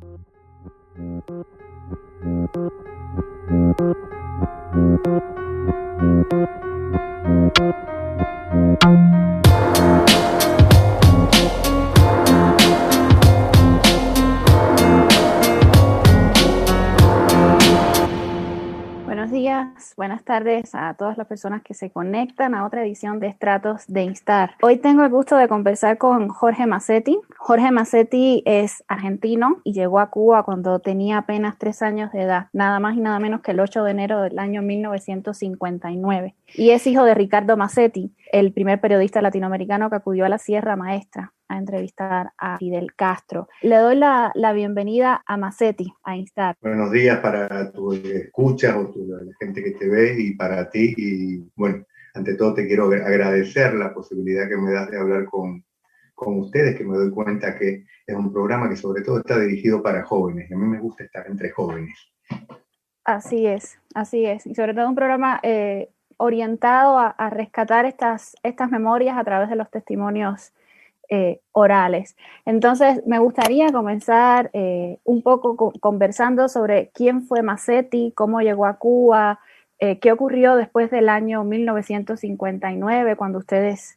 Thank 0.00 1.28
you. 7.58 7.99
Tardes 20.30 20.76
a 20.76 20.94
todas 20.94 21.18
las 21.18 21.26
personas 21.26 21.60
que 21.60 21.74
se 21.74 21.90
conectan 21.90 22.54
a 22.54 22.64
otra 22.64 22.84
edición 22.84 23.18
de 23.18 23.26
Estratos 23.26 23.82
de 23.88 24.04
Instar. 24.04 24.52
Hoy 24.62 24.76
tengo 24.76 25.02
el 25.02 25.10
gusto 25.10 25.34
de 25.34 25.48
conversar 25.48 25.98
con 25.98 26.28
Jorge 26.28 26.68
Massetti. 26.68 27.18
Jorge 27.36 27.72
Massetti 27.72 28.44
es 28.46 28.84
argentino 28.86 29.60
y 29.64 29.72
llegó 29.72 29.98
a 29.98 30.10
Cuba 30.10 30.44
cuando 30.44 30.78
tenía 30.78 31.18
apenas 31.18 31.58
tres 31.58 31.82
años 31.82 32.12
de 32.12 32.22
edad, 32.22 32.46
nada 32.52 32.78
más 32.78 32.96
y 32.96 33.00
nada 33.00 33.18
menos 33.18 33.40
que 33.40 33.50
el 33.50 33.58
8 33.58 33.82
de 33.82 33.90
enero 33.90 34.22
del 34.22 34.38
año 34.38 34.62
1959. 34.62 36.36
Y 36.54 36.70
es 36.70 36.86
hijo 36.86 37.02
de 37.02 37.14
Ricardo 37.14 37.56
Massetti, 37.56 38.12
el 38.32 38.52
primer 38.52 38.80
periodista 38.80 39.20
latinoamericano 39.20 39.90
que 39.90 39.96
acudió 39.96 40.24
a 40.24 40.28
la 40.28 40.38
Sierra 40.38 40.76
Maestra 40.76 41.32
a 41.48 41.58
entrevistar 41.58 42.32
a 42.38 42.58
Fidel 42.58 42.94
Castro. 42.94 43.48
Le 43.62 43.76
doy 43.76 43.96
la, 43.96 44.52
bienvenida 44.54 45.22
a 45.26 45.36
Macetti, 45.36 45.92
a 46.04 46.16
Instar. 46.16 46.56
Buenos 46.60 46.92
días 46.92 47.18
para 47.18 47.72
tu 47.72 47.92
escucha 47.92 48.78
o 48.78 48.92
la 48.96 49.32
gente 49.40 49.64
que 49.64 49.72
te 49.72 49.88
ve 49.88 50.14
y 50.16 50.34
para 50.36 50.70
ti. 50.70 50.94
Y 50.96 51.50
bueno, 51.56 51.84
ante 52.14 52.34
todo 52.36 52.54
te 52.54 52.66
quiero 52.66 52.84
agradecer 52.86 53.74
la 53.74 53.92
posibilidad 53.92 54.48
que 54.48 54.56
me 54.56 54.72
das 54.72 54.90
de 54.90 54.98
hablar 54.98 55.24
con, 55.24 55.64
con 56.14 56.38
ustedes, 56.38 56.76
que 56.76 56.84
me 56.84 56.96
doy 56.96 57.10
cuenta 57.10 57.58
que 57.58 57.84
es 58.06 58.16
un 58.16 58.32
programa 58.32 58.68
que 58.68 58.76
sobre 58.76 59.02
todo 59.02 59.18
está 59.18 59.38
dirigido 59.40 59.82
para 59.82 60.04
jóvenes. 60.04 60.48
Y 60.50 60.54
a 60.54 60.56
mí 60.56 60.66
me 60.66 60.78
gusta 60.78 61.02
estar 61.02 61.26
entre 61.26 61.50
jóvenes. 61.50 61.98
Así 63.04 63.46
es, 63.46 63.80
así 63.94 64.24
es. 64.24 64.46
Y 64.46 64.54
sobre 64.54 64.72
todo 64.72 64.88
un 64.88 64.94
programa 64.94 65.40
eh, 65.42 65.90
orientado 66.20 66.98
a, 66.98 67.30
rescatar 67.30 67.86
estas, 67.86 68.36
estas 68.42 68.70
memorias 68.70 69.16
a 69.16 69.24
través 69.24 69.48
de 69.48 69.56
los 69.56 69.70
testimonios 69.70 70.52
eh, 71.08 71.40
orales. 71.52 72.14
Entonces, 72.44 73.02
me 73.06 73.18
gustaría 73.18 73.72
comenzar 73.72 74.50
eh, 74.52 74.98
un 75.04 75.22
poco 75.22 75.72
conversando 75.80 76.48
sobre 76.48 76.90
quién 76.92 77.22
fue 77.22 77.42
Massetti, 77.42 78.12
cómo 78.14 78.42
llegó 78.42 78.66
a 78.66 78.76
Cuba, 78.76 79.40
eh, 79.78 79.98
qué 79.98 80.12
ocurrió 80.12 80.56
después 80.56 80.90
del 80.90 81.08
año 81.08 81.42
1959, 81.42 83.16
cuando 83.16 83.38
ustedes 83.38 83.96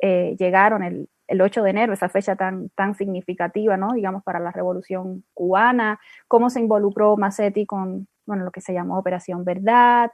llegaron 0.00 0.82
el, 0.82 1.08
8 1.40 1.62
de 1.62 1.70
enero, 1.70 1.94
esa 1.94 2.10
fecha 2.10 2.36
tan, 2.36 2.68
tan 2.70 2.94
significativa, 2.94 3.78
¿no? 3.78 3.94
digamos, 3.94 4.22
para 4.22 4.38
la 4.38 4.52
revolución 4.52 5.24
cubana, 5.32 5.98
cómo 6.28 6.50
se 6.50 6.60
involucró 6.60 7.16
Massetti 7.16 7.64
con 7.64 8.06
bueno, 8.26 8.44
lo 8.44 8.50
que 8.50 8.60
se 8.60 8.72
llamó 8.72 8.98
Operación 8.98 9.44
Verdad, 9.44 10.10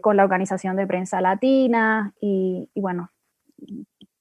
con 0.00 0.16
la 0.16 0.24
Organización 0.24 0.76
de 0.76 0.86
Prensa 0.86 1.20
Latina 1.20 2.12
y, 2.20 2.70
y 2.74 2.80
bueno, 2.80 3.10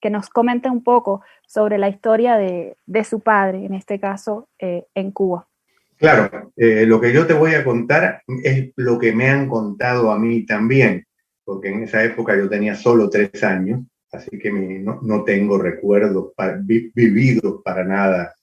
que 0.04 0.09
nos 0.09 0.30
comente 0.30 0.70
un 0.70 0.84
poco 0.84 1.22
sobre 1.48 1.78
la 1.78 1.88
historia 1.88 2.36
de, 2.36 2.76
su 3.06 3.22
padre, 3.22 3.66
en 3.66 3.74
este 3.74 4.02
caso 4.02 4.50
eh, 4.59 4.84
en 4.94 5.12
Cuba. 5.12 5.48
Claro, 5.96 6.52
eh, 6.58 6.86
lo 6.86 7.00
que 7.00 7.14
yo 7.14 7.26
te 7.26 7.34
voy 7.34 7.54
a 7.54 7.64
contar 7.64 8.22
es 8.44 8.74
lo 8.76 9.00
que 9.00 9.14
me 9.14 9.30
han 9.30 9.48
contado 9.48 10.12
a 10.12 10.20
mí 10.20 10.46
también, 10.46 11.06
porque 11.46 11.70
en 11.70 11.84
esa 11.84 12.04
época 12.04 12.36
yo 12.36 12.50
tenía 12.50 12.76
solo 12.76 13.09
tres 13.09 13.42
años, 13.46 13.80
así 14.12 14.38
que 14.38 14.52
no, 14.52 15.24
tengo 15.24 15.58
recuerdos 15.58 16.34
vividos 16.66 17.62
para 17.64 17.86
nada 17.86 18.36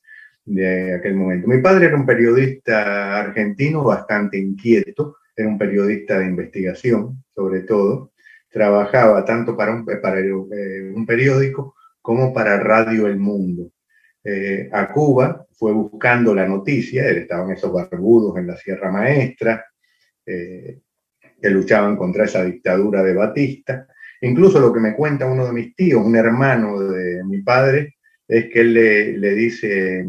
de 0.47 0.95
aquel 0.95 1.15
momento. 1.15 1.47
Mi 1.47 1.59
padre 1.59 1.89
era 1.89 1.97
un 1.97 2.07
periodista 2.07 3.19
argentino 3.19 3.85
bastante 3.85 4.39
inquieto, 4.39 5.19
era 5.41 5.49
un 5.49 5.59
periodista 5.59 6.19
de 6.19 6.27
investigación, 6.27 7.25
sobre 7.35 7.61
todo, 7.61 8.13
trabajaba 8.49 9.25
tanto 9.25 9.57
para 9.57 9.73
un, 9.73 9.87
eh, 9.89 11.05
periódico 11.07 11.75
como 12.01 12.33
para 12.33 12.59
Radio 12.59 13.07
El 13.07 13.19
Mundo. 13.19 13.71
Eh, 14.23 14.69
a 14.73 14.93
Cuba 14.93 15.47
fue 15.53 15.73
buscando 15.73 16.35
la 16.35 16.47
noticia, 16.47 17.09
él 17.09 17.19
estaba 17.19 17.45
en 17.45 17.53
esos 17.53 17.73
barbudos 17.73 18.37
en 18.37 18.47
la 18.47 18.57
Sierra 18.57 18.91
Maestra, 18.91 19.65
eh, 20.27 20.81
que 21.41 21.51
luchaban 21.51 21.97
contra 21.97 22.25
esa 22.25 22.45
dictadura 22.45 23.03
de 23.03 23.15
Batista. 23.15 23.87
Incluso 24.21 24.61
lo 24.61 24.73
que 24.73 24.81
me 24.81 24.95
cuenta 24.95 25.27
uno 25.27 25.47
de 25.47 25.53
mis 25.53 25.75
tíos, 25.75 26.05
un 26.05 26.17
hermano 26.17 26.81
de 26.81 27.25
mi 27.25 27.43
padre, 27.43 27.95
es 28.29 28.51
que 28.51 28.61
él 28.61 28.75
le 29.21 29.35
dice, 29.35 30.05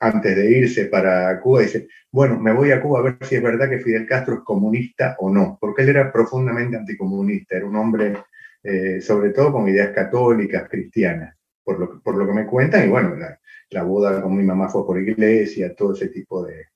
antes 0.00 0.36
de 0.36 0.50
irse 0.50 0.86
para 0.86 1.40
Cuba, 1.40 1.62
dice, 1.62 1.88
bueno, 2.10 2.38
me 2.38 2.52
voy 2.52 2.70
a 2.70 2.80
Cuba 2.80 3.00
a 3.00 3.02
ver 3.02 3.18
si 3.22 3.36
es 3.36 3.42
verdad 3.42 3.68
que 3.68 3.80
Fidel 3.80 4.06
Castro 4.06 4.34
es 4.34 4.40
comunista 4.40 5.16
o 5.18 5.30
no, 5.30 5.58
porque 5.60 5.82
él 5.82 5.90
era 5.90 6.12
profundamente 6.12 6.76
anticomunista, 6.76 7.56
era 7.56 7.66
un 7.66 7.76
hombre 7.76 8.14
eh, 8.62 9.00
sobre 9.00 9.30
todo 9.30 9.52
con 9.52 9.68
ideas 9.68 9.90
católicas, 9.94 10.68
cristianas, 10.68 11.36
por 11.62 11.78
lo, 11.78 12.02
por 12.02 12.16
lo 12.16 12.26
que 12.26 12.32
me 12.32 12.46
cuentan, 12.46 12.86
y 12.86 12.88
bueno, 12.88 13.14
la, 13.16 13.82
boda 13.82 14.20
con 14.20 14.36
mi 14.36 14.42
mamá 14.42 14.68
fue 14.68 14.84
por 14.86 15.00
iglesia, 15.00 15.74
todo 15.74 15.94
ese 15.94 16.08
tipo 16.08 16.44
de, 16.44 16.66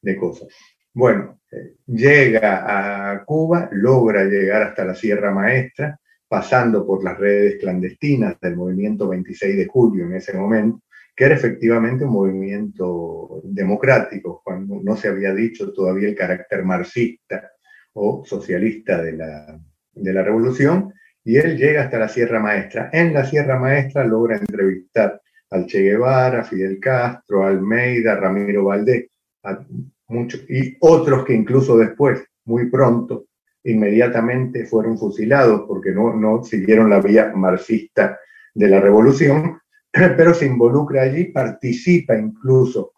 de 0.00 0.16
cosas. 0.16 0.48
Bueno, 0.92 1.40
eh, 1.50 1.74
llega 1.86 3.12
a 3.12 3.24
Cuba, 3.24 3.68
logra 3.72 4.24
llegar 4.24 4.62
hasta 4.62 4.84
la 4.84 4.94
Sierra 4.94 5.32
Maestra, 5.32 5.98
pasando 6.28 6.86
por 6.86 7.02
las 7.02 7.18
redes 7.18 7.56
clandestinas 7.60 8.38
del 8.40 8.56
movimiento 8.56 9.08
26 9.08 9.56
de 9.56 9.66
julio 9.66 10.06
en 10.06 10.14
ese 10.14 10.34
momento, 10.34 10.82
que 11.14 11.24
era 11.24 11.34
efectivamente 11.34 12.04
un 12.04 12.12
movimiento 12.12 13.40
democrático, 13.44 14.42
cuando 14.44 14.80
no 14.82 14.96
se 14.96 15.08
había 15.08 15.32
dicho 15.32 15.72
todavía 15.72 16.08
el 16.08 16.16
carácter 16.16 16.64
marxista 16.64 17.52
o 17.92 18.24
socialista 18.24 19.00
de 19.00 19.12
la, 19.12 19.60
de 19.92 20.12
la 20.12 20.22
revolución, 20.22 20.92
y 21.22 21.36
él 21.36 21.56
llega 21.56 21.84
hasta 21.84 21.98
la 21.98 22.08
Sierra 22.08 22.40
Maestra. 22.40 22.90
En 22.92 23.14
la 23.14 23.24
Sierra 23.24 23.58
Maestra 23.58 24.04
logra 24.04 24.36
entrevistar 24.36 25.20
al 25.50 25.66
Che 25.66 25.80
Guevara, 25.80 26.42
Fidel 26.44 26.78
Castro, 26.80 27.46
Almeida, 27.46 28.16
Ramiro 28.16 28.64
Valdés, 28.64 29.08
y 30.48 30.76
otros 30.80 31.24
que 31.24 31.34
incluso 31.34 31.78
después, 31.78 32.24
muy 32.44 32.68
pronto, 32.68 33.26
inmediatamente 33.62 34.66
fueron 34.66 34.98
fusilados 34.98 35.62
porque 35.66 35.92
no, 35.92 36.14
no 36.14 36.42
siguieron 36.44 36.90
la 36.90 37.00
vía 37.00 37.32
marxista 37.34 38.18
de 38.52 38.68
la 38.68 38.80
revolución, 38.80 39.58
pero 40.16 40.34
se 40.34 40.46
involucra 40.46 41.02
allí, 41.02 41.26
participa 41.26 42.18
incluso 42.18 42.92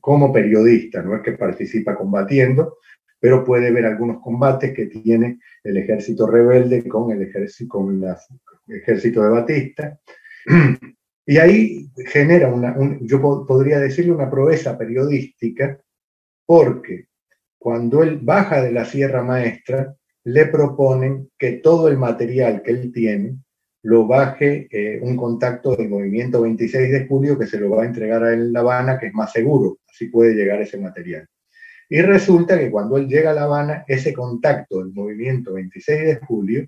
como 0.00 0.32
periodista, 0.32 1.02
no 1.02 1.16
es 1.16 1.22
que 1.22 1.32
participa 1.32 1.96
combatiendo, 1.96 2.78
pero 3.18 3.44
puede 3.44 3.70
ver 3.70 3.86
algunos 3.86 4.22
combates 4.22 4.74
que 4.74 4.86
tiene 4.86 5.40
el 5.64 5.76
ejército 5.76 6.26
rebelde 6.26 6.86
con 6.86 7.10
el 7.10 7.22
ejército, 7.22 9.22
de 9.22 9.28
Batista. 9.28 9.98
Y 11.24 11.38
ahí 11.38 11.88
genera 12.06 12.52
una, 12.52 12.76
yo 13.00 13.46
podría 13.46 13.78
decirle 13.78 14.10
una 14.10 14.28
proeza 14.28 14.76
periodística, 14.76 15.80
porque 16.44 17.06
cuando 17.58 18.02
él 18.02 18.18
baja 18.20 18.60
de 18.60 18.72
la 18.72 18.84
Sierra 18.84 19.22
Maestra, 19.22 19.94
le 20.24 20.46
proponen 20.46 21.30
que 21.38 21.52
todo 21.52 21.86
el 21.86 21.96
material 21.96 22.62
que 22.62 22.72
él 22.72 22.92
tiene 22.92 23.36
lo 23.82 24.06
baje 24.06 24.68
eh, 24.70 25.00
un 25.02 25.16
contacto 25.16 25.74
del 25.74 25.88
movimiento 25.88 26.42
26 26.42 26.92
de 26.92 27.06
julio 27.06 27.38
que 27.38 27.46
se 27.46 27.58
lo 27.58 27.70
va 27.70 27.82
a 27.82 27.86
entregar 27.86 28.22
a 28.22 28.32
él 28.32 28.40
en 28.40 28.52
La 28.52 28.60
Habana, 28.60 28.98
que 28.98 29.06
es 29.06 29.14
más 29.14 29.32
seguro, 29.32 29.78
así 29.90 30.06
puede 30.06 30.34
llegar 30.34 30.60
ese 30.60 30.78
material. 30.78 31.26
Y 31.88 32.00
resulta 32.00 32.58
que 32.58 32.70
cuando 32.70 32.96
él 32.96 33.08
llega 33.08 33.32
a 33.32 33.34
La 33.34 33.42
Habana, 33.42 33.84
ese 33.86 34.12
contacto 34.12 34.78
del 34.78 34.92
movimiento 34.92 35.54
26 35.54 36.00
de 36.02 36.16
julio 36.16 36.66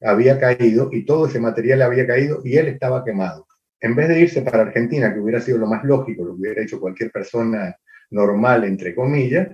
había 0.00 0.38
caído 0.38 0.90
y 0.92 1.04
todo 1.04 1.26
ese 1.26 1.40
material 1.40 1.82
había 1.82 2.06
caído 2.06 2.40
y 2.44 2.56
él 2.56 2.68
estaba 2.68 3.04
quemado. 3.04 3.46
En 3.80 3.94
vez 3.94 4.08
de 4.08 4.20
irse 4.20 4.42
para 4.42 4.62
Argentina, 4.62 5.14
que 5.14 5.20
hubiera 5.20 5.40
sido 5.40 5.58
lo 5.58 5.66
más 5.66 5.84
lógico, 5.84 6.24
lo 6.24 6.34
hubiera 6.34 6.62
hecho 6.62 6.80
cualquier 6.80 7.12
persona 7.12 7.76
normal, 8.10 8.64
entre 8.64 8.94
comillas, 8.94 9.48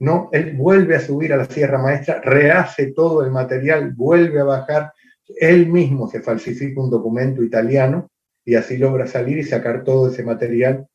no, 0.00 0.28
él 0.32 0.54
vuelve 0.56 0.96
a 0.96 1.00
subir 1.00 1.32
a 1.32 1.36
la 1.36 1.46
Sierra 1.46 1.78
Maestra, 1.78 2.20
rehace 2.20 2.92
todo 2.92 3.24
el 3.24 3.30
material, 3.30 3.92
vuelve 3.94 4.40
a 4.40 4.44
bajar 4.44 4.92
él 5.38 5.66
mismo 5.66 6.08
se 6.08 6.20
falsifica 6.20 6.80
un 6.80 6.90
documento 6.90 7.42
italiano 7.42 8.10
y 8.44 8.54
así 8.54 8.76
logra 8.76 9.06
salir 9.06 9.38
y 9.38 9.44
sacar 9.44 9.84
todo 9.84 10.10
ese 10.10 10.22
material, 10.22 10.86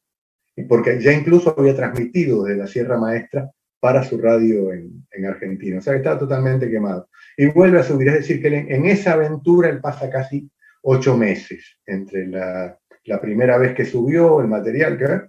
porque 0.68 1.02
ya 1.02 1.12
incluso 1.12 1.56
había 1.58 1.76
transmitido 1.76 2.44
desde 2.44 2.60
la 2.60 2.68
Sierra 2.68 2.98
Maestra 2.98 3.50
para 3.80 4.04
su 4.04 4.18
radio 4.18 4.72
en, 4.74 5.26
Argentina. 5.26 5.80
O 5.80 5.82
sea 5.82 5.96
estaba 5.96 6.20
totalmente 6.20 6.70
quemado. 6.70 7.10
Y 7.36 7.48
vuelve 7.48 7.80
a 7.80 7.84
subir, 7.84 8.10
es 8.10 8.14
decir, 8.16 8.42
que 8.42 8.48
en, 8.48 8.86
esa 8.86 9.14
aventura 9.14 9.70
él 9.70 9.82
pasa 9.82 10.10
casi 10.10 10.50
ocho 10.84 11.18
meses 11.18 11.78
entre 11.86 12.28
la, 12.28 12.78
primera 13.22 13.58
vez 13.58 13.74
que 13.74 13.86
subió 13.86 14.40
el 14.40 14.48
material, 14.48 14.98
que, 14.98 15.22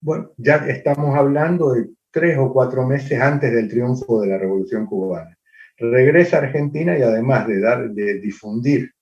bueno, 0.00 0.32
ya 0.36 0.56
estamos 0.68 1.16
hablando 1.16 1.74
de 1.74 1.90
tres 2.10 2.38
o 2.38 2.52
cuatro 2.52 2.86
meses 2.86 3.20
antes 3.20 3.52
del 3.52 3.68
triunfo 3.68 4.20
de 4.20 4.28
la 4.28 4.38
Revolución 4.38 4.86
Cubana 4.86 5.35
regresa 5.78 6.36
a 6.36 6.42
Argentina 6.42 6.98
y 6.98 7.02
además 7.02 7.46
de, 7.46 7.60
dar, 7.60 7.90
de 7.90 8.20
difundir 8.20 8.92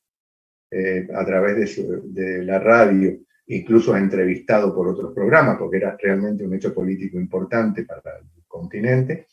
eh, 0.71 1.07
a 1.15 1.25
través 1.25 1.77
de, 1.77 2.45
la 2.45 2.59
radio 2.59 3.19
incluso 3.47 3.97
entrevistado 3.97 4.75
por 4.75 4.89
otros 4.89 5.15
programas, 5.15 5.59
porque 5.59 5.77
era 5.77 5.97
realmente 6.01 6.45
un 6.45 6.55
hecho 6.55 6.75
político 6.75 7.21
importante 7.21 7.85
para 7.85 8.19
el 8.19 8.45
continente. 8.49 9.27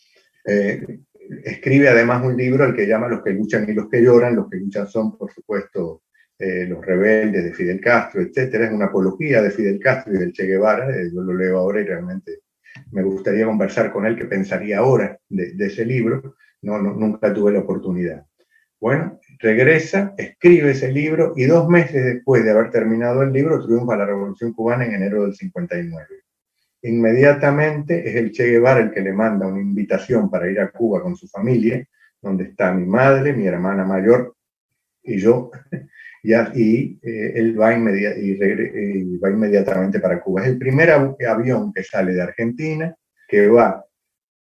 Eh, 0.45 0.99
escribe 1.45 1.87
además 1.87 2.23
un 2.25 2.35
libro 2.35 2.65
al 2.65 2.75
que 2.75 2.85
llama 2.85 3.07
Los 3.07 3.23
que 3.23 3.31
luchan 3.31 3.69
y 3.69 3.73
los 3.73 3.89
que 3.89 4.01
lloran. 4.01 4.35
Los 4.35 4.49
que 4.49 4.57
luchan 4.57 4.87
son, 4.87 5.17
por 5.17 5.31
supuesto, 5.31 6.03
eh, 6.37 6.65
los 6.67 6.85
rebeldes 6.85 7.43
de 7.43 7.53
Fidel 7.53 7.79
Castro, 7.79 8.21
etc. 8.21 8.53
Es 8.55 8.71
una 8.71 8.85
apología 8.85 9.41
de 9.41 9.51
Fidel 9.51 9.79
Castro 9.79 10.13
y 10.13 10.17
del 10.17 10.33
Che 10.33 10.45
Guevara. 10.45 10.87
Yo 11.11 11.21
lo 11.21 11.33
leo 11.33 11.57
ahora 11.57 11.81
y 11.81 11.85
realmente 11.85 12.39
me 12.91 13.03
gustaría 13.03 13.45
conversar 13.45 13.91
con 13.91 14.05
él 14.05 14.17
qué 14.17 14.25
pensaría 14.25 14.79
ahora 14.79 15.17
de, 15.29 15.53
ese 15.59 15.85
libro. 15.85 16.35
No, 16.61 16.79
nunca 16.79 17.33
tuve 17.33 17.53
la 17.53 17.59
oportunidad. 17.59 18.25
Bueno, 18.79 19.19
regresa, 19.39 20.15
escribe 20.17 20.71
ese 20.71 20.91
libro 20.91 21.33
y 21.35 21.45
dos 21.45 21.69
meses 21.69 22.03
después 22.03 22.43
de 22.43 22.51
haber 22.51 22.71
terminado 22.71 23.21
el 23.21 23.31
libro 23.31 23.63
triunfa 23.63 23.95
la 23.95 24.05
Revolución 24.05 24.53
Cubana 24.53 24.85
en 24.85 24.95
enero 24.95 25.23
del 25.23 25.35
59. 25.35 26.07
Inmediatamente 26.83 28.09
es 28.09 28.15
el 28.15 28.31
Che 28.31 28.45
Guevara 28.45 28.79
el 28.79 28.91
que 28.91 29.01
le 29.01 29.13
manda 29.13 29.45
una 29.45 29.61
invitación 29.61 30.31
para 30.31 30.49
ir 30.49 30.59
a 30.59 30.71
Cuba 30.71 31.01
con 31.01 31.15
su 31.15 31.27
familia, 31.27 31.87
donde 32.19 32.45
está 32.45 32.73
mi 32.73 32.87
madre, 32.87 33.33
mi 33.33 33.45
hermana 33.45 33.85
mayor 33.85 34.35
y 35.03 35.19
yo, 35.19 35.51
y, 36.23 36.33
eh, 36.33 37.33
él 37.35 37.59
va, 37.59 37.73
y 37.75 39.17
va, 39.17 39.29
inmediatamente 39.29 39.99
para 39.99 40.19
Cuba. 40.19 40.41
Es 40.41 40.47
el 40.47 40.57
primer 40.57 40.89
avión 40.89 41.71
que 41.71 41.83
sale 41.83 42.13
de 42.13 42.21
Argentina, 42.21 42.95
que 43.27 43.47
va 43.47 43.85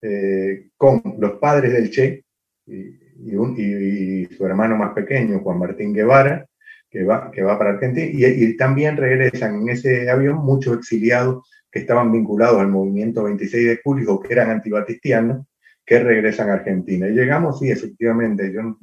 eh, 0.02 0.69
con 0.76 1.02
los 1.19 1.32
padres 1.32 1.72
del 1.72 1.90
Che 1.90 2.25
y, 2.66 4.26
su 4.26 4.46
hermano 4.46 4.76
más 4.76 4.93
pequeño, 4.93 5.40
Juan 5.40 5.58
Martín 5.58 5.94
Guevara, 5.94 6.46
que 6.90 7.04
va, 7.04 7.31
que 7.31 7.43
va 7.43 7.58
para 7.58 7.70
Argentina, 7.70 8.06
y 8.10 8.56
también 8.56 8.96
regresan 8.96 9.62
en 9.62 9.69
ese 9.70 10.08
avión 10.10 10.37
muchos 10.37 10.78
exiliados 10.78 11.48
que 11.70 11.78
estaban 11.81 12.12
vinculados 12.12 12.60
al 12.60 12.69
movimiento 12.69 13.25
26 13.25 13.66
de 13.66 13.81
julio, 13.82 14.20
que 14.20 14.32
eran 14.32 14.50
antibatistianos, 14.50 15.46
que 15.84 15.98
regresan 16.00 16.48
a 16.50 16.54
Argentina. 16.54 17.08
Y 17.08 17.12
llegamos, 17.12 17.58
sí, 17.58 17.70
efectivamente, 17.70 18.50
yo 18.52 18.62
no, 18.62 18.78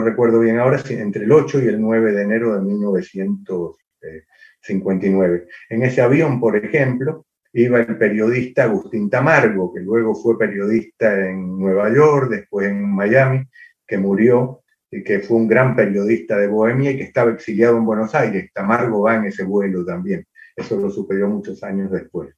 recuerdo 0.00 0.38
bien 0.40 0.58
ahora, 0.58 0.80
entre 0.88 1.24
el 1.24 1.32
8 1.32 1.62
y 1.62 1.68
el 1.68 1.80
9 1.80 2.12
de 2.12 2.22
enero 2.22 2.54
de 2.54 2.62
1959. 2.62 5.46
En 5.68 5.82
ese 5.82 6.00
avión, 6.00 6.40
por 6.40 6.56
ejemplo, 6.56 7.26
iba 7.52 7.80
el 7.80 7.98
periodista 7.98 8.64
Agustín 8.64 9.10
Tamargo, 9.10 9.72
que 9.72 9.80
luego 9.80 10.14
fue 10.14 10.38
periodista 10.38 11.28
en 11.28 11.58
Nueva 11.58 11.92
York, 11.92 12.30
después 12.30 12.68
en 12.68 12.88
Miami, 12.94 13.44
que 13.86 13.98
murió 13.98 14.62
y 14.90 15.02
que 15.02 15.20
fue 15.20 15.36
un 15.36 15.48
gran 15.48 15.76
periodista 15.76 16.36
de 16.36 16.48
Bohemia 16.48 16.90
y 16.90 16.96
que 16.96 17.04
estaba 17.04 17.32
exiliado 17.32 17.76
en 17.76 17.84
Buenos 17.84 18.14
Aires. 18.14 18.50
Tamargo 18.52 19.02
va 19.02 19.16
en 19.16 19.26
ese 19.26 19.44
vuelo 19.44 19.84
también. 19.84 20.26
Eso 20.56 20.78
lo 20.78 20.90
superó 20.90 21.28
muchos 21.28 21.62
años 21.62 21.90
después. 21.90 22.34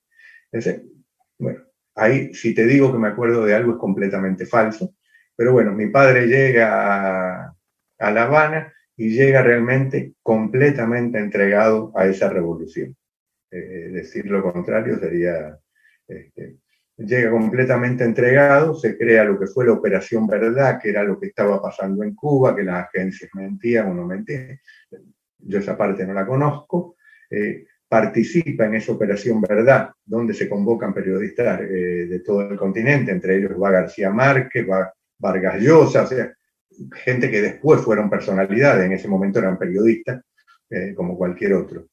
bueno, 1.38 1.60
ahí 1.94 2.32
si 2.34 2.54
te 2.54 2.66
digo 2.66 2.92
que 2.92 2.98
me 2.98 3.08
acuerdo 3.08 3.44
de 3.44 3.54
algo 3.54 3.72
es 3.72 3.78
completamente 3.78 4.46
falso, 4.46 4.94
pero 5.36 5.52
bueno, 5.52 5.72
mi 5.72 5.88
padre 5.88 6.26
llega 6.26 7.48
a, 7.98 8.10
La 8.10 8.24
Habana 8.24 8.72
y 8.96 9.10
llega 9.10 9.42
realmente 9.42 10.14
completamente 10.22 11.18
entregado 11.18 11.92
a 11.96 12.06
esa 12.06 12.28
revolución. 12.28 12.96
Eh, 13.52 13.90
decir 13.93 14.26
lo 14.26 14.43
contrario 14.43 14.99
sería... 14.99 15.58
Este, 16.08 16.56
llega 16.96 17.31
completamente 17.31 18.04
entregado, 18.04 18.75
se 18.75 18.96
crea 18.96 19.25
lo 19.25 19.38
que 19.38 19.46
fue 19.46 19.66
la 19.66 19.72
Operación 19.72 20.26
Verdad, 20.26 20.78
que 20.81 20.90
era 20.90 21.02
lo 21.02 21.19
que 21.19 21.26
estaba 21.26 21.60
pasando 21.60 22.02
en 22.02 22.14
Cuba, 22.14 22.54
que 22.54 22.62
las 22.62 22.87
agencias 22.87 23.31
mentían 23.34 23.90
o 23.90 23.94
no 23.94 24.06
mentían. 24.06 24.58
Yo 25.38 25.58
esa 25.58 25.76
parte 25.76 26.06
no 26.06 26.14
la 26.14 26.26
conozco. 26.26 26.96
Eh, 27.31 27.66
participa 27.88 28.66
en 28.66 28.76
esa 28.76 28.93
operación 28.93 29.40
Verdad, 29.40 29.90
donde 30.05 30.34
se 30.34 30.48
convocan 30.48 30.94
periodistas 30.94 31.60
eh, 31.62 32.06
de 32.08 32.20
todo 32.20 32.43
el 32.43 32.56
continente, 32.56 33.12
entre 33.12 33.37
ellos 33.37 33.52
va 33.60 33.70
García 33.70 34.10
Márquez, 34.10 34.66
va 34.69 34.93
Vargas 35.19 35.60
Llosa, 35.60 36.02
o 36.02 36.06
sea, 36.06 36.32
gente 37.05 37.31
que 37.31 37.43
después 37.43 37.82
fueron 37.82 38.08
personalidades, 38.08 38.87
en 38.87 38.93
ese 38.93 39.08
momento 39.08 39.38
eran 39.38 39.58
periodistas, 39.58 40.22
como 40.96 41.19
cualquier 41.19 41.52
otro. 41.52 41.87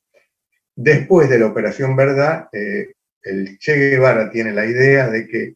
Después 0.81 1.29
de 1.29 1.39
la 1.39 1.47
operación 1.47 1.95
Verdad, 1.95 2.47
eh, 2.53 2.93
el 3.21 3.57
Che 3.57 3.75
Guevara 3.75 4.29
tiene 4.31 4.53
la 4.53 4.65
idea 4.65 5.09
de 5.09 5.27
que 5.27 5.55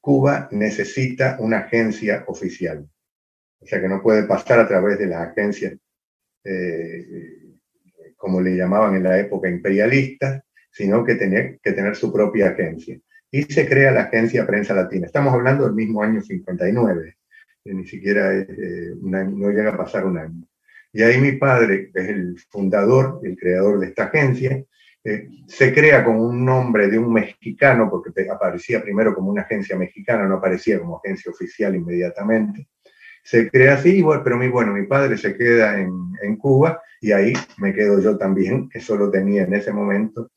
Cuba 0.00 0.48
necesita 0.50 1.36
una 1.38 1.58
agencia 1.60 2.24
oficial, 2.26 2.86
o 3.60 3.66
sea 3.66 3.80
que 3.80 3.88
no 3.88 4.02
puede 4.02 4.24
pasar 4.24 4.58
a 4.58 4.68
través 4.68 4.98
de 4.98 5.06
las 5.06 5.28
agencias 5.28 5.74
como 8.16 8.42
le 8.42 8.54
llamaban 8.56 8.96
en 8.96 9.04
la 9.04 9.18
época, 9.18 9.48
imperialista, 9.48 10.44
sino 10.70 11.04
que 11.04 11.14
tenía 11.14 11.56
que 11.56 11.72
tener 11.72 11.96
su 11.96 12.12
propia 12.12 12.50
agencia. 12.50 13.00
Y 13.30 13.44
se 13.44 13.66
crea 13.66 13.92
la 13.92 14.02
Agencia 14.02 14.46
Prensa 14.46 14.74
Latina. 14.74 15.06
Estamos 15.06 15.32
hablando 15.32 15.64
del 15.64 15.74
mismo 15.74 16.02
año 16.02 16.20
59, 16.20 17.16
que 17.64 17.74
ni 17.74 17.86
siquiera 17.86 18.36
eh, 18.36 18.94
no 19.00 19.50
llega 19.50 19.70
a 19.70 19.76
pasar 19.76 20.04
un 20.04 20.18
año. 20.18 20.49
Y 20.92 21.02
ahí 21.02 21.20
mi 21.20 21.32
padre, 21.32 21.90
es 21.94 22.08
el 22.08 22.38
fundador, 22.48 23.20
el 23.22 23.36
creador 23.36 23.78
de 23.78 23.86
esta 23.86 24.04
agencia, 24.04 24.64
eh, 25.02 25.28
se 25.46 25.72
crea 25.72 26.04
con 26.04 26.20
un 26.20 26.44
nombre 26.44 26.88
de 26.88 26.98
un 26.98 27.12
mexicano, 27.12 27.88
porque 27.88 28.28
aparecía 28.28 28.82
primero 28.82 29.14
como 29.14 29.30
una 29.30 29.42
agencia 29.42 29.76
mexicana, 29.76 30.26
no 30.26 30.36
aparecía 30.36 30.78
como 30.78 30.98
agencia 30.98 31.30
oficial 31.30 31.74
inmediatamente. 31.74 32.68
Se 33.22 33.50
crea 33.50 33.74
así, 33.74 34.04
pero 34.24 34.36
muy 34.36 34.48
bueno, 34.48 34.72
mi 34.72 34.86
padre 34.86 35.16
se 35.16 35.36
queda 35.36 35.80
en, 35.80 35.92
en 36.22 36.36
Cuba 36.36 36.82
y 37.00 37.12
ahí 37.12 37.32
me 37.58 37.72
quedo 37.72 38.00
yo 38.00 38.18
también, 38.18 38.68
que 38.68 38.80
solo 38.80 39.10
tenía 39.10 39.44
en 39.44 39.54
ese 39.54 39.72
momento 39.72 40.30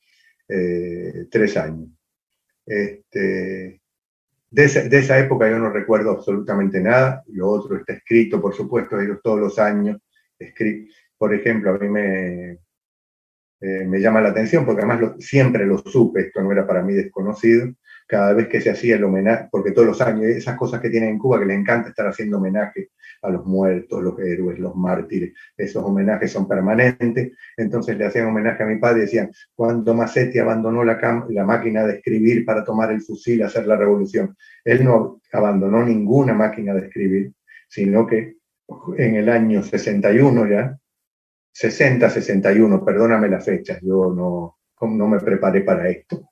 eh, 0.48 1.28
tres 1.30 1.58
años. 1.58 1.90
Este, 2.66 3.82
de, 4.50 4.64
esa, 4.64 5.20
época 5.20 5.50
yo 5.50 5.60
no 5.60 5.70
recuerdo 5.70 6.12
absolutamente 6.12 6.80
nada, 6.80 7.24
lo 7.28 7.50
otro 7.50 7.78
está 7.78 7.94
escrito, 7.94 8.42
por 8.42 8.54
supuesto, 8.54 9.00
ellos 9.00 9.20
todos 9.24 9.40
los 9.40 9.60
años. 9.60 10.00
Por 11.18 11.34
ejemplo, 11.34 11.72
a 11.72 11.78
mí 11.78 11.90
me, 11.90 12.60
eh, 13.66 13.86
me 13.86 14.02
llama 14.02 14.20
la 14.20 14.30
atención, 14.30 14.66
porque 14.66 14.84
además 14.84 15.14
siempre 15.20 15.66
lo 15.66 15.78
supe, 15.78 16.20
esto 16.20 16.42
no 16.42 16.52
era 16.52 16.68
para 16.68 16.82
mí 16.82 16.94
desconocido, 16.94 17.74
cada 18.06 18.34
vez 18.34 18.50
que 18.50 18.60
se 18.60 18.70
hacía 18.70 18.98
el 18.98 19.06
homenaje, 19.06 19.48
porque 19.50 19.72
todos 19.72 19.88
los 19.88 20.02
años, 20.02 20.26
esas 20.26 20.58
cosas 20.58 20.82
que 20.82 20.90
tienen 20.90 21.12
en 21.12 21.18
Cuba, 21.18 21.40
que 21.40 21.46
les 21.46 21.58
encanta 21.58 21.88
estar 21.88 22.06
haciendo 22.06 22.40
homenaje 22.40 22.90
a 23.22 23.30
los 23.30 23.46
muertos, 23.46 24.04
los 24.04 24.20
héroes, 24.20 24.60
los 24.60 24.76
mártires, 24.76 25.32
esos 25.56 25.82
homenajes 25.82 26.30
son 26.30 26.46
permanentes, 26.46 27.32
entonces 27.56 27.98
le 27.98 28.06
hacían 28.06 28.28
homenaje 28.28 28.64
a 28.64 28.66
mi 28.66 28.80
padre 28.80 29.00
y 29.00 29.02
decían, 29.04 29.32
cuando 29.56 29.94
Massetti 29.94 30.40
abandonó 30.40 30.84
la, 30.84 31.26
la 31.30 31.46
máquina 31.46 31.86
de 31.86 31.96
escribir 31.96 32.44
para 32.44 32.66
tomar 32.66 32.92
el 32.92 33.00
fusil, 33.00 33.44
hacer 33.44 33.66
la 33.66 33.78
revolución, 33.78 34.36
él 34.66 34.84
no 34.84 35.22
abandonó 35.32 35.86
ninguna 35.86 36.34
máquina 36.34 36.74
de 36.74 36.88
escribir, 36.88 37.32
sino 37.70 38.06
que 38.06 38.36
en 38.98 39.16
el 39.16 39.30
año 39.30 39.64
61 39.64 40.48
ya, 40.48 40.78
60, 41.52 42.10
61, 42.10 42.84
perdóname 42.84 43.30
las 43.30 43.46
fechas, 43.46 43.80
yo 43.82 44.14
no, 44.14 44.58
no 44.82 45.08
me 45.08 45.20
preparé 45.20 45.62
para 45.62 45.90
esto, 45.90 46.30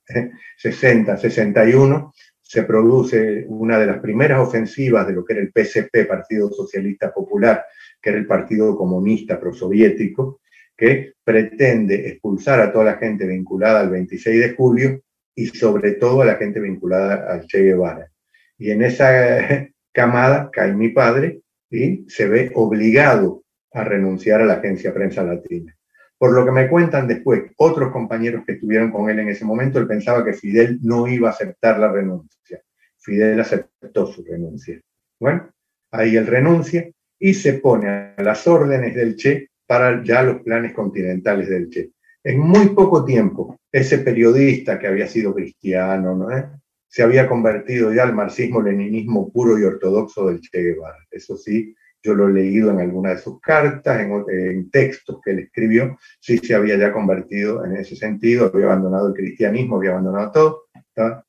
60, 0.58 1.18
61, 1.18 2.14
se 2.42 2.64
produce 2.64 3.46
una 3.48 3.80
de 3.80 3.86
las 3.86 4.00
primeras 4.00 4.40
ofensivas 4.40 5.08
de 5.08 5.14
lo 5.14 5.24
que 5.24 5.34
era 5.34 5.42
el 5.42 5.52
PSP, 5.54 6.06
Partido 6.08 6.52
Socialista 6.52 7.14
Popular, 7.14 7.66
que 8.02 8.10
era 8.10 8.20
el 8.20 8.26
partido 8.26 8.76
comunista 8.76 9.40
prosoviético, 9.40 10.42
que 10.76 11.14
pretende 11.24 12.10
expulsar 12.10 12.60
a 12.60 12.74
toda 12.74 12.86
la 12.86 12.98
gente 12.98 13.26
vinculada 13.26 13.80
al 13.80 13.92
26 13.92 14.40
de 14.40 14.56
julio 14.56 15.02
y 15.36 15.46
sobre 15.46 15.94
todo 15.94 16.24
a 16.24 16.26
la 16.26 16.36
gente 16.36 16.60
vinculada 16.60 17.32
al 17.32 17.46
Che 17.46 17.62
Guevara. 17.62 18.12
Y 18.58 18.72
en 18.72 18.82
esa 18.82 19.70
camada 19.94 20.50
cae 20.52 20.74
mi 20.74 20.90
padre 20.90 21.42
y 21.72 22.06
se 22.08 22.28
ve 22.28 22.52
obligado 22.54 23.44
a 23.74 23.84
renunciar 23.84 24.42
a 24.42 24.46
la 24.46 24.56
agencia 24.56 24.94
Prensa 24.94 25.24
Latina. 25.24 25.76
Por 26.18 26.34
lo 26.34 26.46
que 26.46 26.52
me 26.52 26.70
cuentan 26.70 27.08
después 27.08 27.44
otros 27.58 27.92
compañeros 27.92 28.44
que 28.46 28.54
estuvieron 28.54 28.92
con 28.92 29.10
él 29.10 29.20
en 29.20 29.30
ese 29.30 29.46
momento, 29.46 29.80
él 29.80 29.88
pensaba 29.88 30.24
que 30.24 30.34
Fidel 30.34 30.78
no 30.84 31.08
iba 31.08 31.30
a 31.30 31.32
aceptar 31.32 31.80
la 31.80 31.92
renuncia. 31.92 32.62
Fidel 33.00 33.40
aceptó 33.40 34.06
su 34.06 34.24
renuncia. 34.24 34.80
Bueno, 35.20 35.50
ahí 35.90 36.18
él 36.18 36.28
renuncia 36.28 36.88
y 37.18 37.34
se 37.34 37.54
pone 37.54 37.88
a 37.90 38.16
las 38.22 38.46
órdenes 38.48 38.94
del 38.94 39.16
Che 39.16 39.50
para 39.66 40.04
ya 40.04 40.22
los 40.22 40.42
planes 40.42 40.74
continentales 40.74 41.50
del 41.50 41.70
Che. 41.70 41.92
En 42.24 42.40
muy 42.40 42.70
poco 42.70 43.04
tiempo, 43.04 43.58
ese 43.72 44.00
periodista 44.00 44.78
que 44.78 44.88
había 44.88 45.08
sido 45.08 45.34
cristiano, 45.34 46.16
¿no? 46.16 46.61
¿Eh? 46.92 46.96
se 46.96 47.04
había 47.04 47.28
convertido 47.28 47.94
ya 47.94 48.04
al 48.04 48.14
marxismo-leninismo 48.14 49.32
puro 49.32 49.58
y 49.58 49.64
ortodoxo 49.64 50.28
del 50.28 50.42
Che 50.42 50.62
Guevara. 50.62 50.98
Eso 51.10 51.38
sí, 51.38 51.74
yo 52.04 52.14
lo 52.14 52.28
he 52.28 52.34
leído 52.34 52.72
en 52.72 52.80
alguna 52.80 53.12
de 53.12 53.18
sus 53.18 53.40
cartas, 53.40 54.02
en, 54.02 54.70
textos 54.70 55.20
que 55.24 55.32
él 55.32 55.40
escribió, 55.40 55.98
sí 56.20 56.38
se 56.40 56.54
había 56.54 56.78
ya 56.78 56.92
convertido 56.92 57.64
en 57.64 57.78
ese 57.78 57.96
sentido, 57.96 58.52
había 58.54 58.66
abandonado 58.66 59.10
el 59.10 59.14
cristianismo, 59.14 59.78
había 59.78 59.92
abandonado 59.92 60.32
todo, 60.32 61.26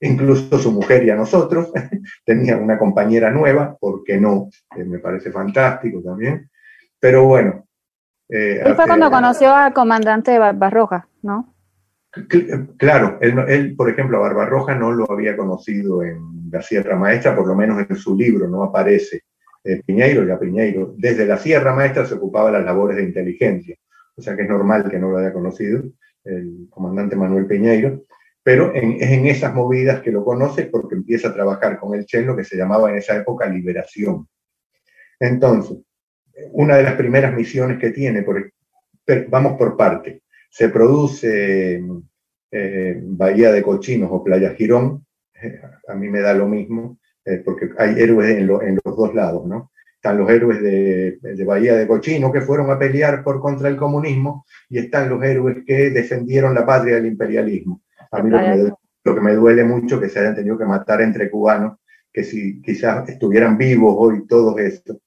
incluso 0.00 0.58
su 0.58 0.72
mujer 0.72 1.04
y 1.04 1.10
a 1.10 1.16
nosotros, 1.16 1.70
tenía 2.24 2.56
una 2.56 2.78
compañera 2.78 3.30
nueva, 3.30 3.76
¿por 3.78 4.04
qué 4.04 4.18
no? 4.18 4.48
me 4.76 5.00
parece 5.00 5.30
fantástico 5.30 6.00
también, 6.02 6.50
pero 6.98 7.24
bueno, 7.24 7.66
Eh, 8.26 8.64
y 8.64 8.72
fue 8.72 8.86
cuando 8.86 9.10
conoció 9.10 9.54
al 9.54 9.74
comandante 9.74 10.38
Barbarroja, 10.38 11.08
¿no? 11.20 11.53
Claro, 12.76 13.18
él, 13.20 13.74
por 13.76 13.90
ejemplo, 13.90 14.18
a 14.18 14.20
Barbarroja 14.20 14.74
no 14.74 14.92
lo 14.92 15.10
había 15.10 15.36
conocido 15.36 16.02
en 16.02 16.50
la 16.50 16.62
Sierra 16.62 16.96
Maestra, 16.96 17.34
por 17.34 17.46
lo 17.46 17.54
menos 17.54 17.84
en 17.88 17.96
su 17.96 18.16
libro 18.16 18.46
no 18.48 18.62
aparece 18.62 19.22
eh, 19.64 19.82
Piñeiro, 19.84 20.24
ya 20.24 20.38
Piñeiro, 20.38 20.94
desde 20.96 21.26
la 21.26 21.38
Sierra 21.38 21.74
Maestra 21.74 22.06
se 22.06 22.14
ocupaba 22.14 22.50
las 22.50 22.64
labores 22.64 22.96
de 22.98 23.02
inteligencia, 23.02 23.76
o 24.14 24.22
sea 24.22 24.36
que 24.36 24.42
es 24.42 24.48
normal 24.48 24.88
que 24.88 24.98
no 24.98 25.10
lo 25.10 25.18
haya 25.18 25.32
conocido 25.32 25.82
el 26.24 26.68
comandante 26.70 27.16
Manuel 27.16 27.46
Piñeiro, 27.46 28.04
pero 28.42 28.72
es 28.74 28.82
en 28.82 29.26
esas 29.26 29.54
movidas 29.54 30.00
que 30.02 30.12
lo 30.12 30.24
conoce 30.24 30.66
porque 30.66 30.94
empieza 30.94 31.28
a 31.28 31.34
trabajar 31.34 31.78
con 31.78 31.94
el 31.94 32.04
Che 32.04 32.22
lo 32.22 32.36
que 32.36 32.44
se 32.44 32.56
llamaba 32.56 32.90
en 32.90 32.96
esa 32.96 33.16
época 33.16 33.46
liberación. 33.46 34.28
Entonces, 35.18 35.78
una 36.52 36.76
de 36.76 36.82
las 36.82 36.94
primeras 36.94 37.34
misiones 37.34 37.78
que 37.78 37.90
tiene, 37.90 38.24
vamos 39.28 39.56
por 39.56 39.76
parte, 39.76 40.22
se 40.54 40.68
produce 40.68 41.82
eh, 42.52 43.00
Bahía 43.02 43.50
de 43.50 43.60
Cochinos 43.60 44.08
o 44.12 44.22
Playa 44.22 44.54
Girón, 44.54 45.04
eh, 45.42 45.60
a 45.88 45.94
mí 45.94 46.08
me 46.08 46.20
da 46.20 46.32
lo 46.32 46.46
mismo, 46.46 46.98
eh, 47.24 47.42
porque 47.44 47.70
hay 47.76 48.00
héroes 48.00 48.38
en, 48.38 48.46
los 48.46 48.96
dos 48.96 49.12
lados, 49.16 49.44
¿no? 49.48 49.72
Están 49.96 50.16
los 50.16 50.30
héroes 50.30 50.62
de, 50.62 51.44
Bahía 51.44 51.74
de 51.74 51.88
Cochinos 51.88 52.30
que 52.32 52.40
fueron 52.40 52.70
a 52.70 52.78
pelear 52.78 53.24
por 53.24 53.40
contra 53.40 53.68
el 53.68 53.76
comunismo 53.76 54.46
y 54.68 54.78
están 54.78 55.08
los 55.08 55.24
héroes 55.24 55.64
que 55.66 55.90
defendieron 55.90 56.54
la 56.54 56.64
patria 56.64 56.94
del 56.94 57.06
imperialismo. 57.06 57.82
A 58.12 58.22
mí 58.22 58.30
lo 58.30 58.38
que, 58.38 58.48
me, 58.48 58.72
lo 59.02 59.14
que 59.16 59.20
me 59.20 59.34
duele 59.34 59.64
mucho 59.64 60.00
que 60.00 60.08
se 60.08 60.20
hayan 60.20 60.36
tenido 60.36 60.56
que 60.56 60.66
matar 60.66 61.02
entre 61.02 61.32
cubanos, 61.32 61.78
que 62.12 62.22
si 62.22 62.62
quizás 62.62 63.08
estuvieran 63.08 63.58
vivos 63.58 63.96
hoy 63.98 64.24
todos 64.28 64.60
estos, 64.60 64.98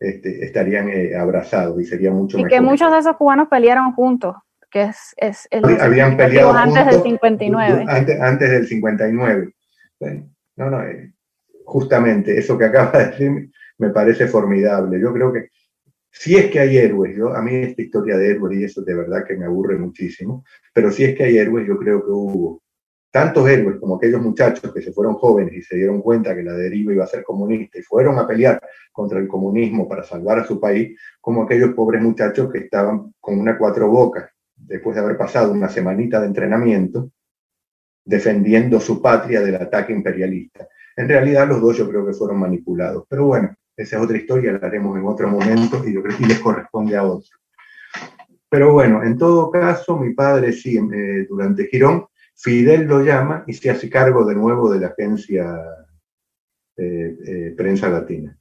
este, 0.00 0.44
estarían 0.44 0.90
abrazados 1.14 1.80
y 1.80 1.84
sería 1.84 2.10
mucho 2.10 2.40
y 2.40 2.44
que 2.46 2.60
muchos 2.60 2.90
de 2.90 2.98
esos 2.98 3.16
cubanos 3.16 3.46
pelearon 3.46 3.92
juntos 3.92 4.34
que 4.70 4.82
es, 4.84 5.14
es 5.16 5.48
el 5.50 5.64
habían 5.80 6.16
peleado 6.16 6.52
antes 6.52 6.86
del 6.86 7.02
59. 7.02 7.84
Antes, 7.88 8.20
antes 8.20 8.50
del 8.50 8.66
59. 8.66 9.54
no, 10.56 10.70
no, 10.70 10.82
eh, 10.82 11.12
justamente 11.64 12.38
eso 12.38 12.56
que 12.56 12.64
acaba 12.64 12.98
de 12.98 13.06
decir 13.06 13.50
me 13.78 13.90
parece 13.90 14.26
formidable. 14.26 15.00
Yo 15.00 15.12
creo 15.12 15.32
que 15.32 15.48
si 16.10 16.36
es 16.36 16.50
que 16.50 16.60
hay 16.60 16.76
héroes, 16.76 17.16
yo, 17.16 17.34
a 17.34 17.42
mí 17.42 17.54
esta 17.54 17.82
historia 17.82 18.16
de 18.16 18.30
héroes 18.30 18.58
y 18.58 18.64
eso 18.64 18.82
de 18.82 18.94
verdad 18.94 19.24
que 19.26 19.36
me 19.36 19.46
aburre 19.46 19.78
muchísimo, 19.78 20.44
pero 20.72 20.90
si 20.90 21.04
es 21.04 21.16
que 21.16 21.24
hay 21.24 21.38
héroes, 21.38 21.66
yo 21.66 21.78
creo 21.78 22.04
que 22.04 22.10
hubo 22.10 22.62
tantos 23.12 23.48
héroes 23.48 23.78
como 23.80 23.96
aquellos 23.96 24.20
muchachos 24.22 24.72
que 24.72 24.82
se 24.82 24.92
fueron 24.92 25.14
jóvenes 25.14 25.54
y 25.54 25.62
se 25.62 25.76
dieron 25.76 26.00
cuenta 26.00 26.34
que 26.34 26.42
la 26.42 26.52
deriva 26.52 26.92
iba 26.92 27.04
a 27.04 27.08
ser 27.08 27.24
comunista 27.24 27.78
y 27.78 27.82
fueron 27.82 28.18
a 28.18 28.26
pelear 28.26 28.60
contra 28.92 29.18
el 29.18 29.26
comunismo 29.26 29.88
para 29.88 30.04
salvar 30.04 30.38
a 30.38 30.46
su 30.46 30.60
país, 30.60 30.98
como 31.20 31.42
aquellos 31.42 31.74
pobres 31.74 32.02
muchachos 32.02 32.52
que 32.52 32.58
estaban 32.58 33.12
con 33.20 33.38
una 33.38 33.58
cuatro 33.58 33.88
bocas 33.88 34.30
después 34.70 34.94
de 34.94 35.02
haber 35.02 35.16
pasado 35.16 35.52
una 35.52 35.68
semanita 35.68 36.20
de 36.20 36.28
entrenamiento, 36.28 37.10
defendiendo 38.04 38.78
su 38.78 39.02
patria 39.02 39.40
del 39.40 39.56
ataque 39.56 39.92
imperialista. 39.92 40.68
En 40.96 41.08
realidad 41.08 41.48
los 41.48 41.60
dos 41.60 41.76
yo 41.76 41.88
creo 41.88 42.06
que 42.06 42.12
fueron 42.12 42.38
manipulados, 42.38 43.04
pero 43.08 43.26
bueno, 43.26 43.52
esa 43.76 43.96
es 43.96 44.02
otra 44.02 44.16
historia, 44.16 44.52
la 44.52 44.68
haremos 44.68 44.96
en 44.96 45.06
otro 45.06 45.28
momento 45.28 45.82
y 45.84 45.92
yo 45.92 46.02
creo 46.02 46.16
que 46.16 46.26
les 46.26 46.38
corresponde 46.38 46.96
a 46.96 47.02
otro. 47.02 47.36
Pero 48.48 48.72
bueno, 48.72 49.02
en 49.02 49.18
todo 49.18 49.50
caso, 49.50 49.96
mi 49.96 50.14
padre 50.14 50.52
sí, 50.52 50.76
eh, 50.76 51.26
durante 51.28 51.66
Girón, 51.66 52.06
Fidel 52.36 52.86
lo 52.86 53.02
llama 53.02 53.42
y 53.48 53.54
se 53.54 53.70
hace 53.70 53.90
cargo 53.90 54.24
de 54.24 54.36
nuevo 54.36 54.72
de 54.72 54.80
la 54.80 54.88
agencia 54.88 55.64
eh, 56.76 57.16
eh, 57.26 57.54
Prensa 57.56 57.88
Latina. 57.88 58.38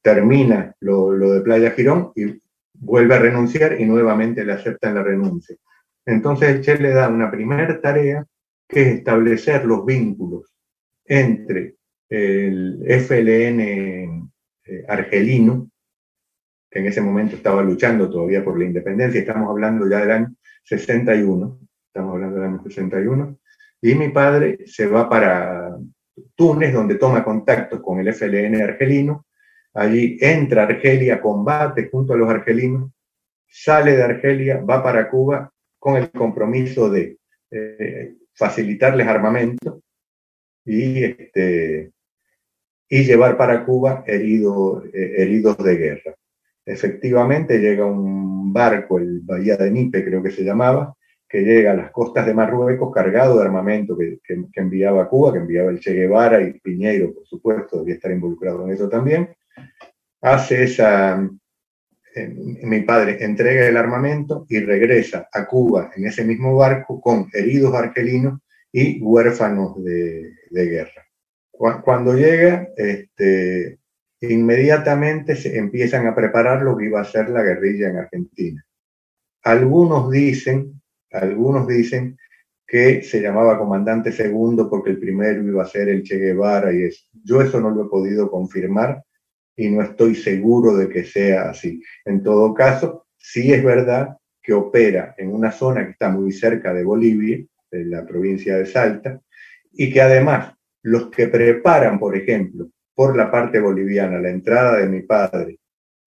termina 0.00 0.74
lo, 0.80 1.12
lo, 1.12 1.32
de 1.32 1.40
Playa 1.42 1.70
Girón 1.72 2.12
y 2.14 2.40
vuelve 2.78 3.14
a 3.14 3.18
renunciar 3.18 3.80
y 3.80 3.84
nuevamente 3.84 4.44
le 4.44 4.52
aceptan 4.52 4.94
la 4.94 5.02
renuncia. 5.02 5.56
Entonces 6.04 6.60
Che 6.60 6.78
le 6.78 6.90
da 6.90 7.08
una 7.08 7.30
primera 7.30 7.80
tarea 7.80 8.24
que 8.68 8.82
es 8.82 8.88
establecer 8.98 9.64
los 9.64 9.84
vínculos 9.84 10.54
entre 11.04 11.76
el 12.08 12.84
FLN 12.86 13.60
eh, 13.60 14.84
argelino, 14.88 15.70
que 16.70 16.80
en 16.80 16.86
ese 16.86 17.00
momento 17.00 17.36
estaba 17.36 17.62
luchando 17.62 18.10
todavía 18.10 18.44
por 18.44 18.58
la 18.58 18.64
independencia, 18.64 19.20
estamos 19.20 19.50
hablando 19.50 19.88
ya 19.88 20.00
del 20.00 20.10
año 20.10 20.34
61, 20.64 21.60
estamos 21.86 22.14
hablando 22.14 22.36
del 22.36 22.48
año 22.48 22.62
61, 22.62 23.38
y 23.82 23.94
mi 23.94 24.08
padre 24.08 24.58
se 24.66 24.86
va 24.86 25.08
para 25.08 25.76
Túnez, 26.34 26.72
donde 26.72 26.96
toma 26.96 27.24
contacto 27.24 27.80
con 27.82 28.00
el 28.00 28.12
FLN 28.12 28.62
argelino, 28.62 29.26
Allí 29.76 30.16
entra 30.22 30.62
Argelia, 30.62 31.20
combate 31.20 31.90
junto 31.90 32.14
a 32.14 32.16
los 32.16 32.30
argelinos, 32.30 32.90
sale 33.46 33.94
de 33.94 34.02
Argelia, 34.02 34.62
va 34.62 34.82
para 34.82 35.10
Cuba 35.10 35.52
con 35.78 35.96
el 35.96 36.10
compromiso 36.10 36.88
de 36.88 37.18
eh, 37.50 38.14
facilitarles 38.32 39.06
armamento 39.06 39.82
y, 40.64 41.04
este, 41.04 41.92
y 42.88 43.04
llevar 43.04 43.36
para 43.36 43.66
Cuba 43.66 44.02
heridos, 44.06 44.82
eh, 44.94 45.16
heridos 45.18 45.58
de 45.58 45.76
guerra. 45.76 46.14
Efectivamente 46.64 47.58
llega 47.58 47.84
un 47.84 48.54
barco, 48.54 48.98
el 48.98 49.20
Bahía 49.20 49.58
de 49.58 49.70
Nipe 49.70 50.02
creo 50.02 50.22
que 50.22 50.30
se 50.30 50.42
llamaba, 50.42 50.94
que 51.28 51.42
llega 51.42 51.72
a 51.72 51.76
las 51.76 51.90
costas 51.90 52.24
de 52.24 52.32
Marruecos 52.32 52.94
cargado 52.94 53.38
de 53.38 53.44
armamento 53.44 53.94
que, 53.98 54.20
que, 54.24 54.42
enviaba 54.54 55.06
Cuba, 55.06 55.34
que 55.34 55.40
enviaba 55.40 55.70
el 55.70 55.80
Che 55.80 55.92
Guevara 55.92 56.40
y 56.40 56.58
Piñeiro, 56.60 57.12
por 57.12 57.26
supuesto, 57.26 57.80
debía 57.80 57.96
estar 57.96 58.10
involucrado 58.10 58.64
en 58.64 58.72
eso 58.72 58.88
también 58.88 59.36
hace 60.20 60.64
esa, 60.64 61.28
eh, 62.14 62.28
mi 62.28 62.80
padre 62.80 63.22
entrega 63.24 63.66
el 63.66 63.76
armamento 63.76 64.46
y 64.48 64.60
regresa 64.60 65.28
a 65.32 65.46
Cuba 65.46 65.92
en 65.96 66.06
ese 66.06 66.24
mismo 66.24 66.56
barco 66.56 67.00
con 67.00 67.28
heridos 67.32 67.74
argelinos 67.74 68.40
y 68.72 69.00
huérfanos 69.02 69.82
de, 69.82 70.32
guerra. 70.50 71.06
Cuando 71.50 72.14
llega, 72.14 72.68
este, 72.76 73.78
inmediatamente 74.20 75.36
se 75.36 75.56
empiezan 75.56 76.06
a 76.06 76.14
preparar 76.14 76.62
lo 76.62 76.76
que 76.76 76.86
iba 76.86 77.00
a 77.00 77.04
ser 77.04 77.28
la 77.28 77.42
guerrilla 77.42 77.88
en 77.88 77.96
Argentina. 77.96 78.66
Algunos 79.42 80.10
dicen, 80.10 80.80
algunos 81.10 81.66
dicen 81.66 82.18
que 82.66 83.02
se 83.02 83.20
llamaba 83.20 83.58
comandante 83.58 84.10
segundo 84.10 84.68
porque 84.68 84.90
el 84.90 84.98
primero 84.98 85.42
iba 85.42 85.62
a 85.62 85.68
ser 85.68 85.88
el 85.88 86.02
Che 86.02 86.16
Guevara 86.16 86.72
y 86.72 86.82
eso. 86.84 87.06
Yo 87.24 87.40
eso 87.40 87.60
no 87.60 87.70
lo 87.70 87.84
he 87.84 87.88
podido 87.88 88.30
confirmar, 88.30 89.02
y 89.56 89.70
no 89.70 89.82
estoy 89.82 90.14
seguro 90.14 90.76
de 90.76 90.88
que 90.88 91.04
sea 91.04 91.50
así. 91.50 91.82
En 92.04 92.22
todo 92.22 92.52
caso, 92.52 93.06
sí 93.16 93.52
es 93.52 93.64
verdad 93.64 94.16
que 94.42 94.52
opera 94.52 95.14
en 95.16 95.32
una 95.32 95.50
zona 95.50 95.84
que 95.84 95.92
está 95.92 96.10
muy 96.10 96.30
cerca 96.30 96.74
de 96.74 96.84
Bolivia, 96.84 97.44
de 97.70 97.84
la 97.86 98.06
provincia 98.06 98.56
de 98.56 98.66
Salta, 98.66 99.20
y 99.72 99.90
que 99.90 100.00
además 100.00 100.54
los 100.82 101.10
que 101.10 101.28
preparan, 101.28 101.98
por 101.98 102.16
ejemplo, 102.16 102.68
por 102.94 103.16
la 103.16 103.30
parte 103.30 103.58
boliviana, 103.58 104.20
la 104.20 104.30
entrada 104.30 104.78
de 104.78 104.88
mi 104.88 105.02
padre 105.02 105.58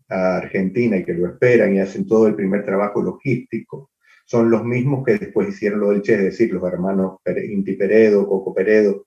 a 0.07 0.37
Argentina 0.37 0.97
y 0.97 1.03
que 1.03 1.13
lo 1.13 1.27
esperan 1.27 1.75
y 1.75 1.79
hacen 1.79 2.07
todo 2.07 2.27
el 2.27 2.35
primer 2.35 2.63
trabajo 2.63 3.01
logístico, 3.01 3.91
son 4.25 4.49
los 4.49 4.63
mismos 4.63 5.03
que 5.03 5.17
después 5.17 5.49
hicieron 5.49 5.81
lo 5.81 5.89
del 5.89 6.01
Che, 6.01 6.13
es 6.13 6.23
decir, 6.23 6.53
los 6.53 6.63
hermanos 6.63 7.17
Inti 7.25 7.73
Peredo, 7.73 8.27
Coco 8.27 8.53
Peredo, 8.53 9.05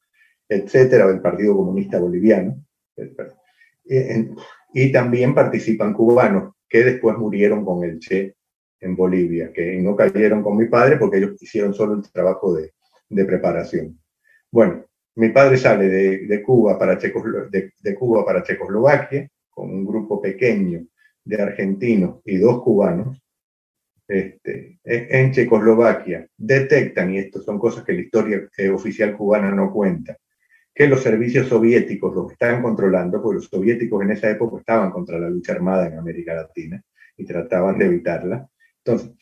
etcétera, 0.49 1.07
del 1.07 1.21
Partido 1.21 1.57
Comunista 1.57 1.99
Boliviano 1.99 2.63
y 4.73 4.93
también 4.93 5.35
participan 5.35 5.93
cubanos 5.93 6.55
que 6.69 6.85
después 6.85 7.17
murieron 7.19 7.65
con 7.65 7.85
el 7.85 7.99
Che 7.99 8.35
en 8.81 8.97
Bolivia, 8.97 9.53
que 9.53 9.77
no 9.77 9.95
cayeron 9.95 10.43
con 10.43 10.57
mi 10.57 10.67
padre 10.67 10.97
porque 10.97 11.19
ellos 11.19 11.41
hicieron 11.41 11.73
solo 11.73 11.95
el 11.95 12.11
trabajo 12.11 12.55
de, 12.55 12.73
de 13.09 13.25
preparación. 13.25 13.99
Bueno, 14.51 14.85
mi 15.17 15.29
padre 15.29 15.57
sale 15.57 15.89
de, 15.89 16.27
de 16.27 16.43
Cuba 16.43 16.79
para 16.79 16.97
de, 16.97 17.73
de, 17.81 17.95
Cuba 17.95 18.25
para 18.25 18.43
Checoslovaquia 18.43 19.29
con 19.51 19.71
un 19.71 19.85
grupo 19.85 20.21
pequeño 20.21 20.87
de 21.25 21.43
argentinos 21.43 22.21
y 22.25 22.39
dos 22.39 22.63
cubanos. 22.63 23.23
Este, 24.09 24.79
en 24.85 25.33
Checoslovaquia 25.33 26.27
detectan, 26.37 27.15
y 27.15 27.19
esto 27.19 27.41
son 27.41 27.59
cosas 27.59 27.85
que 27.85 27.93
la 27.93 28.01
historia 28.01 28.49
eh, 28.57 28.69
oficial 28.69 29.17
cubana 29.17 29.51
no 29.51 29.73
cuenta, 29.73 30.17
que 30.75 30.87
los 30.87 31.03
servicios 31.03 31.49
soviéticos 31.49 32.15
los 32.15 32.33
están 32.33 32.63
controlando, 32.63 33.21
porque 33.23 33.37
los 33.37 33.47
soviéticos 33.47 34.03
en 34.03 34.13
esa 34.13 34.31
época 34.31 34.59
estaban 34.61 34.91
contra 34.91 35.19
la 35.19 35.29
lucha 35.29 35.53
armada 35.53 35.87
en 35.87 35.99
América 35.99 36.35
Latina 36.35 36.83
y 37.17 37.25
trataban 37.25 37.79
de 37.79 37.87
evitarla. 37.87 38.49
Entonces, 38.85 39.13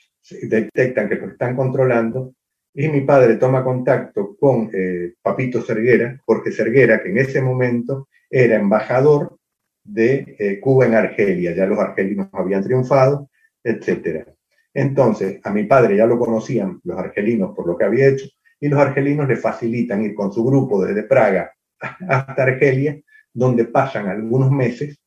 detectan 0.42 1.09
que 1.09 1.16
los 1.16 1.33
están 1.33 1.57
controlando 1.57 2.35
y 2.73 2.88
mi 2.88 3.00
padre 3.00 3.37
toma 3.37 3.64
contacto 3.64 4.37
con 4.38 4.71
eh, 4.73 5.14
Papito 5.21 5.61
Serguera, 5.61 6.21
porque 6.25 6.52
Serguera, 6.52 7.02
que 7.02 7.11
en 7.11 7.19
ese 7.19 7.42
momento 7.42 8.09
era 8.30 8.57
embajador 8.57 9.37
de 9.83 10.37
eh, 10.38 10.61
Cuba 10.61 10.87
en 10.87 10.95
Argelia, 10.95 11.54
ya 11.54 11.66
los 11.66 11.78
argelinos 11.78 12.28
habían 12.33 12.62
triunfado, 12.62 13.28
etc. 13.64 14.28
Entonces, 14.73 15.40
a 15.42 15.50
mi 15.50 15.64
padre 15.64 15.97
ya 15.97 16.07
lo 16.07 16.19
conocían 16.19 16.80
los 16.85 16.97
argelinos 16.97 17.57
por 17.57 17.66
lo 17.66 17.76
que 17.76 17.85
había 17.85 18.09
hecho, 18.09 18.28
y 18.61 18.69
los 18.69 18.79
argelinos 18.79 19.26
le 19.26 19.37
facilitan 19.37 20.05
ir 20.05 20.14
con 20.14 20.33
su 20.33 20.45
grupo 20.45 20.85
desde 20.85 21.05
Praga 21.05 21.52
hasta 21.81 22.43
Argelia, 22.43 23.00
donde 23.33 23.64
pasan 23.64 24.09
algunos 24.09 24.50
meses 24.50 25.00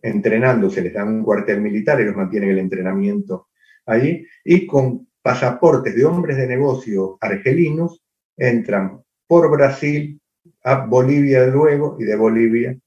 entrenando, 0.00 0.70
se 0.70 0.80
les 0.80 0.94
da 0.94 1.04
un 1.04 1.22
cuartel 1.22 1.60
militar, 1.60 2.00
ellos 2.00 2.16
mantienen 2.16 2.50
el 2.50 2.58
entrenamiento 2.58 3.48
allí, 3.86 4.26
y 4.44 4.66
con 4.66 5.08
pasaportes 5.20 5.94
de 5.94 6.04
hombres 6.04 6.36
de 6.36 6.46
negocio 6.46 7.18
argelinos 7.20 8.02
entran 8.36 9.02
por 9.26 9.50
Brasil 9.50 10.20
a 10.64 10.86
Bolivia 10.86 11.46
luego 11.46 11.96
y 11.98 12.04
de 12.04 12.16
Bolivia 12.16 12.78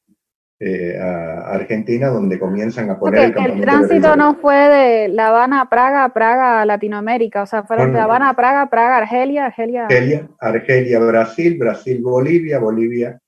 eh, 0.64 0.96
a 0.96 1.56
Argentina, 1.56 2.10
donde 2.10 2.38
comienzan 2.38 2.92
a 2.92 3.00
poner 3.00 3.34
el, 3.36 3.52
el 3.52 3.62
tránsito 3.62 4.16
no 4.16 4.36
fue 4.36 4.56
de 4.56 5.08
La 5.08 5.30
Habana 5.30 5.62
a 5.62 5.70
Praga, 5.70 6.08
Praga 6.14 6.62
a 6.62 6.66
Latinoamérica, 6.68 7.42
o 7.42 7.46
sea, 7.48 7.64
fueron 7.64 7.88
de 7.88 7.98
La 7.98 8.04
Habana 8.04 8.30
a 8.30 8.36
Praga, 8.36 8.70
Praga, 8.70 8.98
Argelia, 8.98 9.48
Argelia. 9.48 9.86
Argelia, 9.86 10.30
Argelia, 10.40 11.00
Brasil, 11.00 11.58
Brasil, 11.58 12.00
Bolivia, 12.04 12.60
Bolivia, 12.60 13.20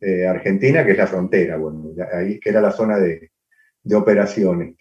eh, 0.00 0.26
Argentina, 0.26 0.84
que 0.84 0.90
es 0.90 0.98
la 0.98 1.06
frontera, 1.06 1.56
bueno, 1.56 1.92
ahí 2.12 2.40
que 2.40 2.50
era 2.50 2.60
la 2.60 2.72
zona 2.72 2.98
de, 2.98 3.30
de 3.84 3.94
operaciones. 3.94 4.74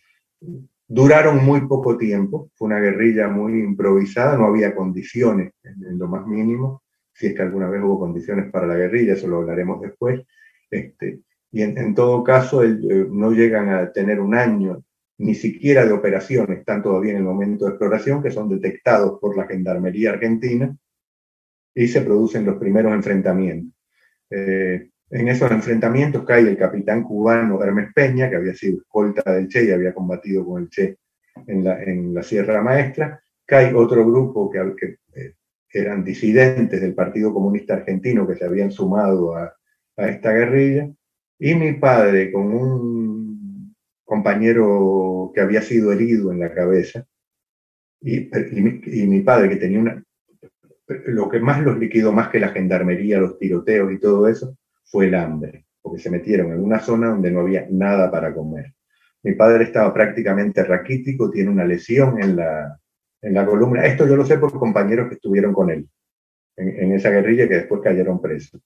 Duraron 0.88 1.46
muy 1.46 1.68
poco 1.68 1.98
tiempo, 1.98 2.50
fue 2.56 2.65
una 2.65 2.80
guerrilla 2.80 3.27
muy 3.27 3.60
improvisada, 3.60 4.36
no 4.36 4.46
había 4.46 4.74
condiciones 4.74 5.54
en, 5.63 6.00
lo 6.00 6.08
más 6.08 6.25
mínimo, 6.25 6.82
si 7.13 7.27
es 7.27 7.36
que 7.36 7.44
alguna 7.44 7.70
vez 7.70 7.84
hubo 7.84 8.00
condiciones 8.00 8.50
para 8.50 8.65
la 8.65 8.75
guerrilla, 8.75 9.13
eso 9.13 9.27
lo 9.27 9.38
hablaremos 9.38 9.82
después. 9.82 10.22
Este, 10.72 11.20
y 11.55 11.62
en, 11.62 11.95
todo 11.95 12.21
caso 12.21 12.65
eh, 12.65 12.77
no 13.09 13.31
llegan 13.31 13.69
a 13.69 13.89
tener 13.93 14.19
un 14.19 14.35
año 14.35 14.83
ni 15.17 15.35
siquiera 15.35 15.85
de 15.85 15.93
operaciones, 15.93 16.59
están 16.59 16.83
todavía 16.83 17.12
en 17.12 17.19
el 17.19 17.24
momento 17.24 17.63
de 17.63 17.71
exploración, 17.71 18.21
que 18.21 18.29
son 18.29 18.50
detectados 18.50 19.19
por 19.21 19.38
la 19.38 19.47
Gendarmería 19.47 20.09
Argentina 20.09 20.75
y 21.74 21.88
se 21.88 22.01
producen 22.01 22.45
los 22.45 22.57
primeros 22.57 22.91
enfrentamientos. 22.91 23.74
Eh, 24.29 24.89
en 25.09 25.27
esos 25.29 25.50
enfrentamientos 25.50 26.25
cae 26.25 26.41
el 26.41 26.57
capitán 26.57 27.03
cubano 27.03 27.63
Hermes 27.63 27.93
Peña, 27.95 28.29
que 28.29 28.35
había 28.35 28.53
sido 28.53 28.79
escolta 28.79 29.31
del 29.31 29.47
Che 29.47 29.63
y 29.63 29.71
había 29.71 29.93
combatido 29.93 30.45
con 30.45 30.63
el 30.63 30.69
Che 30.69 30.97
en 31.47 31.63
la, 31.63 31.81
en 31.81 32.21
Sierra 32.21 32.62
Maestra. 32.62 33.24
Cae 33.45 33.74
otro 33.74 34.05
grupo 34.05 34.51
que, 34.51 34.59
eh, 35.15 35.35
eran 35.69 36.03
disidentes 36.03 36.81
del 36.81 36.93
Partido 36.93 37.33
Comunista 37.33 37.75
Argentino 37.75 38.27
que 38.27 38.35
se 38.35 38.43
habían 38.43 38.71
sumado 38.74 39.38
a 39.38 39.55
esta 39.95 40.33
guerrilla. 40.33 40.89
Y 41.39 41.56
mi 41.56 41.74
padre, 41.74 42.32
con 42.32 42.54
un 42.54 43.75
compañero 44.04 45.32
que 45.34 45.42
había 45.42 45.62
sido 45.62 45.92
herido 45.92 46.32
en 46.32 46.39
la 46.39 46.54
cabeza, 46.54 47.06
y, 48.01 48.30
y, 48.30 49.08
mi 49.08 49.22
padre 49.22 49.50
que 49.50 49.56
tenía 49.56 49.80
una... 49.80 50.04
Lo 50.88 51.30
que 51.30 51.39
más 51.39 51.62
los 51.62 51.80
liquidó, 51.80 52.12
más 52.12 52.30
que 52.30 52.39
la 52.39 52.50
gendarmería, 52.50 53.20
los 53.20 53.39
tiroteos 53.39 53.92
y 53.92 54.00
todo 54.00 54.27
eso, 54.27 54.56
fue 54.84 55.08
el 55.08 55.15
hambre, 55.15 55.65
porque 55.82 56.00
se 56.00 56.12
metieron 56.12 56.51
en 56.51 56.63
una 56.63 56.80
zona 56.80 57.10
donde 57.10 57.32
no 57.32 57.39
había 57.39 57.68
nada 57.72 58.12
para 58.12 58.34
comer. 58.34 58.74
Mi 59.24 59.34
padre 59.34 59.63
estaba 59.63 59.92
prácticamente 59.92 60.63
raquítico, 60.63 61.32
tiene 61.32 61.50
una 61.50 61.65
lesión 61.65 62.22
en 62.22 62.36
la, 62.36 62.80
en 63.24 63.34
la 63.34 63.46
columna. 63.46 63.84
Esto 63.86 64.08
yo 64.08 64.15
lo 64.15 64.25
sé 64.25 64.38
por 64.38 64.54
compañeros 64.54 65.08
que 65.10 65.15
estuvieron 65.15 65.51
con 65.51 65.72
él 65.72 65.89
en, 66.58 66.94
esa 66.94 67.10
guerrilla 67.10 67.48
que 67.48 67.56
después 67.56 67.82
cayeron 67.82 68.22
presos. 68.22 68.62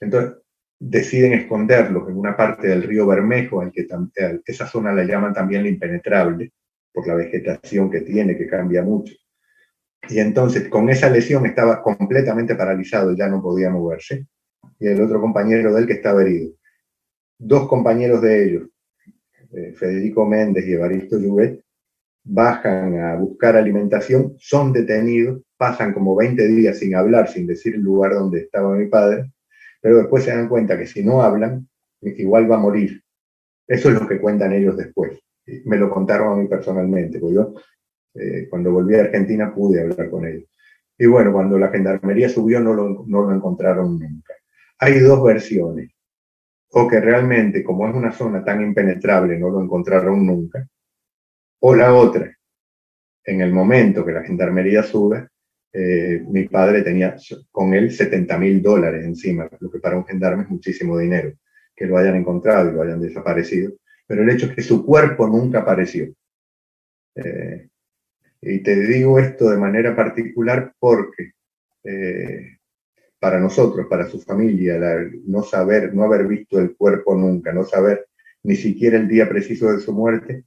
Entonces, 0.00 0.41
deciden 0.84 1.32
esconderlos 1.32 2.08
en 2.08 2.16
una 2.16 2.36
parte 2.36 2.66
del 2.66 2.82
río 2.82 3.06
Bermejo, 3.06 3.60
al 3.60 3.70
que 3.70 3.86
esa 4.44 4.66
zona 4.66 4.92
la 4.92 5.04
llaman 5.04 5.32
también 5.32 5.62
la 5.62 5.68
impenetrable, 5.68 6.52
por 6.92 7.06
la 7.06 7.14
vegetación 7.14 7.88
que 7.90 8.00
tiene, 8.00 8.36
que 8.36 8.48
cambia 8.48 8.82
mucho. 8.82 9.14
Y 10.08 10.18
entonces, 10.18 10.68
con 10.68 10.90
esa 10.90 11.08
lesión 11.08 11.46
estaba 11.46 11.80
completamente 11.80 12.56
paralizado, 12.56 13.14
ya 13.14 13.28
no 13.28 13.40
podía 13.40 13.70
moverse 13.70 14.26
y 14.80 14.88
el 14.88 15.00
otro 15.00 15.20
compañero 15.20 15.72
de 15.72 15.80
él 15.80 15.86
que 15.86 15.92
estaba 15.94 16.22
herido. 16.22 16.52
Dos 17.38 17.68
compañeros 17.68 18.20
de 18.20 18.44
ellos, 18.44 18.68
eh, 19.52 19.72
Federico 19.76 20.26
Méndez 20.26 20.66
y 20.66 20.72
Evaristo 20.72 21.18
Lluvet, 21.18 21.64
bajan 22.24 22.98
a 22.98 23.16
buscar 23.16 23.56
alimentación, 23.56 24.34
son 24.38 24.72
detenidos, 24.72 25.42
pasan 25.56 25.92
como 25.92 26.16
20 26.16 26.48
días 26.48 26.78
sin 26.78 26.96
hablar, 26.96 27.28
sin 27.28 27.46
decir 27.46 27.76
el 27.76 27.82
lugar 27.82 28.14
donde 28.14 28.40
estaba 28.40 28.76
mi 28.76 28.86
padre, 28.86 29.30
pero 29.82 29.98
después 29.98 30.24
se 30.24 30.30
dan 30.30 30.48
cuenta 30.48 30.78
que 30.78 30.86
si 30.86 31.04
no 31.04 31.20
hablan, 31.20 31.68
igual 32.00 32.50
va 32.50 32.56
a 32.56 32.60
morir. 32.60 33.02
Eso 33.66 33.90
es 33.90 34.00
lo 34.00 34.08
que 34.08 34.20
cuentan 34.20 34.54
ellos 34.54 34.78
después. 34.78 35.20
Me 35.66 35.76
lo 35.76 35.90
contaron 35.90 36.32
a 36.32 36.36
mí 36.42 36.48
personalmente, 36.48 37.18
porque 37.18 37.34
yo 37.34 37.54
eh, 38.14 38.46
cuando 38.48 38.72
volví 38.72 38.94
a 38.94 39.02
Argentina 39.02 39.52
pude 39.54 39.82
hablar 39.82 40.08
con 40.08 40.26
ellos. 40.26 40.48
Y 40.96 41.06
bueno, 41.06 41.32
cuando 41.32 41.58
la 41.58 41.68
gendarmería 41.68 42.30
subió 42.30 42.60
no 42.60 42.72
lo, 42.72 43.04
no 43.06 43.22
lo 43.22 43.34
encontraron 43.34 43.98
nunca 43.98 44.32
hay 44.82 44.98
dos 44.98 45.22
versiones. 45.22 45.92
O 46.72 46.88
que 46.88 47.00
realmente, 47.00 47.62
como 47.62 47.88
es 47.88 47.94
una 47.94 48.10
zona 48.10 48.44
tan 48.44 48.60
impenetrable, 48.60 49.38
no 49.38 49.48
lo 49.48 49.62
encontraron 49.62 50.26
nunca. 50.26 50.66
O 51.60 51.72
la 51.76 51.94
otra, 51.94 52.36
en 53.22 53.40
el 53.42 53.52
momento 53.52 54.04
que 54.04 54.10
la 54.10 54.24
gendarmería 54.24 54.82
sube, 54.82 55.28
eh, 55.72 56.22
mi 56.28 56.48
padre 56.48 56.82
tenía 56.82 57.16
con 57.50 57.74
él 57.74 57.90
70 57.90 58.38
mil 58.38 58.62
dólares 58.62 59.04
encima, 59.04 59.48
lo 59.60 59.70
que 59.70 59.78
para 59.78 59.96
un 59.96 60.04
gendarme 60.04 60.44
es 60.44 60.50
muchísimo 60.50 60.98
dinero, 60.98 61.32
que 61.74 61.86
lo 61.86 61.96
hayan 61.96 62.16
encontrado 62.16 62.70
y 62.70 62.74
lo 62.74 62.82
hayan 62.82 63.00
desaparecido. 63.00 63.72
Pero 64.06 64.22
el 64.22 64.30
hecho 64.30 64.46
es 64.46 64.54
que 64.54 64.62
su 64.62 64.84
cuerpo 64.84 65.26
nunca 65.26 65.60
apareció. 65.60 66.12
Eh, 67.14 67.68
y 68.42 68.58
te 68.60 68.76
digo 68.76 69.18
esto 69.18 69.50
de 69.50 69.56
manera 69.56 69.94
particular 69.94 70.74
porque 70.78 71.32
eh, 71.84 72.58
para 73.18 73.38
nosotros, 73.38 73.86
para 73.88 74.08
su 74.08 74.20
familia, 74.20 74.80
no 75.26 75.42
saber, 75.42 75.94
no 75.94 76.02
haber 76.02 76.26
visto 76.26 76.58
el 76.58 76.74
cuerpo 76.76 77.14
nunca, 77.14 77.52
no 77.52 77.64
saber 77.64 78.08
ni 78.42 78.56
siquiera 78.56 78.96
el 78.96 79.06
día 79.06 79.28
preciso 79.28 79.72
de 79.72 79.78
su 79.78 79.92
muerte, 79.92 80.44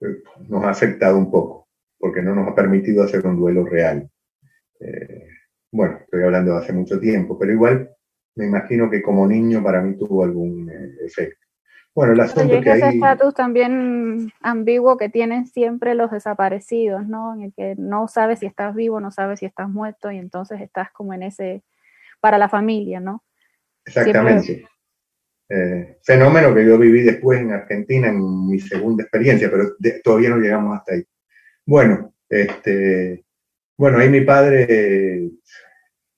eh, 0.00 0.22
nos 0.48 0.64
ha 0.64 0.70
afectado 0.70 1.16
un 1.16 1.30
poco, 1.30 1.68
porque 1.96 2.20
no 2.20 2.34
nos 2.34 2.48
ha 2.48 2.54
permitido 2.54 3.04
hacer 3.04 3.24
un 3.24 3.36
duelo 3.36 3.64
real. 3.64 4.10
Eh, 4.80 5.28
bueno, 5.70 5.98
estoy 6.00 6.22
hablando 6.22 6.52
de 6.52 6.58
hace 6.58 6.72
mucho 6.72 6.98
tiempo, 6.98 7.38
pero 7.38 7.52
igual 7.52 7.90
me 8.36 8.46
imagino 8.46 8.88
que 8.90 9.02
como 9.02 9.26
niño 9.26 9.62
para 9.62 9.82
mí 9.82 9.96
tuvo 9.96 10.24
algún 10.24 10.70
eh, 10.70 11.04
efecto. 11.04 11.46
Bueno, 11.94 12.12
el 12.12 12.20
asunto 12.20 12.60
que 12.60 12.70
ese 12.70 12.90
estatus 12.90 13.34
también 13.34 14.32
ambiguo 14.40 14.96
que 14.96 15.08
tienen 15.08 15.46
siempre 15.46 15.96
los 15.96 16.12
desaparecidos, 16.12 17.08
¿no? 17.08 17.34
En 17.34 17.42
el 17.42 17.52
que 17.52 17.74
no 17.76 18.06
sabes 18.06 18.38
si 18.38 18.46
estás 18.46 18.76
vivo, 18.76 19.00
no 19.00 19.10
sabes 19.10 19.40
si 19.40 19.46
estás 19.46 19.68
muerto, 19.68 20.12
y 20.12 20.18
entonces 20.18 20.60
estás 20.60 20.92
como 20.92 21.12
en 21.12 21.24
ese 21.24 21.64
para 22.20 22.38
la 22.38 22.48
familia, 22.48 23.00
¿no? 23.00 23.24
Exactamente. 23.84 24.64
Eh, 25.48 25.98
fenómeno 26.04 26.54
que 26.54 26.64
yo 26.66 26.78
viví 26.78 27.02
después 27.02 27.40
en 27.40 27.52
Argentina 27.52 28.08
en 28.08 28.46
mi 28.46 28.60
segunda 28.60 29.02
experiencia, 29.02 29.50
pero 29.50 29.70
todavía 30.04 30.30
no 30.30 30.36
llegamos 30.36 30.78
hasta 30.78 30.94
ahí. 30.94 31.04
Bueno, 31.66 32.14
este, 32.28 33.24
bueno, 33.78 33.98
ahí 33.98 34.10
mi 34.10 34.22
padre 34.22 35.30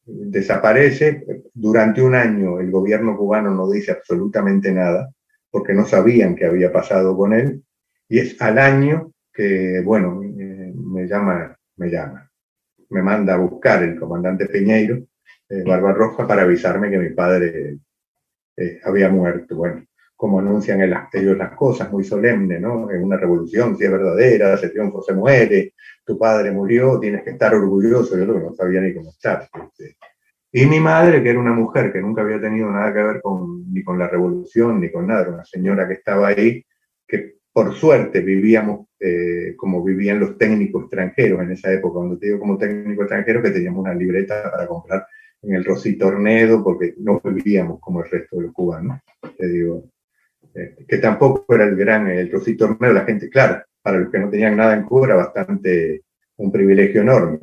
desaparece. 0.04 1.24
Durante 1.54 2.02
un 2.02 2.14
año 2.14 2.58
el 2.58 2.70
gobierno 2.70 3.16
cubano 3.16 3.54
no 3.54 3.70
dice 3.70 3.92
absolutamente 3.92 4.72
nada, 4.72 5.12
porque 5.50 5.74
no 5.74 5.84
sabían 5.86 6.34
qué 6.34 6.46
había 6.46 6.72
pasado 6.72 7.16
con 7.16 7.34
él. 7.34 7.62
Y 8.08 8.18
es 8.18 8.40
al 8.40 8.58
año 8.58 9.12
que, 9.32 9.82
bueno, 9.84 10.20
me 10.20 11.06
llama, 11.06 11.56
me 11.76 11.90
llama, 11.90 12.30
me 12.88 13.02
manda 13.02 13.34
a 13.34 13.38
buscar 13.38 13.82
el 13.82 13.98
comandante 13.98 14.46
Peñeiro 14.46 15.04
eh, 15.48 15.62
Barbarroja 15.64 16.26
para 16.26 16.42
avisarme 16.42 16.90
que 16.90 16.98
mi 16.98 17.10
padre 17.10 17.78
eh, 18.56 18.80
había 18.84 19.10
muerto. 19.10 19.56
Bueno, 19.56 19.84
como 20.20 20.38
anuncian 20.38 20.82
ellos 20.82 21.38
las 21.38 21.52
cosas, 21.52 21.90
muy 21.90 22.04
solemne, 22.04 22.60
¿no? 22.60 22.90
En 22.90 23.02
una 23.02 23.16
revolución, 23.16 23.74
si 23.74 23.84
es 23.84 23.90
verdadera, 23.90 24.52
ese 24.52 24.68
triunfo 24.68 25.00
se 25.00 25.14
muere, 25.14 25.72
tu 26.04 26.18
padre 26.18 26.52
murió, 26.52 27.00
tienes 27.00 27.22
que 27.22 27.30
estar 27.30 27.54
orgulloso, 27.54 28.18
yo 28.18 28.26
no 28.26 28.52
sabía 28.52 28.82
ni 28.82 28.92
cómo 28.92 29.08
estar. 29.08 29.48
Este. 29.54 29.96
Y 30.52 30.66
mi 30.66 30.78
madre, 30.78 31.22
que 31.22 31.30
era 31.30 31.40
una 31.40 31.54
mujer 31.54 31.90
que 31.90 32.02
nunca 32.02 32.20
había 32.20 32.38
tenido 32.38 32.70
nada 32.70 32.92
que 32.92 33.02
ver 33.02 33.22
con, 33.22 33.72
ni 33.72 33.82
con 33.82 33.98
la 33.98 34.08
revolución, 34.08 34.78
ni 34.78 34.92
con 34.92 35.06
nada, 35.06 35.22
era 35.22 35.30
una 35.30 35.44
señora 35.46 35.88
que 35.88 35.94
estaba 35.94 36.28
ahí, 36.28 36.66
que 37.08 37.36
por 37.50 37.72
suerte 37.74 38.20
vivíamos 38.20 38.88
eh, 39.00 39.54
como 39.56 39.82
vivían 39.82 40.20
los 40.20 40.36
técnicos 40.36 40.82
extranjeros 40.82 41.40
en 41.40 41.52
esa 41.52 41.72
época, 41.72 41.94
cuando 41.94 42.18
te 42.18 42.26
digo 42.26 42.40
como 42.40 42.58
técnico 42.58 43.04
extranjero, 43.04 43.40
que 43.40 43.52
teníamos 43.52 43.80
una 43.80 43.94
libreta 43.94 44.50
para 44.50 44.66
comprar 44.66 45.06
en 45.40 45.54
el 45.54 45.64
Rositornedo, 45.64 46.62
porque 46.62 46.92
no 46.98 47.22
vivíamos 47.24 47.80
como 47.80 48.04
el 48.04 48.10
resto 48.10 48.36
de 48.36 48.42
los 48.42 48.52
cubanos, 48.52 49.00
te 49.38 49.48
digo, 49.48 49.88
eh, 50.54 50.84
que 50.86 50.98
tampoco 50.98 51.54
era 51.54 51.64
el 51.64 51.76
gran, 51.76 52.08
el 52.08 52.30
Rositornedo, 52.30 52.92
la 52.92 53.04
gente, 53.04 53.28
claro, 53.28 53.62
para 53.82 53.98
los 53.98 54.10
que 54.10 54.18
no 54.18 54.30
tenían 54.30 54.56
nada 54.56 54.74
en 54.74 54.84
Cuba 54.84 55.06
era 55.06 55.16
bastante 55.16 56.02
un 56.36 56.50
privilegio 56.50 57.02
enorme. 57.02 57.38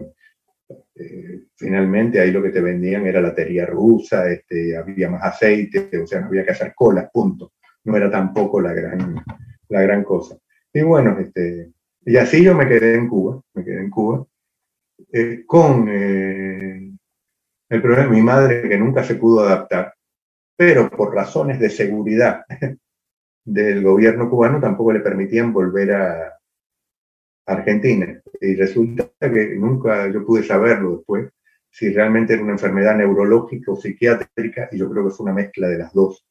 Eh, 0.95 1.43
finalmente 1.55 2.19
ahí 2.19 2.31
lo 2.31 2.41
que 2.41 2.49
te 2.49 2.61
vendían 2.61 3.05
era 3.05 3.21
la 3.21 3.33
tería 3.33 3.65
rusa, 3.65 4.29
este, 4.29 4.75
había 4.75 5.09
más 5.09 5.23
aceite, 5.23 5.89
o 5.97 6.07
sea, 6.07 6.21
no 6.21 6.27
había 6.27 6.43
que 6.43 6.51
hacer 6.51 6.73
colas, 6.75 7.09
punto. 7.11 7.53
No 7.85 7.95
era 7.95 8.11
tampoco 8.11 8.59
la 8.59 8.73
gran, 8.73 9.15
la 9.69 9.81
gran 9.81 10.03
cosa. 10.03 10.37
Y 10.73 10.81
bueno, 10.81 11.17
este, 11.19 11.71
y 12.05 12.17
así 12.17 12.43
yo 12.43 12.55
me 12.55 12.67
quedé 12.67 12.95
en 12.95 13.07
Cuba, 13.07 13.41
me 13.53 13.63
quedé 13.63 13.79
en 13.79 13.89
Cuba, 13.89 14.25
eh, 15.13 15.43
con 15.45 15.87
el 17.69 17.81
problema 17.81 18.03
es 18.03 18.09
mi 18.09 18.21
madre 18.21 18.67
que 18.67 18.77
nunca 18.77 19.03
se 19.03 19.15
pudo 19.15 19.41
adaptar, 19.41 19.93
pero 20.55 20.89
por 20.89 21.13
razones 21.13 21.59
de 21.59 21.69
seguridad 21.69 22.45
del 23.47 23.81
gobierno 23.81 24.29
cubano 24.29 24.59
tampoco 24.59 24.91
le 24.91 24.99
permitían 24.99 25.53
volver 25.53 25.93
a 25.93 26.37
Argentina. 27.45 28.21
Y 28.41 28.55
resulta 28.55 29.09
que 29.19 29.55
nunca 29.55 30.11
yo 30.11 30.25
pude 30.25 30.43
saberlo 30.43 30.97
después, 30.97 31.29
si 31.69 31.89
realmente 31.93 32.33
era 32.33 32.43
una 32.43 32.53
enfermedad 32.53 32.97
neurológica 32.97 33.71
o 33.71 33.77
psiquiátrica, 33.77 34.67
y 34.71 34.77
yo 34.77 34.89
creo 34.89 35.03
que 35.03 35.13
es 35.13 35.19
una 35.19 35.33
mezcla 35.33 35.69
de 35.69 35.77
las 35.77 35.93
dos. 35.93 36.25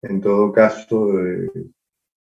En 0.00 0.20
todo 0.20 0.50
caso, 0.52 1.20
eh, 1.26 1.50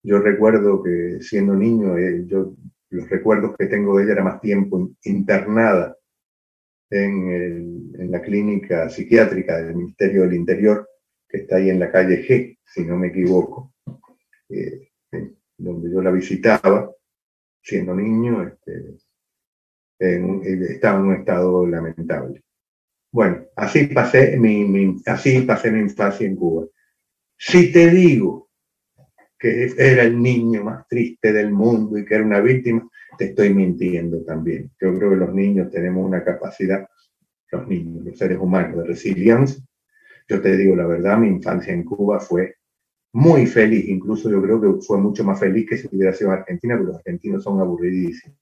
yo 0.03 0.19
recuerdo 0.19 0.83
que 0.83 1.19
siendo 1.21 1.55
niño, 1.55 1.97
eh, 1.97 2.25
yo, 2.27 2.57
los 2.91 3.09
recuerdos 3.09 3.57
que 3.57 3.67
tengo 3.67 3.97
de 3.97 4.05
ella 4.05 4.15
era 4.15 4.25
más 4.25 4.41
tiempo 4.41 4.91
internada 5.05 5.97
en, 6.91 8.11
la 8.11 8.21
clínica 8.23 8.89
psiquiátrica 8.89 9.59
del 9.59 9.77
Ministerio 9.77 10.23
del 10.23 10.35
Interior, 10.35 10.89
que 11.29 11.39
está 11.39 11.57
ahí 11.57 11.71
en 11.71 11.81
la 11.81 11.91
calle 11.93 12.25
G, 12.27 12.59
si 12.65 12.85
no 12.85 12.97
me 12.97 13.09
equivoco, 13.09 13.73
eh, 14.49 14.91
donde 15.59 15.91
yo 15.91 16.03
la 16.03 16.11
visitaba 16.11 16.91
siendo 17.63 17.95
niño, 17.95 18.43
este, 18.43 18.97
estaba 19.99 20.99
en 20.99 21.05
un 21.05 21.15
estado 21.15 21.67
lamentable. 21.67 22.43
Bueno, 23.11 23.47
así 23.57 23.87
pasé 23.87 24.37
mi, 24.37 24.97
así 25.07 25.41
pasé 25.43 25.71
mi 25.71 25.81
infancia 25.81 26.27
en 26.27 26.37
Cuba. 26.37 26.67
Si 27.37 27.73
te 27.73 27.91
digo 27.91 28.51
que 29.39 29.73
era 29.77 30.03
el 30.03 30.21
niño 30.21 30.65
más 30.65 30.87
triste 30.87 31.33
del 31.33 31.51
mundo 31.51 31.99
y 31.99 32.05
que 32.05 32.15
era 32.15 32.25
una 32.25 32.41
víctima, 32.41 32.89
te 33.17 33.27
estoy 33.27 33.55
mintiendo 33.55 34.23
también. 34.23 34.71
Yo 34.81 34.97
creo 34.97 35.11
que 35.11 35.17
los 35.17 35.35
niños 35.35 35.71
tenemos 35.71 36.05
una 36.05 36.23
capacidad, 36.23 36.87
los 37.51 37.67
niños, 37.67 38.05
los 38.05 38.19
seres 38.19 38.39
humanos, 38.39 38.79
de 38.79 38.85
resiliencia. 38.85 39.65
Yo 40.29 40.41
te 40.41 40.57
digo 40.57 40.77
la 40.77 40.87
verdad, 40.87 41.19
mi 41.19 41.29
infancia 41.29 41.73
en 41.73 41.85
Cuba 41.85 42.21
fue 42.21 42.57
muy 43.17 43.47
feliz, 43.47 43.89
incluso 43.89 44.29
yo 44.29 44.43
creo 44.43 44.61
que 44.61 44.83
fue 44.87 44.99
mucho 44.99 45.25
más 45.25 45.41
feliz 45.41 45.67
que 45.67 45.79
si 45.79 45.89
hubiera 45.91 46.13
sido 46.13 46.35
en 46.35 46.41
Argentina, 46.41 46.77
porque 46.77 46.89
los 46.89 46.99
argentinos 46.99 47.43
son 47.43 47.59
aburridísimos. 47.63 48.37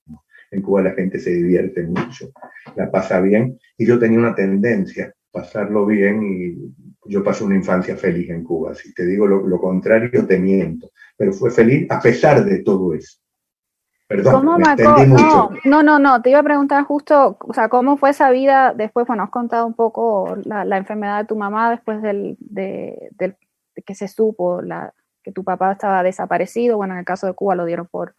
En 0.51 0.63
Cuba 0.63 0.83
la 0.83 0.95
gente 0.95 1.21
se 1.21 1.31
divierte 1.31 1.85
mucho, 1.85 2.33
la 2.75 2.91
pasa 2.91 3.21
bien, 3.21 3.57
y 3.79 3.87
yo 3.87 4.01
tenía 4.01 4.19
una 4.19 4.35
tendencia 4.35 5.07
a 5.07 5.13
pasarlo 5.31 5.87
bien 5.87 6.25
y 6.25 6.75
yo 7.09 7.23
pasé 7.23 7.45
una 7.45 7.55
infancia 7.55 7.97
feliz 7.97 8.29
en 8.31 8.43
Cuba. 8.43 8.75
Si 8.75 8.93
te 8.93 9.07
digo 9.07 9.29
lo, 9.29 9.61
contrario, 9.61 10.27
te 10.27 10.41
miento, 10.41 10.91
pero 11.17 11.33
fue 11.33 11.53
feliz 11.53 11.87
a 11.89 12.01
pesar 12.01 12.45
de 12.45 12.65
todo 12.65 12.95
eso. 12.95 13.21
Perdón, 14.09 14.35
¿Cómo 14.35 14.59
no, 14.59 15.51
no, 15.65 15.83
no, 15.85 15.99
no, 16.01 16.21
te 16.21 16.31
iba 16.31 16.41
a 16.41 16.43
preguntar 16.43 16.83
justo, 16.83 17.39
o 17.41 17.55
sea, 17.55 17.69
¿cómo 17.69 17.97
fue 17.97 18.11
esa 18.11 18.31
vida 18.31 18.75
después? 18.77 19.07
Bueno, 19.07 19.23
has 19.23 19.31
contado 19.31 19.67
un 19.67 19.75
poco 19.75 20.37
la, 20.45 20.77
enfermedad 20.77 21.21
de 21.21 21.29
tu 21.29 21.37
mamá 21.37 21.71
después 21.71 22.03
del, 22.03 22.37
del 22.41 23.37
que 23.83 23.95
se 23.95 24.09
supo 24.09 24.63
la, 24.63 24.93
que 25.23 25.33
tu 25.33 25.45
papá 25.45 25.73
estaba 25.73 26.03
desaparecido, 26.03 26.77
bueno, 26.77 26.95
en 26.95 27.01
el 27.01 27.05
caso 27.05 27.27
de 27.27 27.35
Cuba 27.35 27.55
lo 27.55 27.65
dieron 27.65 27.87
por, 27.87 28.15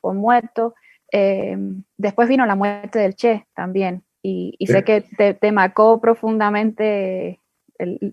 por 0.00 0.14
muerto. 0.14 0.74
Eh, 1.12 1.56
después 1.96 2.28
vino 2.28 2.46
la 2.46 2.56
muerte 2.56 2.98
del 2.98 3.14
Che 3.14 3.46
también, 3.54 4.02
y, 4.28 4.66
sé 4.66 4.82
que 4.82 5.02
te, 5.40 5.52
marcó 5.52 6.00
profundamente 6.00 7.40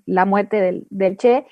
la 0.05 0.25
muerte 0.25 0.61
del, 0.61 0.85
del, 0.91 1.17
Che. 1.17 1.47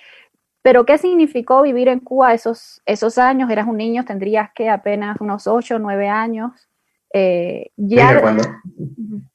Pero, 0.62 0.86
¿qué 0.86 0.99
significó 0.99 1.63
vivir 1.63 1.88
en 1.88 1.99
Cuba 1.99 2.36
esos, 2.36 2.82
esos 2.86 3.17
años? 3.17 3.49
Eras 3.49 3.67
un 3.67 3.77
niño, 3.77 4.06
tendrías 4.06 4.51
que 4.54 4.69
apenas 4.69 5.19
unos 5.19 5.47
8 5.47 5.77
o 5.77 5.80
9 5.80 6.10
años. 6.10 6.69
Eh, 7.13 7.71
ya... 7.78 8.21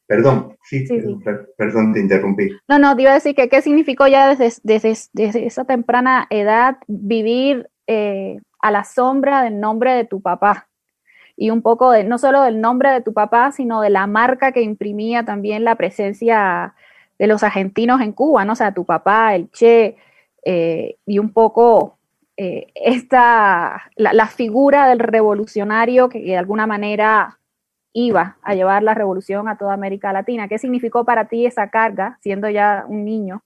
Perdón, 0.07 0.57
sí, 0.63 0.85
Perdón, 1.59 1.93
te 1.93 2.01
interrumpí. 2.01 2.49
No, 2.69 2.79
no, 2.79 2.95
te 2.95 3.03
iba 3.03 3.11
a 3.11 3.15
decir 3.15 3.35
que 3.35 3.49
qué 3.49 3.61
significó 3.61 4.07
ya 4.07 4.33
desde, 4.35 4.63
desde, 4.63 5.47
esa 5.47 5.65
temprana 5.65 6.29
edad 6.31 6.77
vivir 6.87 7.69
eh, 7.89 8.39
a 8.61 8.71
la 8.71 8.85
sombra 8.85 9.43
del 9.43 9.59
nombre 9.59 9.95
de 9.95 10.05
tu 10.05 10.21
papá. 10.21 10.69
Y 11.37 11.51
un 11.51 11.61
poco 11.61 11.91
de, 11.91 12.05
no 12.05 12.19
solo 12.19 12.43
del 12.43 12.61
nombre 12.61 12.91
de 12.91 13.01
tu 13.01 13.13
papá, 13.13 13.51
sino 13.51 13.81
de 13.81 13.91
la 13.91 14.07
marca 14.07 14.53
que 14.53 14.63
imprimía 14.63 15.25
también 15.25 15.65
la 15.65 15.75
presencia 15.75 16.75
de 17.19 17.27
los 17.27 17.43
argentinos 17.43 18.01
en 18.01 18.13
Cuba, 18.13 18.45
¿no? 18.45 18.53
O 18.53 18.57
sea, 18.57 18.73
tu 18.73 18.85
papá, 18.85 19.35
el 19.35 19.51
Che, 19.51 19.97
eh, 20.45 20.97
y 21.05 21.19
un 21.19 21.33
poco 21.33 21.99
eh, 22.37 22.69
esta, 22.75 23.91
la, 23.97 24.27
figura 24.29 24.89
del 24.89 25.01
revolucionario 25.01 26.09
que 26.09 26.21
de 26.21 26.37
alguna 26.37 26.67
manera 26.67 27.39
iba 27.97 28.37
a 28.43 28.55
llevar 28.55 28.83
la 28.83 28.93
revolución 28.93 29.49
a 29.49 29.57
toda 29.57 29.73
América 29.73 30.13
Latina. 30.13 30.49
¿Qué 30.49 30.59
significó 30.59 31.07
para 31.07 31.29
ti 31.29 31.47
esa 31.47 31.71
carga, 31.71 32.19
siendo 32.21 32.51
ya 32.51 32.85
un 32.87 33.07
niño? 33.07 33.43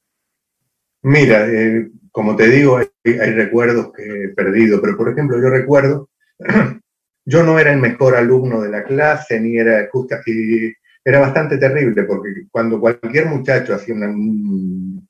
Mira, 1.02 1.46
eh, 1.46 1.88
como 2.10 2.34
te 2.34 2.48
digo, 2.48 2.78
hay, 2.78 3.30
recuerdos 3.30 3.92
que 3.92 4.24
he 4.24 4.28
perdido, 4.30 4.80
pero 4.82 4.96
por 4.96 5.08
ejemplo, 5.08 5.40
yo 5.40 5.50
recuerdo, 5.50 6.10
yo 7.24 7.44
no 7.44 7.60
era 7.60 7.72
el 7.72 7.78
mejor 7.78 8.16
alumno 8.16 8.60
de 8.60 8.70
la 8.70 8.82
clase, 8.82 9.40
ni 9.40 9.56
era 9.56 9.88
justa, 9.92 10.20
y 10.26 10.72
era 11.04 11.20
bastante 11.20 11.56
terrible, 11.56 12.02
porque 12.02 12.48
cuando 12.50 12.80
cualquier 12.80 13.26
muchacho 13.26 13.72
hacía 13.72 13.94
un, 13.94 15.08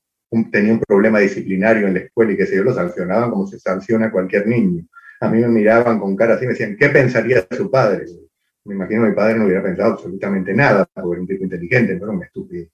tenía 0.52 0.74
un 0.74 0.80
problema 0.80 1.18
disciplinario 1.20 1.88
en 1.88 1.94
la 1.94 2.00
escuela 2.00 2.32
y 2.32 2.36
que 2.36 2.46
se 2.46 2.56
yo, 2.56 2.62
lo 2.62 2.74
sancionaban 2.74 3.30
como 3.30 3.46
se 3.46 3.58
sanciona 3.58 4.12
cualquier 4.12 4.46
niño. 4.46 4.84
A 5.22 5.30
mí 5.30 5.40
me 5.40 5.48
miraban 5.48 5.98
con 5.98 6.14
cara 6.14 6.34
así, 6.34 6.44
me 6.44 6.52
decían, 6.52 6.76
¿qué 6.78 6.90
pensaría 6.90 7.46
su 7.50 7.70
padre? 7.70 8.04
Me 8.64 8.74
imagino 8.74 9.02
que 9.02 9.10
mi 9.10 9.14
padre 9.14 9.38
no 9.38 9.44
hubiera 9.44 9.62
pensado 9.62 9.94
absolutamente 9.94 10.52
nada, 10.54 10.86
porque 10.92 11.12
era 11.12 11.20
un 11.20 11.26
tipo 11.26 11.44
inteligente, 11.44 11.92
era 11.94 12.10
un 12.10 12.22
estúpido. 12.22 12.66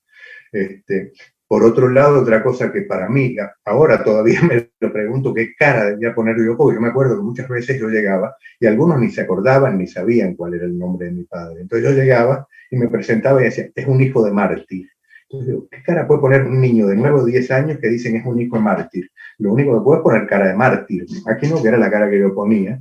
Este, 0.53 1.13
por 1.49 1.63
otro 1.63 1.89
lado, 1.89 2.23
otra 2.23 2.43
cosa 2.43 2.73
que 2.73 2.83
para 2.83 3.09
mí, 3.09 3.37
ahora 3.65 4.03
todavía 4.03 4.41
me 4.43 4.71
lo 4.81 4.93
pregunto, 4.93 5.33
qué 5.33 5.55
cara 5.55 5.85
debía 5.85 6.15
poner 6.15 6.37
yo, 6.45 6.57
porque 6.57 6.77
yo 6.77 6.81
me 6.81 6.89
acuerdo 6.89 7.17
que 7.17 7.23
muchas 7.23 7.49
veces 7.49 7.79
yo 7.79 7.89
llegaba 7.89 8.35
y 8.59 8.67
algunos 8.67 9.01
ni 9.01 9.11
se 9.11 9.23
acordaban 9.23 9.79
ni 9.79 9.87
sabían 9.87 10.35
cuál 10.35 10.55
era 10.55 10.65
el 10.65 10.77
nombre 10.77 11.07
de 11.07 11.13
mi 11.13 11.25
padre. 11.25 11.61
Entonces 11.61 11.89
yo 11.89 11.95
llegaba 11.95 12.47
y 12.71 12.77
me 12.77 12.89
presentaba 12.89 13.41
y 13.41 13.45
decía, 13.45 13.69
es 13.75 13.87
un 13.87 14.01
hijo 14.01 14.25
de 14.25 14.33
mártir. 14.33 14.89
Entonces 15.29 15.49
digo, 15.49 15.69
¿qué 15.71 15.83
cara 15.83 16.07
puede 16.07 16.21
poner 16.21 16.43
un 16.43 16.61
niño 16.61 16.87
de 16.87 16.97
9 16.97 17.21
o 17.21 17.25
10 17.25 17.51
años 17.51 17.79
que 17.81 17.89
dicen 17.89 18.17
es 18.17 18.27
un 18.27 18.41
hijo 18.41 18.57
de 18.57 18.63
mártir? 18.63 19.11
Lo 19.39 19.53
único 19.53 19.77
que 19.77 19.85
puede 19.85 19.99
es 19.99 20.03
poner 20.03 20.27
cara 20.27 20.49
de 20.49 20.55
mártir. 20.55 21.07
Aquí 21.27 21.49
no, 21.49 21.61
que 21.61 21.69
era 21.69 21.79
la 21.79 21.91
cara 21.91 22.09
que 22.09 22.19
yo 22.19 22.35
ponía. 22.35 22.81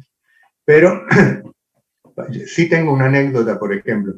Pero 0.63 1.03
Sí 2.45 2.69
tengo 2.69 2.93
una 2.93 3.05
anécdota, 3.05 3.59
por 3.59 3.73
ejemplo. 3.73 4.15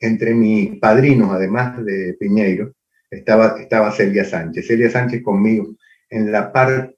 Entre 0.00 0.34
mis 0.34 0.78
padrinos, 0.78 1.30
además 1.32 1.84
de 1.84 2.16
Piñeiro, 2.18 2.72
estaba, 3.10 3.60
estaba 3.60 3.92
Celia 3.92 4.24
Sánchez. 4.24 4.66
Celia 4.66 4.90
Sánchez 4.90 5.22
conmigo 5.22 5.74
en 6.10 6.30
la 6.30 6.52
parte 6.52 6.96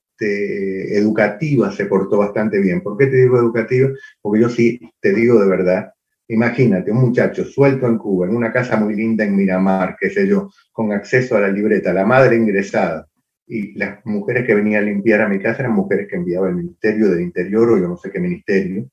educativa 0.96 1.70
se 1.72 1.86
portó 1.86 2.18
bastante 2.18 2.58
bien. 2.60 2.82
¿Por 2.82 2.96
qué 2.96 3.06
te 3.06 3.16
digo 3.16 3.38
educativa? 3.38 3.90
Porque 4.20 4.40
yo 4.40 4.48
sí 4.48 4.80
te 5.00 5.12
digo 5.12 5.40
de 5.40 5.48
verdad, 5.48 5.92
imagínate, 6.28 6.90
un 6.90 7.00
muchacho 7.00 7.44
suelto 7.44 7.86
en 7.86 7.98
Cuba, 7.98 8.26
en 8.26 8.36
una 8.36 8.52
casa 8.52 8.76
muy 8.76 8.94
linda 8.94 9.24
en 9.24 9.36
Miramar, 9.36 9.96
qué 9.98 10.10
sé 10.10 10.26
yo, 10.26 10.50
con 10.72 10.92
acceso 10.92 11.36
a 11.36 11.40
la 11.40 11.48
libreta, 11.48 11.92
la 11.92 12.06
madre 12.06 12.36
ingresada, 12.36 13.06
y 13.46 13.76
las 13.76 14.04
mujeres 14.06 14.46
que 14.46 14.54
venían 14.54 14.84
a 14.84 14.86
limpiar 14.86 15.20
a 15.20 15.28
mi 15.28 15.38
casa 15.38 15.60
eran 15.60 15.74
mujeres 15.74 16.08
que 16.08 16.16
enviaba 16.16 16.48
el 16.48 16.56
Ministerio 16.56 17.10
del 17.10 17.20
Interior 17.20 17.70
o 17.70 17.78
yo 17.78 17.88
no 17.88 17.96
sé 17.96 18.10
qué 18.10 18.18
ministerio, 18.18 18.88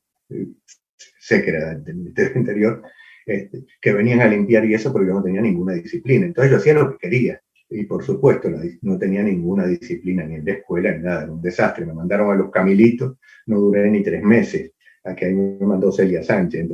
que 1.39 1.49
era 1.49 1.75
del 1.75 1.95
Ministerio 1.95 2.31
Interior, 2.35 2.83
este, 3.25 3.65
que 3.79 3.93
venían 3.93 4.21
a 4.21 4.27
limpiar 4.27 4.65
y 4.65 4.73
eso, 4.73 4.91
porque 4.91 5.07
yo 5.07 5.13
no 5.13 5.23
tenía 5.23 5.41
ninguna 5.41 5.73
disciplina. 5.73 6.25
Entonces 6.25 6.51
yo 6.51 6.57
hacía 6.57 6.73
lo 6.73 6.91
que 6.91 6.97
quería. 6.97 7.41
Y 7.69 7.85
por 7.85 8.03
supuesto, 8.03 8.49
no 8.81 8.97
tenía 8.97 9.23
ninguna 9.23 9.65
disciplina 9.65 10.25
ni 10.25 10.35
en 10.35 10.45
la 10.45 10.53
escuela 10.53 10.91
ni 10.91 11.03
nada, 11.03 11.23
era 11.23 11.31
un 11.31 11.41
desastre. 11.41 11.85
Me 11.85 11.93
mandaron 11.93 12.29
a 12.31 12.35
los 12.35 12.51
Camilitos, 12.51 13.17
no 13.45 13.59
duré 13.59 13.89
ni 13.89 14.03
tres 14.03 14.21
meses, 14.21 14.73
a 15.05 15.15
que 15.15 15.25
ahí 15.25 15.33
me 15.33 15.65
mandó 15.65 15.89
Celia 15.89 16.21
Sánchez. 16.21 16.67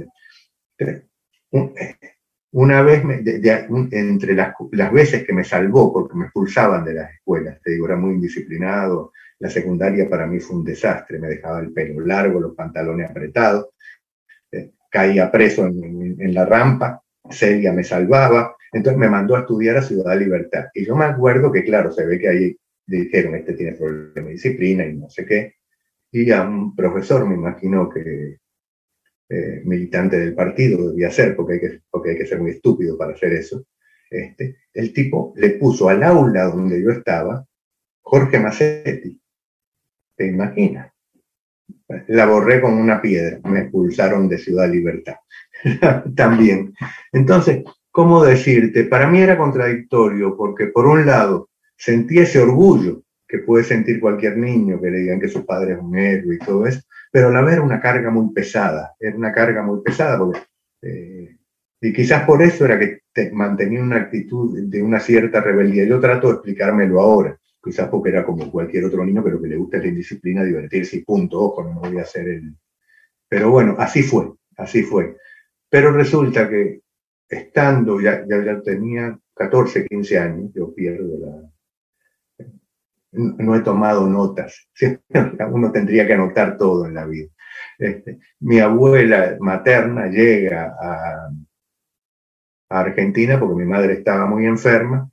una 2.51 2.81
vez, 2.81 3.03
entre 3.91 4.33
las, 4.33 4.55
las, 4.71 4.91
veces 4.91 5.23
que 5.23 5.33
me 5.33 5.43
salvó, 5.43 5.93
porque 5.93 6.15
me 6.15 6.25
expulsaban 6.25 6.83
de 6.83 6.95
las 6.95 7.13
escuelas, 7.13 7.61
te 7.61 7.71
digo, 7.73 7.85
era 7.85 7.95
muy 7.95 8.15
indisciplinado, 8.15 9.11
la 9.39 9.49
secundaria 9.49 10.09
para 10.09 10.25
mí 10.25 10.39
fue 10.39 10.57
un 10.57 10.63
desastre, 10.63 11.19
me 11.19 11.27
dejaba 11.27 11.59
el 11.59 11.71
pelo 11.71 12.03
largo, 12.03 12.39
los 12.39 12.55
pantalones 12.55 13.09
apretados, 13.09 13.67
caía 14.89 15.31
preso 15.31 15.65
en, 15.65 16.33
la 16.33 16.45
rampa, 16.45 17.01
Celia 17.29 17.73
me 17.73 17.83
salvaba, 17.83 18.55
entonces 18.71 18.97
me 18.97 19.09
mandó 19.09 19.35
a 19.35 19.41
estudiar 19.41 19.77
a 19.77 19.81
Ciudad 19.81 20.17
Libertad. 20.17 20.65
Y 20.73 20.85
yo 20.85 20.95
me 20.95 21.05
acuerdo 21.05 21.51
que, 21.51 21.63
claro, 21.63 21.91
se 21.91 22.05
ve 22.05 22.19
que 22.19 22.29
ahí 22.29 22.57
dijeron, 22.85 23.35
este 23.35 23.53
tiene 23.53 23.73
problemas 23.73 24.15
de 24.15 24.31
disciplina 24.31 24.85
y 24.85 24.95
no 24.95 25.09
sé 25.09 25.25
qué. 25.25 25.55
Y 26.11 26.31
a 26.31 26.43
un 26.43 26.75
profesor, 26.75 27.27
me 27.27 27.35
imagino 27.35 27.89
que 27.89 28.37
eh, 29.29 29.61
militante 29.65 30.17
del 30.19 30.33
partido 30.33 30.89
debía 30.89 31.11
ser, 31.11 31.35
porque 31.35 31.53
hay, 31.53 31.59
que, 31.59 31.81
porque 31.89 32.11
hay 32.11 32.17
que 32.17 32.25
ser 32.25 32.39
muy 32.39 32.51
estúpido 32.51 32.97
para 32.97 33.13
hacer 33.13 33.33
eso. 33.33 33.65
Este, 34.09 34.57
el 34.73 34.93
tipo 34.93 35.33
le 35.35 35.51
puso 35.51 35.89
al 35.89 36.01
aula 36.03 36.45
donde 36.45 36.81
yo 36.81 36.91
estaba 36.91 37.45
Jorge 38.01 38.39
Massetti. 38.39 39.19
¿Te 40.15 40.27
imaginas? 40.27 40.91
La 42.07 42.25
borré 42.25 42.61
con 42.61 42.73
una 42.73 43.01
piedra, 43.01 43.39
me 43.49 43.61
expulsaron 43.61 44.27
de 44.27 44.37
Ciudad 44.37 44.69
Libertad 44.69 45.15
también. 46.15 46.73
Entonces, 47.11 47.63
¿cómo 47.91 48.23
decirte? 48.23 48.83
Para 48.85 49.07
mí 49.07 49.19
era 49.19 49.37
contradictorio 49.37 50.35
porque 50.35 50.67
por 50.67 50.85
un 50.85 51.05
lado 51.05 51.49
sentí 51.77 52.19
ese 52.19 52.39
orgullo 52.39 53.03
que 53.27 53.39
puede 53.39 53.63
sentir 53.63 53.99
cualquier 53.99 54.37
niño 54.37 54.81
que 54.81 54.89
le 54.89 54.99
digan 54.99 55.19
que 55.19 55.27
su 55.27 55.45
padre 55.45 55.73
es 55.73 55.79
un 55.79 55.97
héroe 55.97 56.35
y 56.35 56.39
todo 56.39 56.65
eso, 56.65 56.81
pero 57.11 57.27
a 57.27 57.31
la 57.31 57.41
vez 57.41 57.53
era 57.53 57.61
una 57.61 57.81
carga 57.81 58.09
muy 58.09 58.33
pesada, 58.33 58.95
era 58.99 59.15
una 59.15 59.33
carga 59.33 59.63
muy 59.63 59.81
pesada, 59.81 60.17
porque, 60.17 60.39
eh, 60.81 61.37
y 61.81 61.93
quizás 61.93 62.23
por 62.23 62.41
eso 62.41 62.65
era 62.65 62.79
que 62.79 63.01
mantenía 63.33 63.81
una 63.81 63.97
actitud 63.97 64.57
de 64.63 64.81
una 64.81 64.99
cierta 64.99 65.41
rebeldía. 65.41 65.85
Yo 65.85 65.99
trato 65.99 66.27
de 66.27 66.33
explicármelo 66.35 67.01
ahora, 67.01 67.37
quizás 67.67 67.89
porque 67.89 68.09
era 68.09 68.25
como 68.25 68.51
cualquier 68.51 68.85
otro 68.85 69.05
niño, 69.05 69.23
pero 69.23 69.41
que 69.41 69.47
le 69.47 69.57
gusta 69.57 69.77
la 69.77 69.87
indisciplina, 69.87 70.43
divertirse 70.43 70.97
y 70.97 71.03
punto, 71.03 71.39
ojo, 71.41 71.63
no 71.63 71.79
voy 71.79 71.99
a 71.99 72.01
hacer 72.01 72.27
el... 72.27 72.55
Pero 73.29 73.51
bueno, 73.51 73.75
así 73.77 74.03
fue, 74.03 74.33
así 74.57 74.83
fue. 74.83 75.17
Pero 75.69 75.91
resulta 75.91 76.49
que 76.49 76.81
estando, 77.29 77.99
ya, 78.01 78.25
ya, 78.27 78.43
ya 78.43 78.61
tenía 78.61 79.19
14, 79.35 79.85
15 79.85 80.17
años, 80.17 80.51
yo 80.53 80.73
pierdo 80.73 81.19
la, 81.19 81.51
no 83.17 83.55
he 83.55 83.61
tomado 83.61 84.07
notas. 84.07 84.69
Uno 85.51 85.71
tendría 85.71 86.05
que 86.05 86.13
anotar 86.13 86.57
todo 86.57 86.85
en 86.85 86.93
la 86.93 87.05
vida. 87.05 87.29
Este, 87.77 88.19
mi 88.39 88.59
abuela 88.59 89.37
materna 89.39 90.07
llega 90.07 90.75
a, 90.79 91.29
Argentina 92.69 93.39
porque 93.39 93.55
mi 93.55 93.65
madre 93.65 93.93
estaba 93.93 94.25
muy 94.25 94.45
enferma. 94.45 95.09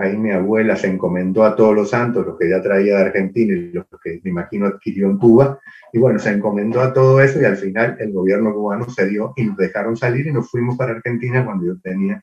Ahí 0.00 0.16
mi 0.16 0.30
abuela 0.30 0.76
se 0.76 0.88
encomendó 0.88 1.44
a 1.44 1.54
todos 1.54 1.74
los 1.74 1.90
santos, 1.90 2.26
los 2.26 2.38
que 2.38 2.48
ya 2.48 2.60
traía 2.62 2.96
de 2.96 3.02
Argentina 3.04 3.54
y 3.54 3.72
los 3.72 3.86
que 4.02 4.20
me 4.22 4.30
imagino 4.30 4.66
adquirió 4.66 5.08
en 5.08 5.18
Cuba. 5.18 5.58
Y 5.92 5.98
bueno, 5.98 6.18
se 6.18 6.30
encomendó 6.30 6.80
a 6.80 6.92
todo 6.92 7.20
eso 7.20 7.40
y 7.40 7.44
al 7.44 7.56
final 7.56 7.96
el 7.98 8.12
gobierno 8.12 8.52
cubano 8.52 8.86
cedió 8.88 9.32
y 9.36 9.44
nos 9.44 9.56
dejaron 9.56 9.96
salir 9.96 10.26
y 10.26 10.32
nos 10.32 10.50
fuimos 10.50 10.76
para 10.76 10.92
Argentina 10.92 11.44
cuando 11.44 11.66
yo 11.66 11.80
tenía 11.80 12.22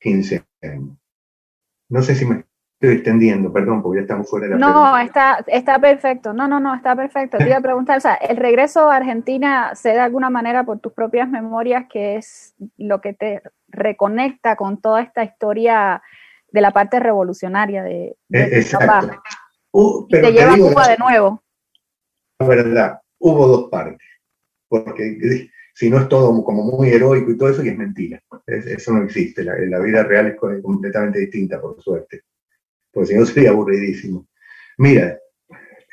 15 0.00 0.34
eh, 0.34 0.68
años. 0.68 0.96
No 1.88 2.02
sé 2.02 2.14
si 2.14 2.24
me 2.26 2.44
estoy 2.74 2.96
extendiendo, 2.96 3.52
perdón, 3.52 3.82
porque 3.82 3.98
ya 3.98 4.02
estamos 4.02 4.28
fuera 4.28 4.46
de 4.46 4.52
la 4.52 4.58
No, 4.58 4.98
está, 4.98 5.44
está 5.46 5.78
perfecto. 5.78 6.32
No, 6.32 6.48
no, 6.48 6.60
no, 6.60 6.74
está 6.74 6.94
perfecto. 6.94 7.38
Te 7.38 7.46
iba 7.46 7.56
a 7.56 7.62
preguntar, 7.62 7.98
o 7.98 8.00
sea, 8.00 8.14
el 8.14 8.36
regreso 8.36 8.90
a 8.90 8.96
Argentina 8.96 9.74
se 9.74 9.90
de 9.90 10.00
alguna 10.00 10.30
manera 10.30 10.64
por 10.64 10.78
tus 10.80 10.92
propias 10.92 11.28
memorias, 11.28 11.86
que 11.90 12.16
es 12.16 12.54
lo 12.76 13.00
que 13.00 13.12
te 13.12 13.42
reconecta 13.68 14.56
con 14.56 14.80
toda 14.80 15.02
esta 15.02 15.24
historia 15.24 16.02
de 16.54 16.60
la 16.60 16.70
parte 16.70 17.00
revolucionaria 17.00 17.82
de, 17.82 18.16
de 18.28 18.64
tu 18.64 18.78
papá. 18.78 19.22
Uh, 19.72 20.06
y 20.08 20.20
te 20.20 20.32
lleva 20.32 20.54
a 20.54 20.56
Cuba 20.56 20.88
de 20.88 20.96
nuevo. 20.96 21.42
La 22.38 22.46
verdad, 22.46 23.00
hubo 23.18 23.48
dos 23.48 23.70
partes, 23.70 24.06
porque 24.68 25.18
si 25.74 25.90
no 25.90 25.98
es 25.98 26.08
todo 26.08 26.44
como 26.44 26.62
muy 26.62 26.90
heroico 26.90 27.32
y 27.32 27.36
todo 27.36 27.48
eso, 27.48 27.64
y 27.64 27.68
es 27.68 27.76
mentira. 27.76 28.22
eso 28.46 28.92
no 28.92 29.02
existe. 29.02 29.42
La, 29.42 29.54
la 29.58 29.80
vida 29.80 30.04
real 30.04 30.28
es 30.28 30.36
completamente 30.62 31.18
distinta, 31.18 31.60
por 31.60 31.82
suerte 31.82 32.22
porque 32.94 33.08
si 33.08 33.18
no 33.18 33.26
sería 33.26 33.50
aburridísimo. 33.50 34.28
Mira, 34.78 35.18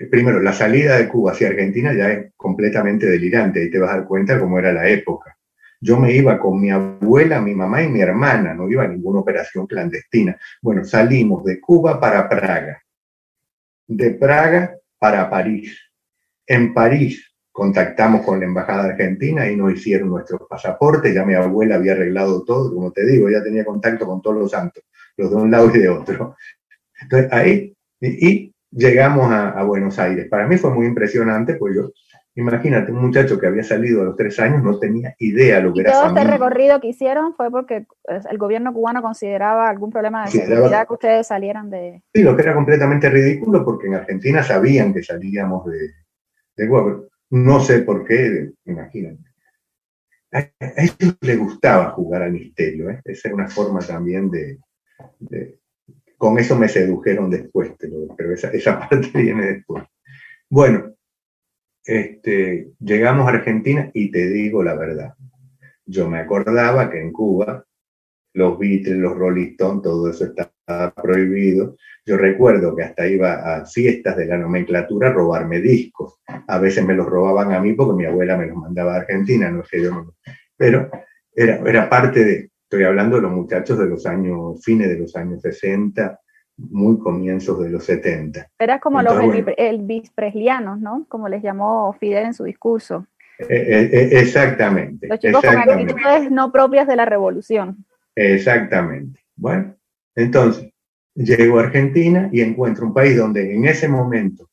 primero, 0.09 0.39
la 0.39 0.53
salida 0.53 0.97
de 0.97 1.09
Cuba 1.09 1.31
hacia 1.31 1.49
Argentina 1.49 1.93
ya 1.93 2.11
es 2.11 2.31
completamente 2.37 3.07
delirante, 3.07 3.63
y 3.63 3.71
te 3.71 3.79
vas 3.79 3.91
a 3.91 3.97
dar 3.97 4.07
cuenta 4.07 4.39
cómo 4.39 4.59
era 4.59 4.71
la 4.71 4.87
época. 4.87 5.35
Yo 5.83 5.99
me 5.99 6.13
iba 6.13 6.37
con 6.37 6.61
mi 6.61 6.69
abuela, 6.69 7.41
mi 7.41 7.55
mamá 7.55 7.81
y 7.81 7.89
mi 7.89 8.01
hermana, 8.01 8.53
no 8.53 8.69
iba 8.69 8.83
a 8.83 8.87
ninguna 8.87 9.19
operación 9.19 9.65
clandestina. 9.65 10.39
Bueno, 10.61 10.83
salimos 10.83 11.43
de 11.43 11.59
Cuba 11.59 11.99
para 11.99 12.29
Praga, 12.29 12.83
de 13.87 14.11
Praga 14.11 14.77
para 14.99 15.27
París. 15.27 15.75
En 16.45 16.71
París 16.71 17.33
contactamos 17.51 18.23
con 18.23 18.39
la 18.39 18.45
Embajada 18.45 18.89
Argentina 18.89 19.49
y 19.49 19.55
nos 19.55 19.73
hicieron 19.73 20.09
nuestros 20.09 20.41
pasaportes, 20.47 21.15
ya 21.15 21.25
mi 21.25 21.33
abuela 21.33 21.75
había 21.75 21.93
arreglado 21.93 22.43
todo, 22.43 22.73
como 22.73 22.91
te 22.91 23.05
digo, 23.05 23.29
ya 23.29 23.43
tenía 23.43 23.65
contacto 23.65 24.05
con 24.05 24.21
todos 24.21 24.37
los 24.37 24.51
santos, 24.51 24.83
los 25.17 25.31
de 25.31 25.35
un 25.35 25.49
lado 25.49 25.75
y 25.75 25.79
de 25.79 25.89
otro. 25.89 26.35
Entonces 27.01 27.33
ahí, 27.33 27.75
y, 27.99 28.53
llegamos 28.71 29.31
a, 29.31 29.63
Buenos 29.63 29.99
Aires. 29.99 30.27
Para 30.29 30.47
mí 30.47 30.57
fue 30.57 30.71
muy 30.71 30.85
impresionante, 30.87 31.55
pues 31.55 31.75
yo, 31.75 31.91
imagínate, 32.35 32.91
un 32.91 33.01
muchacho 33.01 33.39
que 33.39 33.47
había 33.47 33.63
salido 33.63 34.01
a 34.01 34.05
los 34.05 34.15
tres 34.15 34.39
años 34.39 34.63
no 34.63 34.79
tenía 34.79 35.15
idea 35.19 35.59
lo 35.59 35.73
que 35.73 35.81
era 35.81 35.91
todo 35.91 36.07
este 36.07 36.23
recorrido 36.23 36.79
que 36.79 36.87
hicieron 36.87 37.35
fue 37.35 37.51
porque 37.51 37.85
pues, 38.03 38.25
el 38.25 38.37
gobierno 38.37 38.73
cubano 38.73 39.01
consideraba 39.01 39.69
algún 39.69 39.91
problema 39.91 40.25
de 40.25 40.31
seguridad 40.31 40.87
que 40.87 40.93
ustedes 40.93 41.27
salieran 41.27 41.69
de... 41.69 42.01
Sí, 42.13 42.23
lo 42.23 42.35
que 42.35 42.41
era 42.41 42.53
completamente 42.53 43.09
ridículo 43.09 43.63
porque 43.63 43.87
en 43.87 43.95
Argentina 43.95 44.43
sabían 44.43 44.93
que 44.93 45.03
salíamos 45.03 45.65
de, 45.65 45.91
de 46.55 46.67
Cuba. 46.67 47.01
No 47.31 47.59
sé 47.61 47.79
por 47.79 48.05
qué, 48.05 48.51
imagínate. 48.65 49.23
A 50.33 50.49
ellos 50.77 51.17
les 51.21 51.37
gustaba 51.37 51.91
jugar 51.91 52.21
al 52.21 52.31
misterio, 52.31 52.89
¿eh? 52.89 53.01
esa 53.03 53.27
era 53.27 53.35
una 53.35 53.47
forma 53.47 53.79
también 53.79 54.29
de, 54.29 54.59
con 56.21 56.37
eso 56.37 56.55
me 56.55 56.69
sedujeron 56.69 57.31
después, 57.31 57.71
pero, 58.15 58.31
esa, 58.31 58.51
esa, 58.51 58.79
parte 58.89 59.09
viene 59.11 59.53
después. 59.53 59.83
Bueno, 60.47 60.93
este, 61.83 62.73
llegamos 62.79 63.25
a 63.25 63.31
Argentina 63.31 63.89
y 63.91 64.11
te 64.11 64.29
digo 64.29 64.63
la 64.63 64.75
verdad. 64.75 65.15
Yo 65.83 66.07
me 66.07 66.19
acordaba 66.19 66.91
que 66.91 67.01
en 67.01 67.11
Cuba 67.11 67.65
los 68.33 68.59
Beatles, 68.59 68.99
los 68.99 69.17
Rolling 69.17 69.53
Stones, 69.53 69.81
todo 69.81 70.11
eso 70.11 70.25
estaba 70.25 70.93
prohibido. 70.93 71.75
Yo 72.05 72.17
recuerdo 72.17 72.75
que 72.75 72.83
hasta 72.83 73.07
iba 73.07 73.55
a 73.55 73.65
fiestas 73.65 74.15
de 74.15 74.27
la 74.27 74.37
nomenclatura 74.37 75.09
a 75.09 75.13
robarme 75.13 75.59
discos. 75.59 76.21
A 76.27 76.59
veces 76.59 76.85
me 76.85 76.93
los 76.93 77.07
robaban 77.07 77.51
a 77.51 77.59
mí 77.59 77.73
porque 77.73 77.97
mi 77.97 78.05
abuela 78.05 78.37
me 78.37 78.45
los 78.45 78.57
mandaba 78.57 78.93
a 78.93 78.99
Argentina, 78.99 79.49
no 79.49 79.65
sé 79.65 79.81
yo. 79.81 80.13
Pero 80.55 80.87
era, 81.33 81.67
era 81.67 81.89
parte 81.89 82.23
de, 82.23 82.50
Estoy 82.71 82.85
hablando 82.85 83.17
de 83.17 83.23
los 83.23 83.33
muchachos 83.33 83.77
de 83.79 83.85
los 83.85 84.05
años, 84.05 84.63
fines 84.63 84.87
de 84.87 84.97
los 84.97 85.13
años 85.17 85.41
60, 85.41 86.17
muy 86.55 86.97
comienzos 86.99 87.59
de 87.59 87.69
los 87.69 87.83
70. 87.83 88.47
Era 88.57 88.79
como 88.79 89.01
los 89.01 89.13
Elvis 89.57 90.09
Preslianos, 90.11 90.79
¿no? 90.79 91.05
Como 91.09 91.27
les 91.27 91.43
llamó 91.43 91.91
Fidel 91.99 92.27
en 92.27 92.33
su 92.33 92.45
discurso. 92.45 93.07
Eh, 93.39 93.45
eh, 93.49 93.89
eh, 93.91 94.09
exactamente. 94.21 95.09
Los 95.09 95.19
chicos 95.19 95.41
con 95.41 95.57
actitudes 95.57 96.31
no 96.31 96.49
propias 96.53 96.87
de 96.87 96.95
la 96.95 97.03
revolución. 97.03 97.85
Exactamente. 98.15 99.19
Bueno, 99.35 99.75
entonces, 100.15 100.71
llego 101.13 101.59
a 101.59 101.63
Argentina 101.63 102.29
y 102.31 102.39
encuentro 102.39 102.85
un 102.85 102.93
país 102.93 103.17
donde 103.17 103.53
en 103.53 103.65
ese 103.65 103.89
momento, 103.89 104.49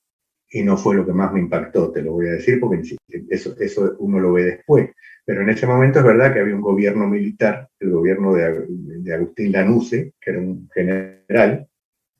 y 0.50 0.62
no 0.62 0.76
fue 0.76 0.96
lo 0.96 1.04
que 1.04 1.12
más 1.12 1.32
me 1.32 1.40
impactó, 1.40 1.90
te 1.92 2.02
lo 2.02 2.12
voy 2.12 2.28
a 2.28 2.32
decir 2.32 2.58
porque 2.60 2.82
eso, 3.28 3.54
eso 3.58 3.96
uno 3.98 4.18
lo 4.18 4.32
ve 4.32 4.44
después, 4.44 4.90
pero 5.24 5.42
en 5.42 5.50
ese 5.50 5.66
momento 5.66 5.98
es 5.98 6.04
verdad 6.06 6.32
que 6.32 6.40
había 6.40 6.54
un 6.54 6.62
gobierno 6.62 7.06
militar, 7.06 7.68
el 7.80 7.90
gobierno 7.90 8.34
de, 8.34 9.12
Agustín 9.12 9.52
Lanusse, 9.52 10.14
que 10.20 10.30
era 10.30 10.38
un 10.38 10.68
general, 10.72 11.68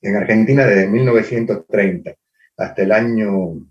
en 0.03 0.17
Argentina 0.17 0.67
desde 0.67 0.89
1930 0.89 2.15
hasta 2.59 2.83
el 2.83 2.93
año 2.93 3.67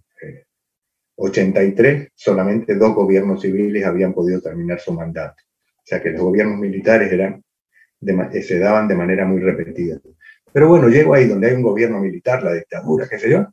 83, 1.17 2.02
eh, 2.02 2.10
solamente 2.15 2.76
dos 2.76 2.96
gobiernos 2.96 3.41
civiles 3.41 3.86
habían 3.86 4.13
podido 4.13 4.41
terminar 4.41 4.80
su 4.80 4.93
mandato. 4.93 5.43
O 5.78 5.84
sea 5.84 6.02
que 6.02 6.10
los 6.10 6.22
gobiernos 6.22 6.58
militares 6.58 7.12
eran 7.12 7.43
eh, 8.02 8.41
se 8.41 8.60
daban 8.60 8.88
de 8.88 8.96
manera 8.96 9.26
muy 9.26 9.41
repetida. 9.41 10.00
Pero 10.52 10.67
bueno, 10.67 10.89
llego 10.89 11.13
ahí 11.13 11.28
donde 11.28 11.48
hay 11.48 11.56
un 11.56 11.62
gobierno 11.62 12.00
militar, 12.00 12.43
la 12.43 12.54
dictadura, 12.54 13.08
qué 13.10 13.20
sé 13.20 13.30
yo, 13.30 13.48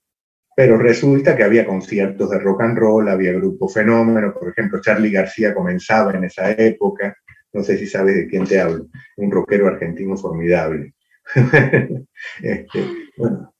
pero 0.56 0.78
resulta 0.78 1.36
que 1.36 1.44
había 1.44 1.66
conciertos 1.66 2.30
de 2.30 2.38
rock 2.38 2.62
and 2.62 2.78
roll, 2.78 3.08
había 3.08 3.32
grupos 3.32 3.74
fenómenos, 3.74 4.34
por 4.34 4.50
ejemplo, 4.50 4.80
Charlie 4.80 5.10
García 5.10 5.54
comenzaba 5.54 6.12
en 6.12 6.24
esa 6.24 6.50
época, 6.52 7.16
no 7.52 7.62
sé 7.62 7.76
si 7.78 7.86
sabes 7.86 8.14
de 8.16 8.26
quién 8.26 8.44
te 8.44 8.60
hablo, 8.60 8.86
un 9.16 9.30
rockero 9.30 9.66
argentino 9.66 10.16
formidable. 10.16 10.94
este, 12.42 12.84
bueno, 13.16 13.54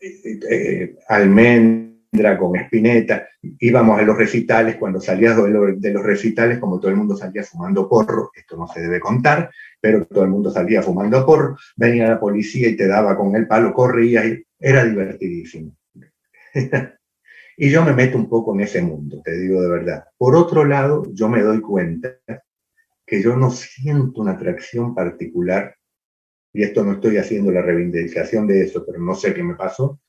eh, 0.00 0.38
eh, 0.50 0.96
almendra 1.08 2.38
con 2.38 2.56
espineta, 2.56 3.28
íbamos 3.58 3.98
a 3.98 4.02
los 4.02 4.16
recitales, 4.16 4.76
cuando 4.76 5.00
salías 5.00 5.36
de 5.36 5.92
los 5.92 6.02
recitales, 6.02 6.58
como 6.58 6.78
todo 6.78 6.90
el 6.90 6.96
mundo 6.96 7.16
salía 7.16 7.42
fumando 7.42 7.88
porro, 7.88 8.30
esto 8.34 8.56
no 8.56 8.66
se 8.66 8.80
debe 8.80 9.00
contar, 9.00 9.50
pero 9.80 10.06
todo 10.06 10.24
el 10.24 10.30
mundo 10.30 10.50
salía 10.50 10.82
fumando 10.82 11.24
porro, 11.26 11.56
venía 11.76 12.08
la 12.08 12.20
policía 12.20 12.68
y 12.68 12.76
te 12.76 12.86
daba 12.86 13.16
con 13.16 13.34
el 13.36 13.46
palo, 13.46 13.74
corrías, 13.74 14.24
era 14.58 14.84
divertidísimo. 14.84 15.77
y 17.56 17.70
yo 17.70 17.84
me 17.84 17.92
meto 17.92 18.16
un 18.16 18.28
poco 18.28 18.54
en 18.54 18.60
ese 18.60 18.82
mundo, 18.82 19.20
te 19.24 19.36
digo 19.38 19.60
de 19.62 19.70
verdad. 19.70 20.04
Por 20.16 20.36
otro 20.36 20.64
lado, 20.64 21.04
yo 21.12 21.28
me 21.28 21.42
doy 21.42 21.60
cuenta 21.60 22.18
que 23.06 23.22
yo 23.22 23.36
no 23.36 23.50
siento 23.50 24.20
una 24.20 24.32
atracción 24.32 24.94
particular, 24.94 25.74
y 26.52 26.62
esto 26.62 26.84
no 26.84 26.92
estoy 26.92 27.18
haciendo 27.18 27.50
la 27.50 27.62
reivindicación 27.62 28.46
de 28.46 28.62
eso, 28.62 28.84
pero 28.86 28.98
no 28.98 29.14
sé 29.14 29.34
qué 29.34 29.42
me 29.42 29.54
pasó, 29.54 30.00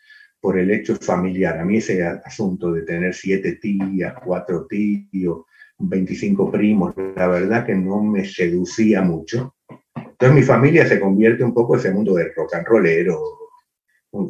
por 0.42 0.58
el 0.58 0.72
hecho 0.72 0.96
familiar. 0.96 1.60
A 1.60 1.66
mí 1.66 1.78
ese 1.78 2.04
asunto 2.04 2.72
de 2.72 2.84
tener 2.84 3.14
siete 3.14 3.56
tías, 3.56 4.14
cuatro 4.24 4.66
tíos, 4.68 5.46
25 5.80 6.52
primos, 6.52 6.94
la 7.16 7.28
verdad 7.28 7.66
que 7.66 7.76
no 7.76 8.04
me 8.04 8.26
seducía 8.26 9.02
mucho. 9.02 9.56
Entonces 9.96 10.36
mi 10.36 10.44
familia 10.44 10.88
se 10.88 11.00
convierte 11.00 11.44
un 11.44 11.54
poco 11.54 11.74
en 11.74 11.80
ese 11.80 11.92
mundo 11.92 12.14
de 12.16 12.32
rock 12.36 12.56
and 12.56 12.68
rollero, 12.68 13.22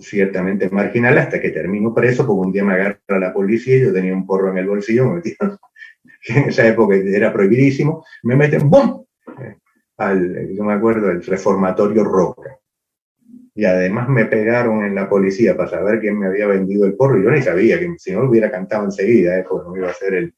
ciertamente 0.02 0.70
marginal 0.70 1.18
hasta 1.18 1.40
que 1.40 1.50
termino 1.50 1.94
preso 1.94 2.26
porque 2.26 2.48
un 2.48 2.52
día 2.52 2.64
me 2.64 2.74
agarra 2.74 3.20
la 3.20 3.34
policía 3.34 3.78
y 3.78 3.82
yo 3.82 3.94
tenía 3.94 4.14
un 4.14 4.26
porro 4.26 4.52
en 4.52 4.58
el 4.58 4.68
bolsillo, 4.68 5.08
me 5.08 5.16
metieron, 5.16 5.58
que 6.22 6.34
en 6.40 6.50
esa 6.50 6.68
época 6.68 6.96
era 6.96 7.32
prohibidísimo, 7.32 8.06
me 8.24 8.36
meten 8.36 8.70
¡bum! 8.70 9.06
Al, 9.98 10.50
yo 10.56 10.64
me 10.64 10.74
acuerdo, 10.74 11.12
el 11.12 11.24
reformatorio 11.24 12.06
Roca. 12.06 12.58
y 13.54 13.66
además 13.66 14.08
me 14.08 14.26
pegaron 14.26 14.86
en 14.86 14.96
la 14.96 15.10
policía 15.10 15.58
para 15.58 15.70
saber 15.70 16.00
quién 16.00 16.18
me 16.18 16.28
había 16.28 16.48
vendido 16.48 16.86
el 16.86 16.96
porro. 16.96 17.20
Y 17.20 17.24
yo 17.24 17.32
ni 17.32 17.42
sabía 17.42 17.78
que 17.78 17.94
si 17.98 18.14
no 18.14 18.22
lo 18.22 18.30
hubiera 18.30 18.50
cantado 18.50 18.86
enseguida, 18.86 19.38
¿eh? 19.38 19.46
no 19.50 19.76
iba 19.76 19.90
a 19.90 19.94
ser 19.94 20.14
el. 20.14 20.34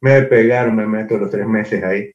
Me 0.00 0.22
pegaron, 0.22 0.74
me 0.74 0.86
meto 0.86 1.16
los 1.18 1.30
tres 1.30 1.46
meses 1.46 1.84
ahí. 1.84 2.12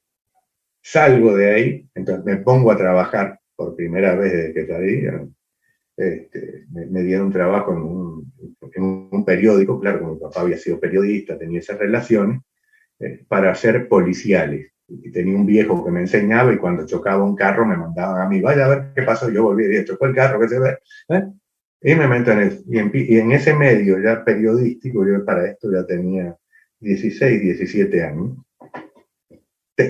Salgo 0.83 1.35
de 1.35 1.53
ahí, 1.53 1.89
entonces 1.95 2.25
me 2.25 2.37
pongo 2.37 2.71
a 2.71 2.77
trabajar 2.77 3.39
por 3.55 3.75
primera 3.75 4.13
vez 4.15 4.33
desde 4.33 4.53
que 4.53 4.67
salí. 4.67 5.07
Este, 6.01 6.65
me, 6.71 7.03
dieron 7.03 7.31
trabajo 7.31 7.71
en 7.73 8.83
un, 8.83 9.23
periódico, 9.23 9.79
claro, 9.79 9.99
como 9.99 10.13
mi 10.15 10.19
papá 10.19 10.41
había 10.41 10.57
sido 10.57 10.79
periodista, 10.79 11.37
tenía 11.37 11.59
esas 11.59 11.77
relaciones, 11.77 12.41
eh, 12.99 13.23
para 13.27 13.51
hacer 13.51 13.87
policiales 13.87 14.71
y 14.87 15.11
tenía 15.11 15.35
un 15.35 15.45
viejo 15.45 15.85
que 15.85 15.91
me 15.91 16.01
enseñaba 16.01 16.51
y 16.53 16.57
cuando 16.57 16.87
chocaba 16.87 17.23
un 17.23 17.35
carro 17.35 17.67
me 17.67 17.77
mandaban 17.77 18.19
a 18.19 18.27
mí, 18.27 18.41
vaya 18.41 18.65
a 18.65 18.69
ver 18.69 18.93
qué 18.95 19.03
pasó, 19.03 19.29
yo 19.29 19.43
volví 19.43 19.77
y 19.77 19.85
chocó 19.85 20.07
el 20.07 20.15
carro, 20.15 20.39
que 20.39 20.49
se 20.49 20.59
ve. 20.59 20.77
¿eh? 21.09 21.23
Y 21.83 21.95
me 21.95 22.07
meto 22.07 22.31
en 22.31 22.39
eso. 22.39 22.63
Y 22.67 23.17
en, 23.17 23.31
ese 23.31 23.53
medio 23.53 24.01
ya 24.01 24.23
periodístico, 24.23 25.05
yo 25.07 25.23
para 25.23 25.47
esto 25.49 25.71
ya 25.71 25.85
tenía 25.85 26.35
16, 26.79 27.41
17 27.41 28.03
años. 28.03 28.37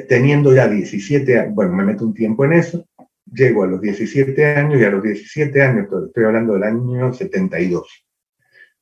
teniendo 0.10 0.54
ya 0.54 0.68
17 0.68 1.40
años, 1.40 1.56
bueno, 1.56 1.74
me 1.74 1.86
meto 1.86 2.06
un 2.06 2.14
tiempo 2.14 2.44
en 2.44 2.54
eso, 2.54 2.86
llego 3.32 3.64
a 3.64 3.68
los 3.68 3.82
17 3.82 4.46
años 4.46 4.80
y 4.80 4.84
a 4.84 4.92
los 4.92 5.04
17 5.04 5.62
años, 5.62 5.88
estoy 6.08 6.24
hablando 6.24 6.54
del 6.54 6.64
año 6.64 7.14
72. 7.14 8.06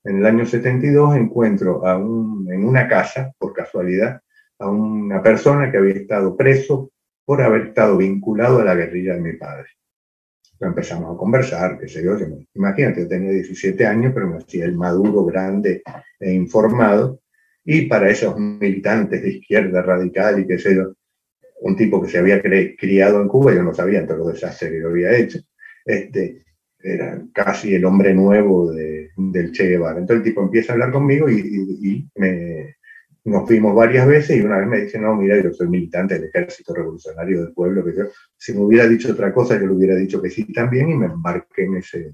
En 0.03 0.17
el 0.17 0.25
año 0.25 0.45
72 0.45 1.15
encuentro 1.15 1.85
a 1.85 1.97
un, 1.97 2.51
en 2.51 2.65
una 2.65 2.87
casa, 2.87 3.31
por 3.37 3.53
casualidad, 3.53 4.21
a 4.57 4.69
una 4.69 5.21
persona 5.21 5.71
que 5.71 5.77
había 5.77 5.95
estado 5.95 6.35
preso 6.35 6.91
por 7.25 7.41
haber 7.41 7.67
estado 7.67 7.97
vinculado 7.97 8.59
a 8.59 8.63
la 8.63 8.75
guerrilla 8.75 9.13
de 9.13 9.21
mi 9.21 9.33
padre. 9.33 9.67
empezamos 10.59 11.15
a 11.15 11.17
conversar, 11.17 11.77
qué 11.79 11.87
sé 11.87 12.03
yo, 12.03 12.17
imagínate, 12.53 13.01
yo 13.01 13.07
tenía 13.07 13.31
17 13.31 13.85
años, 13.85 14.11
pero 14.13 14.27
me 14.27 14.37
hacía 14.37 14.65
el 14.65 14.75
maduro, 14.75 15.25
grande 15.25 15.83
e 16.19 16.33
informado, 16.33 17.21
y 17.63 17.85
para 17.85 18.09
esos 18.09 18.37
militantes 18.37 19.21
de 19.21 19.29
izquierda 19.29 19.81
radical 19.81 20.39
y 20.39 20.47
qué 20.47 20.57
sé 20.57 20.75
yo, 20.75 20.93
un 21.61 21.75
tipo 21.75 22.01
que 22.01 22.09
se 22.09 22.17
había 22.17 22.41
criado 22.41 23.21
en 23.21 23.27
Cuba, 23.27 23.53
yo 23.53 23.63
no 23.63 23.73
sabía 23.73 24.05
todos 24.05 24.19
los 24.19 24.33
desastres 24.33 24.71
que 24.71 24.81
yo 24.81 24.89
había 24.89 25.15
hecho, 25.17 25.39
este, 25.85 26.43
era 26.81 27.21
casi 27.33 27.75
el 27.75 27.85
hombre 27.85 28.13
nuevo 28.13 28.71
de, 28.71 29.09
del 29.17 29.51
Che 29.51 29.67
Guevara. 29.67 29.99
Entonces 29.99 30.25
el 30.25 30.31
tipo 30.31 30.41
empieza 30.41 30.71
a 30.71 30.75
hablar 30.75 30.91
conmigo 30.91 31.29
y, 31.29 31.39
y 31.81 32.09
me, 32.15 32.75
nos 33.25 33.47
vimos 33.47 33.75
varias 33.75 34.07
veces 34.07 34.37
y 34.37 34.41
una 34.41 34.57
vez 34.57 34.67
me 34.67 34.81
dice, 34.81 34.99
no, 34.99 35.15
mira, 35.15 35.41
yo 35.41 35.53
soy 35.53 35.67
militante 35.67 36.15
del 36.15 36.25
Ejército 36.25 36.73
Revolucionario 36.73 37.43
del 37.43 37.53
Pueblo, 37.53 37.83
que 37.83 37.95
yo, 37.95 38.03
si 38.37 38.53
me 38.53 38.61
hubiera 38.61 38.87
dicho 38.87 39.11
otra 39.11 39.33
cosa, 39.33 39.59
yo 39.59 39.67
le 39.67 39.73
hubiera 39.73 39.95
dicho 39.95 40.21
que 40.21 40.29
sí 40.29 40.51
también 40.53 40.89
y 40.89 40.95
me 40.95 41.07
embarqué 41.07 41.63
en 41.63 41.77
ese, 41.77 42.13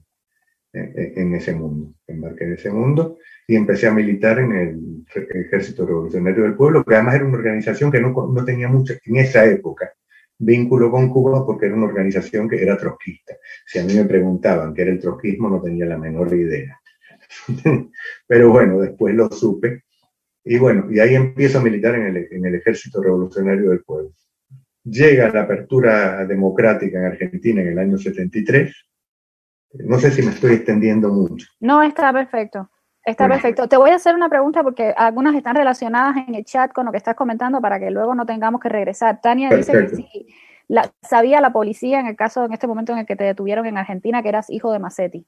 en, 0.74 1.36
ese 1.36 1.54
mundo, 1.54 1.94
embarqué 2.08 2.46
en 2.46 2.54
ese 2.54 2.72
mundo 2.72 3.18
y 3.48 3.56
empecé 3.56 3.88
a 3.88 3.94
militar 3.94 4.40
en 4.40 4.52
el 4.52 5.06
Ejército 5.14 5.86
Revolucionario 5.86 6.44
del 6.44 6.56
Pueblo, 6.56 6.84
que 6.84 6.96
además 6.96 7.16
era 7.16 7.26
una 7.26 7.38
organización 7.38 7.92
que 7.92 8.02
no, 8.02 8.12
no 8.12 8.46
tenía 8.46 8.68
mucho, 8.68 8.94
en 9.04 9.16
esa 9.18 9.46
época, 9.46 9.94
vínculo 10.38 10.92
con 10.92 11.10
Cuba 11.10 11.46
porque 11.46 11.68
era 11.68 11.76
una 11.76 11.86
organización 11.86 12.50
que 12.50 12.62
era 12.62 12.78
trotskista. 12.78 13.36
Si 13.66 13.80
a 13.80 13.84
mí 13.84 13.94
me 13.94 14.06
preguntaban 14.06 14.74
qué 14.74 14.82
era 14.82 14.92
el 14.92 15.00
trotskismo, 15.00 15.50
no 15.50 15.62
tenía 15.62 15.86
la 15.86 15.98
menor 15.98 16.34
idea. 16.34 16.80
Pero 18.28 18.52
bueno, 18.52 18.80
después 18.80 19.16
lo 19.16 19.30
supe 19.30 19.84
y 20.44 20.60
bueno, 20.60 20.88
y 20.92 21.00
ahí 21.00 21.16
empiezo 21.16 21.58
a 21.58 21.64
militar 21.64 21.96
en 21.96 22.16
el, 22.16 22.28
en 22.32 22.46
el 22.46 22.56
Ejército 22.56 23.02
Revolucionario 23.02 23.72
del 23.72 23.84
Pueblo. 23.84 24.12
Llega 24.84 25.32
la 25.32 25.42
apertura 25.42 26.24
democrática 26.26 27.00
en 27.00 27.06
Argentina 27.06 27.62
en 27.62 27.70
el 27.70 27.80
año 27.80 27.98
73. 27.98 28.72
No 29.86 29.98
sé 29.98 30.12
si 30.12 30.22
me 30.22 30.30
estoy 30.30 30.54
extendiendo 30.54 31.10
mucho. 31.10 31.48
No, 31.60 31.82
está 31.82 32.14
perfecto. 32.14 32.70
Está 33.06 33.28
perfecto. 33.28 33.68
Te 33.68 33.78
voy 33.78 33.92
a 33.92 33.96
hacer 33.96 34.16
una 34.16 34.30
pregunta 34.30 34.64
porque 34.64 34.94
algunas 34.98 35.36
están 35.36 35.56
relacionadas 35.56 36.18
en 36.28 36.34
el 36.34 36.44
chat 36.44 36.74
con 36.74 36.88
lo 36.88 36.92
que 36.92 36.98
estás 36.98 37.16
comentando 37.16 37.62
para 37.62 37.80
que 37.80 37.92
luego 37.92 38.16
no 38.16 38.26
tengamos 38.26 38.60
que 38.60 38.68
regresar. 38.68 39.22
Tania 39.22 39.50
dice 39.50 39.74
que 39.74 39.90
si 39.90 40.28
la, 40.68 40.92
sabía 41.04 41.40
la 41.40 41.54
policía 41.54 42.00
en 42.00 42.08
el 42.08 42.16
caso, 42.16 42.46
en 42.46 42.54
este 42.54 42.66
momento 42.66 42.94
en 42.94 43.00
el 43.00 43.06
que 43.06 43.16
te 43.16 43.24
detuvieron 43.24 43.68
en 43.68 43.78
Argentina, 43.78 44.24
que 44.24 44.30
eras 44.30 44.50
hijo 44.50 44.72
de 44.72 44.80
Macetti. 44.80 45.24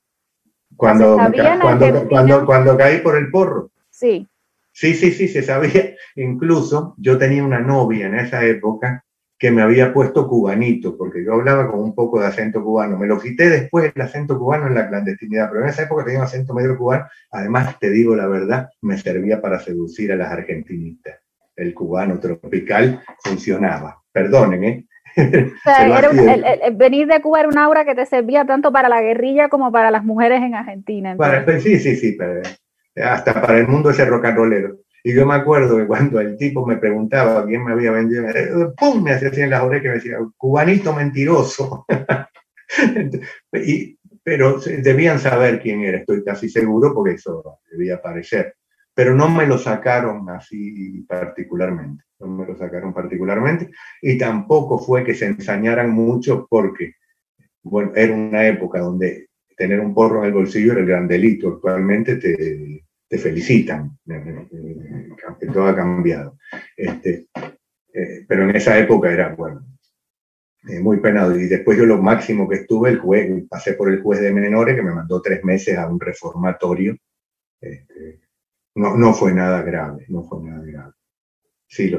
Cuando, 0.76 1.16
cuando, 1.16 2.08
cuando, 2.10 2.46
cuando, 2.46 2.78
caí 2.78 3.00
por 3.00 3.16
el 3.16 3.30
porro. 3.30 3.70
Sí. 3.92 4.28
Sí, 4.72 4.96
sí, 4.96 5.12
sí, 5.12 5.28
se 5.28 5.44
sabía. 5.44 5.96
Incluso 6.16 6.96
yo 6.98 7.18
tenía 7.20 7.44
una 7.44 7.60
novia 7.60 8.08
en 8.08 8.16
esa 8.16 8.44
época 8.44 9.06
que 9.40 9.52
me 9.52 9.62
había 9.62 9.94
puesto 9.94 10.28
cubanito, 10.28 10.98
porque 10.98 11.24
yo 11.24 11.34
hablaba 11.34 11.70
con 11.70 11.80
un 11.82 11.94
poco 11.94 12.20
de 12.20 12.28
acento 12.28 12.64
cubano. 12.64 12.98
Me 12.98 13.06
lo 13.06 13.20
quité 13.20 13.50
después 13.50 13.92
el 13.94 14.02
acento 14.02 14.40
cubano 14.40 14.68
en 14.68 14.76
la 14.76 14.88
clandestinidad, 14.88 15.50
pero 15.50 15.64
en 15.64 15.70
esa 15.70 15.84
época 15.84 16.04
tenía 16.06 16.20
un 16.20 16.26
acento 16.26 16.54
medio 16.54 16.78
cubano. 16.78 17.06
Además, 17.32 17.78
te 17.80 17.92
digo 17.92 18.16
la 18.16 18.28
verdad, 18.28 18.70
me 18.82 18.98
servía 18.98 19.40
para 19.40 19.60
seducir 19.60 20.12
a 20.12 20.16
las 20.16 20.32
argentinitas. 20.32 21.20
El 21.56 21.74
cubano 21.74 22.20
tropical 22.20 23.02
funcionaba. 23.24 24.02
Perdonen, 24.12 24.64
¿eh? 24.64 24.88
O 25.18 25.64
sea, 25.64 26.00
el, 26.66 26.76
venir 26.76 27.08
de 27.08 27.22
Cuba 27.22 27.40
era 27.40 27.50
una 27.50 27.64
aura 27.64 27.86
que 27.86 27.96
te 27.96 28.06
servía 28.06 28.46
tanto 28.46 28.72
para 28.72 28.90
la 28.90 29.02
guerrilla 29.02 29.50
como 29.50 29.72
para 29.72 29.90
las 29.90 30.04
mujeres 30.04 30.42
en 30.42 30.56
Argentina. 30.56 31.16
Para, 31.18 31.60
sí, 31.60 31.80
sí, 31.80 31.96
sí, 31.96 32.16
pero 32.18 32.42
hasta 33.04 33.34
para 33.34 33.58
el 33.58 33.68
mundo 33.68 33.90
ese 33.90 34.06
rock 34.06 34.26
and 34.26 34.38
rollero. 34.38 34.78
Y 35.08 35.14
yo 35.14 35.26
me 35.26 35.36
acuerdo 35.36 35.78
que 35.78 35.88
cuando 35.88 36.20
el 36.20 36.36
tipo 36.36 36.66
me 36.66 36.76
preguntaba 36.76 37.46
quién 37.46 37.64
me 37.64 37.72
había 37.72 37.92
vendido, 37.92 38.26
¡pum! 38.76 39.02
me 39.02 39.14
hacía 39.14 39.30
así 39.30 39.40
en 39.40 39.52
las 39.52 39.64
orejas 39.64 39.86
y 39.86 39.88
me 39.88 39.94
decía, 39.94 40.18
cubanito 40.36 40.94
mentiroso. 40.94 41.86
y, 43.54 43.98
pero 44.22 44.60
debían 44.60 45.18
saber 45.18 45.62
quién 45.62 45.80
era, 45.86 46.00
estoy 46.00 46.26
casi 46.26 46.50
seguro, 46.50 46.94
porque 46.94 47.14
eso 47.14 47.58
debía 47.72 47.96
aparecer. 47.96 48.56
Pero 48.94 49.16
no 49.16 49.30
me 49.30 49.48
lo 49.48 49.58
sacaron 49.58 50.30
así 50.30 51.06
particularmente, 51.08 52.04
no 52.20 52.28
me 52.28 52.46
lo 52.46 52.58
sacaron 52.58 52.94
particularmente. 52.94 53.72
Y 54.02 54.18
tampoco 54.18 54.78
fue 54.78 55.06
que 55.06 55.16
se 55.16 55.28
ensañaran 55.28 55.90
mucho 55.90 56.48
porque, 56.50 56.96
bueno, 57.64 57.94
era 57.96 58.14
una 58.14 58.46
época 58.46 58.80
donde 58.80 59.30
tener 59.56 59.80
un 59.80 59.94
porro 59.94 60.20
en 60.20 60.26
el 60.26 60.34
bolsillo 60.34 60.74
era 60.74 60.82
el 60.82 60.88
gran 60.88 61.08
delito. 61.08 61.48
Actualmente 61.48 62.18
te, 62.18 62.84
te 63.08 63.18
felicitan, 63.18 63.98
todo 65.54 65.68
ha 65.68 65.76
cambiado. 65.76 66.38
Este, 66.76 67.28
eh, 67.94 68.26
pero 68.28 68.44
en 68.44 68.56
esa 68.56 68.78
época 68.78 69.12
era, 69.12 69.34
bueno, 69.34 69.66
eh, 70.68 70.80
muy 70.80 71.00
penado. 71.00 71.40
Y 71.40 71.48
después 71.48 71.78
yo 71.78 71.86
lo 71.86 72.02
máximo 72.02 72.48
que 72.48 72.58
estuve, 72.58 72.90
el 72.90 73.00
juez, 73.00 73.46
pasé 73.50 73.74
por 73.74 73.92
el 73.92 74.02
juez 74.02 74.22
de 74.22 74.34
menores 74.34 74.76
que 74.76 74.84
me 74.84 74.94
mandó 74.94 75.22
tres 75.22 75.44
meses 75.44 75.78
a 75.78 75.88
un 75.88 76.00
reformatorio. 76.00 76.98
Este, 77.62 78.22
no, 78.76 78.98
no 78.98 79.14
fue 79.14 79.34
nada 79.34 79.62
grave, 79.62 80.06
no 80.10 80.24
fue 80.24 80.44
nada 80.44 80.64
grave. 80.66 80.94
Sí, 81.68 81.94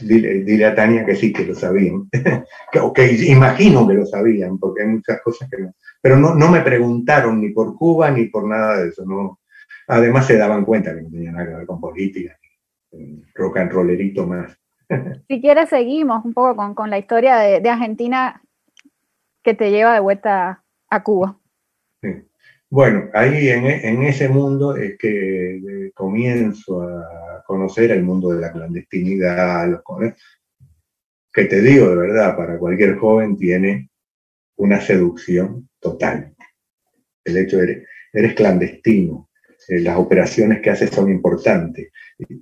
dile, 0.00 0.64
a 0.64 0.74
Tania 0.74 1.04
que 1.06 1.16
sí, 1.16 1.32
que 1.32 1.44
lo 1.44 1.54
sabían. 1.54 2.08
que, 2.94 3.12
imagino 3.26 3.86
que 3.86 3.94
lo 3.94 4.06
sabían, 4.06 4.58
porque 4.58 4.82
hay 4.82 4.88
muchas 4.88 5.20
cosas 5.22 5.48
que 5.48 5.62
no. 5.62 5.74
Pero 6.00 6.16
no, 6.16 6.34
no 6.34 6.50
me 6.50 6.60
preguntaron 6.60 7.40
ni 7.40 7.50
por 7.50 7.76
Cuba 7.76 8.10
ni 8.10 8.26
por 8.26 8.46
nada 8.46 8.82
de 8.82 8.88
eso. 8.88 9.04
No, 9.04 9.40
Además 9.88 10.26
se 10.26 10.36
daban 10.36 10.64
cuenta 10.64 10.94
que 10.94 11.02
no 11.02 11.10
tenía 11.10 11.32
nada 11.32 11.46
que 11.46 11.54
ver 11.54 11.66
con 11.66 11.80
política, 11.80 12.38
rock 13.34 13.58
and 13.58 13.72
rollerito 13.72 14.26
más. 14.26 14.58
Si 15.28 15.40
quieres 15.40 15.70
seguimos 15.70 16.22
un 16.24 16.34
poco 16.34 16.74
con, 16.74 16.90
la 16.90 16.98
historia 16.98 17.38
de, 17.38 17.66
Argentina 17.68 18.42
que 19.42 19.54
te 19.54 19.70
lleva 19.70 19.94
de 19.94 20.00
vuelta 20.00 20.62
a 20.90 21.02
Cuba. 21.02 21.38
Bueno, 22.68 23.08
ahí 23.14 23.48
en, 23.48 24.02
ese 24.02 24.28
mundo 24.28 24.76
es 24.76 24.98
que 24.98 25.90
comienzo 25.94 26.82
a 26.82 27.42
conocer 27.46 27.90
el 27.90 28.02
mundo 28.02 28.30
de 28.30 28.40
la 28.40 28.52
clandestinidad, 28.52 29.68
los 29.68 29.82
que 31.32 31.44
te 31.44 31.60
digo 31.60 31.88
de 31.88 31.96
verdad, 31.96 32.36
para 32.36 32.58
cualquier 32.58 32.96
joven 32.96 33.36
tiene 33.36 33.90
una 34.56 34.80
seducción 34.80 35.68
total. 35.80 36.34
El 37.24 37.36
hecho 37.36 37.58
de 37.58 37.86
eres 38.12 38.34
clandestino, 38.34 39.28
eh, 39.28 39.31
las 39.68 39.96
operaciones 39.96 40.60
que 40.60 40.70
haces 40.70 40.90
son 40.90 41.10
importantes, 41.10 41.90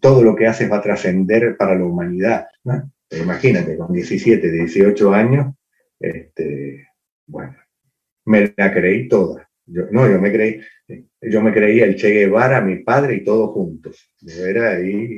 todo 0.00 0.22
lo 0.22 0.34
que 0.34 0.46
haces 0.46 0.70
va 0.70 0.78
a 0.78 0.82
trascender 0.82 1.56
para 1.56 1.74
la 1.74 1.84
humanidad. 1.84 2.46
Imagínate, 3.10 3.76
con 3.76 3.92
17, 3.92 4.50
18 4.50 5.12
años, 5.12 5.54
este, 5.98 6.88
bueno, 7.26 7.56
me 8.26 8.52
la 8.56 8.72
creí 8.72 9.08
toda. 9.08 9.48
Yo, 9.66 9.84
no, 9.90 10.10
yo 10.10 10.20
me 10.20 10.32
creí, 10.32 10.60
yo 11.20 11.42
me 11.42 11.52
creía 11.52 11.84
el 11.84 11.96
Che 11.96 12.10
Guevara, 12.10 12.60
mi 12.60 12.82
padre 12.82 13.16
y 13.16 13.24
todos 13.24 13.50
juntos. 13.50 14.12
Era 14.26 14.72
ahí 14.72 15.16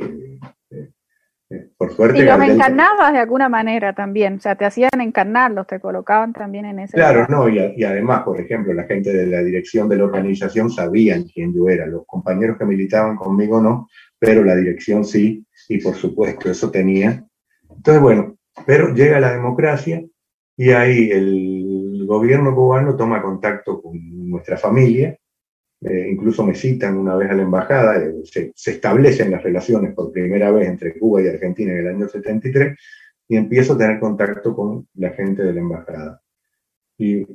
por 1.77 1.93
suerte. 1.93 2.19
Y 2.19 2.23
los 2.23 2.41
encarnabas 2.41 3.13
de 3.13 3.19
alguna 3.19 3.49
manera 3.49 3.95
también, 3.95 4.37
o 4.37 4.41
sea, 4.41 4.57
te 4.57 4.65
hacían 4.65 5.01
encarnarlos, 5.01 5.67
te 5.67 5.81
colocaban 5.81 6.33
también 6.33 6.65
en 6.67 6.81
ese. 6.81 6.97
Claro, 6.97 7.27
no, 7.29 7.49
y, 7.49 7.85
además, 7.85 8.23
por 8.23 8.41
ejemplo, 8.41 8.73
la 8.73 8.85
gente 8.85 9.13
de 9.13 9.27
la 9.27 9.43
dirección 9.43 9.89
de 9.89 9.97
la 9.97 10.05
organización 10.05 10.71
sabían 10.71 11.25
quién 11.25 11.55
yo 11.55 11.69
era, 11.69 11.87
los 11.87 12.05
compañeros 12.07 12.59
que 12.59 12.65
militaban 12.65 13.17
conmigo 13.17 13.61
no, 13.61 13.89
pero 14.19 14.45
la 14.45 14.57
dirección 14.57 15.05
sí, 15.05 15.45
y 15.69 15.81
por 15.83 15.95
supuesto, 15.95 16.51
eso 16.51 16.71
tenía. 16.71 17.25
Entonces, 17.69 18.03
bueno, 18.03 18.37
pero 18.67 18.95
llega 18.95 19.21
la 19.21 19.33
democracia 19.33 20.03
y 20.57 20.71
ahí 20.71 21.11
el 21.11 22.05
gobierno 22.07 22.55
cubano 22.55 22.97
toma 22.97 23.23
contacto 23.23 23.81
con 23.81 23.93
nuestra 24.29 24.57
familia, 24.57 25.17
eh, 25.85 26.11
incluso 26.11 26.45
me 26.45 26.55
citan 26.55 26.97
una 26.97 27.17
vez 27.17 27.31
a 27.31 27.35
la 27.35 27.43
embajada, 27.43 27.97
eh, 27.97 28.23
se, 28.25 28.53
establecen 28.71 29.33
las 29.33 29.43
relaciones 29.43 29.95
por 29.95 30.13
primera 30.13 30.53
vez 30.53 30.69
entre 30.69 30.97
Cuba 30.97 31.23
y 31.23 31.29
Argentina 31.29 31.73
en 31.73 31.79
el 31.79 31.89
año 31.89 32.09
73 32.09 32.79
y 33.29 33.37
empiezo 33.37 33.73
a 33.73 33.79
tener 33.79 33.99
contacto 33.99 34.55
con 34.55 34.87
la 34.95 35.11
gente 35.11 35.43
de 35.43 35.53
la 35.53 35.61
embajada. 35.61 36.23
Y 36.99 37.27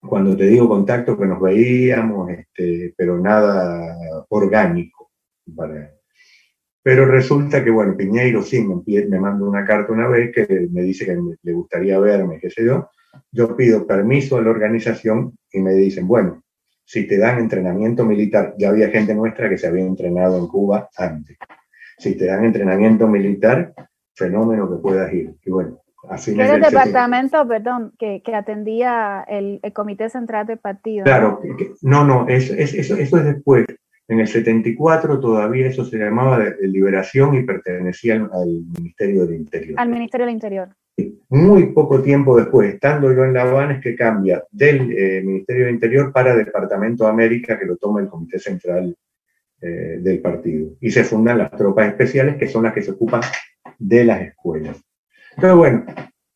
cuando 0.00 0.36
te 0.36 0.44
digo 0.46 0.68
contacto, 0.68 1.18
que 1.18 1.26
nos 1.26 1.40
veíamos, 1.40 2.30
este, 2.30 2.94
pero 2.96 3.18
nada 3.18 3.96
orgánico. 4.28 5.10
Pero 6.82 7.06
resulta 7.06 7.64
que, 7.64 7.70
bueno, 7.70 7.96
Piñeiro 7.96 8.42
sí 8.42 8.62
me, 8.62 8.82
me 9.06 9.20
manda 9.20 9.44
una 9.44 9.64
carta 9.64 9.92
una 9.92 10.08
vez 10.08 10.32
que 10.32 10.68
me 10.70 10.82
dice 10.82 11.04
que 11.06 11.18
le 11.42 11.52
gustaría 11.52 11.98
verme, 11.98 12.38
qué 12.40 12.50
sé 12.50 12.64
yo. 12.64 12.88
Yo 13.32 13.56
pido 13.56 13.86
permiso 13.86 14.38
a 14.38 14.42
la 14.42 14.50
organización 14.50 15.36
y 15.52 15.60
me 15.60 15.74
dicen, 15.74 16.06
bueno, 16.06 16.42
si 16.90 17.06
te 17.06 17.18
dan 17.18 17.38
entrenamiento 17.38 18.04
militar, 18.04 18.52
ya 18.58 18.70
había 18.70 18.88
gente 18.88 19.14
nuestra 19.14 19.48
que 19.48 19.56
se 19.56 19.68
había 19.68 19.84
entrenado 19.84 20.36
en 20.36 20.48
Cuba 20.48 20.90
antes. 20.96 21.38
Si 21.96 22.16
te 22.16 22.26
dan 22.26 22.44
entrenamiento 22.44 23.06
militar, 23.06 23.72
fenómeno 24.12 24.68
que 24.68 24.82
puedas 24.82 25.12
ir. 25.12 25.36
Y 25.46 25.50
bueno, 25.52 25.78
así 26.08 26.34
¿Qué 26.34 26.42
era 26.42 26.56
el 26.56 26.62
departamento, 26.62 27.46
perdón, 27.46 27.92
que, 27.96 28.22
que 28.24 28.34
atendía 28.34 29.24
el, 29.28 29.60
el, 29.62 29.72
Comité 29.72 30.10
Central 30.10 30.48
del 30.48 30.58
Partido? 30.58 31.04
Claro, 31.04 31.40
no, 31.82 32.04
no, 32.04 32.26
es, 32.26 32.50
es, 32.50 32.74
eso, 32.74 32.96
eso 32.96 33.18
es 33.18 33.24
después. 33.24 33.66
En 34.08 34.18
el 34.18 34.26
74 34.26 35.20
todavía 35.20 35.68
eso 35.68 35.84
se 35.84 35.96
llamaba 35.96 36.40
de, 36.40 36.56
Liberación 36.66 37.36
y 37.36 37.44
pertenecía 37.44 38.14
al, 38.14 38.30
al, 38.32 38.48
Ministerio 38.48 39.26
del 39.26 39.36
Interior. 39.36 39.78
Al 39.78 39.90
Ministerio 39.90 40.26
del 40.26 40.34
Interior. 40.34 40.70
Muy 41.28 41.66
poco 41.72 42.02
tiempo 42.02 42.36
después, 42.36 42.74
estando 42.74 43.12
yo 43.12 43.24
en 43.24 43.34
La 43.34 43.42
Habana, 43.42 43.74
es 43.74 43.82
que 43.82 43.94
cambia 43.94 44.44
del 44.50 44.90
eh, 44.90 45.22
Ministerio 45.22 45.66
del 45.66 45.74
Interior 45.74 46.12
para 46.12 46.34
Departamento 46.34 47.04
de 47.04 47.10
América, 47.10 47.58
que 47.58 47.66
lo 47.66 47.76
toma 47.76 48.00
el 48.00 48.08
Comité 48.08 48.38
Central 48.38 48.96
eh, 49.60 49.98
del 50.00 50.20
partido. 50.20 50.72
Y 50.80 50.90
se 50.90 51.04
fundan 51.04 51.38
las 51.38 51.50
tropas 51.52 51.88
especiales, 51.88 52.36
que 52.36 52.48
son 52.48 52.64
las 52.64 52.74
que 52.74 52.82
se 52.82 52.90
ocupan 52.90 53.20
de 53.78 54.04
las 54.04 54.22
escuelas. 54.22 54.82
Pero 55.40 55.56
bueno, 55.56 55.84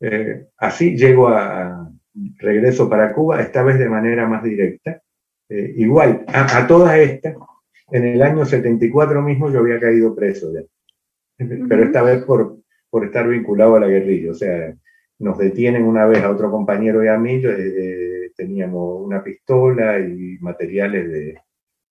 eh, 0.01 0.47
así 0.59 0.97
llego 0.97 1.29
a, 1.29 1.91
regreso 2.39 2.89
para 2.89 3.13
Cuba, 3.13 3.41
esta 3.41 3.63
vez 3.63 3.79
de 3.79 3.89
manera 3.89 4.27
más 4.27 4.43
directa. 4.45 5.01
Igual, 5.49 6.25
a, 6.29 6.59
a 6.59 6.67
todas 6.67 6.97
estas, 6.99 7.35
en 7.91 8.05
el 8.07 8.23
año 8.23 8.45
74 8.45 9.23
mismo 9.23 9.51
yo 9.51 9.61
había 9.61 9.79
caído 9.79 10.15
preso 10.15 10.53
ya. 10.53 10.61
Pero 11.37 11.85
esta 11.85 12.03
vez 12.03 12.25
por, 12.25 12.59
por 12.95 13.05
estar 13.05 13.27
vinculado 13.27 13.75
a 13.75 13.81
la 13.81 13.89
guerrilla. 13.89 14.31
O 14.31 14.35
sea, 14.35 14.73
nos 15.19 15.37
detienen 15.37 15.83
una 15.83 16.07
vez 16.07 16.23
a 16.23 16.31
otro 16.31 16.49
compañero 16.49 17.03
y 17.03 17.09
a 17.09 17.19
mí, 17.19 17.43
eh, 17.43 18.31
teníamos 18.37 19.05
una 19.05 19.21
pistola 19.21 19.99
y 19.99 20.39
materiales 20.39 21.11
de, 21.11 21.41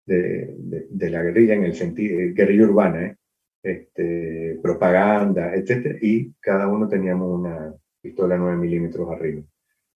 de, 0.06 0.86
de, 0.91 1.10
la 1.10 1.24
guerrilla 1.24 1.56
en 1.56 1.64
el 1.64 1.74
sentido, 1.74 2.20
eh, 2.20 2.34
guerrilla 2.34 2.66
urbana, 2.66 3.04
¿eh? 3.04 3.18
este, 3.64 4.60
propaganda, 4.62 5.56
etc. 5.56 5.97
Y 6.04 6.34
cada 6.39 6.68
uno 6.68 6.88
teníamos 6.88 7.39
una 7.39 7.74
pistola 7.99 8.38
9 8.38 8.58
milímetros 8.58 9.10
arriba. 9.10 9.41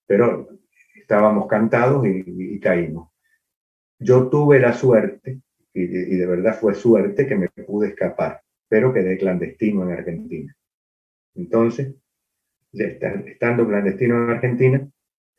Pero 0.07 0.57
estábamos 0.99 1.45
cantados 1.45 2.03
y, 2.07 2.23
y, 2.25 2.59
caímos. 2.59 3.11
Yo 3.99 4.27
tuve 4.27 4.59
la 4.59 4.73
suerte 4.73 5.39
y, 5.71 5.85
de 5.85 6.25
verdad 6.25 6.57
fue 6.59 6.73
suerte 6.73 7.27
que 7.27 7.35
me 7.35 7.49
pude 7.49 7.89
escapar, 7.89 8.41
pero 8.67 8.91
quedé 8.91 9.19
clandestino 9.19 9.83
en 9.83 9.91
Argentina. 9.91 10.55
Entonces, 11.35 11.93
estando 12.73 13.67
clandestino 13.67 14.23
en 14.23 14.29
Argentina, 14.29 14.87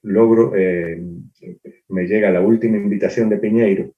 logro, 0.03 0.55
eh, 0.55 1.03
me 1.89 2.07
llega 2.07 2.31
la 2.31 2.41
última 2.41 2.77
invitación 2.77 3.29
de 3.29 3.39
Piñeiro, 3.39 3.93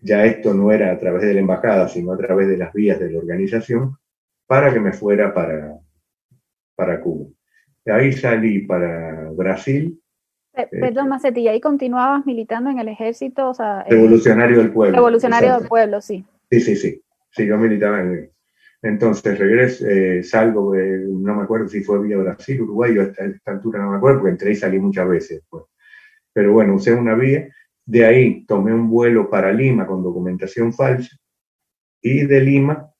ya 0.00 0.24
esto 0.24 0.54
no 0.54 0.72
era 0.72 0.90
a 0.90 0.98
través 0.98 1.22
de 1.22 1.34
la 1.34 1.40
embajada, 1.40 1.88
sino 1.88 2.12
a 2.12 2.16
través 2.16 2.48
de 2.48 2.56
las 2.56 2.72
vías 2.72 2.98
de 2.98 3.10
la 3.10 3.18
organización, 3.18 3.96
para 4.46 4.72
que 4.72 4.80
me 4.80 4.92
fuera 4.92 5.32
para, 5.32 5.78
para 6.74 7.00
Cuba. 7.00 7.26
De 7.84 7.92
ahí 7.92 8.12
salí 8.12 8.66
para 8.66 9.30
Brasil, 9.30 10.02
Perdón, 10.52 11.08
Macetti, 11.08 11.48
ahí 11.48 11.60
continuabas 11.60 12.26
militando 12.26 12.68
en 12.68 12.78
el 12.78 12.88
ejército? 12.88 13.48
O 13.48 13.54
sea, 13.54 13.84
revolucionario 13.84 14.58
del 14.58 14.70
pueblo. 14.70 14.96
Revolucionario 14.96 15.58
del 15.58 15.66
pueblo, 15.66 16.00
sí. 16.00 16.24
Sí, 16.50 16.60
sí, 16.60 16.76
sí. 16.76 17.02
Sí, 17.30 17.46
yo 17.46 17.56
militaba 17.56 18.00
en 18.00 18.30
Entonces 18.82 19.38
regreso, 19.38 19.86
eh, 19.86 20.24
salgo, 20.24 20.74
no 20.74 21.36
me 21.36 21.42
acuerdo 21.42 21.68
si 21.68 21.84
fue 21.84 22.02
vía 22.02 22.16
Brasil, 22.16 22.62
Uruguay, 22.62 22.98
a 22.98 23.02
esta, 23.04 23.24
esta, 23.26 23.52
altura 23.52 23.80
no 23.80 23.92
me 23.92 23.96
acuerdo, 23.96 24.18
porque 24.18 24.32
entré 24.32 24.50
y 24.50 24.56
salí 24.56 24.80
muchas 24.80 25.08
veces 25.08 25.38
después. 25.38 25.64
Pero 26.32 26.52
bueno, 26.52 26.74
usé 26.74 26.92
una 26.92 27.14
vía. 27.14 27.48
De 27.84 28.04
ahí 28.04 28.44
tomé 28.44 28.74
un 28.74 28.90
vuelo 28.90 29.30
para 29.30 29.52
Lima 29.52 29.86
con 29.86 30.02
documentación 30.02 30.72
falsa 30.72 31.16
y 32.00 32.26
de 32.26 32.40
Lima 32.40 32.90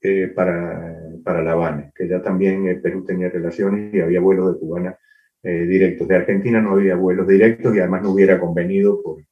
eh, 0.00 0.28
para, 0.28 0.96
para 1.24 1.42
La 1.42 1.52
Habana, 1.52 1.90
que 1.94 2.08
ya 2.08 2.22
también 2.22 2.80
Perú 2.80 3.04
tenía 3.04 3.28
relaciones 3.28 3.92
y 3.92 4.00
había 4.00 4.20
vuelos 4.20 4.54
de 4.54 4.60
cubana 4.60 4.96
eh, 5.42 5.64
directos. 5.64 6.06
De 6.06 6.16
Argentina 6.16 6.60
no 6.60 6.72
había 6.72 6.94
vuelos 6.94 7.26
directos 7.26 7.74
y 7.74 7.80
además 7.80 8.02
no 8.02 8.12
hubiera 8.12 8.38
convenido 8.38 9.02
por, 9.02 9.24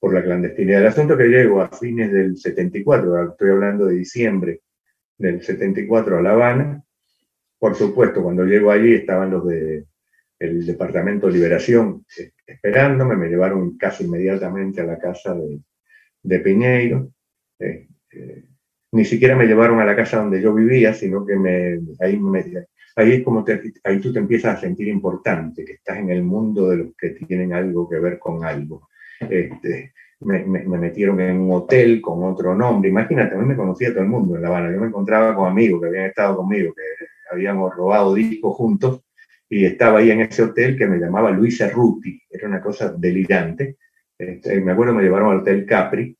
por 0.00 0.14
la 0.14 0.22
clandestinidad. 0.22 0.80
El 0.80 0.88
asunto 0.88 1.16
que 1.16 1.28
llego 1.28 1.60
a 1.60 1.68
fines 1.68 2.10
del 2.12 2.36
74, 2.36 3.30
estoy 3.30 3.50
hablando 3.50 3.86
de 3.86 3.94
diciembre 3.94 4.60
del 5.22 5.40
74 5.40 6.18
a 6.18 6.22
La 6.22 6.32
Habana, 6.32 6.82
por 7.58 7.76
supuesto, 7.76 8.24
cuando 8.24 8.44
llego 8.44 8.72
allí 8.72 8.92
estaban 8.92 9.30
los 9.30 9.46
de 9.46 9.84
el 10.40 10.66
Departamento 10.66 11.28
de 11.28 11.34
Liberación 11.34 12.04
eh, 12.18 12.32
esperándome, 12.44 13.14
me 13.14 13.28
llevaron 13.28 13.78
casi 13.78 14.02
inmediatamente 14.02 14.80
a 14.80 14.84
la 14.84 14.98
casa 14.98 15.32
de, 15.34 15.60
de 16.24 16.40
Piñeiro. 16.40 17.12
Eh, 17.60 17.86
eh, 18.10 18.44
ni 18.90 19.04
siquiera 19.04 19.36
me 19.36 19.46
llevaron 19.46 19.78
a 19.78 19.84
la 19.84 19.94
casa 19.94 20.18
donde 20.18 20.42
yo 20.42 20.52
vivía, 20.52 20.92
sino 20.92 21.24
que 21.24 21.36
me, 21.36 21.78
ahí 22.00 22.20
ahí 22.96 23.12
es 23.12 23.22
como 23.22 23.44
ahí 23.84 24.00
tú 24.00 24.12
te 24.12 24.18
empiezas 24.18 24.58
a 24.58 24.60
sentir 24.60 24.88
importante, 24.88 25.64
que 25.64 25.74
estás 25.74 25.98
en 25.98 26.10
el 26.10 26.24
mundo 26.24 26.68
de 26.68 26.76
los 26.78 26.96
que 26.96 27.10
tienen 27.10 27.52
algo 27.52 27.88
que 27.88 28.00
ver 28.00 28.18
con 28.18 28.44
algo. 28.44 28.88
Este, 29.20 29.92
me, 30.24 30.44
me, 30.44 30.64
me, 30.64 30.78
metieron 30.78 31.20
en 31.20 31.40
un 31.40 31.52
hotel 31.52 32.00
con 32.00 32.22
otro 32.24 32.54
nombre. 32.54 32.90
Imagínate, 32.90 33.34
a 33.34 33.38
mí 33.38 33.46
me 33.46 33.56
conocía 33.56 33.90
todo 33.90 34.02
el 34.02 34.08
mundo 34.08 34.36
en 34.36 34.42
La 34.42 34.48
Habana. 34.48 34.72
Yo 34.72 34.80
me 34.80 34.88
encontraba 34.88 35.34
con 35.34 35.48
amigos 35.48 35.80
que 35.80 35.88
habían 35.88 36.06
estado 36.06 36.36
conmigo, 36.36 36.72
que 36.74 36.82
habíamos 37.30 37.74
robado 37.74 38.14
discos 38.14 38.54
juntos, 38.56 39.02
y 39.48 39.64
estaba 39.64 39.98
ahí 39.98 40.10
en 40.10 40.22
ese 40.22 40.42
hotel 40.42 40.76
que 40.76 40.86
me 40.86 40.98
llamaba 40.98 41.30
Luisa 41.30 41.68
Ruti. 41.68 42.20
Era 42.30 42.48
una 42.48 42.60
cosa 42.60 42.92
delirante. 42.92 43.76
Este, 44.18 44.60
me 44.60 44.72
acuerdo 44.72 44.94
me 44.94 45.02
llevaron 45.02 45.32
al 45.32 45.40
Hotel 45.40 45.66
Capri, 45.66 46.16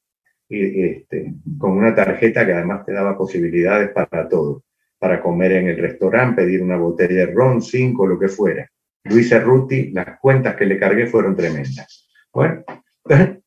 y, 0.49 0.83
este, 0.83 1.35
con 1.59 1.73
una 1.73 1.95
tarjeta 1.95 2.45
que 2.45 2.53
además 2.53 2.85
te 2.85 2.93
daba 2.93 3.17
posibilidades 3.17 3.91
para 3.91 4.29
todo 4.29 4.65
para 5.03 5.21
comer 5.21 5.51
en 5.51 5.67
el 5.67 5.79
restaurante, 5.79 6.43
pedir 6.43 6.63
una 6.63 6.77
botella 6.77 7.27
de 7.27 7.33
ron, 7.33 7.61
cinco, 7.61 8.07
lo 8.07 8.17
que 8.21 8.29
fuera. 8.29 8.71
Luisa 9.03 9.41
Ruti, 9.41 9.91
las 9.91 10.21
cuentas 10.21 10.55
que 10.55 10.65
le 10.65 10.79
cargué 10.79 11.09
fueron 11.09 11.35
tremendas. 11.35 12.09
Bueno, 12.33 12.63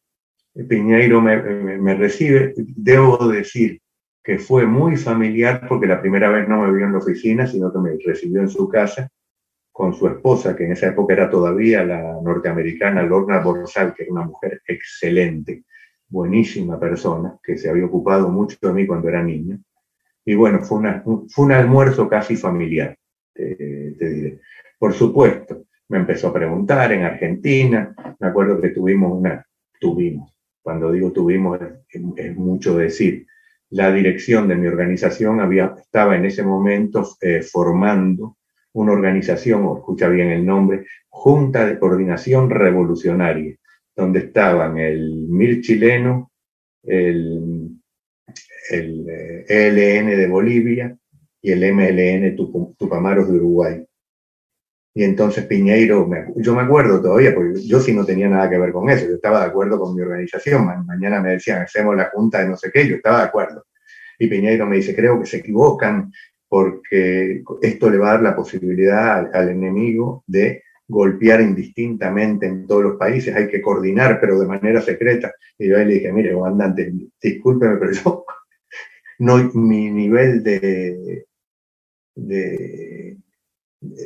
Piñeiro 0.63 1.21
me, 1.21 1.95
recibe. 1.95 2.53
Debo 2.57 3.27
decir 3.27 3.81
que 4.23 4.39
fue 4.39 4.65
muy 4.65 4.95
familiar 4.95 5.65
porque 5.67 5.85
la 5.85 6.01
primera 6.01 6.29
vez 6.29 6.47
no 6.47 6.61
me 6.61 6.73
vio 6.73 6.85
en 6.85 6.93
la 6.93 6.99
oficina, 6.99 7.45
sino 7.45 7.71
que 7.71 7.79
me 7.79 7.97
recibió 8.03 8.41
en 8.41 8.47
su 8.47 8.67
casa 8.69 9.09
con 9.71 9.93
su 9.93 10.07
esposa, 10.07 10.55
que 10.55 10.63
en 10.63 10.71
esa 10.71 10.87
época 10.87 11.13
era 11.13 11.29
todavía 11.29 11.83
la 11.83 12.19
norteamericana 12.21 13.03
Lorna 13.03 13.39
Borsal, 13.39 13.93
que 13.93 14.03
era 14.03 14.13
una 14.13 14.23
mujer 14.23 14.61
excelente, 14.65 15.65
buenísima 16.07 16.79
persona, 16.79 17.37
que 17.43 17.57
se 17.57 17.69
había 17.69 17.85
ocupado 17.85 18.29
mucho 18.29 18.57
de 18.61 18.71
mí 18.71 18.87
cuando 18.87 19.09
era 19.09 19.21
niña. 19.21 19.59
Y 20.23 20.33
bueno, 20.33 20.61
fue, 20.61 20.77
una, 20.77 21.03
fue 21.03 21.45
un 21.45 21.51
almuerzo 21.51 22.07
casi 22.07 22.37
familiar, 22.37 22.97
te, 23.33 23.55
diré. 23.99 24.39
Por 24.79 24.93
supuesto, 24.93 25.65
me 25.89 25.97
empezó 25.97 26.29
a 26.29 26.33
preguntar 26.33 26.93
en 26.93 27.03
Argentina, 27.03 27.93
me 28.17 28.27
acuerdo 28.27 28.61
que 28.61 28.69
tuvimos 28.69 29.11
una, 29.11 29.45
tuvimos, 29.79 30.34
cuando 30.65 30.91
digo 30.91 31.11
tuvimos 31.11 31.59
es, 31.87 32.35
mucho 32.35 32.75
decir, 32.75 33.27
la 33.69 33.93
dirección 33.93 34.47
de 34.47 34.55
mi 34.55 34.65
organización 34.65 35.39
había, 35.39 35.75
estaba 35.77 36.15
en 36.15 36.25
ese 36.25 36.41
momento 36.41 37.07
eh, 37.21 37.43
formando 37.43 38.37
una 38.73 38.93
organización, 38.93 39.63
o 39.63 39.77
escucha 39.77 40.09
bien 40.09 40.31
el 40.31 40.43
nombre, 40.43 40.87
Junta 41.07 41.67
de 41.67 41.77
Coordinación 41.77 42.49
Revolucionaria, 42.49 43.55
donde 43.95 44.19
estaban 44.19 44.79
el 44.79 45.27
MIR 45.29 45.61
chileno, 45.61 46.31
el 46.81 47.75
el 48.69 49.07
ELN 49.47 50.07
de 50.07 50.27
Bolivia 50.27 50.97
y 51.41 51.51
el 51.51 51.73
MLN 51.73 52.35
Tupamaros 52.77 53.29
de 53.29 53.37
Uruguay. 53.37 53.85
Y 54.97 55.03
entonces 55.03 55.45
Piñeiro, 55.45 56.09
yo 56.37 56.55
me 56.55 56.61
acuerdo 56.61 57.01
todavía, 57.01 57.35
porque 57.35 57.61
yo 57.67 57.81
sí 57.81 57.93
no 57.93 58.05
tenía 58.05 58.29
nada 58.29 58.49
que 58.49 58.57
ver 58.57 58.71
con 58.71 58.89
eso, 58.89 59.05
yo 59.05 59.15
estaba 59.15 59.41
de 59.41 59.47
acuerdo 59.47 59.77
con 59.77 59.93
mi 59.93 60.01
organización, 60.01 60.65
mañana 60.85 61.21
me 61.21 61.31
decían, 61.31 61.63
hacemos 61.63 61.97
la 61.97 62.09
junta 62.11 62.39
de 62.39 62.47
no 62.47 62.55
sé 62.55 62.71
qué, 62.71 62.87
yo 62.87 62.95
estaba 62.95 63.19
de 63.19 63.25
acuerdo. 63.25 63.65
Y 64.17 64.27
Piñeiro 64.27 64.65
me 64.65 64.77
dice, 64.77 64.95
creo 64.95 65.19
que 65.19 65.25
se 65.25 65.37
equivocan 65.37 66.13
porque 66.47 67.43
esto 67.61 67.89
le 67.89 67.97
va 67.97 68.07
a 68.07 68.13
dar 68.13 68.23
la 68.23 68.35
posibilidad 68.37 69.29
al, 69.35 69.49
enemigo 69.49 70.23
de 70.27 70.63
golpear 70.87 71.41
indistintamente 71.41 72.45
en 72.45 72.65
todos 72.65 72.83
los 72.83 72.95
países, 72.95 73.35
hay 73.35 73.49
que 73.49 73.61
coordinar, 73.61 74.21
pero 74.21 74.39
de 74.39 74.47
manera 74.47 74.79
secreta. 74.79 75.33
Y 75.57 75.67
yo 75.67 75.77
ahí 75.77 75.85
le 75.87 75.95
dije, 75.95 76.13
mire, 76.13 76.31
comandante, 76.31 76.93
discúlpeme, 77.21 77.75
pero 77.75 77.91
yo, 77.91 78.25
no, 79.19 79.51
mi 79.55 79.91
nivel 79.91 80.41
de, 80.41 81.25
de 82.15 83.17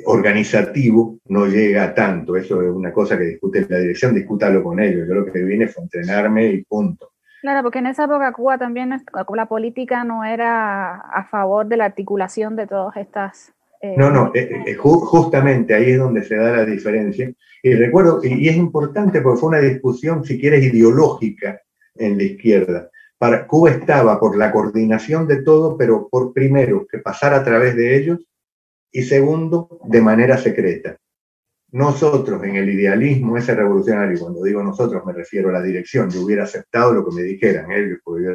organizativo 0.06 1.20
no 1.26 1.46
llega 1.46 1.84
a 1.84 1.94
tanto. 1.94 2.36
Eso 2.36 2.62
es 2.62 2.70
una 2.70 2.92
cosa 2.92 3.18
que 3.18 3.26
discute 3.26 3.66
la 3.70 3.80
dirección, 3.80 4.16
discútalo 4.16 4.64
con 4.64 4.80
ellos. 4.80 5.08
Yo 5.08 5.16
lo 5.16 5.26
que 5.26 5.44
vine 5.44 5.68
fue 5.68 5.84
entrenarme 5.84 6.48
y 6.48 6.64
punto. 6.64 7.12
Claro, 7.42 7.64
porque 7.64 7.80
en 7.80 7.88
esa 7.88 8.04
época 8.04 8.34
Cuba 8.34 8.58
también, 8.58 9.02
la 9.36 9.46
política 9.46 10.04
no 10.04 10.26
era 10.26 10.96
a 10.96 11.24
favor 11.26 11.68
de 11.68 11.78
la 11.78 11.86
articulación 11.86 12.56
de 12.56 12.68
todas 12.68 12.98
estas... 12.98 13.54
Eh, 13.82 13.96
no, 13.98 14.10
no, 14.10 14.32
eh, 14.36 14.64
eh, 14.68 14.76
justamente 14.76 15.74
ahí 15.74 15.92
es 15.92 16.00
donde 16.00 16.24
se 16.24 16.36
da 16.36 16.52
la 16.52 16.66
diferencia. 16.66 17.32
Y 17.64 17.74
recuerdo, 17.76 18.20
y, 18.24 18.50
es 18.50 18.58
importante 18.58 19.22
porque 19.22 19.40
fue 19.40 19.50
una 19.50 19.60
discusión, 19.60 20.26
si 20.26 20.40
quieres, 20.40 20.66
ideológica 20.66 21.62
en 21.96 22.18
la 22.18 22.24
izquierda. 22.24 22.90
Para, 23.18 23.48
Cuba 23.48 23.72
estaba 23.72 24.20
por 24.20 24.38
la 24.38 24.52
coordinación 24.52 25.28
de 25.28 25.42
todo, 25.44 25.78
pero 25.78 26.10
por 26.10 26.34
primero 26.34 26.86
que 26.88 27.00
pasar 27.00 27.34
a 27.34 27.44
través 27.44 27.76
de 27.76 27.96
ellos 27.96 28.20
y 28.92 29.04
segundo, 29.04 29.80
de 29.86 30.02
manera 30.02 30.38
secreta. 30.38 30.98
Nosotros, 31.72 32.44
en 32.44 32.56
el 32.56 32.70
idealismo 32.70 33.38
ese 33.38 33.54
revolucionario, 33.54 34.20
cuando 34.20 34.44
digo 34.44 34.64
nosotros 34.64 35.06
me 35.06 35.14
refiero 35.14 35.50
a 35.50 35.54
la 35.54 35.62
dirección, 35.62 36.10
yo 36.10 36.24
hubiera 36.24 36.44
aceptado 36.44 36.94
lo 36.94 37.08
que 37.08 37.16
me 37.16 37.22
dijeran 37.22 37.72
ellos, 37.72 38.00
porque 38.04 38.24
yo 38.24 38.32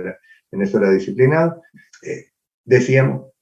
en 0.52 0.62
eso 0.62 0.78
era 0.78 0.90
disciplinado, 0.90 1.60
eh, 2.02 2.26
decíamos, 2.64 3.32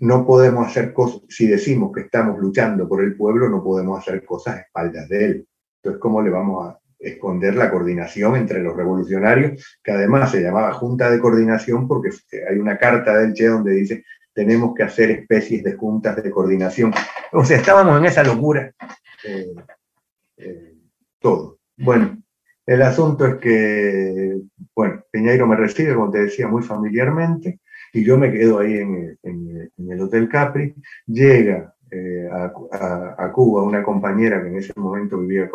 no 0.00 0.24
podemos 0.24 0.66
hacer 0.66 0.94
cosas, 0.94 1.20
si 1.28 1.46
decimos 1.46 1.92
que 1.92 2.02
estamos 2.02 2.38
luchando 2.38 2.88
por 2.88 3.02
el 3.02 3.14
pueblo, 3.14 3.48
no 3.50 3.62
podemos 3.62 3.98
hacer 3.98 4.24
cosas 4.24 4.56
a 4.56 4.60
espaldas 4.60 5.08
de 5.08 5.24
él. 5.24 5.48
Entonces, 5.82 6.00
¿cómo 6.00 6.22
le 6.22 6.30
vamos 6.30 6.66
a 6.66 6.78
esconder 7.02 7.56
la 7.56 7.70
coordinación 7.70 8.36
entre 8.36 8.62
los 8.62 8.76
revolucionarios, 8.76 9.78
que 9.82 9.92
además 9.92 10.30
se 10.30 10.40
llamaba 10.40 10.72
Junta 10.72 11.10
de 11.10 11.18
Coordinación 11.18 11.88
porque 11.88 12.10
hay 12.48 12.58
una 12.58 12.78
carta 12.78 13.18
del 13.18 13.34
Che 13.34 13.48
donde 13.48 13.72
dice 13.72 14.04
tenemos 14.34 14.74
que 14.74 14.82
hacer 14.82 15.10
especies 15.10 15.62
de 15.62 15.74
juntas 15.74 16.22
de 16.22 16.30
coordinación. 16.30 16.92
O 17.32 17.44
sea, 17.44 17.58
estábamos 17.58 17.98
en 17.98 18.06
esa 18.06 18.22
locura. 18.22 18.72
Eh, 19.24 19.54
eh, 20.38 20.74
todo. 21.18 21.58
Bueno, 21.76 22.18
el 22.66 22.82
asunto 22.82 23.26
es 23.26 23.34
que, 23.36 24.40
bueno, 24.74 25.04
Peñairo 25.10 25.46
me 25.46 25.56
recibe, 25.56 25.94
como 25.94 26.10
te 26.10 26.24
decía, 26.24 26.48
muy 26.48 26.62
familiarmente, 26.62 27.60
y 27.92 28.04
yo 28.04 28.18
me 28.18 28.30
quedo 28.30 28.58
ahí 28.58 28.78
en, 28.78 29.18
el 29.22 30.00
Hotel 30.00 30.28
Capri. 30.28 30.74
Llega 31.06 31.74
eh, 31.90 32.28
a, 32.30 33.32
Cuba 33.32 33.62
una 33.62 33.82
compañera 33.82 34.42
que 34.42 34.48
en 34.48 34.58
ese 34.58 34.72
momento 34.76 35.18
vivía 35.18 35.50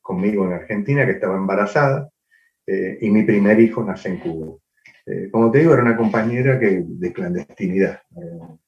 conmigo 0.00 0.44
en 0.44 0.52
Argentina, 0.52 1.04
que 1.04 1.12
estaba 1.12 1.36
embarazada, 1.36 2.10
y 2.66 3.10
mi 3.10 3.24
primer 3.24 3.60
hijo 3.60 3.84
nace 3.84 4.08
en 4.08 4.18
Cuba. 4.20 4.56
Eh, 5.06 5.28
como 5.30 5.50
te 5.50 5.58
digo, 5.58 5.74
era 5.74 5.82
una 5.82 5.96
compañera 5.96 6.58
que, 6.58 6.82
de 6.86 7.12
clandestinidad. 7.12 8.00
Eh, 8.16 8.58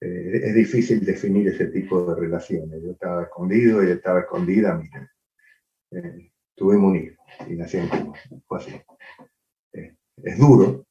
eh, 0.00 0.40
es 0.44 0.54
difícil 0.54 1.04
definir 1.04 1.48
ese 1.48 1.66
tipo 1.66 2.02
de 2.02 2.18
relaciones. 2.18 2.82
Yo 2.82 2.92
estaba 2.92 3.24
escondido, 3.24 3.82
ella 3.82 3.94
estaba 3.94 4.20
escondida, 4.20 4.74
mira. 4.74 5.10
tuvimos 6.54 6.90
un 6.90 6.96
hijo 6.96 7.22
y 7.48 7.56
Cuba. 7.56 8.18
Fue 8.46 8.58
así. 8.58 8.80
es 9.72 10.38
duro. 10.38 10.86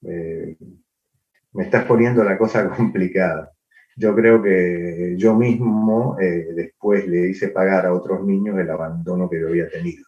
me 0.00 1.64
estás 1.64 1.84
poniendo 1.84 2.24
la 2.24 2.38
cosa 2.38 2.68
complicada. 2.76 3.52
Yo 3.96 4.14
creo 4.14 4.40
que 4.42 5.16
yo 5.18 5.34
mismo 5.34 6.16
después 6.54 7.06
le 7.08 7.28
hice 7.30 7.48
pagar 7.48 7.84
a 7.84 7.92
otros 7.92 8.24
niños 8.24 8.56
el 8.58 8.70
abandono 8.70 9.28
que 9.28 9.40
yo 9.40 9.48
había 9.48 9.68
tenido. 9.68 10.04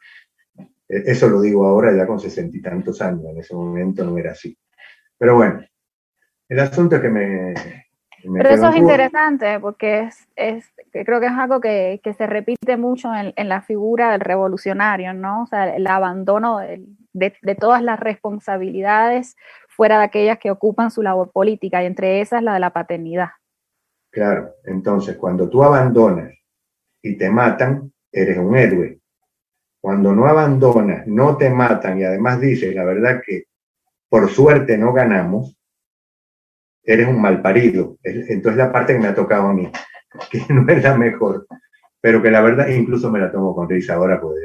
E, 0.91 1.11
eso 1.13 1.29
lo 1.29 1.41
digo 1.41 1.67
ahora 1.67 1.95
ya 1.97 2.07
con 2.07 2.19
sesenta 2.19 2.57
y 2.57 2.61
tantos 2.61 3.01
años, 3.01 3.25
en 3.27 3.39
ese 3.39 3.55
momento 3.55 4.05
no 4.05 4.19
era 4.19 4.33
así. 4.33 4.59
Pero 5.17 5.37
bueno, 5.37 5.61
el 6.49 6.59
asunto 6.59 6.97
es 6.97 7.03
que 7.03 7.09
me... 7.09 7.55
Pero 8.23 8.51
eso 8.51 8.69
es 8.69 8.77
interesante 8.77 9.59
porque 9.61 10.01
es, 10.01 10.29
es, 10.37 10.67
creo 10.93 11.21
que 11.21 11.27
es 11.27 11.33
algo 11.33 11.59
que, 11.59 12.01
que 12.05 12.13
se 12.13 12.27
repite 12.27 12.77
mucho 12.77 13.15
en, 13.15 13.33
en, 13.35 13.49
la 13.49 13.63
figura 13.63 14.13
del 14.13 14.21
revolucionario, 14.21 15.15
¿no? 15.15 15.45
O 15.45 15.47
sea, 15.47 15.75
el 15.75 15.87
abandono 15.87 16.59
de, 16.59 16.85
de, 17.15 17.33
de, 17.41 17.55
todas 17.55 17.83
las 17.83 17.99
responsabilidades 17.99 19.37
fuera 19.69 19.99
de 19.99 20.05
aquellas 20.05 20.39
que 20.39 20.51
ocupan 20.51 20.91
su 20.91 21.03
labor 21.03 21.33
política 21.33 21.83
y 21.83 21.87
entre 21.87 22.21
esas 22.21 22.43
la 22.43 22.53
de 22.53 22.61
la 22.61 22.75
paternidad. 22.75 23.31
Claro, 24.11 24.57
entonces 24.65 25.17
cuando 25.17 25.49
tú 25.49 25.63
abandonas 25.63 26.35
y 27.01 27.17
te 27.17 27.31
matan, 27.31 27.91
eres 28.13 28.37
un 28.37 28.55
héroe. 28.55 29.00
Cuando 29.81 30.15
no 30.15 30.27
abandonas, 30.27 31.07
no 31.07 31.37
te 31.37 31.49
matan 31.51 31.99
y 31.99 32.05
además 32.05 32.41
dices 32.41 32.75
la 32.75 32.85
verdad 32.85 33.23
que 33.25 33.45
por 34.09 34.29
suerte 34.29 34.77
no 34.77 34.93
ganamos, 34.93 35.57
eres 36.83 37.09
un 37.09 37.21
mal 37.21 37.41
parido. 37.41 37.97
Entonces 38.03 38.57
la 38.57 38.73
parte 38.73 38.93
que 38.93 38.99
me 38.99 39.09
ha 39.09 39.15
tocado 39.15 39.49
a 39.49 39.55
mí, 39.55 39.71
que 40.31 40.43
no 40.53 40.69
es 40.69 40.83
la 40.83 40.97
mejor, 40.97 41.47
pero 42.01 42.23
que 42.23 42.31
la 42.31 42.41
verdad 42.41 42.69
incluso 42.69 43.11
me 43.11 43.21
la 43.21 43.31
tomo 43.31 43.55
con 43.55 43.69
risa 43.69 43.95
ahora 43.95 44.21
porque 44.21 44.41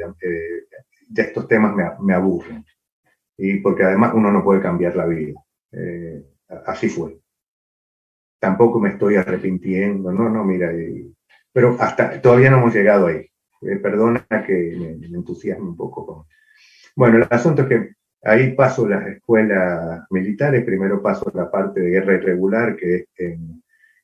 ya 1.10 1.22
estos 1.22 1.48
temas 1.48 1.74
me, 2.00 2.14
aburren. 2.14 2.64
Y 3.36 3.58
porque 3.60 3.84
además 3.84 4.12
uno 4.14 4.30
no 4.30 4.42
puede 4.42 4.62
cambiar 4.62 4.96
la 4.96 5.06
vida. 5.06 5.34
Eh, 5.72 6.24
así 6.66 6.88
fue. 6.88 7.18
Tampoco 8.38 8.80
me 8.80 8.90
estoy 8.90 9.16
arrepintiendo, 9.16 10.12
no, 10.12 10.28
no, 10.28 10.44
mira, 10.44 10.70
pero 11.52 11.76
hasta 11.80 12.20
todavía 12.20 12.50
no 12.50 12.58
hemos 12.58 12.74
llegado 12.74 13.06
ahí. 13.06 13.26
Eh, 13.62 13.76
perdona 13.76 14.26
que 14.46 14.98
me, 15.00 15.06
entusiasme 15.06 15.64
un 15.64 15.76
poco. 15.76 16.26
Bueno, 16.94 17.18
el 17.18 17.26
asunto 17.30 17.62
es 17.62 17.68
que 17.68 17.90
ahí 18.22 18.54
paso 18.54 18.88
las 18.88 19.06
escuelas 19.06 20.04
militares, 20.10 20.64
primero 20.64 21.02
paso 21.02 21.30
la 21.34 21.50
parte 21.50 21.80
de 21.80 21.90
guerra 21.90 22.14
irregular, 22.14 22.76
que 22.76 22.96
es 22.96 23.38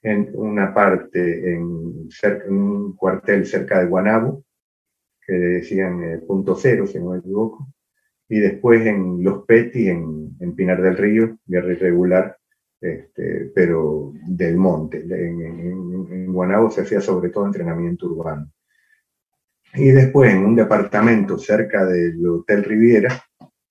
en, 0.03 0.31
una 0.35 0.73
parte, 0.75 1.55
en, 1.55 2.09
un 2.49 2.97
cuartel 2.97 3.47
cerca 3.47 3.81
de 3.81 3.87
Guanabo, 3.87 4.45
que 5.27 5.33
decían 5.35 6.03
eh, 6.03 6.19
punto 6.19 6.55
cero, 6.57 6.87
si 6.87 6.99
no 6.99 7.11
me 7.11 7.19
equivoco, 7.19 7.69
y 8.29 8.41
después 8.41 8.85
en 8.87 9.23
Los 9.23 9.45
Petty, 9.45 9.89
en, 9.89 10.23
Pinar 10.57 10.83
del 10.83 10.97
Río, 10.97 11.39
guerra 11.47 11.73
irregular, 11.73 12.37
este, 12.81 13.51
pero 13.55 14.13
del 14.27 14.57
monte. 14.57 14.99
En, 15.01 15.41
en, 15.41 16.33
Guanabo 16.33 16.71
se 16.71 16.83
hacía 16.83 17.01
sobre 17.01 17.31
todo 17.31 17.47
entrenamiento 17.47 18.07
urbano. 18.07 18.51
Y 19.75 19.91
después, 19.91 20.35
en 20.35 20.45
un 20.45 20.55
departamento 20.55 21.39
cerca 21.39 21.87
del 21.87 22.27
Hotel 22.27 22.63
Riviera, 22.63 23.25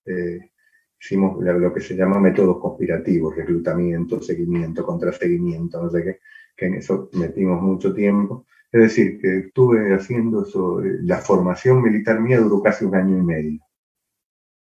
eh, 0.06 0.52
hicimos 0.99 1.43
lo 1.43 1.74
que 1.74 1.82
se 1.82 1.95
llama 1.95 2.20
métodos 2.20 2.60
conspirativos, 2.60 3.36
reclutamiento, 3.36 4.22
seguimiento, 4.22 4.84
contraseguimiento, 4.84 5.82
no 5.82 5.89
sé 5.91 6.04
qué, 6.04 6.20
que 6.56 6.66
en 6.66 6.76
eso 6.76 7.10
metimos 7.14 7.62
mucho 7.62 7.93
tiempo. 7.93 8.45
Es 8.72 8.82
decir, 8.82 9.20
que 9.20 9.39
estuve 9.39 9.93
haciendo 9.93 10.43
eso, 10.43 10.82
eh, 10.84 10.99
la 11.04 11.18
formación 11.18 11.84
militar 11.84 12.20
mía 12.20 12.39
duró 12.39 12.64
casi 12.64 12.86
un 12.86 12.95
año 12.95 13.18
y 13.18 13.22
medio. 13.22 13.62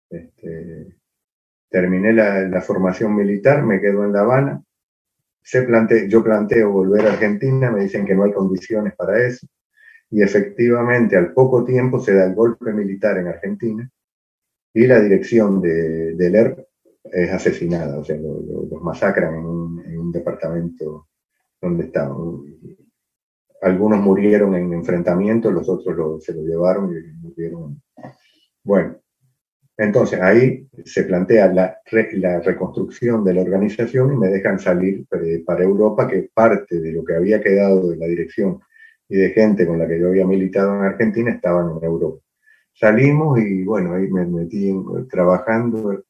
Este, 0.09 0.97
terminé 1.69 2.11
la, 2.11 2.41
la, 2.49 2.61
formación 2.61 3.15
militar, 3.15 3.63
me 3.63 3.79
quedo 3.79 4.03
en 4.03 4.11
La 4.11 4.21
Habana, 4.21 4.63
se 5.41 5.61
plante, 5.61 6.09
yo 6.09 6.23
planteo 6.23 6.71
volver 6.71 7.05
a 7.05 7.13
Argentina, 7.13 7.71
me 7.71 7.83
dicen 7.83 8.05
que 8.05 8.15
no 8.15 8.23
hay 8.23 8.33
condiciones 8.33 8.93
para 8.95 9.23
eso 9.25 9.47
y 10.11 10.21
efectivamente 10.21 11.15
al 11.15 11.33
poco 11.33 11.63
tiempo 11.63 11.99
se 11.99 12.13
da 12.13 12.25
el 12.25 12.35
golpe 12.35 12.73
militar 12.73 13.17
en 13.17 13.27
Argentina 13.27 13.89
y 14.73 14.87
la 14.87 14.99
dirección 14.99 15.61
de, 15.61 16.15
del 16.15 16.35
ERP 16.35 16.59
es 17.11 17.31
asesinada, 17.31 17.97
o 17.99 18.03
sea, 18.03 18.17
los 18.17 18.81
masacran 18.81 19.35
en 19.35 19.45
un, 19.45 20.11
departamento 20.11 21.07
donde 21.61 21.85
estaban. 21.85 22.17
Algunos 23.61 23.99
murieron 23.99 24.55
en 24.55 24.73
enfrentamientos, 24.73 25.53
los 25.53 25.69
otros 25.69 26.23
se 26.23 26.33
lo 26.33 26.41
llevaron 26.41 26.91
y 26.91 27.13
murieron. 27.21 27.79
Bueno, 28.63 28.97
entonces 29.77 30.19
ahí 30.19 30.67
se 30.83 31.03
plantea 31.03 31.53
la, 31.53 31.77
la, 32.13 32.39
reconstrucción 32.39 33.23
de 33.23 33.33
la 33.35 33.41
organización 33.41 34.13
y 34.13 34.17
me 34.17 34.29
dejan 34.29 34.59
salir 34.59 35.05
eh, 35.11 35.43
para 35.45 35.63
Europa, 35.63 36.07
que 36.07 36.29
parte 36.33 36.79
de 36.79 36.91
lo 36.91 37.03
que 37.03 37.15
había 37.15 37.39
quedado 37.39 37.89
de 37.89 37.97
la 37.97 38.07
dirección 38.07 38.59
y 39.09 39.17
de 39.17 39.29
gente 39.31 39.67
con 39.67 39.79
la 39.79 39.87
que 39.87 39.99
yo 39.99 40.07
había 40.07 40.25
militado 40.25 40.75
en 40.75 40.83
Argentina 40.83 41.31
estaban 41.31 41.77
en 41.77 41.83
Europa. 41.83 42.21
Salimos 42.73 43.39
y 43.39 43.65
bueno, 43.65 43.93
ahí 43.93 44.07
me 44.09 44.25
metí 44.25 44.73
trabajando 45.09 46.03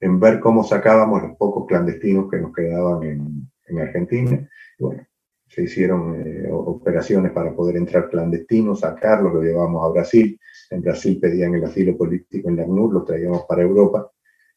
en 0.00 0.20
ver 0.20 0.40
cómo 0.40 0.64
sacábamos 0.64 1.22
los 1.22 1.36
pocos 1.36 1.66
clandestinos 1.66 2.30
que 2.30 2.38
nos 2.38 2.52
quedaban 2.52 3.02
en, 3.04 3.50
en 3.66 3.78
Argentina. 3.78 4.48
Y 4.78 4.82
bueno, 4.82 5.06
se 5.48 5.62
hicieron 5.62 6.20
eh, 6.20 6.48
operaciones 6.50 7.32
para 7.32 7.54
poder 7.54 7.76
entrar 7.76 8.08
clandestinos, 8.10 8.80
sacarlos, 8.80 9.34
los 9.34 9.44
llevamos 9.44 9.84
a 9.84 9.92
Brasil. 9.92 10.38
En 10.70 10.82
Brasil 10.82 11.18
pedían 11.20 11.54
el 11.54 11.64
asilo 11.64 11.96
político 11.96 12.48
en 12.48 12.56
la 12.56 12.62
ACNUR, 12.62 12.92
los 12.92 13.04
traíamos 13.04 13.44
para 13.48 13.62
Europa. 13.62 14.10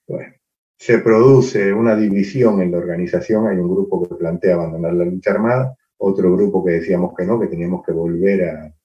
Bueno, 0.08 0.34
se 0.78 1.00
produce 1.00 1.72
una 1.74 1.96
división 1.96 2.62
en 2.62 2.72
la 2.72 2.80
organización, 2.80 3.48
hay 3.48 3.58
un 3.58 3.70
grupo 3.70 4.08
que 4.08 4.16
plantea 4.16 4.56
abandonar 4.56 4.94
la 4.94 5.06
lucha 5.06 5.32
armada, 5.32 5.78
otro 6.00 6.34
grupo 6.34 6.64
que 6.64 6.74
decíamos 6.74 7.14
que 7.16 7.26
no, 7.26 7.40
que 7.40 7.48
teníamos 7.48 7.86
que 7.86 7.92
volver 7.92 8.50
a, 8.50 8.76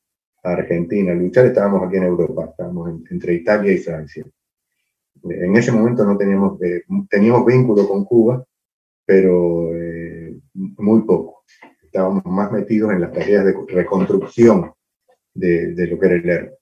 Argentina 0.46 1.12
a 1.12 1.14
luchar, 1.14 1.46
estábamos 1.46 1.82
aquí 1.86 1.96
en 1.96 2.02
Europa, 2.02 2.48
estábamos 2.50 3.00
entre 3.10 3.32
Italia 3.32 3.72
y 3.72 3.78
Francia. 3.78 4.26
En 5.22 5.56
ese 5.56 5.72
momento 5.72 6.04
no 6.04 6.18
teníamos, 6.18 6.60
eh, 6.60 6.82
teníamos 7.08 7.46
vínculo 7.46 7.88
con 7.88 8.04
Cuba, 8.04 8.44
pero 9.06 9.74
eh, 9.74 10.38
muy 10.52 11.00
poco. 11.00 11.44
Estábamos 11.82 12.26
más 12.26 12.52
metidos 12.52 12.92
en 12.92 13.00
las 13.00 13.12
tareas 13.12 13.46
de 13.46 13.54
reconstrucción 13.68 14.70
de, 15.32 15.86
lo 15.90 15.98
que 15.98 16.06
era 16.06 16.14
el 16.16 16.28
ERP. 16.28 16.52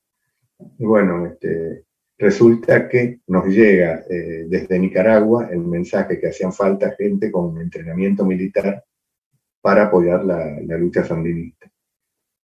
Bueno, 0.79 1.27
este, 1.27 1.85
resulta 2.19 2.89
que 2.89 3.19
nos 3.27 3.47
llega 3.47 4.05
eh, 4.09 4.47
desde 4.49 4.79
Nicaragua 4.79 5.49
el 5.51 5.59
mensaje 5.59 6.21
que 6.21 6.29
hacían 6.29 6.53
falta 6.53 6.95
gente 6.97 7.33
con 7.33 7.61
entrenamiento 7.61 8.25
militar 8.25 8.85
para 9.63 9.85
apoyar 9.85 10.25
la, 10.25 10.61
la 10.61 10.77
lucha 10.77 11.05
sandinista. 11.05 11.71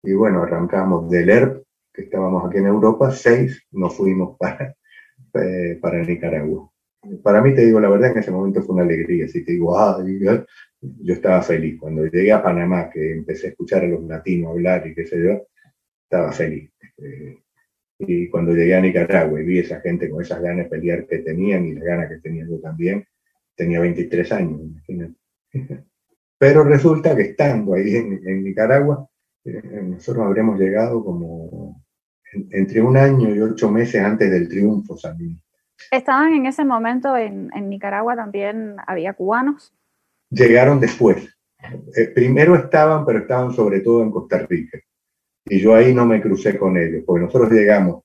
Y 0.04 0.14
bueno, 0.14 0.44
arrancamos 0.44 1.10
del 1.10 1.30
ERP, 1.30 1.64
que 1.94 2.04
estábamos 2.04 2.46
aquí 2.46 2.58
en 2.58 2.68
Europa, 2.68 3.12
seis 3.12 3.66
nos 3.72 3.96
fuimos 3.98 4.38
para, 4.40 4.76
eh, 5.34 5.80
para 5.82 6.04
Nicaragua. 6.04 6.70
Para 7.24 7.42
mí, 7.42 7.54
te 7.56 7.66
digo 7.66 7.80
la 7.80 7.90
verdad, 7.90 8.12
en 8.12 8.20
ese 8.20 8.32
momento 8.32 8.62
fue 8.62 8.76
una 8.76 8.84
alegría. 8.84 9.28
Si 9.28 9.44
te 9.44 9.54
digo, 9.54 9.78
ah, 9.78 10.04
yo, 10.06 11.14
estaba 11.14 11.42
feliz. 11.42 11.80
Cuando 11.80 12.06
llegué 12.06 12.32
a 12.32 12.44
Panamá, 12.44 12.90
que 12.90 13.14
empecé 13.14 13.48
a 13.48 13.50
escuchar 13.52 13.84
a 13.84 13.88
los 13.88 14.04
latinos 14.04 14.52
hablar 14.52 14.86
y 14.88 14.94
qué 14.94 15.06
sé 15.06 15.24
yo, 15.24 15.48
estaba 16.04 16.32
feliz. 16.32 16.70
Eh, 16.98 17.38
y 18.00 18.30
cuando 18.30 18.54
llegué 18.54 18.76
a 18.76 18.82
Nicaragua 18.82 19.42
y 19.42 19.46
vi 19.46 19.60
a 19.60 19.62
esa 19.62 19.82
gente 19.82 20.10
con 20.10 20.22
esas 20.22 20.42
ganas 20.42 20.66
de 20.66 20.70
pelear 20.70 21.08
que 21.08 21.20
tenían 21.20 21.66
y 21.66 21.74
las 21.74 21.84
ganas 21.84 22.10
que 22.10 22.18
tenía 22.18 22.46
yo 22.48 22.60
también, 22.60 23.06
tenía 23.56 23.80
23 23.80 24.32
años, 24.34 24.62
imagínate. 24.62 25.16
Pero 26.38 26.64
resulta 26.64 27.16
que 27.16 27.24
estando 27.24 27.74
ahí 27.74 27.96
en 27.96 28.44
Nicaragua, 28.44 29.08
eh, 29.48 29.82
nosotros 29.82 30.26
habremos 30.26 30.60
llegado 30.60 31.04
como 31.04 31.82
entre 32.52 32.82
un 32.82 32.98
año 32.98 33.34
y 33.34 33.40
ocho 33.40 33.72
meses 33.72 34.02
antes 34.04 34.30
del 34.30 34.50
triunfo 34.50 34.98
sandinista. 34.98 35.46
¿Estaban 35.92 36.34
en 36.34 36.46
ese 36.48 36.66
momento 36.66 37.16
en, 37.16 37.50
Nicaragua 37.70 38.16
también, 38.16 38.76
había 38.86 39.14
cubanos? 39.14 39.74
Llegaron 40.30 40.80
después. 40.80 41.34
Eh, 41.96 42.08
primero 42.14 42.56
estaban, 42.56 43.06
pero 43.06 43.20
estaban 43.20 43.54
sobre 43.54 43.80
todo 43.80 44.04
en 44.04 44.12
Costa 44.12 44.40
Rica. 44.40 44.80
Y 45.46 45.60
yo 45.60 45.76
ahí 45.76 45.94
no 45.94 46.06
me 46.06 46.22
crucé 46.22 46.58
con 46.58 46.76
ellos, 46.76 47.04
porque 47.06 47.26
nosotros 47.26 47.50
llegamos, 47.52 48.04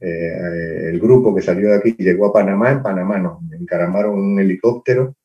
eh, 0.00 0.90
el 0.90 1.00
grupo 1.00 1.34
que 1.34 1.42
salió 1.42 1.70
de 1.70 1.76
aquí 1.76 1.96
llegó 1.98 2.26
a 2.26 2.32
Panamá, 2.32 2.70
en 2.70 2.82
Panamá 2.82 3.18
nos 3.18 3.40
encaramaron 3.52 4.16
un 4.16 4.38
helicóptero 4.38 5.16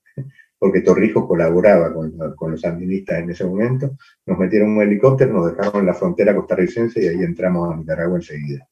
porque 0.60 0.82
Torrijos 0.82 1.26
colaboraba 1.26 1.94
con, 1.94 2.52
los 2.52 2.62
sandinistas 2.62 3.20
en 3.20 3.30
ese 3.32 3.46
momento, 3.46 3.96
nos 4.26 4.38
metieron 4.38 4.72
un 4.72 4.82
helicóptero, 4.82 5.34
nos 5.34 5.56
dejaron 5.56 5.80
en 5.80 5.86
la 5.88 5.94
frontera 5.94 6.36
costarricense 6.36 7.02
y 7.02 7.08
ahí 7.08 7.24
entramos 7.24 7.74
a 7.74 7.78
Nicaragua 7.78 8.18
enseguida. 8.18 8.68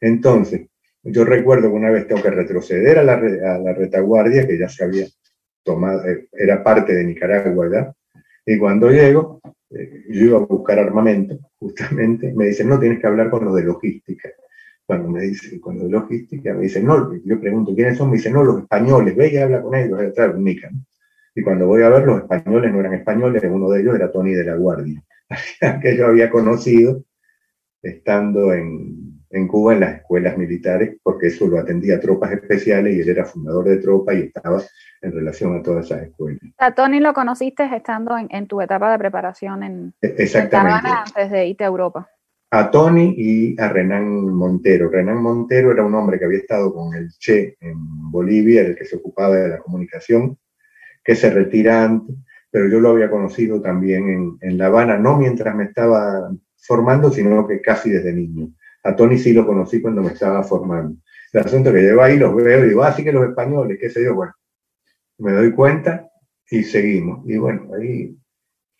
Entonces, 0.00 0.66
yo 1.04 1.24
recuerdo 1.24 1.68
que 1.68 1.76
una 1.76 1.90
vez 1.90 2.08
tengo 2.08 2.20
que 2.20 2.30
retroceder 2.30 2.98
a 2.98 3.04
la, 3.04 3.16
retaguardia, 3.72 4.46
que 4.46 4.58
ya 4.58 4.68
se 4.68 4.84
había 4.84 5.06
tomado, 5.62 6.04
eh, 6.06 6.28
era 6.32 6.64
parte 6.64 6.94
de 6.94 7.04
Nicaragua 7.04 7.68
ya, 7.72 7.94
y 8.44 8.58
cuando 8.58 8.90
llego, 8.90 9.40
eh, 9.70 10.04
yo 10.08 10.24
iba 10.24 10.38
a 10.38 10.40
buscar 10.40 10.80
armamento, 10.80 11.38
justamente, 11.60 12.32
me 12.34 12.46
dicen, 12.46 12.68
no, 12.68 12.80
tienes 12.80 12.98
que 12.98 13.06
hablar 13.06 13.30
con 13.30 13.44
los 13.44 13.54
de 13.54 13.62
logística. 13.62 14.30
Cuando 14.84 15.08
me 15.08 15.22
dicen, 15.22 15.60
con 15.60 15.76
los 15.76 15.84
de 15.84 15.90
logística, 15.90 16.52
me 16.52 16.62
dicen, 16.62 16.84
no, 16.84 17.14
yo 17.24 17.40
pregunto, 17.40 17.72
¿quiénes 17.72 17.96
son? 17.96 18.10
Me 18.10 18.16
dicen, 18.16 18.32
no, 18.32 18.42
los 18.42 18.62
españoles, 18.62 19.14
ve 19.14 19.32
y 19.32 19.36
habla 19.36 19.62
con 19.62 19.76
ellos, 19.76 20.00
detrás, 20.00 20.36
Nica, 20.36 20.68
y 21.34 21.42
cuando 21.42 21.66
voy 21.66 21.82
a 21.82 21.88
ver, 21.88 22.04
los 22.04 22.22
españoles 22.22 22.72
no 22.72 22.80
eran 22.80 22.94
españoles, 22.94 23.42
uno 23.48 23.70
de 23.70 23.80
ellos 23.80 23.94
era 23.94 24.10
Tony 24.10 24.32
de 24.32 24.44
la 24.44 24.56
Guardia, 24.56 25.02
que 25.82 25.96
yo 25.96 26.06
había 26.06 26.30
conocido 26.30 27.04
estando 27.82 28.52
en, 28.52 29.22
en, 29.30 29.48
Cuba 29.48 29.74
en 29.74 29.80
las 29.80 29.96
escuelas 29.96 30.36
militares, 30.36 30.98
porque 31.02 31.28
eso 31.28 31.46
lo 31.46 31.58
atendía 31.58 31.96
a 31.96 32.00
tropas 32.00 32.32
especiales 32.32 32.94
y 32.94 33.00
él 33.00 33.08
era 33.08 33.24
fundador 33.24 33.68
de 33.68 33.78
tropa 33.78 34.12
y 34.12 34.22
estaba 34.22 34.60
en 35.00 35.12
relación 35.12 35.56
a 35.56 35.62
todas 35.62 35.86
esas 35.86 36.02
escuelas. 36.02 36.40
A 36.58 36.74
Tony 36.74 37.00
lo 37.00 37.14
conociste 37.14 37.64
estando 37.74 38.16
en, 38.18 38.26
en 38.30 38.46
tu 38.46 38.60
etapa 38.60 38.92
de 38.92 38.98
preparación 38.98 39.62
en, 39.62 39.94
e, 40.02 40.14
Exactamente. 40.18 40.88
antes 40.88 41.30
de 41.30 41.46
irte 41.46 41.64
a 41.64 41.68
Europa. 41.68 42.10
A 42.52 42.68
Tony 42.68 43.14
y 43.16 43.60
a 43.60 43.68
Renan 43.68 44.34
Montero. 44.34 44.90
Renan 44.90 45.22
Montero 45.22 45.70
era 45.70 45.84
un 45.84 45.94
hombre 45.94 46.18
que 46.18 46.24
había 46.24 46.40
estado 46.40 46.74
con 46.74 46.92
el 46.94 47.08
Che 47.16 47.56
en 47.60 48.10
Bolivia, 48.10 48.62
el 48.62 48.74
que 48.74 48.84
se 48.84 48.96
ocupaba 48.96 49.36
de 49.36 49.50
la 49.50 49.58
comunicación 49.58 50.36
que 51.10 51.16
se 51.16 51.28
retira 51.28 51.82
antes, 51.82 52.14
pero 52.52 52.68
yo 52.68 52.78
lo 52.78 52.90
había 52.90 53.10
conocido 53.10 53.60
también 53.60 54.38
en, 54.40 54.58
La 54.58 54.66
Habana, 54.66 54.96
no 54.96 55.18
mientras 55.18 55.56
me 55.56 55.64
estaba 55.64 56.30
formando, 56.56 57.10
sino 57.10 57.48
que 57.48 57.60
casi 57.60 57.90
desde 57.90 58.12
niño. 58.12 58.52
A 58.84 58.94
Tony 58.94 59.18
sí 59.18 59.32
lo 59.32 59.44
conocí 59.44 59.82
cuando 59.82 60.02
me 60.02 60.12
estaba 60.12 60.44
formando. 60.44 61.00
El 61.32 61.40
asunto 61.40 61.72
que 61.72 61.80
llevo 61.82 62.02
ahí, 62.02 62.16
los 62.16 62.32
veo 62.36 62.64
y 62.64 62.68
digo, 62.68 62.84
ah, 62.84 62.92
sí 62.92 63.02
que 63.02 63.10
los 63.10 63.28
españoles, 63.28 63.76
qué 63.80 63.90
sé 63.90 64.04
yo, 64.04 64.14
bueno, 64.14 64.32
me 65.18 65.32
doy 65.32 65.50
cuenta 65.50 66.08
y 66.48 66.62
seguimos. 66.62 67.28
Y 67.28 67.38
bueno, 67.38 67.74
ahí, 67.74 68.16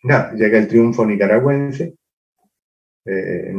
nada, 0.03 0.31
llega 0.33 0.57
el 0.57 0.69
triunfo 0.69 1.05
nicaragüense, 1.05 1.95
eh, 3.03 3.53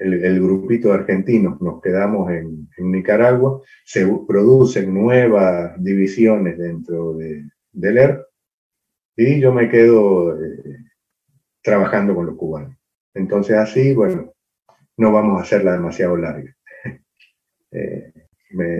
el, 0.00 0.42
grupito 0.42 0.88
de 0.88 0.94
argentinos 0.94 1.60
nos 1.62 1.80
quedamos 1.80 2.28
en, 2.32 2.68
en, 2.76 2.90
Nicaragua, 2.90 3.62
se 3.84 4.04
producen 4.26 4.92
nuevas 4.92 5.80
divisiones 5.80 6.58
dentro 6.58 7.14
de, 7.14 7.44
de 7.76 7.92
leer 7.92 8.26
y 9.16 9.40
yo 9.40 9.52
me 9.52 9.68
quedo 9.68 10.38
eh, 10.42 10.78
trabajando 11.62 12.14
con 12.14 12.26
los 12.26 12.36
cubanos. 12.36 12.76
Entonces 13.14 13.56
así, 13.56 13.94
bueno, 13.94 14.32
no 14.96 15.12
vamos 15.12 15.38
a 15.38 15.42
hacerla 15.42 15.72
demasiado 15.72 16.16
larga. 16.16 16.54
Eh, 17.72 18.12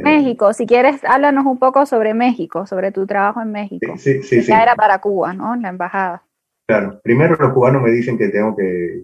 México, 0.02 0.52
si 0.54 0.64
quieres, 0.64 1.04
háblanos 1.04 1.44
un 1.44 1.58
poco 1.58 1.84
sobre 1.84 2.14
México, 2.14 2.66
sobre 2.66 2.92
tu 2.92 3.04
trabajo 3.04 3.42
en 3.42 3.50
México. 3.50 3.94
Sí, 3.98 4.22
sí, 4.22 4.40
sí. 4.40 4.48
Ya 4.48 4.62
era 4.62 4.74
para 4.76 5.00
Cuba, 5.00 5.34
¿no? 5.34 5.54
La 5.56 5.68
embajada. 5.68 6.22
Claro, 6.66 7.00
primero 7.02 7.36
los 7.36 7.52
cubanos 7.52 7.82
me 7.82 7.90
dicen 7.90 8.16
que 8.16 8.28
tengo 8.28 8.56
que, 8.56 9.02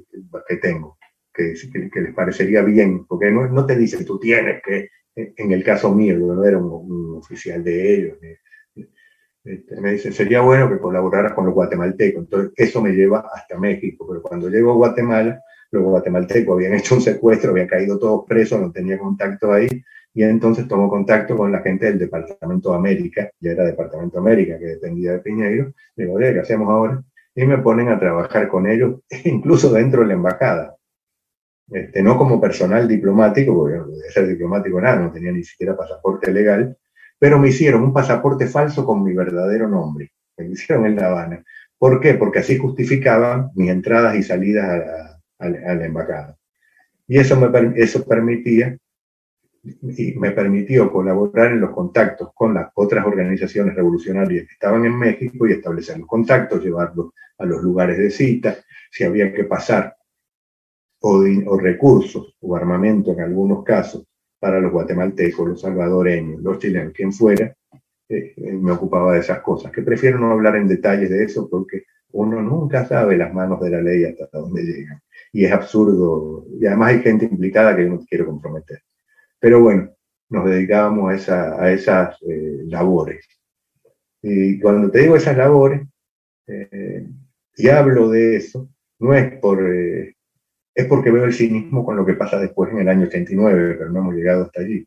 que 0.49 0.57
tengo, 0.59 0.97
que, 1.35 1.55
que, 1.93 2.01
les 2.01 2.15
parecería 2.15 2.63
bien, 2.63 3.05
porque 3.07 3.31
no, 3.31 3.49
no 3.49 3.67
te 3.67 3.77
dicen 3.77 4.07
tú 4.07 4.19
tienes 4.21 4.63
que, 4.63 4.89
en 5.17 5.53
el 5.53 5.63
caso 5.65 5.93
mío, 5.93 6.17
yo 6.19 6.33
no 6.33 6.45
era 6.45 6.57
un, 6.57 6.71
un 6.71 7.19
oficial 7.19 7.63
de 7.63 7.95
ellos, 7.95 8.19
este, 9.45 9.81
me 9.81 9.93
dice, 9.93 10.13
sería 10.13 10.41
bueno 10.41 10.69
que 10.69 10.79
colaboraras 10.79 11.33
con 11.33 11.47
los 11.47 11.55
guatemaltecos. 11.55 12.25
Entonces, 12.25 12.53
eso 12.57 12.81
me 12.81 12.93
lleva 12.93 13.29
hasta 13.33 13.59
México. 13.59 14.07
Pero 14.09 14.23
cuando 14.23 14.49
llego 14.49 14.73
a 14.73 14.75
Guatemala, 14.75 15.43
los 15.71 15.83
guatemaltecos 15.83 16.55
habían 16.55 16.75
hecho 16.79 16.95
un 16.95 17.01
secuestro, 17.01 17.51
habían 17.51 17.67
caído 17.67 17.99
todos 17.99 18.25
presos, 18.27 18.61
no 18.61 18.71
tenía 18.71 18.99
contacto 18.99 19.53
ahí. 19.53 19.69
Y 20.15 20.23
entonces 20.23 20.69
tomo 20.69 20.91
contacto 20.91 21.37
con 21.37 21.51
la 21.51 21.61
gente 21.61 21.87
del 21.87 21.99
Departamento 21.99 22.71
de 22.71 22.77
América, 22.77 23.31
ya 23.41 23.53
era 23.53 23.65
Departamento 23.65 24.21
de 24.21 24.21
América, 24.21 24.59
que 24.59 24.67
dependía 24.67 25.13
de 25.13 25.21
Piñeiro. 25.21 25.73
Digo, 25.97 26.19
¿qué 26.19 26.39
hacemos 26.39 26.69
ahora? 26.69 27.03
Y 27.35 27.47
me 27.47 27.59
ponen 27.59 27.89
a 27.89 27.99
trabajar 27.99 28.49
con 28.49 28.67
ellos, 28.69 29.01
incluso 29.25 29.73
dentro 29.73 30.03
de 30.03 30.09
la 30.09 30.15
embajada. 30.15 30.77
Este, 31.71 32.03
no 32.03 32.19
como 32.19 32.39
personal 32.39 32.87
diplomático, 32.87 33.55
porque 33.55 33.79
no 33.79 33.87
podía 33.87 34.11
ser 34.11 34.29
diplomático 34.29 34.79
nada, 34.79 34.97
no 34.97 35.13
tenía 35.13 35.33
ni 35.33 35.43
siquiera 35.43 35.75
pasaporte 35.75 36.31
legal, 36.31 36.77
pero 37.23 37.39
me 37.39 37.51
hicieron 37.51 37.85
un 37.85 37.93
pasaporte 37.93 38.49
falso 38.49 38.85
con 38.85 39.05
mi 39.05 39.15
verdadero 39.15 39.69
nombre. 39.69 40.11
Me 40.37 40.49
hicieron 40.49 40.87
en 40.87 40.97
La 40.97 41.07
Habana. 41.07 41.45
¿Por 41.79 42.01
qué? 42.01 42.15
Porque 42.15 42.41
así 42.41 42.59
justificaban 42.59 43.53
mis 43.55 43.71
entradas 43.71 44.17
y 44.17 44.25
salidas 44.25 44.67
a 45.39 45.49
la, 45.49 45.87
embajada. 45.87 46.37
Y 47.07 47.21
eso 47.21 47.37
me 47.37 47.81
eso 47.81 48.05
permitía 48.05 48.77
y 49.63 50.15
me 50.19 50.33
permitió 50.33 50.91
colaborar 50.91 51.53
en 51.53 51.61
los 51.61 51.71
contactos 51.71 52.31
con 52.35 52.55
las 52.55 52.73
otras 52.75 53.07
organizaciones 53.07 53.77
revolucionarias 53.77 54.49
que 54.49 54.55
estaban 54.55 54.85
en 54.85 54.99
México 54.99 55.47
y 55.47 55.53
establecer 55.53 55.99
los 55.99 56.09
contactos, 56.09 56.65
llevarlos 56.65 57.13
a 57.39 57.45
los 57.45 57.63
lugares 57.63 57.99
de 57.99 58.11
cita, 58.11 58.57
si 58.91 59.05
había 59.05 59.33
que 59.33 59.45
pasar 59.45 59.95
o 61.03 61.57
recursos 61.57 62.35
o 62.41 62.57
armamento 62.57 63.13
en 63.13 63.21
algunos 63.21 63.63
casos 63.63 64.09
para 64.43 64.59
los 64.59 64.73
guatemaltecos, 64.73 65.51
los 65.51 65.61
salvadoreños, 65.61 66.43
los 66.43 66.59
chilenos, 66.59 66.93
quien 66.93 67.13
fuera, 67.13 67.57
eh, 68.09 68.35
eh, 68.37 68.53
me 68.55 68.73
ocupaba 68.73 69.15
de 69.15 69.21
esas 69.21 69.41
cosas, 69.41 69.71
que 69.71 69.83
prefiero 69.83 70.19
no 70.19 70.33
hablar 70.33 70.57
en 70.57 70.67
detalles 70.67 71.11
de 71.11 71.23
eso 71.23 71.49
porque 71.49 71.85
uno 72.11 72.43
nunca 72.43 72.85
sabe 72.85 73.17
las 73.17 73.33
manos 73.33 73.61
de 73.61 73.71
la 73.71 73.81
ley 73.81 74.03
hasta 74.03 74.27
dónde 74.33 74.65
llegan. 74.65 75.01
Y 75.33 75.45
es 75.45 75.53
absurdo, 75.53 76.45
y 76.61 76.67
además 76.67 76.89
hay 76.89 77.03
gente 77.03 77.27
implicada 77.27 77.77
que 77.77 77.85
yo 77.85 77.91
no 77.91 78.01
quiero 78.05 78.27
comprometer. 78.27 78.83
Pero 79.39 79.61
bueno, 79.61 79.95
nos 80.29 80.45
dedicábamos 80.45 81.13
a, 81.13 81.15
esa, 81.15 81.63
a 81.63 81.71
esas 81.71 82.17
eh, 82.23 82.63
labores. 82.65 83.25
Y 84.23 84.59
cuando 84.59 84.91
te 84.91 85.03
digo 85.03 85.15
esas 85.15 85.37
labores, 85.37 85.83
y 87.57 87.69
hablo 87.69 88.11
de 88.11 88.37
eso, 88.37 88.69
no 88.99 89.15
es 89.15 89.39
por 89.39 89.65
es 90.75 90.87
porque 90.87 91.11
veo 91.11 91.25
el 91.25 91.35
cinismo 91.35 91.85
con 91.85 91.97
lo 91.97 92.07
que 92.07 92.15
pasa 92.15 92.39
después 92.39 92.73
en 92.73 92.81
el 92.81 92.89
año 92.89 93.07
89, 93.07 93.77
pero 93.79 93.91
no 93.91 94.01
hemos 94.01 94.15
llegado 94.15 94.45
hasta 94.45 94.61
allí, 94.61 94.87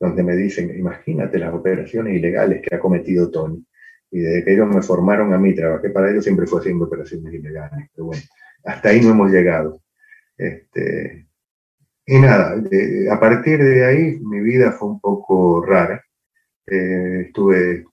donde 0.00 0.22
me 0.22 0.36
dicen, 0.36 0.76
imagínate 0.76 1.38
las 1.38 1.54
operaciones 1.54 2.14
ilegales 2.14 2.62
que 2.62 2.74
ha 2.74 2.80
cometido 2.80 3.30
Tony. 3.30 3.64
Y 4.10 4.20
desde 4.20 4.44
que 4.44 4.54
ellos 4.54 4.68
me 4.68 4.82
formaron 4.82 5.32
a 5.32 5.38
mí, 5.38 5.54
trabajé 5.54 5.90
para 5.90 6.10
ellos, 6.10 6.24
siempre 6.24 6.46
fue 6.46 6.60
haciendo 6.60 6.84
operaciones 6.84 7.34
ilegales. 7.34 7.88
Pero 7.94 8.06
bueno, 8.06 8.22
hasta 8.64 8.90
ahí 8.90 9.00
no 9.00 9.10
hemos 9.10 9.30
llegado. 9.30 9.82
Este, 10.36 11.26
y 12.06 12.18
nada, 12.18 12.54
a 13.10 13.20
partir 13.20 13.62
de 13.62 13.84
ahí 13.84 14.20
mi 14.20 14.40
vida 14.40 14.72
fue 14.72 14.88
un 14.88 15.00
poco 15.00 15.64
rara. 15.64 16.02
Eh, 16.66 17.26
estuve 17.26 17.86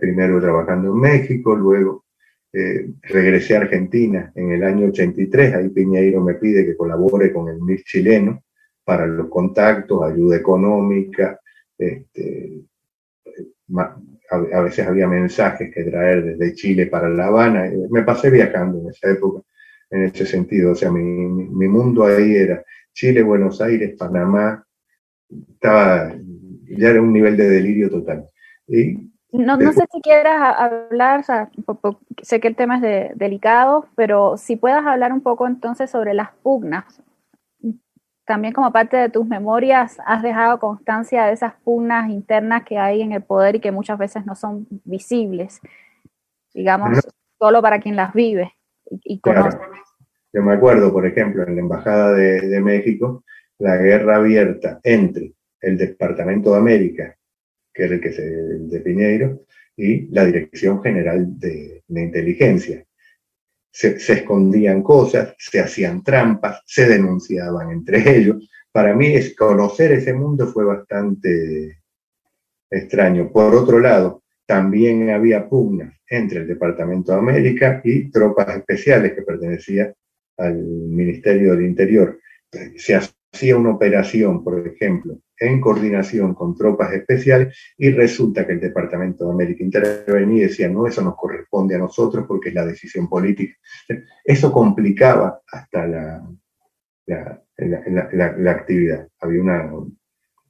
primero 0.00 0.40
trabajando 0.40 0.92
en 0.92 1.00
México, 1.00 1.56
luego 1.56 2.05
eh, 2.58 2.88
regresé 3.02 3.54
a 3.54 3.60
Argentina 3.60 4.32
en 4.34 4.50
el 4.50 4.64
año 4.64 4.86
83, 4.86 5.54
ahí 5.54 5.68
Piñeiro 5.68 6.22
me 6.22 6.36
pide 6.36 6.64
que 6.64 6.74
colabore 6.74 7.30
con 7.30 7.50
el 7.50 7.60
MIS 7.60 7.84
chileno 7.84 8.44
para 8.82 9.06
los 9.06 9.28
contactos, 9.28 10.02
ayuda 10.02 10.38
económica, 10.38 11.38
este, 11.76 12.62
a, 14.30 14.60
veces 14.62 14.86
había 14.86 15.06
mensajes 15.06 15.70
que 15.74 15.84
traer 15.84 16.24
desde 16.24 16.54
Chile 16.54 16.86
para 16.86 17.10
La 17.10 17.26
Habana, 17.26 17.70
me 17.90 18.02
pasé 18.04 18.30
viajando 18.30 18.80
en 18.80 18.88
esa 18.88 19.10
época, 19.10 19.42
en 19.90 20.04
ese 20.04 20.24
sentido, 20.24 20.72
o 20.72 20.74
sea, 20.74 20.90
mi, 20.90 21.02
mi 21.02 21.68
mundo 21.68 22.04
ahí 22.04 22.36
era 22.36 22.64
Chile, 22.94 23.22
Buenos 23.22 23.60
Aires, 23.60 23.96
Panamá, 23.98 24.64
estaba, 25.28 26.10
ya 26.78 26.88
era 26.88 27.02
un 27.02 27.12
nivel 27.12 27.36
de 27.36 27.50
delirio 27.50 27.90
total. 27.90 28.26
Y 28.66 29.05
no, 29.32 29.56
no, 29.56 29.72
sé 29.72 29.84
si 29.92 30.00
quieras 30.00 30.54
hablar, 30.56 31.20
o 31.20 31.22
sea, 31.22 31.50
sé 32.22 32.40
que 32.40 32.48
el 32.48 32.56
tema 32.56 32.76
es 32.76 33.18
delicado, 33.18 33.86
pero 33.94 34.36
si 34.36 34.56
puedas 34.56 34.86
hablar 34.86 35.12
un 35.12 35.20
poco 35.20 35.46
entonces 35.46 35.90
sobre 35.90 36.14
las 36.14 36.30
pugnas. 36.42 37.02
También 38.24 38.52
como 38.52 38.72
parte 38.72 38.96
de 38.96 39.08
tus 39.08 39.26
memorias 39.26 39.98
has 40.04 40.22
dejado 40.22 40.58
constancia 40.58 41.26
de 41.26 41.32
esas 41.32 41.54
pugnas 41.62 42.10
internas 42.10 42.64
que 42.64 42.76
hay 42.76 43.02
en 43.02 43.12
el 43.12 43.22
poder 43.22 43.56
y 43.56 43.60
que 43.60 43.70
muchas 43.70 43.98
veces 43.98 44.26
no 44.26 44.34
son 44.34 44.66
visibles, 44.84 45.60
digamos, 46.52 47.06
solo 47.38 47.62
para 47.62 47.78
quien 47.78 47.94
las 47.94 48.12
vive 48.12 48.52
y, 48.90 49.20
conoce. 49.20 49.58
Yo 50.32 50.42
me 50.42 50.54
acuerdo, 50.54 50.92
por 50.92 51.06
ejemplo, 51.06 51.44
en 51.44 51.54
la 51.54 51.60
Embajada 51.60 52.12
de, 52.12 52.60
México, 52.60 53.24
la 53.58 53.76
guerra 53.76 54.16
abierta 54.16 54.80
entre 54.82 55.34
el 55.60 55.78
Departamento 55.78 56.52
de 56.52 56.58
América, 56.58 57.15
que 57.76 57.84
era 57.84 57.94
el 57.94 58.00
que 58.00 58.12
se 58.12 58.22
de 58.22 58.80
Piñeiro, 58.80 59.42
y 59.76 60.06
la 60.08 60.24
Dirección 60.24 60.82
General 60.82 61.38
de, 61.38 61.82
Inteligencia. 61.88 62.82
Se, 63.70 63.96
escondían 63.96 64.82
cosas, 64.82 65.34
se 65.38 65.60
hacían 65.60 66.02
trampas, 66.02 66.62
se 66.64 66.88
denunciaban 66.88 67.70
entre 67.70 68.16
ellos. 68.16 68.48
Para 68.72 68.94
mí 68.94 69.14
conocer 69.34 69.92
ese 69.92 70.14
mundo 70.14 70.46
fue 70.46 70.64
bastante 70.64 71.82
extraño. 72.70 73.30
Por 73.30 73.54
otro 73.54 73.78
lado, 73.78 74.22
también 74.46 75.10
había 75.10 75.46
pugnas 75.46 75.94
entre 76.08 76.40
el 76.40 76.46
Departamento 76.46 77.12
de 77.12 77.18
América 77.18 77.82
y 77.84 78.10
tropas 78.10 78.56
especiales 78.56 79.12
que 79.12 79.22
pertenecían 79.22 79.92
al 80.38 80.56
Ministerio 80.56 81.52
del 81.52 81.66
Interior. 81.66 82.18
Se 82.76 82.94
hacía 83.36 83.56
una 83.56 83.70
operación, 83.70 84.42
por 84.42 84.66
ejemplo, 84.66 85.18
en 85.38 85.60
coordinación 85.60 86.34
con 86.34 86.56
tropas 86.56 86.92
especiales 86.94 87.54
y 87.76 87.90
resulta 87.90 88.46
que 88.46 88.54
el 88.54 88.60
Departamento 88.60 89.26
de 89.26 89.32
América 89.32 89.62
intervenía 89.62 90.38
y 90.38 90.48
decía, 90.48 90.68
no, 90.68 90.86
eso 90.86 91.02
nos 91.02 91.16
corresponde 91.16 91.74
a 91.74 91.78
nosotros 91.78 92.24
porque 92.26 92.48
es 92.48 92.54
la 92.54 92.64
decisión 92.64 93.08
política. 93.08 93.54
Eso 94.24 94.50
complicaba 94.50 95.40
hasta 95.52 95.86
la, 95.86 96.26
la, 97.06 98.50
actividad. 98.50 99.06
Había 99.20 99.42
una, 99.42 99.70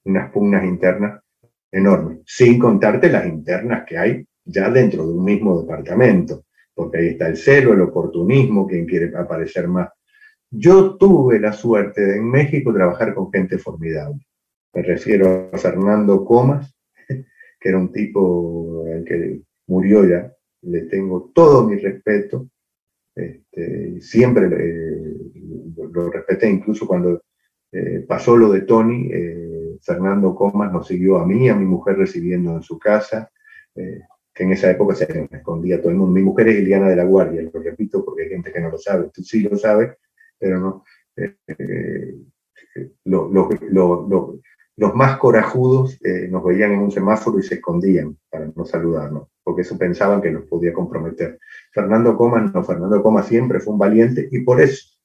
unas 0.04 0.30
pugnas 0.30 0.64
internas 0.64 1.20
enormes, 1.72 2.20
sin 2.24 2.58
contarte 2.58 3.10
las 3.10 3.26
internas 3.26 3.84
que 3.86 3.98
hay 3.98 4.24
ya 4.44 4.70
dentro 4.70 5.04
de 5.04 5.12
un 5.12 5.24
mismo 5.24 5.60
departamento 5.60 6.46
porque 6.76 6.98
ahí 6.98 7.06
está 7.08 7.26
el 7.26 7.38
celo, 7.38 7.72
el 7.72 7.80
oportunismo, 7.80 8.66
quien 8.66 8.84
quiere 8.84 9.10
aparecer 9.16 9.66
más. 9.66 9.88
Yo 10.50 10.96
tuve 10.96 11.40
la 11.40 11.52
suerte 11.52 12.00
de 12.00 12.16
en 12.16 12.30
México 12.30 12.72
trabajar 12.72 13.14
con 13.14 13.30
gente 13.32 13.58
formidable. 13.58 14.20
Me 14.74 14.82
refiero 14.82 15.50
a 15.52 15.58
Fernando 15.58 16.24
Comas, 16.24 16.74
que 17.08 17.68
era 17.68 17.78
un 17.78 17.92
tipo 17.92 18.84
que 19.06 19.42
murió 19.66 20.06
ya. 20.06 20.32
Le 20.62 20.82
tengo 20.82 21.30
todo 21.34 21.68
mi 21.68 21.76
respeto. 21.76 22.48
Este, 23.14 24.00
siempre 24.00 24.48
lo 25.92 26.10
respeté, 26.10 26.50
incluso 26.50 26.86
cuando 26.86 27.22
eh, 27.72 28.04
pasó 28.06 28.36
lo 28.36 28.52
de 28.52 28.62
Tony, 28.62 29.08
eh, 29.10 29.78
Fernando 29.80 30.34
Comas 30.34 30.72
nos 30.72 30.86
siguió 30.86 31.18
a 31.18 31.26
mí, 31.26 31.48
a 31.48 31.54
mi 31.54 31.64
mujer 31.64 31.96
recibiendo 31.96 32.54
en 32.54 32.62
su 32.62 32.78
casa. 32.78 33.30
Eh, 33.74 34.00
que 34.36 34.44
en 34.44 34.52
esa 34.52 34.70
época 34.70 34.94
se 34.94 35.28
escondía 35.30 35.80
todo 35.80 35.90
el 35.90 35.96
mundo. 35.96 36.12
Mi 36.12 36.22
mujer 36.22 36.48
es 36.48 36.56
Liliana 36.56 36.90
de 36.90 36.96
la 36.96 37.04
Guardia, 37.04 37.40
lo 37.40 37.62
repito 37.62 38.04
porque 38.04 38.24
hay 38.24 38.28
gente 38.28 38.52
que 38.52 38.60
no 38.60 38.70
lo 38.70 38.76
sabe, 38.76 39.08
tú 39.12 39.22
sí 39.22 39.40
lo 39.40 39.56
sabes, 39.56 39.96
pero 40.38 40.60
no. 40.60 40.84
Eh, 41.16 41.36
eh, 41.58 42.14
los 44.78 44.94
más 44.94 45.16
corajudos 45.16 45.98
eh, 46.04 46.28
nos 46.28 46.44
veían 46.44 46.72
en 46.72 46.80
un 46.80 46.90
semáforo 46.90 47.38
y 47.38 47.42
se 47.42 47.54
escondían 47.54 48.18
para 48.28 48.52
no 48.54 48.66
saludarnos, 48.66 49.28
porque 49.42 49.62
eso 49.62 49.78
pensaban 49.78 50.20
que 50.20 50.30
nos 50.30 50.44
podía 50.44 50.74
comprometer. 50.74 51.38
Fernando 51.72 52.16
Comas 52.16 52.52
no, 52.52 52.62
Fernando 52.62 53.02
Comas 53.02 53.26
siempre 53.26 53.60
fue 53.60 53.72
un 53.72 53.78
valiente 53.78 54.28
y 54.30 54.40
por 54.40 54.60
eso 54.60 54.98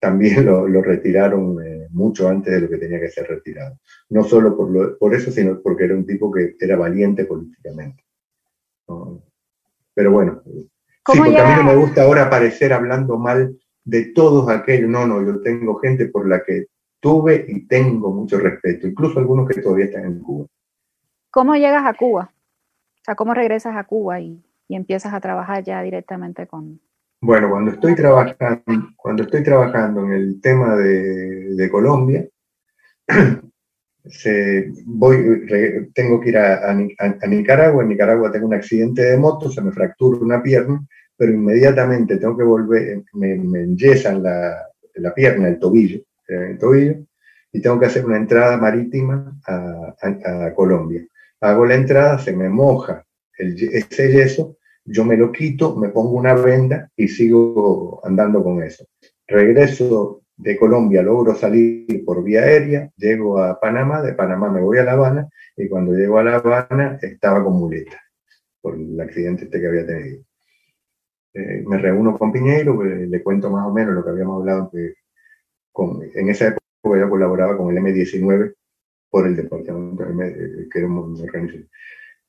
también 0.00 0.44
lo, 0.46 0.66
retiraron 0.82 1.58
mucho 1.90 2.28
antes 2.28 2.52
de 2.52 2.60
lo 2.62 2.68
que 2.68 2.78
tenía 2.78 2.98
que 2.98 3.08
ser 3.08 3.28
retirado. 3.28 3.78
No 4.08 4.24
solo 4.24 4.56
por, 4.56 4.98
por 4.98 5.14
eso, 5.14 5.30
sino 5.30 5.60
porque 5.62 5.84
era 5.84 5.94
un 5.94 6.04
tipo 6.04 6.32
que 6.32 6.56
era 6.58 6.76
valiente 6.76 7.24
políticamente. 7.24 8.02
Pero 9.94 10.10
bueno, 10.10 10.42
sí, 10.44 10.70
porque 11.04 11.38
a 11.38 11.46
mí 11.46 11.54
no 11.56 11.64
me 11.64 11.76
gusta 11.76 12.02
ahora 12.02 12.24
aparecer 12.24 12.72
hablando 12.72 13.16
mal 13.16 13.56
de 13.84 14.12
todos 14.14 14.48
aquellos. 14.48 14.88
No, 14.88 15.06
no, 15.06 15.24
yo 15.24 15.40
tengo 15.40 15.78
gente 15.78 16.06
por 16.06 16.28
la 16.28 16.42
que 16.42 16.66
tuve 17.00 17.44
y 17.48 17.66
tengo 17.66 18.12
mucho 18.12 18.38
respeto, 18.38 18.86
incluso 18.86 19.18
algunos 19.18 19.48
que 19.48 19.60
todavía 19.60 19.86
están 19.86 20.04
en 20.04 20.20
Cuba. 20.20 20.46
¿Cómo 21.30 21.56
llegas 21.56 21.84
a 21.84 21.94
Cuba? 21.94 22.32
O 22.32 23.04
sea, 23.04 23.14
¿cómo 23.14 23.34
regresas 23.34 23.74
a 23.76 23.84
Cuba 23.84 24.20
y, 24.20 24.42
empiezas 24.68 25.12
a 25.12 25.20
trabajar 25.20 25.62
ya 25.62 25.82
directamente 25.82 26.46
con... 26.46 26.80
Bueno, 27.20 27.50
cuando 27.50 27.72
estoy 27.72 27.94
trabajando, 27.94 28.62
cuando 28.96 29.24
estoy 29.24 29.42
trabajando 29.42 30.02
en 30.04 30.12
el 30.12 30.40
tema 30.40 30.76
de, 30.76 31.54
de 31.54 31.70
Colombia, 31.70 32.26
se, 34.04 34.72
voy, 34.86 35.46
tengo 35.94 36.20
que 36.20 36.30
ir 36.30 36.38
a, 36.38 36.74
Nicaragua, 36.74 37.82
en 37.82 37.88
Nicaragua 37.88 38.32
tengo 38.32 38.46
un 38.46 38.54
accidente 38.54 39.02
de 39.02 39.16
moto, 39.16 39.50
se 39.50 39.60
me 39.60 39.72
fractura 39.72 40.18
una 40.20 40.42
pierna, 40.42 40.84
pero 41.22 41.34
inmediatamente 41.34 42.16
tengo 42.16 42.36
que 42.36 42.42
volver, 42.42 43.04
me, 43.12 43.36
me 43.36 43.60
enyesan 43.60 44.24
la, 44.24 44.66
la, 44.96 45.14
pierna, 45.14 45.46
el 45.46 45.60
tobillo, 45.60 46.00
el 46.26 46.58
tobillo, 46.58 46.96
y 47.52 47.62
tengo 47.62 47.78
que 47.78 47.86
hacer 47.86 48.04
una 48.04 48.16
entrada 48.16 48.56
marítima 48.56 49.32
a, 49.46 49.94
a 50.00 50.52
Colombia. 50.52 51.06
Hago 51.40 51.64
la 51.64 51.76
entrada, 51.76 52.18
se 52.18 52.32
me 52.32 52.48
moja 52.48 53.06
el, 53.38 53.54
ese 53.72 54.10
yeso, 54.10 54.56
yo 54.84 55.04
me 55.04 55.16
lo 55.16 55.30
quito, 55.30 55.76
me 55.76 55.90
pongo 55.90 56.16
una 56.16 56.34
venda 56.34 56.90
y 56.96 57.06
sigo 57.06 58.04
andando 58.04 58.42
con 58.42 58.60
eso. 58.60 58.84
Regreso 59.28 60.22
de 60.36 60.56
Colombia 60.56 61.04
logro 61.04 61.36
salir 61.36 62.04
por 62.04 62.24
vía 62.24 62.40
aérea, 62.40 62.90
llego 62.96 63.38
a 63.38 63.60
Panamá, 63.60 64.02
de 64.02 64.14
Panamá 64.14 64.50
me 64.50 64.60
voy 64.60 64.78
a 64.78 64.82
La 64.82 64.94
Habana 64.94 65.28
y 65.56 65.68
cuando 65.68 65.92
llego 65.92 66.18
a 66.18 66.24
La 66.24 66.34
Habana 66.38 66.98
estaba 67.00 67.44
con 67.44 67.60
muleta 67.60 68.02
por 68.60 68.74
el 68.74 69.00
accidente 69.00 69.44
este 69.44 69.60
que 69.60 69.68
había 69.68 69.86
tenido. 69.86 70.24
Eh, 71.34 71.64
me 71.66 71.78
reúno 71.78 72.18
con 72.18 72.30
Piñeiro, 72.30 72.82
le 72.82 73.22
cuento 73.22 73.50
más 73.50 73.66
o 73.66 73.72
menos 73.72 73.94
lo 73.94 74.04
que 74.04 74.10
habíamos 74.10 74.40
hablado, 74.40 74.70
que 74.70 74.94
en 76.14 76.28
esa 76.28 76.48
época 76.48 76.98
yo 76.98 77.08
colaboraba 77.08 77.56
con 77.56 77.74
el 77.74 77.82
M19 77.82 78.54
por 79.08 79.26
el 79.26 79.36
departamento 79.36 80.04
que 80.70 80.78
era 80.78 80.88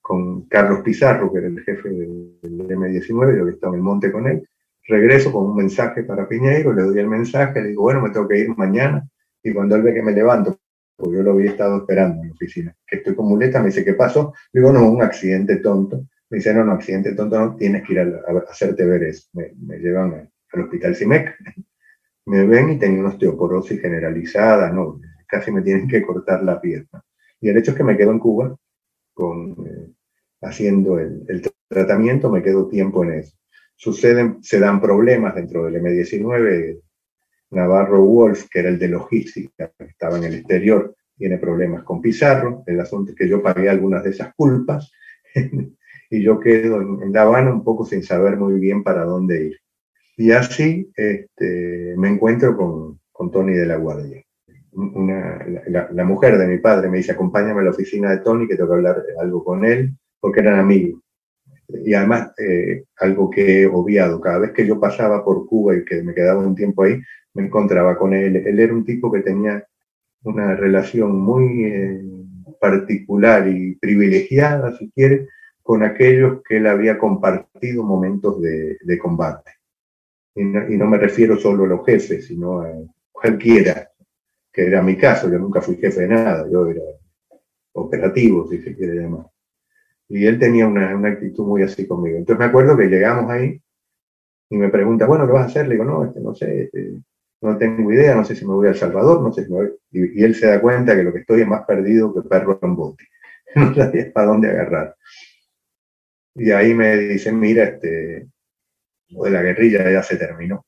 con 0.01 0.41
Carlos 0.47 0.81
Pizarro, 0.81 1.31
que 1.31 1.39
era 1.39 1.47
el 1.47 1.61
jefe 1.61 1.89
del, 1.89 2.39
M19, 2.41 3.37
yo 3.37 3.45
que 3.45 3.51
estaba 3.51 3.73
en 3.73 3.79
el 3.79 3.83
monte 3.83 4.11
con 4.11 4.27
él, 4.27 4.47
regreso 4.85 5.31
con 5.31 5.45
un 5.45 5.55
mensaje 5.55 6.03
para 6.03 6.27
Piñeiro, 6.27 6.73
le 6.73 6.83
doy 6.83 6.99
el 6.99 7.07
mensaje, 7.07 7.61
le 7.61 7.69
digo, 7.69 7.83
bueno, 7.83 8.01
me 8.01 8.09
tengo 8.09 8.27
que 8.27 8.37
ir 8.37 8.49
mañana, 8.57 9.07
y 9.41 9.53
cuando 9.53 9.77
él 9.77 9.81
ve 9.81 9.93
que 9.93 10.03
me 10.03 10.11
levanto, 10.11 10.59
porque 10.97 11.15
yo 11.15 11.23
lo 11.23 11.31
había 11.31 11.51
estado 11.51 11.77
esperando 11.77 12.21
en 12.21 12.29
la 12.29 12.33
oficina, 12.33 12.75
que 12.85 12.97
estoy 12.97 13.15
con 13.15 13.27
muleta, 13.27 13.59
me 13.59 13.67
dice, 13.67 13.85
¿qué 13.85 13.93
pasó? 13.93 14.33
Le 14.51 14.59
digo, 14.59 14.73
no, 14.73 14.91
un 14.91 15.01
accidente 15.01 15.57
tonto. 15.57 16.05
Me 16.33 16.39
dice, 16.39 16.51
no, 16.51 16.65
no, 16.65 16.71
accidente 16.71 17.13
tonto 17.13 17.39
no, 17.39 17.55
tienes 17.55 17.85
que 17.85 17.93
ir 17.93 17.99
a, 17.99 18.21
hacerte 18.49 18.83
ver 18.85 19.03
eso. 19.03 19.29
Me, 19.33 19.77
llevan 19.77 20.31
al 20.51 20.61
hospital 20.61 20.95
CIMEC, 20.95 21.35
me 22.25 22.47
ven 22.47 22.71
y 22.71 22.79
tengo 22.79 23.01
una 23.01 23.09
osteoporosis 23.09 23.79
generalizada, 23.79 24.71
no, 24.71 24.99
casi 25.27 25.51
me 25.51 25.61
tienen 25.61 25.87
que 25.87 26.01
cortar 26.01 26.41
la 26.43 26.59
pierna. 26.59 27.03
Y 27.39 27.49
el 27.49 27.57
hecho 27.57 27.69
es 27.69 27.77
que 27.77 27.83
me 27.83 27.95
quedo 27.95 28.09
en 28.09 28.17
Cuba 28.17 28.57
con, 29.13 29.51
eh, 29.67 29.91
haciendo 30.41 30.97
el, 30.97 31.23
el 31.27 31.43
tratamiento, 31.67 32.31
me 32.31 32.41
quedo 32.41 32.67
tiempo 32.67 33.03
en 33.03 33.19
eso 33.19 33.37
suceden, 33.75 34.41
se 34.41 34.59
dan 34.59 34.79
problemas 34.81 35.35
dentro 35.35 35.65
del 35.65 35.81
M19. 35.81 36.81
Navarro 37.51 38.03
Wolf, 38.03 38.47
que 38.49 38.59
era 38.59 38.69
el 38.69 38.79
de 38.79 38.87
logística, 38.87 39.71
que 39.77 39.85
estaba 39.85 40.17
en 40.17 40.23
el 40.23 40.35
exterior, 40.35 40.95
tiene 41.15 41.37
problemas 41.37 41.83
con 41.83 42.01
Pizarro. 42.01 42.63
El 42.65 42.79
asunto 42.79 43.11
es 43.11 43.17
que 43.17 43.29
yo 43.29 43.43
pagué 43.43 43.69
algunas 43.69 44.03
de 44.03 44.09
esas 44.09 44.33
culpas 44.35 44.91
y 46.13 46.21
yo 46.21 46.39
quedo 46.39 46.79
en, 46.79 47.11
La 47.11 47.23
Habana 47.23 47.51
un 47.51 47.63
poco 47.63 47.85
sin 47.85 48.03
saber 48.03 48.37
muy 48.37 48.59
bien 48.59 48.83
para 48.83 49.03
dónde 49.03 49.47
ir. 49.47 49.57
Y 50.15 50.29
así 50.29 50.91
este, 50.95 51.95
me 51.97 52.07
encuentro 52.07 52.55
con, 52.55 52.99
con 53.11 53.31
Tony 53.31 53.53
de 53.53 53.65
la 53.65 53.77
Guardia. 53.77 54.23
una, 54.73 55.43
la, 55.91 56.03
mujer 56.03 56.37
de 56.37 56.45
mi 56.45 56.59
padre 56.59 56.87
me 56.87 56.97
dice, 56.97 57.13
acompáñame 57.13 57.61
a 57.61 57.63
la 57.63 57.71
oficina 57.71 58.11
de 58.11 58.19
Tony, 58.19 58.47
que 58.47 58.55
tengo 58.55 58.69
que 58.69 58.75
hablar 58.75 59.03
algo 59.19 59.43
con 59.43 59.65
él, 59.65 59.97
porque 60.19 60.41
eran 60.41 60.59
amigos. 60.59 61.01
Y 61.83 61.95
además, 61.95 62.31
eh, 62.37 62.83
algo 62.97 63.31
que 63.31 63.63
he 63.63 63.65
obviado, 63.65 64.21
cada 64.21 64.37
vez 64.37 64.51
que 64.51 64.67
yo 64.67 64.79
pasaba 64.79 65.25
por 65.25 65.47
Cuba 65.47 65.75
y 65.75 65.83
que 65.83 66.03
me 66.03 66.13
quedaba 66.13 66.45
un 66.45 66.53
tiempo 66.53 66.83
ahí, 66.83 67.01
me 67.33 67.45
encontraba 67.45 67.97
con 67.97 68.13
él. 68.13 68.35
Él 68.35 68.59
era 68.59 68.71
un 68.71 68.85
tipo 68.85 69.11
que 69.11 69.21
tenía 69.21 69.65
una 70.21 70.55
relación 70.55 71.19
muy 71.19 71.65
eh, 71.65 72.03
particular 72.61 73.47
y 73.47 73.75
privilegiada, 73.77 74.77
si 74.77 74.91
quiere, 74.91 75.27
con 75.63 75.81
aquellos 75.81 76.43
que 76.43 76.57
él 76.57 76.67
había 76.67 76.97
compartido 76.97 77.83
momentos 77.83 78.39
de, 78.41 78.99
combate. 79.01 79.51
Y 80.35 80.43
no, 80.43 80.87
me 80.87 80.97
refiero 80.97 81.37
solo 81.37 81.63
a 81.63 81.67
los 81.67 81.85
jefes, 81.85 82.27
sino 82.27 82.61
a 82.61 82.69
cualquiera, 83.11 83.89
que 84.51 84.67
era 84.67 84.81
mi 84.81 84.97
caso, 84.97 85.31
yo 85.31 85.39
nunca 85.39 85.61
fui 85.61 85.77
jefe 85.77 86.01
de 86.01 86.07
nada, 86.09 86.47
yo 86.51 86.67
era 86.67 86.81
operativo, 87.73 88.47
si 88.49 88.59
se 88.61 88.75
quiere 88.75 88.95
llamar. 88.95 89.27
Y 90.09 90.25
él 90.25 90.37
tenía 90.37 90.67
una, 90.67 90.95
una 90.95 91.09
actitud 91.09 91.45
muy 91.45 91.63
así 91.63 91.87
conmigo. 91.87 92.17
Entonces 92.17 92.39
me 92.39 92.45
acuerdo 92.45 92.75
que 92.75 92.87
llegamos 92.87 93.31
ahí 93.31 93.59
y 94.49 94.57
me 94.57 94.69
pregunta, 94.69 95.05
bueno, 95.05 95.25
¿qué 95.25 95.33
vas 95.33 95.43
a 95.43 95.45
hacer? 95.45 95.67
Le 95.67 95.75
digo, 95.75 95.85
no, 95.85 96.03
este, 96.03 96.19
no 96.19 96.35
sé, 96.35 96.63
este, 96.63 97.01
no 97.41 97.57
tengo 97.57 97.91
idea, 97.91 98.15
no 98.15 98.25
sé 98.25 98.35
si 98.35 98.45
me 98.45 98.53
voy 98.53 98.67
a 98.67 98.71
El 98.71 98.75
Salvador, 98.75 99.21
no 99.21 99.31
sé 99.31 99.45
si 99.45 99.51
me 99.51 99.57
voy... 99.57 99.73
y, 99.91 100.23
él 100.23 100.35
se 100.35 100.47
da 100.47 100.61
cuenta 100.61 100.95
que 100.95 101.03
lo 101.03 101.13
que 101.13 101.19
estoy 101.19 101.41
es 101.41 101.47
más 101.47 101.65
perdido 101.65 102.13
que 102.13 102.27
perro 102.27 102.59
en 102.61 102.75
bote. 102.75 103.07
no 103.55 103.73
sabía 103.73 104.11
para 104.13 104.27
dónde 104.27 104.49
agarrar. 104.49 104.95
Y 106.35 106.51
ahí 106.51 106.73
me 106.73 106.97
dicen, 106.97 107.39
mira, 107.39 107.63
este, 107.65 108.27
lo 109.09 109.23
de 109.23 109.31
la 109.31 109.41
guerrilla 109.41 109.91
ya 109.91 110.03
se 110.03 110.17
terminó. 110.17 110.65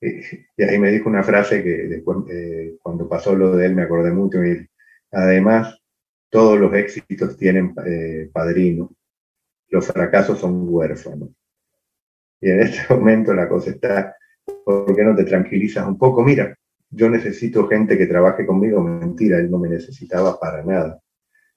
Y, 0.00 0.62
ahí 0.62 0.78
me 0.78 0.90
dijo 0.90 1.08
una 1.08 1.22
frase 1.22 1.62
que 1.62 1.86
después, 1.86 2.18
eh, 2.30 2.76
cuando 2.82 3.08
pasó 3.08 3.34
lo 3.34 3.56
de 3.56 3.66
él, 3.66 3.74
me 3.74 3.82
acordé 3.82 4.10
mucho. 4.10 4.44
Y, 4.44 4.68
además, 5.12 5.78
todos 6.30 6.58
los 6.58 6.74
éxitos 6.74 7.36
tienen 7.36 7.74
eh, 7.86 8.30
padrino, 8.32 8.90
los 9.68 9.86
fracasos 9.86 10.38
son 10.38 10.68
huérfanos. 10.68 11.30
Y 12.40 12.50
en 12.50 12.60
este 12.60 12.92
momento 12.94 13.34
la 13.34 13.48
cosa 13.48 13.70
está, 13.70 14.16
¿por 14.64 14.94
qué 14.94 15.04
no 15.04 15.14
te 15.14 15.24
tranquilizas 15.24 15.86
un 15.86 15.98
poco? 15.98 16.24
Mira, 16.24 16.56
yo 16.90 17.08
necesito 17.08 17.68
gente 17.68 17.96
que 17.96 18.06
trabaje 18.06 18.46
conmigo. 18.46 18.82
Mentira, 18.82 19.38
él 19.38 19.50
no 19.50 19.58
me 19.58 19.68
necesitaba 19.68 20.40
para 20.40 20.64
nada, 20.64 21.00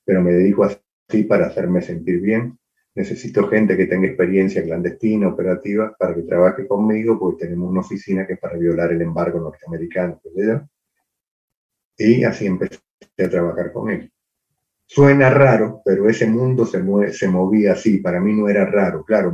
pero 0.05 0.21
me 0.21 0.33
dijo 0.33 0.63
así 0.63 1.23
para 1.23 1.47
hacerme 1.47 1.81
sentir 1.81 2.21
bien 2.21 2.59
necesito 2.95 3.47
gente 3.47 3.75
que 3.75 3.87
tenga 3.87 4.07
experiencia 4.07 4.63
clandestina, 4.63 5.27
operativa, 5.27 5.95
para 5.97 6.15
que 6.15 6.23
trabaje 6.23 6.67
conmigo, 6.67 7.17
porque 7.17 7.45
tenemos 7.45 7.69
una 7.69 7.81
oficina 7.81 8.25
que 8.27 8.33
es 8.33 8.39
para 8.39 8.57
violar 8.57 8.91
el 8.91 9.01
embargo 9.01 9.39
norteamericano. 9.39 10.21
Y 11.97 12.23
así 12.23 12.45
empecé 12.45 12.79
a 13.19 13.29
trabajar 13.29 13.71
con 13.71 13.89
él. 13.89 14.11
Suena 14.85 15.29
raro, 15.29 15.81
pero 15.83 16.07
ese 16.07 16.27
mundo 16.27 16.65
se, 16.65 16.83
se 17.13 17.27
movía 17.27 17.73
así. 17.73 17.97
Para 17.97 18.19
mí 18.19 18.33
no 18.33 18.47
era 18.47 18.65
raro. 18.65 19.03
Claro, 19.03 19.33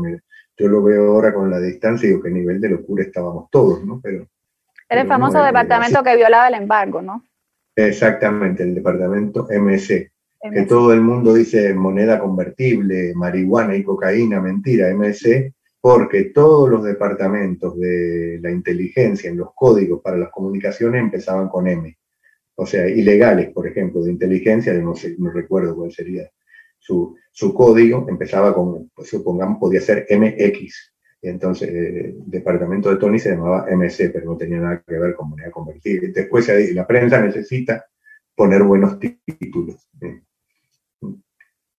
yo 0.58 0.68
lo 0.68 0.84
veo 0.84 1.12
ahora 1.12 1.34
con 1.34 1.50
la 1.50 1.60
distancia 1.60 2.08
y 2.08 2.12
digo 2.12 2.24
que 2.24 2.30
nivel 2.30 2.62
de 2.62 2.70
locura 2.70 3.04
estábamos 3.04 3.50
todos, 3.50 3.84
¿no? 3.84 4.00
Pero, 4.02 4.28
era 4.88 5.02
el 5.02 5.08
famoso 5.08 5.44
departamento 5.44 6.02
que 6.02 6.16
violaba 6.16 6.48
el 6.48 6.56
embargo, 6.56 7.02
¿no? 7.02 7.24
Exactamente, 7.76 8.64
el 8.64 8.74
departamento 8.74 9.48
MC 9.50 10.12
que 10.42 10.64
todo 10.64 10.94
el 10.94 11.02
mundo 11.02 11.34
dice 11.34 11.74
moneda 11.74 12.20
convertible, 12.20 13.14
marihuana 13.16 13.76
y 13.76 13.84
cocaína, 13.84 14.40
mentira, 14.40 14.90
MC, 14.94 15.54
porque 15.82 16.26
todos 16.26 16.70
los 16.70 16.84
departamentos 16.84 17.78
de 17.78 18.40
la 18.42 18.52
inteligencia 18.52 19.30
en 19.30 19.38
los 19.38 19.50
códigos 19.54 20.02
para 20.02 20.18
las 20.18 20.30
comunicaciones 20.30 21.02
empezaban 21.02 21.50
con 21.50 21.68
M. 21.68 21.98
O 22.56 22.66
sea, 22.66 22.88
ilegales, 22.88 23.52
por 23.52 23.68
ejemplo, 23.68 24.04
de 24.04 24.12
inteligencia, 24.12 24.74
no, 24.74 24.96
sé, 24.96 25.16
no 25.18 25.32
recuerdo 25.32 25.76
cuál 25.76 25.92
sería 25.92 26.30
su, 26.78 27.16
su 27.32 27.54
código, 27.54 28.06
empezaba 28.10 28.54
con, 28.54 28.90
pues, 28.94 29.10
supongamos, 29.10 29.60
podía 29.60 29.82
ser 29.82 30.06
MX. 30.10 30.94
Y 31.22 31.28
entonces 31.30 31.70
el 31.70 32.16
departamento 32.26 32.90
de 32.90 32.98
Tony 32.98 33.20
se 33.20 33.32
llamaba 33.32 33.66
MC, 33.70 34.10
pero 34.12 34.26
no 34.26 34.38
tenía 34.38 34.60
nada 34.60 34.84
que 34.86 34.98
ver 34.98 35.16
con 35.16 35.30
moneda 35.30 35.52
convertible. 35.52 36.10
Después 36.10 36.50
la 36.74 36.88
prensa 36.88 37.22
necesita 37.22 37.86
poner 38.36 38.64
buenos 38.64 38.98
títulos. 39.00 39.90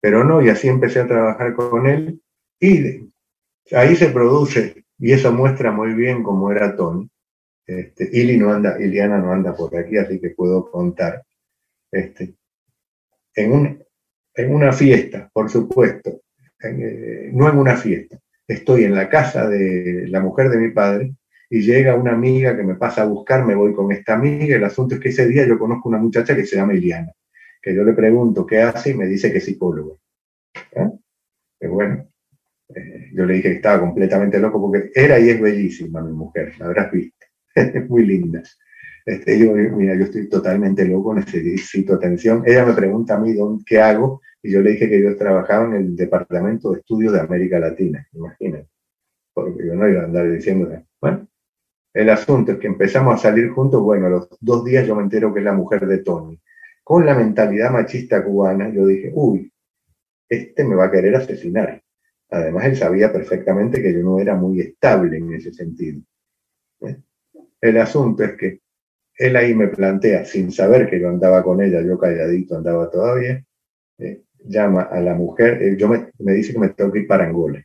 Pero 0.02 0.24
no, 0.24 0.42
y 0.42 0.50
así 0.50 0.68
empecé 0.68 1.02
a 1.02 1.08
trabajar 1.08 1.54
con 1.54 1.88
él. 1.88 2.22
Y 2.60 3.12
ahí 3.72 3.96
se 3.96 4.10
produce, 4.10 4.86
y 4.98 5.12
eso 5.12 5.32
muestra 5.32 5.72
muy 5.72 5.94
bien 5.94 6.24
cómo 6.24 6.52
era 6.52 6.76
Tony. 6.76 7.10
Este, 7.66 8.38
no 8.38 8.52
anda, 8.52 8.82
Iliana 8.82 9.18
no 9.20 9.32
anda 9.32 9.56
por 9.56 9.76
aquí, 9.78 9.98
así 9.98 10.20
que 10.20 10.32
puedo 10.32 10.70
contar. 10.72 11.24
Este, 11.92 12.36
en, 13.36 13.52
un, 13.52 13.84
en 14.36 14.54
una 14.54 14.74
fiesta, 14.74 15.30
por 15.32 15.50
supuesto, 15.50 16.22
eh, 16.64 17.30
no 17.34 17.50
en 17.50 17.58
una 17.58 17.76
fiesta, 17.76 18.18
estoy 18.48 18.86
en 18.86 18.96
la 18.96 19.08
casa 19.10 19.48
de 19.48 20.08
la 20.08 20.20
mujer 20.20 20.50
de 20.50 20.58
mi 20.58 20.72
padre 20.72 21.14
y 21.50 21.62
llega 21.62 21.96
una 21.96 22.14
amiga 22.14 22.56
que 22.56 22.64
me 22.64 22.76
pasa 22.76 23.04
a 23.04 23.06
buscar, 23.06 23.46
me 23.46 23.56
voy 23.56 23.74
con 23.74 23.92
esta 23.92 24.16
amiga, 24.16 24.56
el 24.56 24.64
asunto 24.64 24.96
es 24.96 25.02
que 25.02 25.10
ese 25.10 25.28
día 25.28 25.48
yo 25.48 25.58
conozco 25.58 25.90
una 25.90 25.98
muchacha 25.98 26.36
que 26.36 26.46
se 26.46 26.56
llama 26.56 26.74
Iliana 26.74 27.12
que 27.62 27.76
yo 27.76 27.84
le 27.84 27.94
pregunto 27.94 28.46
qué 28.46 28.62
hace 28.62 28.92
y 28.92 28.94
me 28.94 29.08
dice 29.08 29.32
que 29.32 29.40
es 29.40 29.46
psicólogo. 29.46 30.00
¿Eh? 30.72 31.68
bueno, 31.68 32.08
eh, 32.74 33.10
yo 33.14 33.26
le 33.26 33.36
dije 33.36 33.50
que 33.50 33.56
estaba 33.56 33.82
completamente 33.82 34.40
loco 34.40 34.62
porque 34.62 34.92
era 34.94 35.20
y 35.20 35.30
es 35.30 35.42
bellísima 35.42 36.02
mi 36.02 36.14
mujer, 36.14 36.54
la 36.60 36.68
habrás 36.68 36.92
visto, 36.92 37.26
es 37.56 37.90
muy 37.90 38.06
linda. 38.06 38.42
Este, 39.06 39.40
yo, 39.40 39.54
mira, 39.54 39.96
yo 39.96 40.04
estoy 40.04 40.30
totalmente 40.30 40.86
loco, 40.86 41.16
necesito 41.16 41.96
atención. 41.96 42.44
Ella 42.46 42.66
me 42.66 42.74
pregunta 42.74 43.16
a 43.16 43.20
mí 43.20 43.36
qué 43.66 43.82
hago 43.82 44.22
y 44.44 44.52
yo 44.52 44.62
le 44.62 44.72
dije 44.72 44.90
que 44.90 45.02
yo 45.02 45.16
trabajaba 45.18 45.66
en 45.66 45.74
el 45.74 45.96
Departamento 45.96 46.72
de 46.72 46.80
Estudios 46.80 47.14
de 47.14 47.22
América 47.22 47.60
Latina, 47.60 48.08
imagínate. 48.14 48.68
Porque 49.34 49.66
yo 49.66 49.74
no 49.76 49.90
iba 49.90 50.02
a 50.02 50.06
andar 50.06 50.32
diciendo, 50.32 50.72
bueno, 51.02 51.28
el 51.94 52.10
asunto 52.10 52.52
es 52.52 52.60
que 52.60 52.68
empezamos 52.68 53.16
a 53.16 53.18
salir 53.18 53.50
juntos, 53.50 53.82
bueno, 53.82 54.08
a 54.08 54.10
los 54.10 54.30
dos 54.40 54.64
días 54.64 54.86
yo 54.86 54.96
me 54.96 55.04
entero 55.04 55.34
que 55.34 55.40
es 55.40 55.46
la 55.46 55.54
mujer 55.54 55.88
de 55.88 56.00
Tony 56.00 56.40
con 56.90 57.06
la 57.06 57.14
mentalidad 57.14 57.70
machista 57.70 58.24
cubana, 58.24 58.74
yo 58.74 58.88
dije, 58.88 59.12
uy, 59.14 59.54
este 60.28 60.64
me 60.64 60.74
va 60.74 60.86
a 60.86 60.92
querer 60.92 61.16
asesinar. 61.16 61.84
Además, 62.32 62.66
él 62.66 62.78
sabía 62.78 63.14
perfectamente 63.14 63.80
que 63.80 63.94
yo 63.94 64.00
no 64.00 64.20
era 64.20 64.34
muy 64.34 64.60
estable 64.60 65.18
en 65.18 65.32
ese 65.36 65.54
sentido. 65.54 66.02
¿eh? 66.82 66.98
El 67.62 67.78
asunto 67.78 68.24
es 68.24 68.34
que 68.34 68.62
él 69.20 69.36
ahí 69.36 69.54
me 69.54 69.68
plantea, 69.68 70.26
sin 70.26 70.52
saber 70.52 70.90
que 70.90 71.00
yo 71.00 71.10
andaba 71.10 71.44
con 71.44 71.62
ella, 71.62 71.80
yo 71.84 72.00
calladito 72.00 72.58
andaba 72.58 72.90
todavía, 72.90 73.46
eh, 74.00 74.24
llama 74.46 74.82
a 74.82 75.00
la 75.00 75.14
mujer, 75.14 75.62
eh, 75.62 75.78
yo 75.78 75.88
me, 75.88 76.34
dice 76.34 76.54
que 76.54 76.60
me 76.60 76.70
tengo 76.70 76.92
que 76.92 77.02
ir 77.02 77.08
para 77.08 77.26
Angola, 77.26 77.64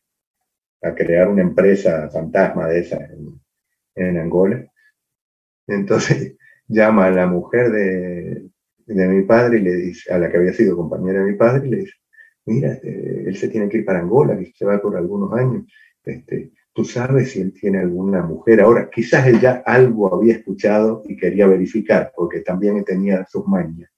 a 0.82 0.94
crear 0.94 1.28
una 1.28 1.40
empresa 1.40 2.10
fantasma 2.10 2.68
de 2.68 2.80
esa 2.80 3.08
en 3.94 4.18
Angola. 4.18 4.70
Entonces 5.66 6.36
llama 6.68 7.06
a 7.06 7.10
la 7.10 7.26
mujer 7.26 7.72
de, 7.72 8.50
de 8.86 9.08
mi 9.08 9.22
padre 9.22 9.60
le 9.60 9.74
dice, 9.76 10.12
a 10.12 10.18
la 10.18 10.30
que 10.30 10.36
había 10.36 10.52
sido 10.52 10.76
compañera 10.76 11.20
de 11.20 11.32
mi 11.32 11.36
padre, 11.36 11.68
le 11.68 11.76
dice, 11.78 11.94
mira, 12.46 12.72
este, 12.72 13.28
él 13.28 13.36
se 13.36 13.48
tiene 13.48 13.68
que 13.68 13.78
ir 13.78 13.84
para 13.84 14.00
Angola, 14.00 14.38
que 14.38 14.52
se 14.54 14.64
va 14.64 14.80
por 14.80 14.96
algunos 14.96 15.32
años, 15.32 15.64
este, 16.04 16.52
tú 16.72 16.84
sabes 16.84 17.32
si 17.32 17.40
él 17.40 17.52
tiene 17.52 17.78
alguna 17.78 18.22
mujer. 18.22 18.60
Ahora, 18.60 18.90
quizás 18.90 19.26
él 19.26 19.40
ya 19.40 19.62
algo 19.64 20.14
había 20.14 20.34
escuchado 20.34 21.02
y 21.06 21.16
quería 21.16 21.46
verificar, 21.46 22.12
porque 22.14 22.40
también 22.40 22.84
tenía 22.84 23.24
sus 23.26 23.46
mañas. 23.46 23.90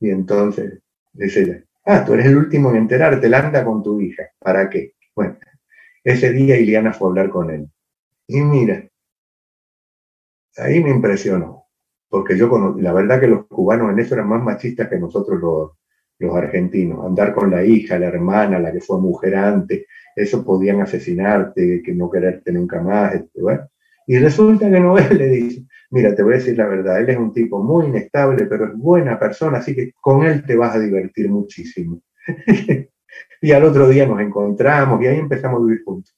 Y 0.00 0.10
entonces 0.10 0.80
dice 1.12 1.42
ella, 1.42 1.64
ah, 1.84 2.04
tú 2.04 2.14
eres 2.14 2.26
el 2.26 2.36
último 2.36 2.70
en 2.70 2.76
enterarte, 2.76 3.26
él 3.26 3.34
anda 3.34 3.64
con 3.64 3.82
tu 3.82 4.00
hija. 4.00 4.24
¿Para 4.38 4.68
qué? 4.68 4.94
Bueno, 5.14 5.38
ese 6.04 6.32
día 6.32 6.58
Iliana 6.58 6.92
fue 6.92 7.08
a 7.08 7.10
hablar 7.10 7.30
con 7.30 7.50
él. 7.50 7.68
Y 8.26 8.40
mira, 8.40 8.88
ahí 10.56 10.82
me 10.82 10.90
impresionó 10.90 11.67
porque 12.08 12.36
yo 12.36 12.48
la 12.78 12.92
verdad 12.92 13.20
que 13.20 13.28
los 13.28 13.46
cubanos 13.46 13.92
en 13.92 13.98
eso 13.98 14.14
eran 14.14 14.28
más 14.28 14.42
machistas 14.42 14.88
que 14.88 14.98
nosotros 14.98 15.40
los, 15.40 15.70
los 16.18 16.34
argentinos. 16.34 17.04
Andar 17.04 17.34
con 17.34 17.50
la 17.50 17.64
hija, 17.64 17.98
la 17.98 18.06
hermana, 18.06 18.58
la 18.58 18.72
que 18.72 18.80
fue 18.80 19.00
mujer 19.00 19.36
antes, 19.36 19.86
eso 20.16 20.44
podían 20.44 20.80
asesinarte, 20.80 21.82
que 21.82 21.94
no 21.94 22.10
quererte 22.10 22.52
nunca 22.52 22.80
más. 22.80 23.14
Este, 23.14 23.40
y 24.06 24.18
resulta 24.18 24.70
que 24.70 24.80
Noel 24.80 25.06
le 25.18 25.28
dice, 25.28 25.66
mira, 25.90 26.14
te 26.14 26.22
voy 26.22 26.34
a 26.34 26.36
decir 26.38 26.56
la 26.56 26.66
verdad, 26.66 27.00
él 27.00 27.10
es 27.10 27.18
un 27.18 27.32
tipo 27.32 27.62
muy 27.62 27.86
inestable, 27.86 28.46
pero 28.46 28.66
es 28.66 28.74
buena 28.74 29.18
persona, 29.18 29.58
así 29.58 29.74
que 29.74 29.92
con 30.00 30.24
él 30.24 30.44
te 30.44 30.56
vas 30.56 30.76
a 30.76 30.80
divertir 30.80 31.30
muchísimo. 31.30 32.00
y 33.42 33.52
al 33.52 33.64
otro 33.64 33.88
día 33.88 34.06
nos 34.06 34.20
encontramos 34.20 35.02
y 35.02 35.06
ahí 35.06 35.18
empezamos 35.18 35.60
a 35.60 35.64
vivir 35.64 35.84
juntos. 35.84 36.14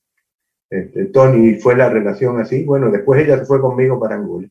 Este, 0.70 1.06
Tony 1.06 1.54
fue 1.54 1.76
la 1.76 1.88
relación 1.88 2.38
así, 2.38 2.64
bueno, 2.64 2.90
después 2.90 3.24
ella 3.24 3.38
se 3.38 3.44
fue 3.44 3.60
conmigo 3.60 3.98
para 3.98 4.14
Angola 4.14 4.48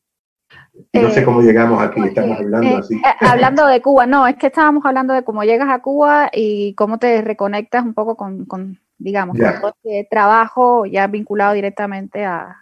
no 0.92 1.10
sé 1.10 1.24
cómo 1.24 1.40
llegamos 1.42 1.82
aquí, 1.82 2.00
estamos 2.02 2.38
hablando 2.38 2.68
eh, 2.68 2.76
así. 2.78 2.94
Eh, 2.96 3.26
hablando 3.26 3.66
de 3.66 3.80
Cuba, 3.80 4.06
no, 4.06 4.26
es 4.26 4.36
que 4.36 4.48
estábamos 4.48 4.84
hablando 4.84 5.14
de 5.14 5.24
cómo 5.24 5.44
llegas 5.44 5.68
a 5.68 5.80
Cuba 5.80 6.30
y 6.32 6.74
cómo 6.74 6.98
te 6.98 7.22
reconectas 7.22 7.84
un 7.84 7.94
poco 7.94 8.16
con, 8.16 8.78
digamos, 8.98 9.36
con 9.60 9.72
este 9.82 10.08
trabajo 10.10 10.86
ya 10.86 11.06
vinculado 11.06 11.54
directamente 11.54 12.24
a, 12.24 12.60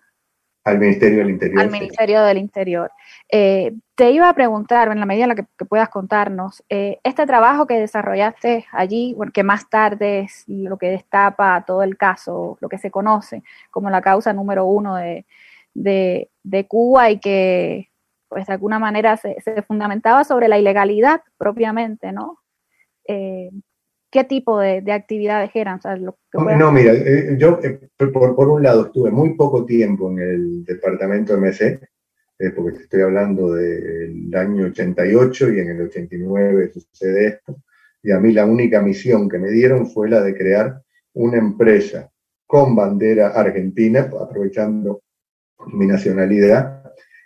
al 0.68 0.78
Ministerio 0.78 1.18
del 1.18 1.30
Interior. 1.30 1.60
Al 1.60 1.70
Ministerio 1.70 2.22
del 2.22 2.38
Interior. 2.38 2.90
Eh, 3.30 3.74
te 3.94 4.10
iba 4.10 4.28
a 4.28 4.34
preguntar, 4.34 4.90
en 4.90 5.00
la 5.00 5.06
medida 5.06 5.24
en 5.24 5.28
la 5.30 5.34
que, 5.34 5.44
puedas 5.64 5.88
contarnos, 5.88 6.62
eh, 6.68 6.98
este 7.02 7.26
trabajo 7.26 7.66
que 7.66 7.80
desarrollaste 7.80 8.66
allí, 8.72 9.16
que 9.32 9.42
más 9.42 9.68
tarde 9.70 10.20
es 10.20 10.44
lo 10.46 10.76
que 10.76 10.90
destapa 10.90 11.64
todo 11.66 11.82
el 11.82 11.96
caso, 11.96 12.58
lo 12.60 12.68
que 12.68 12.78
se 12.78 12.90
conoce 12.90 13.42
como 13.70 13.90
la 13.90 14.02
causa 14.02 14.32
número 14.32 14.66
uno 14.66 14.96
de, 14.96 16.28
Cuba 16.68 17.10
y 17.10 17.18
que, 17.18 17.88
pues 18.28 18.46
de 18.46 18.52
alguna 18.52 18.78
manera 18.78 19.16
se, 19.16 19.36
fundamentaba 19.66 20.24
sobre 20.24 20.48
la 20.48 20.58
ilegalidad 20.58 21.22
propiamente, 21.36 22.12
¿no? 22.12 22.38
Eh, 23.06 23.50
¿Qué 24.10 24.24
tipo 24.24 24.58
de, 24.58 24.82
actividades 24.90 25.50
eran? 25.54 25.80
no, 26.32 26.72
mira, 26.72 26.94
yo 27.36 27.60
por, 27.96 28.34
por, 28.34 28.48
un 28.48 28.62
lado 28.62 28.86
estuve 28.86 29.10
muy 29.10 29.34
poco 29.34 29.66
tiempo 29.66 30.10
en 30.10 30.18
el 30.18 30.64
departamento 30.64 31.36
de 31.36 31.40
MC, 31.40 31.88
porque 32.56 32.78
estoy 32.84 33.02
hablando 33.02 33.52
del 33.52 34.34
año 34.34 34.66
88 34.66 35.52
y 35.52 35.60
en 35.60 35.70
el 35.70 35.82
89 35.82 36.70
sucede 36.72 37.26
esto, 37.26 37.56
y 38.02 38.10
a 38.10 38.18
mí 38.18 38.32
la 38.32 38.46
única 38.46 38.80
misión 38.80 39.28
que 39.28 39.38
me 39.38 39.50
dieron 39.50 39.86
fue 39.86 40.08
la 40.08 40.22
de 40.22 40.34
crear 40.34 40.80
una 41.12 41.36
empresa 41.36 42.10
con 42.46 42.74
bandera 42.74 43.28
argentina, 43.28 44.08
aprovechando 44.20 45.02
mi 45.66 45.86
nacionalidad, 45.86 46.82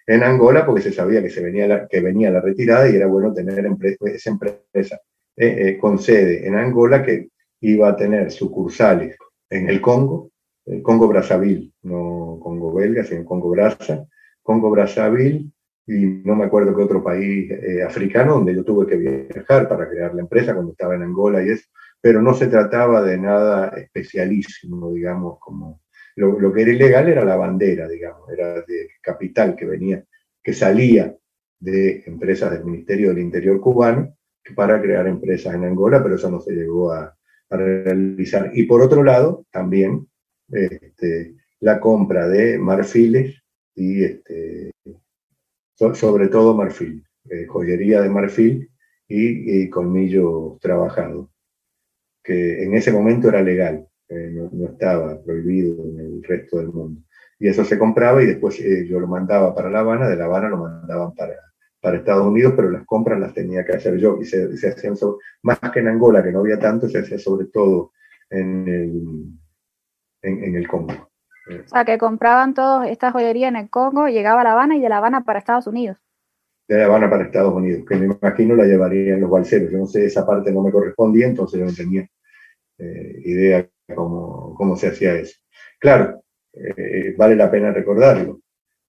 en 0.07 0.22
Angola, 0.22 0.66
porque 0.66 0.82
se 0.82 0.92
sabía 0.92 1.22
que, 1.22 1.30
se 1.30 1.42
venía, 1.42 1.66
la, 1.66 1.88
que 1.88 2.00
venía 2.00 2.30
la 2.30 2.40
retirada 2.40 2.88
y 2.88 2.96
era 2.96 3.07
bueno 3.07 3.32
tener 3.32 3.66
esa 4.00 4.30
empresa 4.30 5.00
eh, 5.36 5.68
eh, 5.68 5.78
con 5.78 5.98
sede 5.98 6.46
en 6.46 6.57
Angola 6.57 7.03
que 7.03 7.28
iba 7.61 7.88
a 7.88 7.96
tener 7.96 8.30
sucursales 8.30 9.16
en 9.48 9.68
el 9.68 9.80
Congo, 9.80 10.30
el 10.66 10.82
Congo 10.82 11.09
Brazzaville, 11.09 11.72
no 11.82 12.38
Congo 12.42 12.72
belga, 12.72 13.05
sino 13.05 13.24
Congo 13.24 13.50
Braza, 13.50 14.05
Congo 14.42 14.70
Brazzaville 14.70 15.50
y 15.86 16.07
no 16.24 16.36
me 16.36 16.44
acuerdo 16.44 16.74
qué 16.74 16.82
otro 16.82 17.03
país 17.03 17.50
eh, 17.50 17.82
africano 17.82 18.34
donde 18.34 18.55
yo 18.55 18.64
tuve 18.64 18.86
que 18.86 18.96
viajar 18.96 19.68
para 19.68 19.88
crear 19.88 20.14
la 20.14 20.22
empresa 20.22 20.55
cuando 20.55 20.72
estaba 20.72 20.94
en 20.94 21.03
Angola 21.03 21.42
y 21.42 21.50
eso, 21.50 21.66
pero 22.00 22.22
no 22.22 22.34
se 22.34 22.46
trataba 22.48 23.03
de 23.03 23.18
nada 23.18 23.68
especialísimo, 23.68 24.92
digamos, 24.92 25.38
como 25.38 25.82
lo, 26.16 26.52
que 26.52 26.62
era 26.62 26.72
ilegal 26.72 27.08
era 27.08 27.24
la 27.24 27.36
bandera, 27.36 27.88
digamos, 27.88 28.30
era 28.30 28.60
de 28.62 28.88
capital 29.00 29.56
que 29.56 29.64
venía, 29.64 30.04
que 30.42 30.52
salía 30.52 31.16
de 31.58 32.02
empresas 32.06 32.50
del 32.50 32.64
Ministerio 32.64 33.10
del 33.10 33.20
Interior 33.20 33.60
cubano 33.60 34.16
para 34.54 34.80
crear 34.82 35.06
empresas 35.06 35.54
en 35.54 35.64
Angola, 35.64 36.02
pero 36.02 36.16
eso 36.16 36.30
no 36.30 36.40
se 36.40 36.52
llegó 36.52 36.92
a, 36.92 37.16
realizar. 37.50 38.50
Y 38.54 38.62
por 38.62 38.80
otro 38.80 39.04
lado, 39.04 39.44
también 39.50 40.08
este, 40.50 41.34
la 41.60 41.80
compra 41.80 42.26
de 42.26 42.58
marfiles 42.58 43.42
y 43.74 44.04
este, 44.04 44.72
sobre 45.94 46.28
todo 46.28 46.54
marfil, 46.54 47.04
eh, 47.28 47.46
joyería 47.46 48.00
de 48.00 48.08
marfil 48.08 48.70
y, 49.08 49.68
colmillo 49.68 50.58
trabajado, 50.60 51.30
que 52.24 52.62
en 52.62 52.74
ese 52.74 52.90
momento 52.90 53.28
era 53.28 53.42
legal, 53.42 53.86
eh, 54.12 54.30
no, 54.52 54.66
estaba 54.66 55.20
prohibido 55.22 55.82
en 55.84 56.00
el 56.00 56.22
resto 56.22 56.58
del 56.58 56.68
mundo. 56.68 57.00
Y 57.38 57.48
eso 57.48 57.64
se 57.64 57.78
compraba 57.78 58.22
y 58.22 58.26
después 58.26 58.60
eh, 58.60 58.86
yo 58.86 59.00
lo 59.00 59.06
mandaba 59.06 59.54
para 59.54 59.70
La 59.70 59.80
Habana, 59.80 60.08
de 60.08 60.16
La 60.16 60.26
Habana 60.26 60.48
lo 60.48 60.58
mandaban 60.58 61.14
para, 61.14 61.34
para 61.80 61.96
Estados 61.96 62.26
Unidos, 62.26 62.52
pero 62.54 62.70
las 62.70 62.84
compras 62.84 63.18
las 63.18 63.32
tenía 63.32 63.64
que 63.64 63.72
hacer 63.72 63.96
yo 63.96 64.18
y 64.20 64.24
se, 64.24 64.56
se 64.56 64.68
hacían 64.68 64.94
más 65.42 65.58
que 65.72 65.80
en 65.80 65.88
Angola, 65.88 66.22
que 66.22 66.30
no 66.30 66.40
había 66.40 66.58
tanto, 66.58 66.88
se 66.88 66.98
hacía 66.98 67.18
sobre 67.18 67.46
todo 67.46 67.92
en 68.30 68.68
el, 68.68 70.44
en 70.44 70.56
el 70.56 70.68
Congo. 70.68 71.08
O 71.48 71.68
sea, 71.68 71.84
que 71.84 71.98
compraban 71.98 72.54
todos 72.54 72.86
esta 72.86 73.10
joyería 73.10 73.48
en 73.48 73.56
el 73.56 73.70
Congo, 73.70 74.08
llegaba 74.08 74.42
a 74.42 74.44
La 74.44 74.52
Habana 74.52 74.76
y 74.76 74.80
de 74.80 74.88
La 74.88 74.98
Habana 74.98 75.24
para 75.24 75.38
Estados 75.38 75.66
Unidos. 75.66 75.96
De 76.68 76.78
La 76.78 76.84
Habana 76.84 77.10
para 77.10 77.24
Estados 77.24 77.52
Unidos, 77.52 77.84
que 77.88 77.96
me 77.96 78.06
imagino 78.06 78.54
la 78.54 78.64
llevarían 78.64 79.20
los 79.20 79.30
balseros. 79.30 79.72
Yo 79.72 79.78
no 79.78 79.86
sé, 79.86 80.04
esa 80.04 80.24
parte 80.24 80.52
no 80.52 80.62
me 80.62 80.70
correspondía, 80.70 81.26
entonces 81.26 81.58
yo 81.58 81.66
no 81.66 81.72
tenía 81.72 82.06
eh, 82.78 83.22
idea 83.24 83.68
cómo, 83.95 84.55
cómo 84.55 84.76
se 84.76 84.89
hacía 84.89 85.14
eso. 85.14 85.39
Claro, 85.78 86.22
eh, 86.53 87.14
vale 87.16 87.37
la 87.37 87.51
pena 87.51 87.72
recordarlo. 87.72 88.41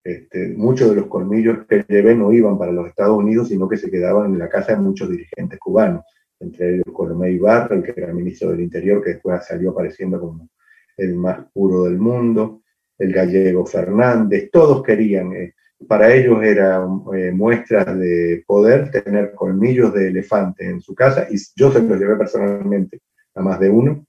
Este, 0.04 0.50
muchos 0.50 0.90
de 0.90 0.96
los 0.98 1.08
colmillos 1.08 1.66
que 1.66 1.86
llevé 1.88 2.14
no 2.14 2.34
iban 2.34 2.58
para 2.58 2.74
los 2.74 2.88
Estados 2.88 3.18
Unidos, 3.18 3.48
sino 3.48 3.70
que 3.70 3.78
se 3.78 3.90
quedaban 3.90 4.34
en 4.34 4.40
la 4.40 4.50
casa 4.50 4.74
de 4.74 4.82
muchos 4.82 5.10
dirigentes 5.10 5.60
cubanos, 5.60 6.04
entre 6.42 6.76
ellos 6.76 6.86
Colomé 6.92 7.32
Ibarra, 7.32 7.76
el 7.76 7.84
que 7.84 7.94
era 7.96 8.14
ministro 8.14 8.52
del 8.52 8.62
Interior, 8.62 9.02
que 9.02 9.12
después 9.12 9.46
salió 9.46 9.72
apareciendo 9.72 10.20
como 10.20 10.50
el 10.98 11.16
más 11.16 11.46
puro 11.54 11.86
del 11.86 11.98
mundo, 11.98 12.64
el 12.98 13.14
gallego 13.14 13.66
Fernández, 13.66 14.50
todos 14.52 14.84
querían, 14.84 15.34
eh, 15.34 15.54
para 15.88 16.14
ellos 16.14 16.44
era 16.44 16.86
eh, 17.16 17.32
muestras 17.32 17.98
de 17.98 18.44
poder 18.46 18.92
tener 18.92 19.34
colmillos 19.34 19.94
de 19.94 20.10
elefante 20.10 20.66
en 20.66 20.82
su 20.82 20.94
casa, 20.94 21.28
y 21.30 21.38
yo 21.56 21.72
se 21.72 21.82
los 21.82 21.98
llevé 21.98 22.18
personalmente 22.18 23.00
a 23.36 23.42
más 23.42 23.58
de 23.60 23.70
uno, 23.70 24.06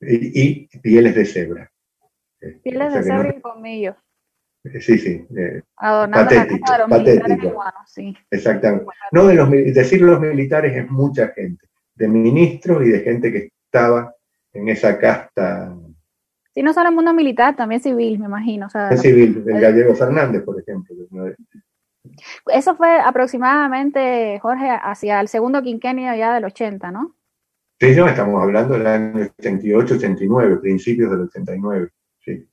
y, 0.00 0.66
pieles 0.78 1.14
de 1.14 1.24
cebra. 1.24 1.70
Eh, 2.40 2.60
pieles 2.62 2.92
de 2.92 3.02
cebra 3.02 3.34
y 3.36 3.40
colmillos. 3.40 3.96
Sí, 4.80 4.98
sí. 4.98 5.26
patético, 5.78 6.66
patético. 6.88 7.62
sí. 7.86 8.16
Exactamente. 8.30 8.86
No 9.12 9.26
de 9.26 9.34
los 9.34 9.50
decir 9.50 10.02
los 10.02 10.20
militares 10.20 10.76
es 10.76 10.90
mucha 10.90 11.28
gente, 11.28 11.66
de 11.94 12.08
ministros 12.08 12.84
y 12.84 12.90
de 12.90 13.00
gente 13.00 13.32
que 13.32 13.50
estaba 13.64 14.12
en 14.52 14.68
esa 14.68 14.98
casta 14.98 15.72
Sí, 16.56 16.62
no 16.62 16.72
solo 16.72 16.88
el 16.88 16.94
mundo 16.94 17.12
militar, 17.12 17.54
también 17.54 17.82
civil, 17.82 18.18
me 18.18 18.24
imagino. 18.24 18.68
O 18.68 18.96
civil, 18.96 19.44
el 19.46 19.60
gallego 19.60 19.94
Fernández, 19.94 20.42
por 20.42 20.58
ejemplo. 20.58 20.96
Eso 22.46 22.76
fue 22.76 22.98
aproximadamente, 22.98 24.38
Jorge, 24.40 24.70
hacia 24.70 25.20
el 25.20 25.28
segundo 25.28 25.60
quinquenio 25.60 26.14
ya 26.14 26.32
del 26.32 26.46
80, 26.46 26.90
¿no? 26.90 27.14
Sí, 27.78 27.94
no, 27.94 28.08
estamos 28.08 28.42
hablando 28.42 28.74
del 28.74 28.86
año 28.86 29.28
88, 29.38 29.94
89, 29.96 30.56
principios 30.56 31.10
del 31.10 31.20
89, 31.22 31.90
sí. 32.20 32.48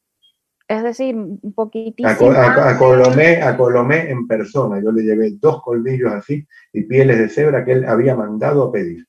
Es 0.68 0.84
decir, 0.84 1.16
un 1.16 1.54
poquitísimo. 1.54 2.32
A, 2.32 2.78
Colomé, 2.78 3.42
a 3.42 3.56
Colomé 3.56 4.10
en 4.10 4.28
persona, 4.28 4.82
yo 4.82 4.92
le 4.92 5.04
llevé 5.04 5.32
dos 5.40 5.62
colmillos 5.62 6.12
así 6.12 6.46
y 6.74 6.84
pieles 6.84 7.20
de 7.20 7.30
cebra 7.30 7.64
que 7.64 7.74
él 7.74 7.86
había 7.86 8.16
mandado 8.16 8.64
a 8.64 8.72
pedir. 8.72 9.06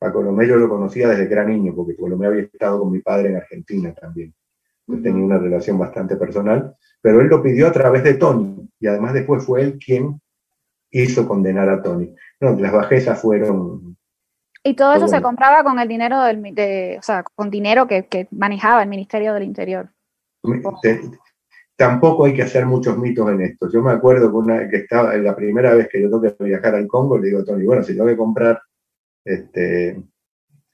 A 0.00 0.12
Colomé 0.12 0.46
yo 0.46 0.56
lo 0.56 0.68
conocía 0.68 1.08
desde 1.08 1.26
que 1.26 1.32
era 1.32 1.44
niño, 1.44 1.74
porque 1.74 1.96
Colomé 1.96 2.26
había 2.26 2.42
estado 2.42 2.80
con 2.80 2.92
mi 2.92 3.00
padre 3.00 3.30
en 3.30 3.36
Argentina 3.36 3.94
también. 3.94 4.34
Yo 4.86 5.00
tenía 5.00 5.24
una 5.24 5.38
relación 5.38 5.78
bastante 5.78 6.16
personal, 6.16 6.74
pero 7.00 7.20
él 7.22 7.28
lo 7.28 7.42
pidió 7.42 7.66
a 7.68 7.72
través 7.72 8.04
de 8.04 8.14
Tony, 8.14 8.68
y 8.78 8.86
además 8.86 9.14
después 9.14 9.42
fue 9.42 9.62
él 9.62 9.78
quien 9.78 10.20
hizo 10.90 11.26
condenar 11.26 11.70
a 11.70 11.82
Tony. 11.82 12.14
No, 12.40 12.58
las 12.58 12.72
bajezas 12.72 13.20
fueron... 13.20 13.96
Y 14.66 14.74
todo 14.74 14.94
eso 14.94 15.08
se 15.08 15.20
compraba 15.20 15.62
con 15.62 15.78
el 15.78 15.86
dinero 15.86 16.22
del, 16.22 16.42
de, 16.54 16.96
o 16.98 17.02
sea, 17.02 17.22
con 17.22 17.50
dinero 17.50 17.86
que, 17.86 18.26
manejaba 18.30 18.82
el 18.82 18.88
Ministerio 18.88 19.34
del 19.34 19.42
Interior. 19.42 19.90
tampoco 21.76 22.24
hay 22.24 22.34
que 22.34 22.42
hacer 22.42 22.64
muchos 22.64 22.96
mitos 22.96 23.28
en 23.28 23.42
esto. 23.42 23.68
Yo 23.70 23.82
me 23.82 23.92
acuerdo 23.92 24.30
que, 24.30 24.36
una, 24.36 24.68
que 24.68 24.76
estaba 24.78 25.14
la 25.18 25.36
primera 25.36 25.74
vez 25.74 25.88
que 25.88 26.00
yo 26.00 26.08
tuve 26.08 26.34
que 26.34 26.44
viajar 26.44 26.74
al 26.74 26.86
Congo, 26.86 27.18
le 27.18 27.26
digo 27.26 27.40
a 27.40 27.44
Tony, 27.44 27.66
bueno, 27.66 27.82
si 27.82 27.92
tengo 27.92 28.06
que 28.06 28.16
comprar 28.16 28.62
este, 29.22 30.02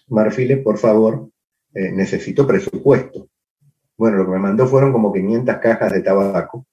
marfiles, 0.07 0.59
por 0.59 0.79
favor, 0.79 1.29
eh, 1.75 1.91
necesito 1.91 2.47
presupuesto. 2.47 3.29
Bueno, 3.97 4.19
lo 4.19 4.27
que 4.27 4.31
me 4.31 4.39
mandó 4.39 4.69
fueron 4.69 4.93
como 4.93 5.13
500 5.13 5.57
cajas 5.57 5.93
de 5.93 6.03
tabaco. 6.03 6.65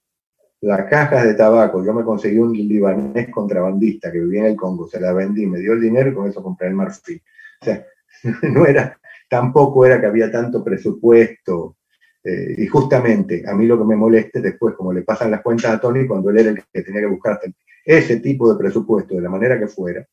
Las 0.68 0.89
cajas 0.89 1.24
de 1.24 1.34
tabaco, 1.34 1.82
yo 1.82 1.93
me 1.93 2.03
conseguí 2.03 2.38
un 2.39 2.51
libanés 2.51 3.30
contrabandista 3.30 4.11
que 4.11 4.20
vivía 4.20 4.41
en 4.41 4.47
el 4.47 4.55
Congo, 4.57 4.86
se 4.86 4.99
la 4.99 5.13
vendí, 5.13 5.47
me 5.47 5.59
dio 5.59 5.72
el 5.72 5.80
dinero 5.80 6.09
y 6.09 6.13
con 6.13 6.28
eso 6.28 6.43
compré 6.43 6.68
el 6.68 6.74
marfil. 6.74 7.24
O 7.61 7.65
sea, 7.65 7.86
no 8.53 8.65
era, 8.65 8.99
tampoco 9.30 9.86
era 9.86 10.01
que 10.01 10.07
había 10.07 10.30
tanto 10.30 10.65
presupuesto. 10.65 11.78
Eh, 12.22 12.55
y 12.57 12.68
justamente 12.68 13.45
a 13.47 13.53
mí 13.53 13.65
lo 13.65 13.78
que 13.78 13.86
me 13.86 13.95
moleste 13.95 14.41
después, 14.41 14.76
como 14.76 14.91
le 14.91 15.03
pasan 15.03 15.32
las 15.32 15.41
cuentas 15.41 15.72
a 15.72 15.80
Tony, 15.80 16.05
cuando 16.05 16.30
él 16.32 16.39
era 16.39 16.49
el 16.49 16.61
que 16.61 16.82
tenía 16.82 16.99
que 16.99 17.07
buscar 17.07 17.39
ese 17.86 18.20
tipo 18.20 18.51
de 18.51 18.59
presupuesto 18.59 19.15
de 19.15 19.22
la 19.22 19.30
manera 19.30 19.57
que 19.57 19.68
fuera, 19.68 20.05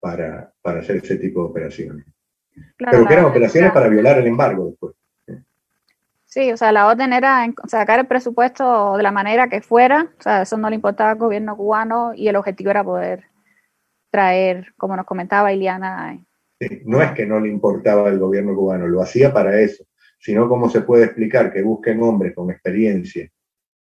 para, 0.00 0.52
hacer 0.64 0.96
ese 0.96 1.14
tipo 1.14 1.44
de 1.44 1.50
operaciones. 1.50 2.06
Pero 2.76 3.06
que 3.06 3.12
eran 3.12 3.26
operaciones 3.26 3.70
para 3.70 3.86
violar 3.86 4.18
el 4.18 4.26
embargo 4.26 4.66
después. 4.66 4.96
Sí, 6.30 6.52
o 6.52 6.56
sea, 6.56 6.72
la 6.72 6.86
orden 6.86 7.12
era 7.12 7.44
sacar 7.66 7.98
el 7.98 8.06
presupuesto 8.06 8.96
de 8.96 9.02
la 9.02 9.10
manera 9.10 9.48
que 9.48 9.60
fuera, 9.60 10.12
o 10.18 10.22
sea, 10.22 10.42
eso 10.42 10.56
no 10.56 10.70
le 10.70 10.76
importaba 10.76 11.10
al 11.10 11.18
gobierno 11.18 11.56
cubano 11.56 12.12
y 12.14 12.28
el 12.28 12.36
objetivo 12.36 12.70
era 12.70 12.84
poder 12.84 13.24
traer, 14.10 14.72
como 14.76 14.96
nos 14.96 15.06
comentaba 15.06 15.52
Iliana. 15.52 16.18
no 16.84 17.02
es 17.02 17.12
que 17.12 17.26
no 17.26 17.40
le 17.40 17.48
importaba 17.48 18.08
al 18.08 18.18
gobierno 18.18 18.54
cubano, 18.54 18.86
lo 18.86 19.02
hacía 19.02 19.32
para 19.32 19.60
eso, 19.60 19.84
sino 20.18 20.48
cómo 20.48 20.70
se 20.70 20.82
puede 20.82 21.04
explicar 21.04 21.52
que 21.52 21.62
busquen 21.62 22.00
hombres 22.02 22.34
con 22.34 22.50
experiencia 22.50 23.28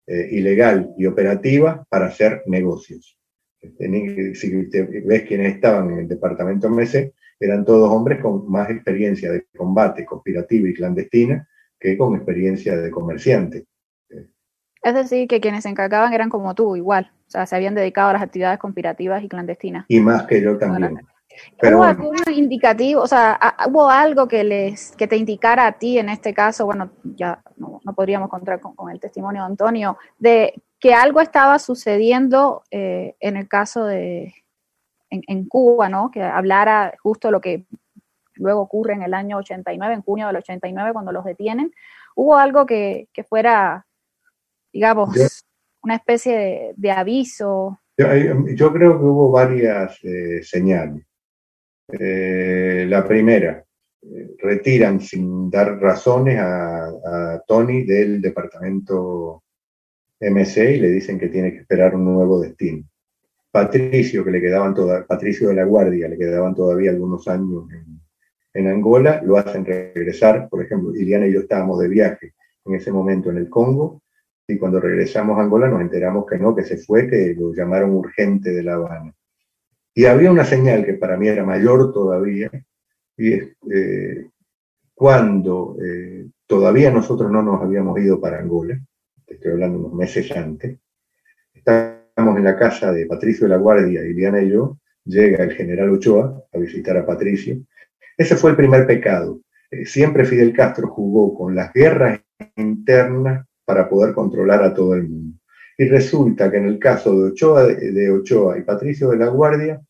eh, 0.07 0.28
ilegal 0.32 0.95
y 0.97 1.07
operativa 1.07 1.84
para 1.91 2.07
hacer 2.07 2.43
negocios 2.47 3.20
si 3.61 4.66
ves 5.05 5.22
quienes 5.24 5.55
estaban 5.55 5.91
en 5.93 5.99
el 6.01 6.09
departamento 6.09 6.68
MC, 6.68 7.12
eran 7.38 7.64
todos 7.64 7.91
hombres 7.91 8.20
con 8.20 8.51
más 8.51 8.70
experiencia 8.70 9.32
de 9.32 9.47
combate 9.57 10.05
conspirativo 10.05 10.66
y 10.66 10.74
clandestina 10.74 11.47
que 11.80 11.96
con 11.96 12.14
experiencia 12.14 12.76
de 12.76 12.90
comerciante. 12.90 13.64
Es 14.82 14.94
decir, 14.94 15.28
que 15.28 15.40
quienes 15.40 15.64
se 15.64 15.68
encargaban 15.68 16.12
eran 16.12 16.30
como 16.30 16.54
tú, 16.54 16.76
igual. 16.76 17.10
O 17.26 17.30
sea, 17.30 17.46
se 17.46 17.56
habían 17.56 17.74
dedicado 17.74 18.10
a 18.10 18.12
las 18.14 18.22
actividades 18.22 18.58
conspirativas 18.58 19.22
y 19.22 19.28
clandestinas. 19.28 19.84
Y 19.88 20.00
más 20.00 20.26
que 20.26 20.40
yo 20.40 20.56
también. 20.58 21.00
¿Hubo 21.62 21.84
algún 21.84 22.16
indicativo, 22.34 23.02
o 23.02 23.06
sea, 23.06 23.38
hubo 23.68 23.88
algo 23.88 24.26
que 24.26 24.42
les 24.44 24.92
que 24.96 25.06
te 25.06 25.16
indicara 25.16 25.66
a 25.66 25.72
ti 25.72 25.98
en 25.98 26.08
este 26.08 26.34
caso, 26.34 26.66
bueno, 26.66 26.90
ya 27.04 27.42
no, 27.56 27.80
podríamos 27.94 28.28
contar 28.28 28.60
con, 28.60 28.90
el 28.90 29.00
testimonio 29.00 29.42
de 29.42 29.46
Antonio, 29.46 29.96
de 30.18 30.54
que 30.78 30.92
algo 30.92 31.20
estaba 31.20 31.58
sucediendo 31.58 32.62
eh, 32.70 33.14
en 33.20 33.36
el 33.36 33.48
caso 33.48 33.84
de, 33.84 34.34
en, 35.10 35.46
Cuba, 35.46 35.88
¿no? 35.88 36.10
Que 36.10 36.22
hablara 36.22 36.94
justo 37.02 37.30
lo 37.30 37.40
que 37.40 37.64
luego 38.41 38.62
ocurre 38.62 38.95
en 38.95 39.03
el 39.03 39.14
año 39.14 39.38
89, 39.38 39.95
en 39.95 40.03
junio 40.03 40.26
del 40.26 40.36
89, 40.36 40.93
cuando 40.93 41.12
los 41.12 41.24
detienen. 41.24 41.72
¿Hubo 42.16 42.36
algo 42.36 42.66
que, 42.66 43.09
fuera, 43.28 43.86
digamos, 44.72 45.43
una 45.82 45.97
especie 45.97 46.74
de, 46.76 46.91
aviso? 46.91 47.78
Yo, 47.97 48.72
creo 48.72 48.99
que 48.99 49.05
hubo 49.05 49.30
varias 49.30 49.99
eh, 50.03 50.43
señales. 50.43 51.05
Eh, 51.93 52.86
la 52.88 53.07
primera, 53.07 53.64
eh, 54.03 54.30
retiran 54.38 55.01
sin 55.01 55.51
dar 55.51 55.78
razones 55.80 56.38
a, 56.38 56.86
a, 56.86 57.43
Tony 57.47 57.84
del 57.84 58.20
departamento 58.20 59.43
MC 60.20 60.76
y 60.76 60.80
le 60.80 60.88
dicen 60.91 61.18
que 61.18 61.28
tiene 61.28 61.53
que 61.53 61.59
esperar 61.59 61.95
un 61.95 62.05
nuevo 62.05 62.41
destino. 62.41 62.84
Patricio, 63.51 64.24
que 64.24 64.30
le 64.30 64.41
quedaban 64.41 64.74
toda, 64.74 65.05
Patricio 65.07 65.49
de 65.49 65.55
la 65.55 65.64
Guardia, 65.64 66.09
le 66.09 66.16
quedaban 66.16 66.55
todavía 66.55 66.91
algunos 66.91 67.26
años 67.26 67.64
en, 67.72 67.99
en 68.53 68.68
Angola, 68.68 69.22
lo 69.24 69.36
hacen 69.36 69.64
regresar. 69.64 70.48
Por 70.48 70.62
ejemplo, 70.62 70.94
Iliana 70.94 71.26
y 71.26 71.32
yo 71.32 71.40
estábamos 71.40 71.78
de 71.80 71.88
viaje 71.88 72.34
en 72.64 72.74
ese 72.74 72.92
momento 72.92 73.30
en 73.30 73.38
el 73.38 73.48
Congo, 73.48 74.03
y 74.46 74.59
cuando 74.59 74.80
regresamos 74.80 75.38
a 75.38 75.42
Angola 75.42 75.68
nos 75.68 75.80
enteramos 75.80 76.26
que 76.26 76.38
no, 76.38 76.55
que 76.55 76.64
se 76.64 76.76
fue, 76.76 77.09
que 77.09 77.34
lo 77.38 77.55
llamaron 77.55 77.92
urgente 77.92 78.51
de 78.51 78.62
La 78.62 78.74
Habana. 78.74 79.14
Y 79.94 80.05
había 80.05 80.30
una 80.30 80.44
señal 80.44 80.84
que 80.84 80.94
para 80.94 81.16
mí 81.16 81.28
era 81.28 81.44
mayor 81.44 81.92
todavía, 81.92 82.51
y 83.16 83.32
es 83.32 83.48
eh, 83.72 84.28
cuando 84.94 85.76
eh, 85.82 86.28
todavía 86.46 86.90
nosotros 86.90 87.30
no 87.30 87.42
nos 87.42 87.62
habíamos 87.62 87.98
ido 88.01 88.20
para 88.20 88.38
Angola, 88.38 88.78
estoy 89.26 89.53
hablando 89.53 89.78
unos 89.78 89.94
meses 89.94 90.30
antes, 90.32 90.78
estábamos 91.55 92.36
en 92.36 92.44
la 92.44 92.57
casa 92.57 92.92
de 92.92 93.07
Patricio 93.07 93.46
de 93.46 93.51
la 93.51 93.57
Guardia, 93.57 94.05
Iliana 94.05 94.42
y 94.42 94.51
yo, 94.51 94.78
llega 95.05 95.44
el 95.44 95.53
general 95.53 95.90
Ochoa 95.90 96.44
a 96.53 96.59
visitar 96.59 96.96
a 96.96 97.07
Patricio. 97.07 97.57
Ese 98.20 98.36
fue 98.36 98.50
el 98.50 98.56
primer 98.56 98.86
pecado. 98.86 99.40
Eh, 99.70 99.86
siempre 99.86 100.26
Fidel 100.26 100.52
Castro 100.52 100.88
jugó 100.88 101.34
con 101.34 101.54
las 101.54 101.72
guerras 101.72 102.20
internas 102.54 103.46
para 103.64 103.88
poder 103.88 104.12
controlar 104.12 104.62
a 104.62 104.74
todo 104.74 104.94
el 104.94 105.08
mundo. 105.08 105.38
Y 105.78 105.86
resulta 105.86 106.50
que 106.50 106.58
en 106.58 106.66
el 106.66 106.78
caso 106.78 107.18
de 107.18 108.10
Ochoa, 108.10 108.58
y 108.58 108.62
Patricio 108.62 109.08
de 109.08 109.16
la 109.16 109.28
Guardia, 109.28 109.80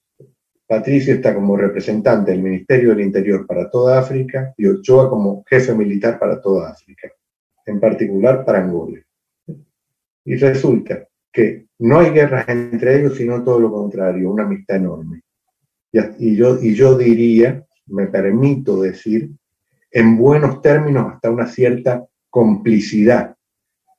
Patricio 0.64 1.14
está 1.14 1.35
como 1.35 1.57
representante 1.57 2.31
del 2.31 2.41
Ministerio 2.41 2.91
del 2.91 3.01
Interior 3.01 3.45
para 3.49 3.68
toda 3.68 3.99
África 3.99 4.55
y 4.57 4.64
Ochoa 4.68 5.11
como 5.11 5.43
jefe 5.49 5.74
militar 5.74 6.16
para 6.16 6.41
toda 6.41 6.70
África, 6.70 7.11
en 7.66 7.81
particular 7.81 8.45
para 8.45 8.62
Angola. 8.62 9.01
Y 10.24 10.37
resulta 10.37 11.05
que 11.33 11.66
no 11.81 11.99
hay 11.99 12.11
guerras 12.11 12.49
entre 12.49 13.01
ellos, 13.01 13.16
sino 13.16 13.43
todo 13.43 13.59
lo 13.59 13.72
contrario, 13.72 14.31
una 14.31 14.45
amistad 14.45 14.76
enorme. 14.76 15.22
Y 16.20 16.37
yo 16.37 16.97
diría, 16.97 17.66
me 17.91 18.07
permito 18.07 18.80
decir, 18.82 19.30
en 19.91 20.16
buenos 20.16 20.62
términos, 20.62 21.12
hasta 21.12 21.30
una 21.30 21.47
cierta 21.47 22.07
complicidad 22.28 23.34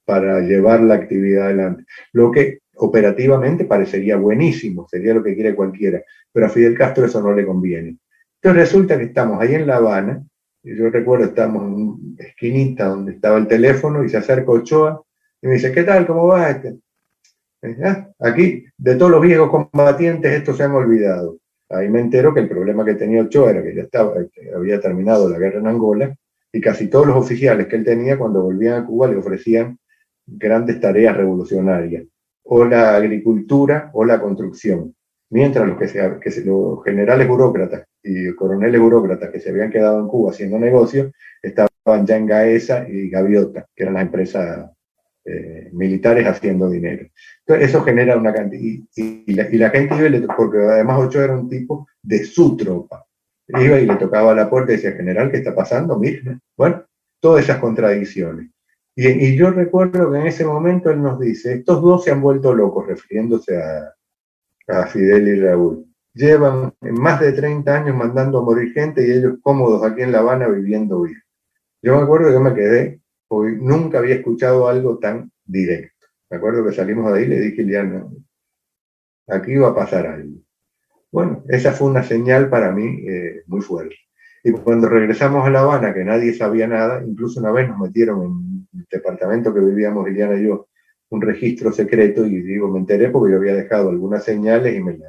para 0.06 0.40
llevar 0.42 0.82
la 0.82 0.96
actividad 0.96 1.46
adelante. 1.46 1.86
Lo 2.14 2.32
que 2.32 2.60
operativamente 2.78 3.66
parecería 3.66 4.18
buenísimo, 4.18 4.88
sería 4.90 5.14
lo 5.14 5.24
que 5.24 5.36
quiere 5.36 5.56
cualquiera, 5.56 6.02
pero 6.32 6.46
a 6.46 6.50
Fidel 6.50 6.78
Castro 6.78 7.06
eso 7.06 7.22
no 7.22 7.34
le 7.34 7.46
conviene. 7.46 7.98
Entonces 8.36 8.70
resulta 8.70 8.98
que 8.98 9.06
estamos 9.06 9.40
ahí 9.40 9.54
en 9.54 9.68
La 9.68 9.78
Habana, 9.78 10.24
y 10.64 10.76
yo 10.76 10.90
recuerdo, 10.90 11.26
estamos 11.26 11.64
en 11.64 11.74
una 11.74 12.24
esquinita 12.24 12.86
donde 12.86 13.14
estaba 13.14 13.38
el 13.38 13.48
teléfono 13.48 14.04
y 14.04 14.10
se 14.10 14.18
acerca 14.18 14.52
Ochoa 14.52 15.02
y 15.42 15.48
me 15.48 15.54
dice, 15.54 15.72
¿qué 15.72 15.84
tal? 15.84 16.06
¿Cómo 16.06 16.28
va? 16.28 16.52
Este? 16.52 16.78
Ah, 17.84 18.10
aquí, 18.20 18.66
de 18.78 18.96
todos 18.96 19.12
los 19.12 19.22
viejos 19.22 19.50
combatientes, 19.50 20.32
estos 20.32 20.58
se 20.58 20.64
han 20.64 20.72
olvidado. 20.72 21.38
Ahí 21.72 21.90
me 21.90 22.02
entero 22.02 22.34
que 22.34 22.42
el 22.42 22.50
problema 22.50 22.84
que 22.84 22.96
tenía 22.96 23.22
Ochoa 23.22 23.52
era 23.52 23.64
que 23.64 23.76
ya 23.76 23.84
estaba, 23.84 24.16
había 24.56 24.82
terminado 24.82 25.30
la 25.30 25.40
guerra 25.40 25.60
en 25.60 25.68
Angola 25.68 26.16
y 26.52 26.60
casi 26.60 26.90
todos 26.90 27.08
los 27.08 27.16
oficiales 27.16 27.68
que 27.68 27.78
él 27.78 27.86
tenía 27.86 28.18
cuando 28.18 28.42
volvían 28.42 28.84
a 28.84 28.86
Cuba 28.86 29.08
le 29.08 29.16
ofrecían 29.16 29.80
grandes 30.26 30.80
tareas 30.80 31.16
revolucionarias, 31.16 32.06
o 32.44 32.66
la 32.66 32.96
agricultura 32.96 33.90
o 33.94 34.04
la 34.04 34.20
construcción. 34.20 34.94
Mientras 35.30 35.66
los, 35.66 35.78
que 35.78 35.88
que 35.88 36.42
los 36.42 36.84
generales 36.84 37.28
burócratas 37.28 37.86
y 38.04 38.34
coroneles 38.36 38.82
burócratas 38.82 39.30
que 39.30 39.40
se 39.40 39.50
habían 39.50 39.72
quedado 39.72 40.00
en 40.00 40.08
Cuba 40.08 40.32
haciendo 40.32 40.60
negocios 40.60 41.12
estaban 41.42 42.06
ya 42.06 42.18
en 42.18 42.26
Gaesa 42.26 42.86
y 42.90 43.10
Gaviota, 43.10 43.66
que 43.74 43.84
eran 43.84 43.94
las 43.94 44.04
empresas 44.04 44.70
eh, 45.24 45.70
militares 45.74 46.26
haciendo 46.26 46.70
dinero. 46.70 47.08
Entonces, 47.46 47.70
eso 47.70 47.84
genera 47.84 48.18
una 48.18 48.34
cantidad. 48.34 48.84
Y, 48.96 49.34
la, 49.34 49.70
gente 49.70 49.96
iba, 49.96 50.36
porque 50.36 50.58
además 50.58 51.00
Ocho 51.00 51.24
era 51.24 51.38
un 51.38 51.48
tipo 51.48 51.88
de 52.02 52.24
su 52.26 52.58
tropa. 52.58 53.06
Iba 53.48 53.80
y 53.80 53.86
le 53.86 53.96
tocaba 53.98 54.34
la 54.34 54.50
puerta 54.50 54.72
y 54.72 54.78
decía, 54.78 54.94
general, 54.94 55.30
¿qué 55.30 55.38
está 55.38 55.54
pasando? 55.54 56.00
Mira, 56.00 56.40
bueno, 56.58 56.84
todas 57.20 57.44
esas 57.44 57.60
contradicciones. 57.60 58.50
Y, 58.96 59.36
yo 59.36 59.52
recuerdo 59.52 60.12
que 60.12 60.20
en 60.20 60.28
ese 60.28 60.46
momento 60.46 60.90
él 60.90 61.02
nos 61.02 61.20
dice, 61.20 61.54
estos 61.54 61.82
dos 61.82 62.04
se 62.04 62.12
han 62.12 62.22
vuelto 62.22 62.54
locos, 62.54 62.88
refiriéndose 62.88 63.62
a, 63.62 63.94
a 64.68 64.88
Fidel 64.88 65.28
y 65.28 65.40
Raúl. 65.40 65.86
Llevan 66.14 66.74
más 66.82 67.20
de 67.22 67.32
30 67.32 67.74
años 67.74 67.96
mandando 67.96 68.40
a 68.40 68.44
morir 68.44 68.74
gente 68.74 69.06
y 69.06 69.12
ellos 69.12 69.36
cómodos 69.42 69.84
aquí 69.84 70.02
en 70.02 70.12
La 70.12 70.20
Habana 70.20 70.48
viviendo 70.48 71.02
bien. 71.02 71.22
Yo 71.82 71.96
me 71.96 72.04
acuerdo 72.04 72.32
que 72.32 72.40
me 72.40 72.54
quedé, 72.54 73.01
porque 73.32 73.56
nunca 73.56 74.00
había 74.00 74.16
escuchado 74.16 74.68
algo 74.68 74.98
tan 74.98 75.32
directo. 75.46 76.06
Me 76.30 76.36
acuerdo 76.36 76.66
que 76.66 76.74
salimos 76.74 77.14
de 77.14 77.18
ahí 77.18 77.24
y 77.24 77.30
le 77.30 77.40
dije, 77.40 77.64
Liana, 77.64 78.06
aquí 79.30 79.56
va 79.56 79.70
a 79.70 79.76
pasar 79.76 80.06
algo. 80.06 80.42
Bueno, 81.10 81.42
esa 81.48 81.72
fue 81.72 81.88
una 81.88 82.04
señal 82.04 82.50
para 82.50 82.74
mí 82.74 83.08
eh, 83.08 83.44
muy 83.48 83.62
fuerte. 83.62 83.96
Y 84.44 84.52
cuando 84.52 84.90
regresamos 84.90 85.48
a 85.48 85.50
La 85.50 85.62
Habana, 85.62 85.94
que 85.94 86.04
nadie 86.04 86.34
sabía 86.34 86.68
nada, 86.68 87.02
incluso 87.08 87.40
una 87.40 87.54
vez 87.54 87.70
nos 87.70 87.80
metieron 87.80 88.22
en 88.74 88.80
el 88.82 88.88
departamento 88.92 89.54
que 89.54 89.62
vivíamos 89.62 90.10
Liliana 90.10 90.38
y 90.38 90.48
yo, 90.48 90.68
un 91.12 91.22
registro 91.22 91.72
secreto, 91.72 92.26
y 92.26 92.42
digo, 92.42 92.68
me 92.68 92.80
enteré 92.80 93.12
porque 93.12 93.32
yo 93.32 93.38
había 93.38 93.56
dejado 93.56 93.92
algunas 93.92 94.26
señales 94.26 94.76
y 94.76 94.84
me, 94.84 95.00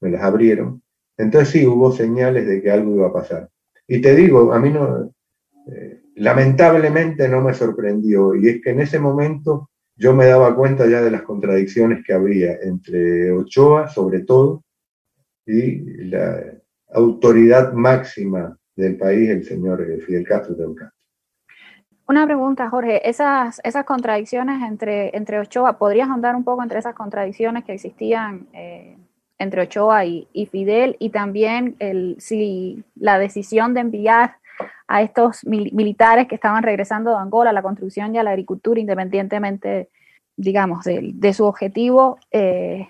me 0.00 0.10
las 0.10 0.22
abrieron. 0.22 0.82
Entonces 1.18 1.50
sí, 1.50 1.66
hubo 1.66 1.92
señales 1.92 2.46
de 2.46 2.62
que 2.62 2.70
algo 2.70 2.94
iba 2.94 3.08
a 3.08 3.12
pasar. 3.12 3.50
Y 3.86 4.00
te 4.00 4.14
digo, 4.14 4.54
a 4.54 4.58
mí 4.58 4.70
no, 4.70 5.12
eh, 5.70 6.01
lamentablemente 6.14 7.28
no 7.28 7.40
me 7.40 7.54
sorprendió, 7.54 8.34
y 8.34 8.48
es 8.48 8.62
que 8.62 8.70
en 8.70 8.80
ese 8.80 8.98
momento 8.98 9.70
yo 9.96 10.14
me 10.14 10.26
daba 10.26 10.54
cuenta 10.54 10.86
ya 10.86 11.02
de 11.02 11.10
las 11.10 11.22
contradicciones 11.22 12.04
que 12.04 12.12
había 12.12 12.54
entre 12.62 13.30
Ochoa, 13.30 13.88
sobre 13.88 14.20
todo, 14.20 14.64
y 15.46 16.04
la, 16.04 16.62
autoridad 16.94 17.72
máxima 17.72 18.56
del 18.76 18.96
país, 18.96 19.30
el 19.30 19.44
señor 19.44 19.82
eh, 19.82 19.98
Fidel 20.00 20.24
Castro 20.24 20.54
de 20.54 20.74
Castro. 20.74 20.98
Una 22.08 22.26
pregunta, 22.26 22.68
Jorge. 22.68 23.08
Esas, 23.08 23.60
esas 23.64 23.84
contradicciones 23.84 24.62
entre, 24.62 25.16
entre 25.16 25.38
Ochoa, 25.38 25.78
¿podrías 25.78 26.08
ahondar 26.08 26.36
un 26.36 26.44
poco 26.44 26.62
entre 26.62 26.78
esas 26.78 26.94
contradicciones 26.94 27.64
que 27.64 27.72
existían 27.72 28.46
eh, 28.52 28.96
entre 29.38 29.62
Ochoa 29.62 30.04
y, 30.04 30.48
Fidel? 30.50 30.96
Y 30.98 31.10
también 31.10 31.76
el, 31.78 32.16
si 32.18 32.84
la 32.96 33.18
decisión 33.18 33.72
de 33.72 33.80
enviar 33.80 34.36
a 34.88 35.02
estos 35.02 35.44
militares 35.44 36.26
que 36.28 36.34
estaban 36.34 36.62
regresando 36.62 37.10
de 37.10 37.16
Angola 37.16 37.50
a 37.50 37.52
la 37.52 37.62
construcción 37.62 38.14
y 38.14 38.18
a 38.18 38.22
la 38.22 38.30
agricultura, 38.30 38.80
independientemente, 38.80 39.88
digamos, 40.36 40.84
de, 40.84 41.10
de 41.14 41.32
su 41.32 41.44
objetivo, 41.44 42.18
eh, 42.30 42.88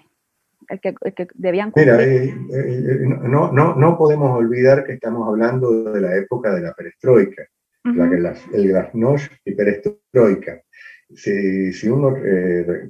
que, 0.80 1.28
debían 1.34 1.72
Mira, 1.74 2.02
eh, 2.02 2.24
eh, 2.24 2.34
eh, 2.52 2.98
no, 3.04 3.52
no, 3.52 3.74
no 3.74 3.98
podemos 3.98 4.38
olvidar 4.38 4.84
que 4.84 4.94
estamos 4.94 5.26
hablando 5.28 5.92
de 5.92 6.00
la 6.00 6.16
época 6.16 6.54
de 6.54 6.62
la 6.62 6.72
perestroika, 6.72 7.42
la 7.84 8.08
que 8.08 8.16
el 8.56 8.68
glasnost 8.68 9.32
y 9.44 9.54
perestroika. 9.54 10.60
Si, 11.14 11.72
si, 11.72 11.88
uno, 11.88 12.14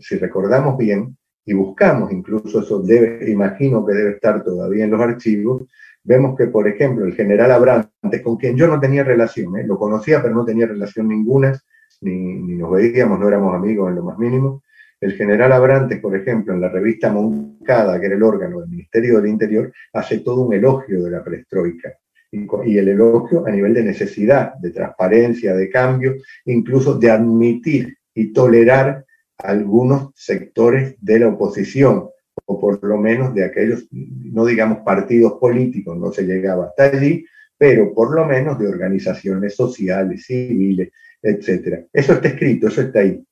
si 0.00 0.16
recordamos 0.16 0.76
bien 0.78 1.16
y 1.44 1.54
buscamos, 1.54 2.12
incluso 2.12 2.60
eso 2.60 2.80
debe, 2.80 3.28
imagino 3.30 3.84
que 3.84 3.94
debe 3.94 4.10
estar 4.12 4.44
todavía 4.44 4.84
en 4.84 4.90
los 4.92 5.00
archivos, 5.00 5.64
vemos 6.04 6.36
que, 6.36 6.46
por 6.46 6.68
ejemplo, 6.68 7.04
el 7.04 7.14
general 7.14 7.50
Abrantes, 7.52 8.22
con 8.22 8.36
quien 8.36 8.56
yo 8.56 8.66
no 8.66 8.80
tenía 8.80 9.04
relación, 9.04 9.54
lo 9.66 9.78
conocía 9.78 10.22
pero 10.22 10.34
no 10.34 10.44
tenía 10.44 10.66
relación 10.66 11.08
ninguna, 11.08 11.58
ni, 12.00 12.34
ni 12.34 12.54
nos 12.56 12.70
veíamos, 12.72 13.18
no 13.18 13.28
éramos 13.28 13.54
amigos 13.54 13.88
en 13.90 13.96
lo 13.96 14.04
más 14.04 14.18
mínimo, 14.18 14.62
el 15.02 15.14
general 15.14 15.50
Abrantes, 15.50 15.98
por 15.98 16.14
ejemplo, 16.14 16.54
en 16.54 16.60
la 16.60 16.68
revista 16.68 17.12
Moncada, 17.12 17.98
que 17.98 18.06
era 18.06 18.14
el 18.14 18.22
órgano 18.22 18.60
del 18.60 18.70
Ministerio 18.70 19.16
del 19.16 19.30
Interior, 19.30 19.72
hace 19.92 20.18
todo 20.18 20.42
un 20.42 20.54
elogio 20.54 21.02
de 21.02 21.10
la 21.10 21.24
perestroika. 21.24 21.92
Y 22.30 22.78
el 22.78 22.86
elogio 22.86 23.44
a 23.44 23.50
nivel 23.50 23.74
de 23.74 23.82
necesidad, 23.82 24.54
de 24.54 24.70
transparencia, 24.70 25.56
de 25.56 25.68
cambio, 25.68 26.14
incluso 26.44 26.94
de 26.94 27.10
admitir 27.10 27.98
y 28.14 28.32
tolerar 28.32 29.04
algunos 29.38 30.12
sectores 30.14 30.94
de 31.00 31.18
la 31.18 31.28
oposición, 31.28 32.08
o 32.46 32.60
por 32.60 32.82
lo 32.82 32.98
menos 32.98 33.34
de 33.34 33.44
aquellos, 33.44 33.86
no 33.90 34.44
digamos 34.44 34.78
partidos 34.78 35.34
políticos, 35.34 35.96
no 35.98 36.12
se 36.12 36.22
llegaba 36.22 36.66
hasta 36.66 36.96
allí, 36.96 37.24
pero 37.56 37.94
por 37.94 38.14
lo 38.14 38.24
menos 38.24 38.58
de 38.58 38.66
organizaciones 38.66 39.54
sociales, 39.54 40.24
civiles, 40.26 40.90
etc. 41.22 41.86
Eso 41.92 42.14
está 42.14 42.28
escrito, 42.28 42.68
eso 42.68 42.82
está 42.82 43.00
ahí. 43.00 43.22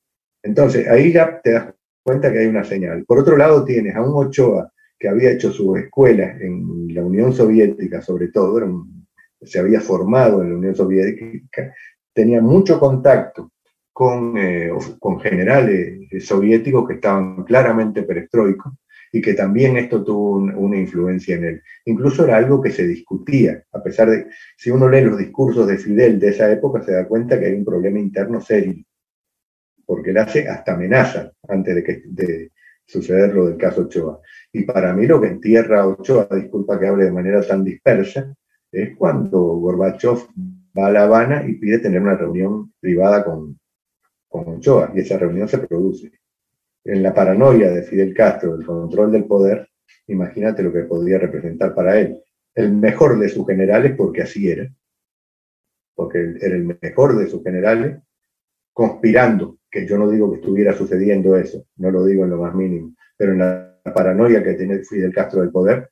Entonces, 0.42 0.86
ahí 0.88 1.12
ya 1.12 1.40
te 1.40 1.52
das 1.52 1.74
cuenta 2.02 2.32
que 2.32 2.38
hay 2.38 2.46
una 2.46 2.64
señal. 2.64 3.04
Por 3.04 3.18
otro 3.18 3.36
lado, 3.36 3.64
tienes 3.64 3.94
a 3.96 4.02
un 4.02 4.26
Ochoa 4.26 4.72
que 4.98 5.08
había 5.08 5.32
hecho 5.32 5.50
su 5.50 5.74
escuela 5.76 6.36
en 6.40 6.94
la 6.94 7.02
Unión 7.02 7.32
Soviética, 7.32 8.02
sobre 8.02 8.28
todo, 8.28 8.60
se 9.42 9.58
había 9.58 9.80
formado 9.80 10.42
en 10.42 10.50
la 10.50 10.56
Unión 10.56 10.74
Soviética, 10.74 11.74
tenía 12.12 12.42
mucho 12.42 12.78
contacto 12.78 13.50
con, 13.92 14.36
eh, 14.36 14.70
con 14.98 15.18
generales 15.18 16.00
soviéticos 16.24 16.86
que 16.86 16.94
estaban 16.94 17.44
claramente 17.44 18.02
perestroicos, 18.02 18.74
y 19.12 19.20
que 19.20 19.34
también 19.34 19.76
esto 19.76 20.04
tuvo 20.04 20.36
una 20.36 20.78
influencia 20.78 21.36
en 21.36 21.44
él. 21.44 21.62
Incluso 21.84 22.24
era 22.24 22.36
algo 22.36 22.60
que 22.60 22.70
se 22.70 22.86
discutía, 22.86 23.64
a 23.72 23.82
pesar 23.82 24.10
de, 24.10 24.26
si 24.56 24.70
uno 24.70 24.88
lee 24.88 25.02
los 25.02 25.18
discursos 25.18 25.66
de 25.66 25.78
Fidel 25.78 26.18
de 26.18 26.28
esa 26.28 26.50
época, 26.50 26.82
se 26.82 26.92
da 26.92 27.08
cuenta 27.08 27.38
que 27.38 27.46
hay 27.46 27.54
un 27.54 27.64
problema 27.64 27.98
interno 27.98 28.40
serio, 28.40 28.84
porque 29.84 30.10
él 30.10 30.18
hace 30.18 30.48
hasta 30.48 30.74
amenaza 30.74 31.32
antes 31.48 31.74
de, 31.74 31.84
que, 31.84 32.02
de 32.06 32.52
suceder 32.86 33.34
lo 33.34 33.46
del 33.46 33.56
caso 33.56 33.82
Ochoa. 33.82 34.20
Y 34.52 34.62
para 34.62 34.92
mí 34.94 35.06
lo 35.06 35.20
que 35.20 35.28
entierra 35.28 35.86
Ochoa, 35.86 36.28
disculpa 36.32 36.78
que 36.78 36.86
hable 36.86 37.04
de 37.04 37.12
manera 37.12 37.40
tan 37.42 37.64
dispersa, 37.64 38.32
es 38.70 38.96
cuando 38.96 39.40
Gorbachev 39.40 40.18
va 40.78 40.86
a 40.86 40.92
La 40.92 41.02
Habana 41.02 41.44
y 41.48 41.54
pide 41.54 41.80
tener 41.80 42.00
una 42.00 42.16
reunión 42.16 42.72
privada 42.78 43.24
con, 43.24 43.58
con 44.28 44.46
Ochoa, 44.56 44.92
y 44.94 45.00
esa 45.00 45.18
reunión 45.18 45.48
se 45.48 45.58
produce 45.58 46.19
en 46.84 47.02
la 47.02 47.14
paranoia 47.14 47.70
de 47.70 47.82
Fidel 47.82 48.14
Castro 48.14 48.56
del 48.56 48.66
control 48.66 49.12
del 49.12 49.24
poder, 49.24 49.68
imagínate 50.06 50.62
lo 50.62 50.72
que 50.72 50.84
podría 50.84 51.18
representar 51.18 51.74
para 51.74 51.98
él. 51.98 52.18
El 52.54 52.72
mejor 52.72 53.18
de 53.18 53.28
sus 53.28 53.46
generales, 53.46 53.94
porque 53.96 54.22
así 54.22 54.50
era, 54.50 54.68
porque 55.94 56.34
era 56.40 56.56
el 56.56 56.78
mejor 56.80 57.16
de 57.16 57.28
sus 57.28 57.42
generales, 57.42 57.98
conspirando, 58.72 59.58
que 59.70 59.86
yo 59.86 59.98
no 59.98 60.10
digo 60.10 60.30
que 60.30 60.38
estuviera 60.38 60.72
sucediendo 60.72 61.36
eso, 61.36 61.66
no 61.76 61.90
lo 61.90 62.04
digo 62.04 62.24
en 62.24 62.30
lo 62.30 62.38
más 62.38 62.54
mínimo, 62.54 62.94
pero 63.16 63.32
en 63.32 63.38
la 63.38 63.82
paranoia 63.94 64.42
que 64.42 64.54
tiene 64.54 64.82
Fidel 64.84 65.12
Castro 65.12 65.42
del 65.42 65.50
poder, 65.50 65.90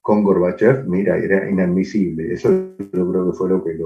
con 0.00 0.24
Gorbachev, 0.24 0.86
mira, 0.86 1.18
era 1.18 1.50
inadmisible. 1.50 2.32
Eso 2.32 2.76
yo 2.78 3.10
creo 3.10 3.30
que 3.30 3.36
fue 3.36 3.48
lo 3.50 3.62
que, 3.62 3.78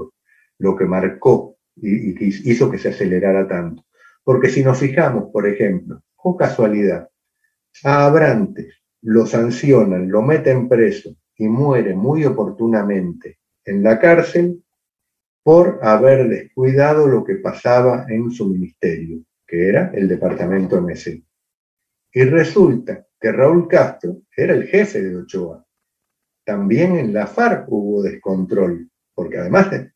lo 0.59 0.75
que 0.75 0.85
marcó 0.85 1.57
y, 1.75 2.11
y 2.11 2.27
hizo 2.45 2.71
que 2.71 2.77
se 2.77 2.89
acelerara 2.89 3.47
tanto. 3.47 3.83
Porque 4.23 4.49
si 4.49 4.63
nos 4.63 4.79
fijamos, 4.79 5.31
por 5.31 5.47
ejemplo, 5.47 6.01
o 6.15 6.37
casualidad, 6.37 7.09
a 7.83 8.05
Abrantes 8.05 8.83
lo 9.01 9.25
sancionan, 9.25 10.09
lo 10.09 10.21
meten 10.21 10.69
preso 10.69 11.15
y 11.37 11.47
muere 11.47 11.93
muy 11.95 12.23
oportunamente 12.25 13.39
en 13.65 13.83
la 13.83 13.99
cárcel 13.99 14.63
por 15.43 15.79
haber 15.81 16.29
descuidado 16.29 17.07
lo 17.07 17.23
que 17.23 17.35
pasaba 17.35 18.05
en 18.07 18.31
su 18.31 18.47
ministerio, 18.47 19.19
que 19.45 19.67
era 19.67 19.91
el 19.93 20.07
departamento 20.07 20.81
MC. 20.81 21.21
Y 22.13 22.23
resulta 22.23 23.05
que 23.19 23.31
Raúl 23.31 23.67
Castro 23.67 24.21
era 24.35 24.53
el 24.53 24.67
jefe 24.67 25.01
de 25.01 25.17
Ochoa. 25.17 25.65
También 26.45 26.95
en 26.95 27.13
la 27.13 27.27
FARC 27.27 27.65
hubo 27.67 28.03
descontrol, 28.03 28.89
porque 29.13 29.37
además 29.37 29.92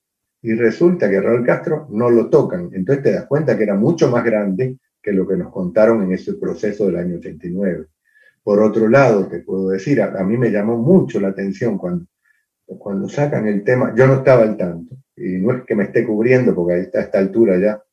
y 0.47 0.55
resulta 0.55 1.09
que 1.09 1.19
Raúl 1.19 1.45
Castro 1.45 1.87
no 1.89 2.09
lo 2.09 2.29
tocan. 2.29 2.69
Entonces 2.71 3.03
te 3.03 3.11
das 3.11 3.25
cuenta 3.25 3.57
que 3.57 3.63
era 3.63 3.75
mucho 3.75 4.09
más 4.09 4.23
grande 4.23 4.77
que 5.03 5.11
lo 5.11 5.27
que 5.27 5.35
nos 5.35 5.51
contaron 5.51 6.03
en 6.03 6.13
ese 6.13 6.35
proceso 6.35 6.85
del 6.85 6.95
año 6.95 7.17
89. 7.17 7.87
Por 8.43 8.63
otro 8.63 8.87
lado, 8.87 9.27
te 9.27 9.39
puedo 9.39 9.71
decir, 9.71 10.01
a, 10.01 10.23
mí 10.23 10.37
me 10.37 10.49
llamó 10.49 10.77
mucho 10.77 11.19
la 11.19 11.27
atención 11.27 11.77
cuando, 11.77 12.05
cuando 12.65 13.09
sacan 13.09 13.45
el 13.45 13.61
tema, 13.65 13.93
yo 13.93 14.07
no 14.07 14.13
estaba 14.13 14.43
al 14.43 14.55
tanto, 14.55 14.95
y 15.17 15.37
no 15.37 15.51
es 15.51 15.63
que 15.65 15.75
me 15.75 15.83
esté 15.83 16.05
cubriendo 16.05 16.55
porque 16.55 16.75
ahí 16.75 16.81
está 16.83 16.99
a 16.99 17.01
esta 17.01 17.19
altura 17.19 17.59
ya, 17.59 17.83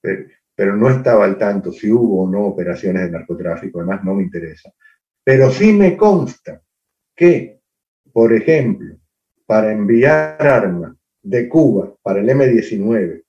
pero, 0.00 0.24
pero 0.54 0.76
no 0.76 0.90
estaba 0.90 1.24
al 1.24 1.36
tanto 1.36 1.72
si 1.72 1.90
hubo 1.90 2.22
o 2.22 2.30
no 2.30 2.44
operaciones 2.44 3.02
de 3.02 3.10
narcotráfico, 3.10 3.80
además 3.80 4.04
no 4.04 4.14
me 4.14 4.22
interesa. 4.22 4.70
Pero 5.24 5.50
sí 5.50 5.72
me 5.72 5.96
consta 5.96 6.62
que, 7.16 7.58
por 8.12 8.32
ejemplo, 8.32 8.96
para 9.46 9.72
enviar 9.72 10.46
armas 10.46 10.97
de 11.28 11.48
Cuba 11.48 11.94
para 12.02 12.20
el 12.20 12.30
M-19 12.30 13.22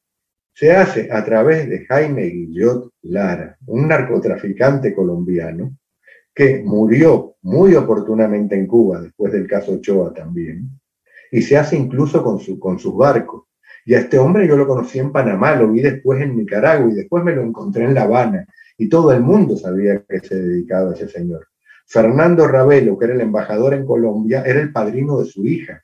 se 0.54 0.72
hace 0.72 1.10
a 1.12 1.24
través 1.24 1.70
de 1.70 1.86
Jaime 1.86 2.24
Guillot 2.24 2.92
Lara, 3.04 3.58
un 3.68 3.88
narcotraficante 3.88 4.94
colombiano 4.94 5.78
que 6.34 6.62
murió 6.64 7.36
muy 7.42 7.76
oportunamente 7.76 8.56
en 8.56 8.68
Cuba 8.68 9.02
después 9.02 9.34
del 9.34 9.48
caso 9.48 9.74
Ochoa 9.74 10.14
también, 10.14 10.70
y 11.32 11.42
se 11.42 11.58
hace 11.58 11.76
incluso 11.76 12.24
con, 12.24 12.40
su, 12.40 12.58
con 12.58 12.80
sus 12.80 12.96
barcos. 12.96 13.44
Y 13.86 13.94
a 13.94 14.00
este 14.00 14.18
hombre 14.18 14.48
yo 14.48 14.56
lo 14.56 14.68
conocí 14.68 15.00
en 15.00 15.12
Panamá, 15.12 15.56
lo 15.56 15.70
vi 15.70 15.82
después 15.82 16.22
en 16.22 16.38
Nicaragua 16.38 16.92
y 16.92 16.96
después 16.96 17.24
me 17.24 17.36
lo 17.36 17.42
encontré 17.42 17.84
en 17.84 17.94
La 17.94 18.04
Habana 18.04 18.46
y 18.78 18.88
todo 18.88 19.12
el 19.12 19.22
mundo 19.22 19.58
sabía 19.58 20.04
que 20.08 20.20
se 20.20 20.36
dedicaba 20.36 20.92
a 20.92 20.94
ese 20.94 21.10
señor. 21.10 21.48
Fernando 21.86 22.48
Ravelo, 22.48 22.98
que 22.98 23.06
era 23.06 23.16
el 23.16 23.22
embajador 23.22 23.74
en 23.74 23.86
Colombia, 23.86 24.44
era 24.46 24.62
el 24.62 24.72
padrino 24.72 25.20
de 25.20 25.26
su 25.26 25.46
hija. 25.46 25.84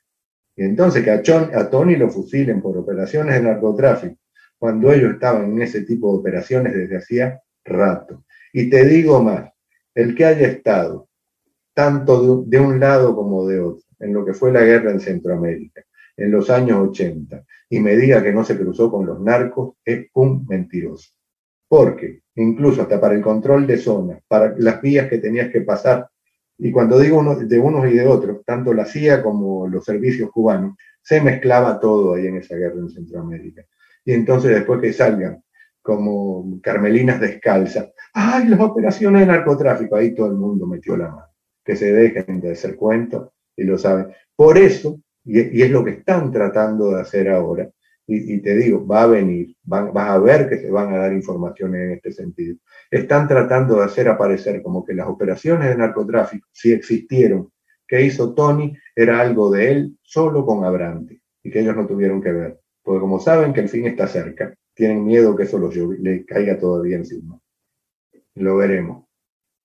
Y 0.56 0.64
entonces 0.64 1.04
que 1.04 1.10
a, 1.10 1.70
Tony 1.70 1.96
lo 1.96 2.08
fusilen 2.08 2.62
por 2.62 2.78
operaciones 2.78 3.34
de 3.34 3.42
narcotráfico, 3.42 4.16
cuando 4.58 4.90
ellos 4.90 5.12
estaban 5.12 5.52
en 5.52 5.62
ese 5.62 5.82
tipo 5.82 6.10
de 6.12 6.18
operaciones 6.18 6.74
desde 6.74 6.96
hacía 6.96 7.42
rato. 7.62 8.24
Y 8.54 8.70
te 8.70 8.84
digo 8.86 9.22
más, 9.22 9.50
el 9.94 10.14
que 10.14 10.24
haya 10.24 10.48
estado 10.48 11.08
tanto 11.74 12.42
de, 12.42 12.58
un 12.58 12.80
lado 12.80 13.14
como 13.14 13.46
de 13.46 13.60
otro, 13.60 13.86
en 14.00 14.14
lo 14.14 14.24
que 14.24 14.32
fue 14.32 14.50
la 14.50 14.62
guerra 14.62 14.90
en 14.90 15.00
Centroamérica, 15.00 15.82
en 16.16 16.30
los 16.30 16.48
años 16.48 16.88
80, 16.88 17.44
y 17.68 17.80
me 17.80 17.94
diga 17.96 18.22
que 18.22 18.32
no 18.32 18.44
se 18.44 18.56
cruzó 18.56 18.90
con 18.90 19.04
los 19.04 19.20
narcos, 19.20 19.74
es 19.84 20.06
un 20.14 20.46
mentiroso. 20.46 21.10
Porque 21.68 22.22
incluso 22.36 22.80
hasta 22.80 22.98
para 22.98 23.14
el 23.14 23.20
control 23.20 23.66
de 23.66 23.76
zonas, 23.76 24.22
para 24.26 24.54
las 24.56 24.80
vías 24.80 25.08
que 25.08 25.18
tenías 25.18 25.50
que 25.50 25.60
pasar 25.60 26.08
y 26.58 26.72
cuando 26.72 26.98
digo 26.98 27.22
de 27.22 27.58
unos 27.58 27.90
y 27.90 27.94
de 27.96 28.06
otros, 28.06 28.44
tanto 28.44 28.72
la 28.72 28.86
CIA 28.86 29.22
como 29.22 29.68
los 29.68 29.84
servicios 29.84 30.30
cubanos, 30.30 30.76
se 31.02 31.20
mezclaba 31.20 31.78
todo 31.78 32.14
ahí 32.14 32.26
en 32.26 32.36
esa 32.36 32.56
guerra 32.56 32.78
en 32.78 32.88
Centroamérica. 32.88 33.62
Y 34.04 34.12
entonces 34.12 34.52
después 34.52 34.80
que 34.80 34.92
salgan 34.92 35.42
como 35.82 36.58
carmelinas 36.62 37.20
descalzas, 37.20 37.92
¡ay, 38.12 38.48
las 38.48 38.60
operaciones 38.60 39.20
de 39.20 39.26
narcotráfico! 39.26 39.96
Ahí 39.96 40.14
todo 40.14 40.28
el 40.28 40.34
mundo 40.34 40.66
metió 40.66 40.96
la 40.96 41.10
mano. 41.10 41.28
Que 41.64 41.76
se 41.76 41.92
dejen 41.92 42.40
de 42.40 42.52
hacer 42.52 42.76
cuentos 42.76 43.30
y 43.56 43.64
lo 43.64 43.76
saben. 43.76 44.08
Por 44.34 44.58
eso, 44.58 45.00
y 45.24 45.62
es 45.62 45.70
lo 45.70 45.84
que 45.84 45.90
están 45.90 46.32
tratando 46.32 46.92
de 46.92 47.00
hacer 47.00 47.28
ahora, 47.28 47.68
y, 48.08 48.40
te 48.40 48.54
digo, 48.54 48.86
va 48.86 49.02
a 49.02 49.06
venir, 49.06 49.56
vas 49.64 49.90
a 49.94 50.18
ver 50.18 50.48
que 50.48 50.58
se 50.58 50.70
van 50.70 50.94
a 50.94 50.98
dar 50.98 51.12
informaciones 51.12 51.82
en 51.82 51.90
este 51.92 52.12
sentido. 52.12 52.56
Están 52.90 53.26
tratando 53.26 53.76
de 53.76 53.84
hacer 53.84 54.08
aparecer 54.08 54.62
como 54.62 54.84
que 54.84 54.94
las 54.94 55.08
operaciones 55.08 55.68
de 55.68 55.76
narcotráfico, 55.76 56.46
si 56.52 56.72
existieron, 56.72 57.50
que 57.88 58.02
hizo 58.02 58.32
Tony, 58.34 58.76
era 58.94 59.20
algo 59.20 59.50
de 59.50 59.72
él 59.72 59.98
solo 60.02 60.46
con 60.46 60.64
Abrante 60.64 61.20
y 61.42 61.50
que 61.50 61.60
ellos 61.60 61.76
no 61.76 61.86
tuvieron 61.86 62.22
que 62.22 62.32
ver. 62.32 62.60
Porque 62.82 63.00
como 63.00 63.18
saben 63.18 63.52
que 63.52 63.60
el 63.60 63.68
fin 63.68 63.86
está 63.86 64.06
cerca, 64.06 64.54
tienen 64.74 65.04
miedo 65.04 65.34
que 65.34 65.44
eso 65.44 65.58
les 65.98 66.24
caiga 66.26 66.58
todavía 66.58 66.96
encima. 66.96 67.40
Lo 68.34 68.56
veremos. 68.56 69.05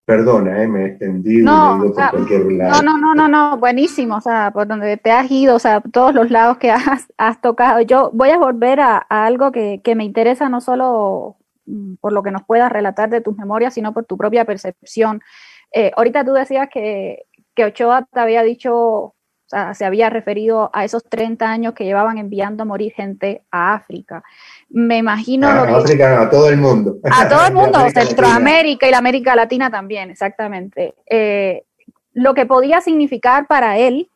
Perdona, 0.06 0.64
eh, 0.64 0.68
me 0.68 0.82
he 0.82 0.88
extendido 0.88 1.46
no, 1.46 1.94
por 1.94 2.10
cualquier 2.12 2.52
lado. 2.54 2.82
No, 2.82 2.98
no, 2.98 3.14
no, 3.14 3.28
no, 3.28 3.58
buenísimo, 3.58 4.18
o 4.18 4.22
sea, 4.22 4.52
por 4.52 4.68
donde 4.68 4.98
te 4.98 5.12
has 5.12 5.30
ido, 5.30 5.56
o 5.56 5.60
sea, 5.60 5.82
todos 5.82 6.14
los 6.14 6.32
lados 6.32 6.58
que 6.58 6.72
has, 6.72 7.08
has 7.18 7.40
tocado. 7.40 7.82
Yo 7.82 8.10
voy 8.14 8.30
a 8.32 8.38
volver 8.38 8.80
a, 8.80 8.98
algo 8.98 9.52
que, 9.52 9.82
que, 9.84 9.96
me 9.96 10.04
interesa 10.04 10.50
no 10.50 10.60
solo 10.60 11.38
mm, 11.66 11.96
por 12.02 12.14
lo 12.14 12.24
que 12.24 12.32
nos 12.32 12.44
puedas 12.44 12.72
relatar 12.72 13.10
de 13.10 13.22
tus 13.22 13.38
memorias, 13.38 13.76
sino 13.76 13.94
por 13.94 14.06
tu 14.06 14.18
propia 14.18 14.44
percepción. 14.44 15.22
Eh, 15.72 15.92
ahorita 15.96 16.26
tú 16.26 16.34
decías 16.34 16.68
que, 16.70 17.26
que 17.56 17.66
Ochoa 17.66 18.08
te 18.12 18.20
había 18.20 18.44
dicho, 18.44 19.14
sea, 19.52 19.74
se 19.74 19.86
había 19.86 20.10
referido 20.10 20.70
a 20.74 20.86
esos 20.86 21.04
30 21.04 21.50
años 21.50 21.74
que 21.74 21.84
llevaban 21.86 22.18
enviando 22.18 22.64
a 22.64 22.66
morir 22.66 22.94
gente 22.94 23.44
a 23.52 23.74
África 23.74 24.24
me 24.74 24.98
imagino... 24.98 25.48
A, 25.48 25.66
lo 25.66 25.78
a 25.78 26.30
todo 26.30 26.50
el 26.50 26.58
mundo. 26.58 26.98
A 27.04 27.28
todo 27.28 27.46
el 27.46 27.54
mundo, 27.62 27.80
Centroamérica 27.94 28.88
y 28.88 28.92
la 28.92 28.98
América 28.98 29.36
Latina 29.36 29.70
también, 29.70 30.10
exactamente. 30.10 30.96
Eh, 31.10 31.64
lo 32.14 32.34
que 32.34 32.46
podía 32.46 32.82
significar 32.82 33.48
para 33.48 33.78
él, 33.78 34.10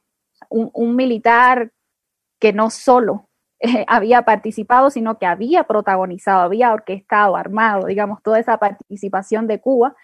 un, 0.50 0.96
militar 0.96 1.72
que 2.40 2.54
no 2.54 2.70
solo 2.70 3.28
eh, 3.60 3.86
había 3.88 4.24
participado, 4.24 4.90
sino 4.90 5.18
que 5.18 5.26
había 5.26 5.64
protagonizado, 5.64 6.42
había 6.42 6.72
orquestado, 6.72 7.36
armado, 7.36 7.88
digamos, 7.88 8.22
toda 8.22 8.40
esa 8.40 8.58
participación 8.58 9.48
de 9.48 9.60
Cuba, 9.60 9.96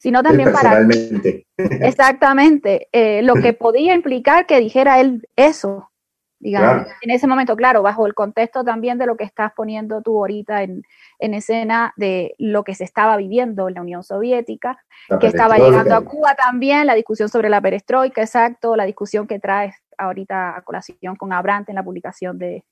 sino 0.00 0.22
también 0.22 0.52
para... 0.52 0.80
Exactamente, 1.56 2.88
eh, 2.92 3.22
lo 3.22 3.34
que 3.34 3.52
podía 3.52 3.94
implicar 3.94 4.46
que 4.46 4.60
dijera 4.60 5.00
él 5.00 5.26
eso, 5.36 5.90
digamos, 6.38 6.86
en 7.00 7.10
ese 7.10 7.26
momento, 7.26 7.56
claro, 7.56 7.82
bajo 7.82 8.06
el 8.06 8.14
contexto 8.14 8.62
también 8.62 8.98
de 8.98 9.06
lo 9.06 9.16
que 9.16 9.24
estás 9.24 9.52
poniendo 9.56 10.02
tú 10.02 10.18
ahorita 10.18 10.62
en, 10.62 10.82
escena 11.18 11.92
de 11.96 12.34
lo 12.38 12.62
que 12.62 12.74
se 12.74 12.84
estaba 12.84 13.16
viviendo 13.16 13.68
en 13.68 13.74
la 13.74 13.80
Unión 13.80 14.02
Soviética, 14.02 14.78
que 15.20 15.26
estaba 15.26 15.56
llegando 15.56 15.94
a 15.94 16.04
Cuba 16.04 16.34
también, 16.34 16.86
la 16.86 16.94
discusión 16.94 17.28
sobre 17.28 17.48
la 17.48 17.60
perestroika, 17.60 18.20
exacto, 18.22 18.76
la 18.76 18.84
discusión 18.84 19.26
que 19.26 19.38
traes 19.38 19.74
ahorita 19.98 20.56
a 20.56 20.62
colación 20.62 21.16
con 21.16 21.32
Abrante 21.32 21.72
en 21.72 21.76
la 21.76 21.84
publicación 21.84 22.38
de, 22.38 22.64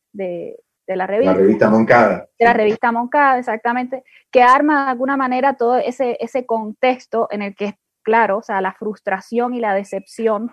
la 0.86 1.06
revista. 1.06 1.32
La 1.32 1.38
revista 1.38 1.70
Moncada. 1.70 2.28
De 2.38 2.44
la 2.44 2.52
revista 2.52 2.92
Moncada, 2.92 3.38
exactamente, 3.38 4.04
que 4.30 4.42
arma 4.42 4.84
de 4.84 4.90
alguna 4.90 5.16
manera 5.16 5.54
todo 5.54 5.76
ese, 5.76 6.16
ese 6.20 6.46
contexto 6.46 7.28
en 7.30 7.42
el 7.42 7.54
que, 7.54 7.78
claro, 8.02 8.38
o 8.38 8.42
sea, 8.42 8.60
la 8.60 8.72
frustración 8.72 9.54
y 9.54 9.60
la 9.60 9.74
decepción 9.74 10.50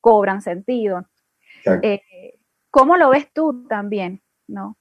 cobran 0.00 0.42
sentido. 0.42 1.06
Eh, 1.82 2.02
¿Cómo 2.70 2.96
lo 2.96 3.10
ves 3.10 3.32
tú 3.32 3.66
también? 3.68 4.22
¿no? 4.46 4.76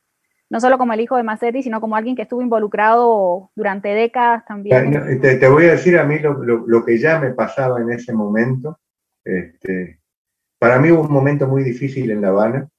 no 0.54 0.60
solo 0.60 0.78
como 0.78 0.94
el 0.94 1.00
hijo 1.00 1.18
de 1.18 1.24
Macetti, 1.24 1.64
sino 1.64 1.82
como 1.82 1.96
alguien 1.96 2.16
que 2.16 2.22
estuvo 2.22 2.40
involucrado 2.44 3.50
durante 3.56 3.90
décadas 3.90 4.46
también. 4.46 5.20
Te, 5.20 5.48
voy 5.48 5.66
a 5.66 5.72
decir 5.72 5.98
a 5.98 6.04
mí 6.04 6.20
lo, 6.20 6.86
que 6.86 7.00
ya 7.00 7.20
me 7.20 7.32
pasaba 7.32 7.82
en 7.82 7.92
ese 7.92 8.14
momento. 8.14 8.80
Este, 9.26 10.00
para 10.60 10.78
mí 10.78 10.92
hubo 10.92 11.02
un 11.02 11.12
momento 11.12 11.48
muy 11.48 11.64
difícil 11.64 12.12
en 12.12 12.22
La 12.22 12.28
Habana 12.28 12.70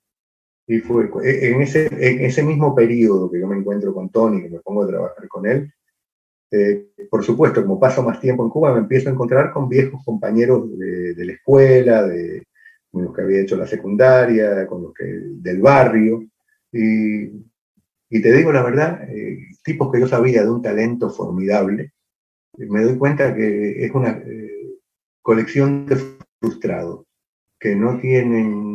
y 0.67 0.79
fue 0.79 1.11
en 1.23 1.61
ese, 1.61 1.87
en 1.87 2.25
ese 2.25 2.43
mismo 2.43 2.75
periodo 2.75 3.31
que 3.31 3.41
yo 3.41 3.47
me 3.47 3.57
encuentro 3.57 3.93
con 3.93 4.09
Tony, 4.11 4.43
que 4.43 4.51
me 4.51 4.61
pongo 4.61 4.85
a 4.85 4.89
trabajar 4.89 5.29
con 5.29 5.47
él, 5.47 5.71
eh, 6.57 6.87
por 7.11 7.25
supuesto, 7.25 7.63
como 7.63 7.81
paso 7.81 8.03
más 8.03 8.21
tiempo 8.21 8.45
en 8.45 8.51
Cuba, 8.51 8.73
me 8.73 8.79
empiezo 8.79 9.09
a 9.09 9.13
encontrar 9.13 9.53
con 9.53 9.69
viejos 9.69 10.01
compañeros 10.05 10.71
de, 10.79 11.25
la 11.25 11.33
escuela, 11.33 12.07
de, 12.07 12.45
con 12.93 13.05
los 13.05 13.15
que 13.15 13.23
había 13.23 13.41
hecho 13.41 13.57
la 13.57 13.67
secundaria, 13.67 14.65
con 14.69 14.83
los 14.85 14.95
que 14.95 15.05
del 15.05 15.61
barrio. 15.61 16.25
Y, 16.71 17.43
te 18.09 18.33
digo 18.33 18.53
la 18.53 18.63
verdad, 18.63 19.03
eh, 19.11 19.49
tipos 19.65 19.91
que 19.91 19.99
yo 19.99 20.07
sabía 20.07 20.45
de 20.45 20.51
un 20.51 20.63
talento 20.63 21.11
formidable, 21.11 21.93
me 22.57 22.83
doy 22.83 22.97
cuenta 22.97 23.35
que 23.35 23.85
es 23.85 23.93
una 23.93 24.11
eh, 24.11 24.79
colección 25.21 25.87
de 25.87 25.97
frustrados, 26.41 27.05
que 27.59 27.75
no 27.75 27.99
tienen 27.99 28.74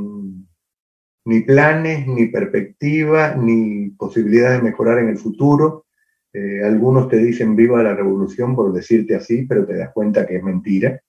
ni 1.26 1.42
planes, 1.42 2.08
ni 2.08 2.28
perspectiva, 2.28 3.36
ni 3.36 3.90
posibilidad 3.92 4.52
de 4.52 4.64
mejorar 4.64 5.00
en 5.00 5.10
el 5.10 5.18
futuro, 5.18 5.86
eh, 6.32 6.62
algunos 6.64 7.10
te 7.10 7.18
dicen 7.18 7.56
viva 7.56 7.82
la 7.82 7.96
revolución 7.96 8.56
por 8.56 8.72
decirte 8.72 9.16
así, 9.16 9.46
pero 9.48 9.66
te 9.66 9.76
das 9.76 9.92
cuenta 9.94 10.26
que 10.28 10.38
es 10.38 10.44
mentira. 10.44 11.02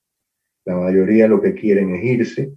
La 0.65 0.77
mayoría 0.77 1.29
lo 1.29 1.41
que 1.41 1.55
quieren 1.55 1.95
es 1.95 2.05
irse. 2.05 2.55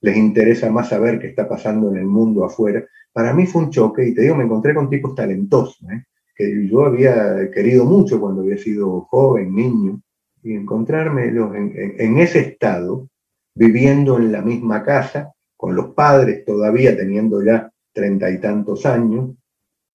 Les 0.00 0.16
interesa 0.16 0.70
más 0.70 0.88
saber 0.88 1.18
qué 1.18 1.28
está 1.28 1.48
pasando 1.48 1.90
en 1.90 1.98
el 1.98 2.06
mundo 2.06 2.44
afuera. 2.44 2.84
Para 3.12 3.32
mí 3.32 3.46
fue 3.46 3.62
un 3.62 3.70
choque 3.70 4.06
y 4.06 4.14
te 4.14 4.22
digo, 4.22 4.36
me 4.36 4.44
encontré 4.44 4.74
con 4.74 4.90
tipos 4.90 5.14
talentosos, 5.14 5.82
¿eh? 5.90 6.04
que 6.34 6.68
yo 6.68 6.84
había 6.84 7.50
querido 7.50 7.86
mucho 7.86 8.20
cuando 8.20 8.42
había 8.42 8.58
sido 8.58 9.00
joven, 9.02 9.54
niño, 9.54 10.02
y 10.42 10.52
encontrarme 10.52 11.28
en, 11.28 11.94
en 11.98 12.18
ese 12.18 12.40
estado, 12.40 13.08
viviendo 13.54 14.18
en 14.18 14.32
la 14.32 14.42
misma 14.42 14.84
casa, 14.84 15.32
con 15.66 15.74
los 15.74 15.94
padres 15.94 16.44
todavía 16.44 16.96
teniendo 16.96 17.42
ya 17.42 17.68
treinta 17.92 18.30
y 18.30 18.38
tantos 18.38 18.86
años, 18.86 19.34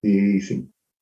y 0.02 0.42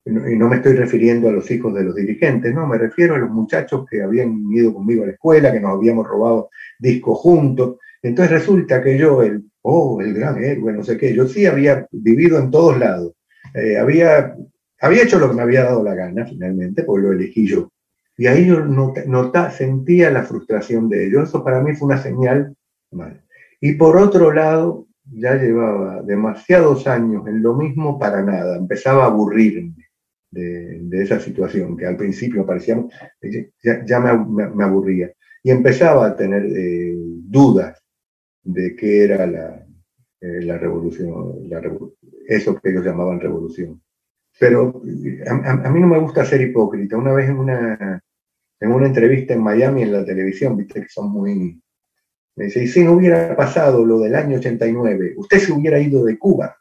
no 0.06 0.48
me 0.48 0.56
estoy 0.56 0.74
refiriendo 0.74 1.28
a 1.28 1.32
los 1.32 1.50
hijos 1.50 1.74
de 1.74 1.82
los 1.82 1.96
dirigentes, 1.96 2.54
no, 2.54 2.68
me 2.68 2.78
refiero 2.78 3.16
a 3.16 3.18
los 3.18 3.30
muchachos 3.30 3.84
que 3.90 4.00
habían 4.00 4.44
ido 4.52 4.72
conmigo 4.72 5.02
a 5.02 5.06
la 5.06 5.12
escuela, 5.14 5.50
que 5.50 5.58
nos 5.58 5.72
habíamos 5.72 6.06
robado 6.06 6.50
discos 6.78 7.18
juntos. 7.18 7.78
Entonces 8.00 8.30
resulta 8.30 8.80
que 8.80 8.96
yo, 8.96 9.24
el, 9.24 9.42
oh, 9.62 10.00
el 10.00 10.14
gran 10.14 10.40
héroe, 10.40 10.72
no 10.72 10.84
sé 10.84 10.96
qué, 10.96 11.12
yo 11.16 11.26
sí 11.26 11.46
había 11.46 11.88
vivido 11.90 12.38
en 12.38 12.52
todos 12.52 12.78
lados. 12.78 13.14
Eh, 13.52 13.76
había, 13.76 14.36
había 14.80 15.02
hecho 15.02 15.18
lo 15.18 15.30
que 15.30 15.34
me 15.34 15.42
había 15.42 15.64
dado 15.64 15.82
la 15.82 15.96
gana 15.96 16.24
finalmente, 16.26 16.84
porque 16.84 17.08
lo 17.08 17.12
elegí 17.12 17.44
yo. 17.44 17.72
Y 18.16 18.28
ahí 18.28 18.46
yo 18.46 18.60
nota, 18.60 19.50
sentía 19.50 20.12
la 20.12 20.22
frustración 20.22 20.88
de 20.88 21.08
ellos. 21.08 21.28
Eso 21.28 21.42
para 21.42 21.60
mí 21.60 21.74
fue 21.74 21.88
una 21.88 22.00
señal 22.00 22.54
mal. 22.92 23.20
Y 23.60 23.74
por 23.74 23.96
otro 23.98 24.32
lado, 24.32 24.86
ya 25.04 25.34
llevaba 25.34 26.02
demasiados 26.02 26.86
años 26.86 27.26
en 27.26 27.42
lo 27.42 27.54
mismo 27.54 27.98
para 27.98 28.22
nada, 28.22 28.56
empezaba 28.56 29.04
a 29.04 29.08
aburrirme 29.08 29.90
de, 30.30 31.02
esa 31.02 31.18
situación, 31.18 31.76
que 31.76 31.86
al 31.86 31.96
principio 31.96 32.46
parecía, 32.46 32.82
ya, 33.62 34.00
me, 34.00 34.64
aburría. 34.64 35.12
Y 35.42 35.50
empezaba 35.50 36.06
a 36.06 36.16
tener 36.16 36.44
eh, 36.44 36.94
dudas 36.96 37.82
de 38.42 38.76
qué 38.76 39.04
era 39.04 39.26
la, 39.26 39.66
eh, 40.20 40.58
revolución, 40.58 41.48
eso 42.28 42.60
que 42.60 42.70
ellos 42.70 42.84
llamaban 42.84 43.20
revolución. 43.20 43.80
Pero 44.38 44.80
a, 45.26 45.70
mí 45.70 45.80
no 45.80 45.86
me 45.86 45.98
gusta 45.98 46.24
ser 46.24 46.40
hipócrita. 46.40 46.96
Una 46.96 47.12
vez 47.12 47.28
en 47.28 47.38
una, 47.38 48.02
en 48.60 48.72
una 48.72 48.86
entrevista 48.86 49.34
en 49.34 49.42
Miami 49.42 49.82
en 49.82 49.92
la 49.92 50.04
televisión, 50.04 50.56
viste 50.56 50.82
que 50.82 50.88
son 50.88 51.10
muy... 51.10 51.60
Me 52.36 52.46
dice, 52.46 52.62
y 52.62 52.68
si 52.68 52.82
no 52.84 52.92
hubiera 52.92 53.36
pasado 53.36 53.84
lo 53.84 54.00
del 54.00 54.14
año 54.14 54.38
89, 54.38 55.14
¿usted 55.16 55.38
se 55.38 55.52
hubiera 55.52 55.78
ido 55.78 56.04
de 56.04 56.18
Cuba? 56.18 56.56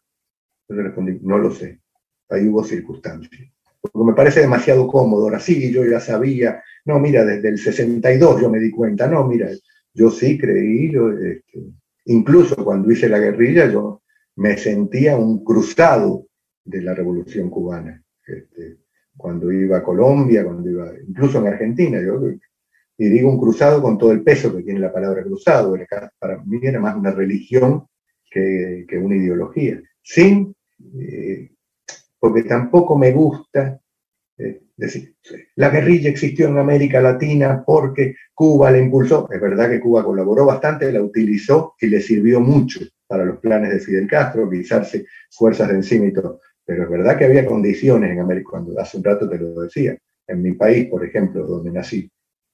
Yo 0.67 0.75
le 0.75 0.83
respondí, 0.83 1.19
no 1.21 1.37
lo 1.37 1.51
sé. 1.51 1.79
Ahí 2.29 2.47
hubo 2.47 2.63
circunstancias 2.63 3.51
porque 3.81 4.11
me 4.11 4.15
parece 4.15 4.41
demasiado 4.41 4.87
cómodo. 4.87 5.23
Ahora 5.23 5.39
sí, 5.39 5.71
yo 5.71 5.85
ya 5.85 5.99
sabía, 5.99 6.61
no, 6.85 6.99
mira, 6.99 7.25
desde 7.25 7.49
el 7.49 7.57
62 7.57 8.41
yo 8.41 8.49
me 8.49 8.59
di 8.59 8.71
cuenta, 8.71 9.07
no, 9.07 9.25
mira, 9.25 9.49
yo 9.93 10.09
sí 10.09 10.37
creí, 10.37 10.91
yo, 10.91 11.11
este, 11.11 11.59
incluso 12.05 12.63
cuando 12.63 12.91
hice 12.91 13.09
la 13.09 13.19
guerrilla, 13.19 13.71
yo 13.71 14.01
me 14.35 14.57
sentía 14.57 15.17
un 15.17 15.43
cruzado 15.43 16.27
de 16.63 16.81
la 16.81 16.93
revolución 16.93 17.49
cubana. 17.49 18.03
Este, 18.25 18.77
cuando 19.17 19.51
iba 19.51 19.77
a 19.77 19.83
Colombia, 19.83 20.45
cuando 20.45 20.69
iba, 20.69 20.91
incluso 21.07 21.39
en 21.39 21.47
Argentina, 21.47 21.99
yo, 22.01 22.21
y 22.99 23.07
digo 23.09 23.29
un 23.29 23.39
cruzado 23.39 23.81
con 23.81 23.97
todo 23.97 24.11
el 24.11 24.21
peso 24.21 24.55
que 24.55 24.61
tiene 24.61 24.81
la 24.81 24.91
palabra 24.91 25.23
cruzado, 25.23 25.75
para 26.19 26.37
mí 26.43 26.59
era 26.61 26.79
más 26.79 26.95
una 26.97 27.11
religión 27.11 27.87
que, 28.29 28.85
que 28.87 28.97
una 28.97 29.15
ideología, 29.15 29.81
sin 30.03 30.53
eh, 30.99 31.49
porque 32.19 32.43
tampoco 32.43 32.97
me 32.97 33.11
gusta 33.11 33.79
eh, 34.37 34.61
decir, 34.75 35.15
la 35.55 35.69
guerrilla 35.69 36.09
existió 36.09 36.49
en 36.49 36.57
América 36.57 37.01
Latina 37.01 37.63
porque 37.65 38.15
Cuba 38.33 38.69
la 38.71 38.79
impulsó. 38.79 39.29
Es 39.31 39.39
verdad 39.39 39.69
que 39.69 39.79
Cuba 39.79 40.03
colaboró 40.03 40.45
bastante, 40.45 40.91
la 40.91 41.01
utilizó 41.01 41.75
y 41.79 41.87
le 41.87 42.01
sirvió 42.01 42.41
mucho 42.41 42.81
para 43.07 43.25
los 43.25 43.39
planes 43.39 43.71
de 43.71 43.79
Fidel 43.79 44.07
Castro, 44.07 44.49
guisarse 44.49 45.05
fuerzas 45.31 45.69
de 45.69 45.75
encima 45.75 46.05
y 46.05 46.13
todo. 46.13 46.41
Pero 46.65 46.83
es 46.83 46.89
verdad 46.89 47.17
que 47.17 47.25
había 47.25 47.45
condiciones 47.45 48.11
en 48.11 48.19
América, 48.19 48.49
cuando 48.51 48.79
hace 48.79 48.97
un 48.97 49.03
rato 49.03 49.29
te 49.29 49.37
lo 49.37 49.61
decía, 49.61 49.97
en 50.27 50.41
mi 50.41 50.53
país, 50.53 50.87
por 50.87 51.03
ejemplo, 51.03 51.47
donde 51.47 51.71
nací, 51.71 52.09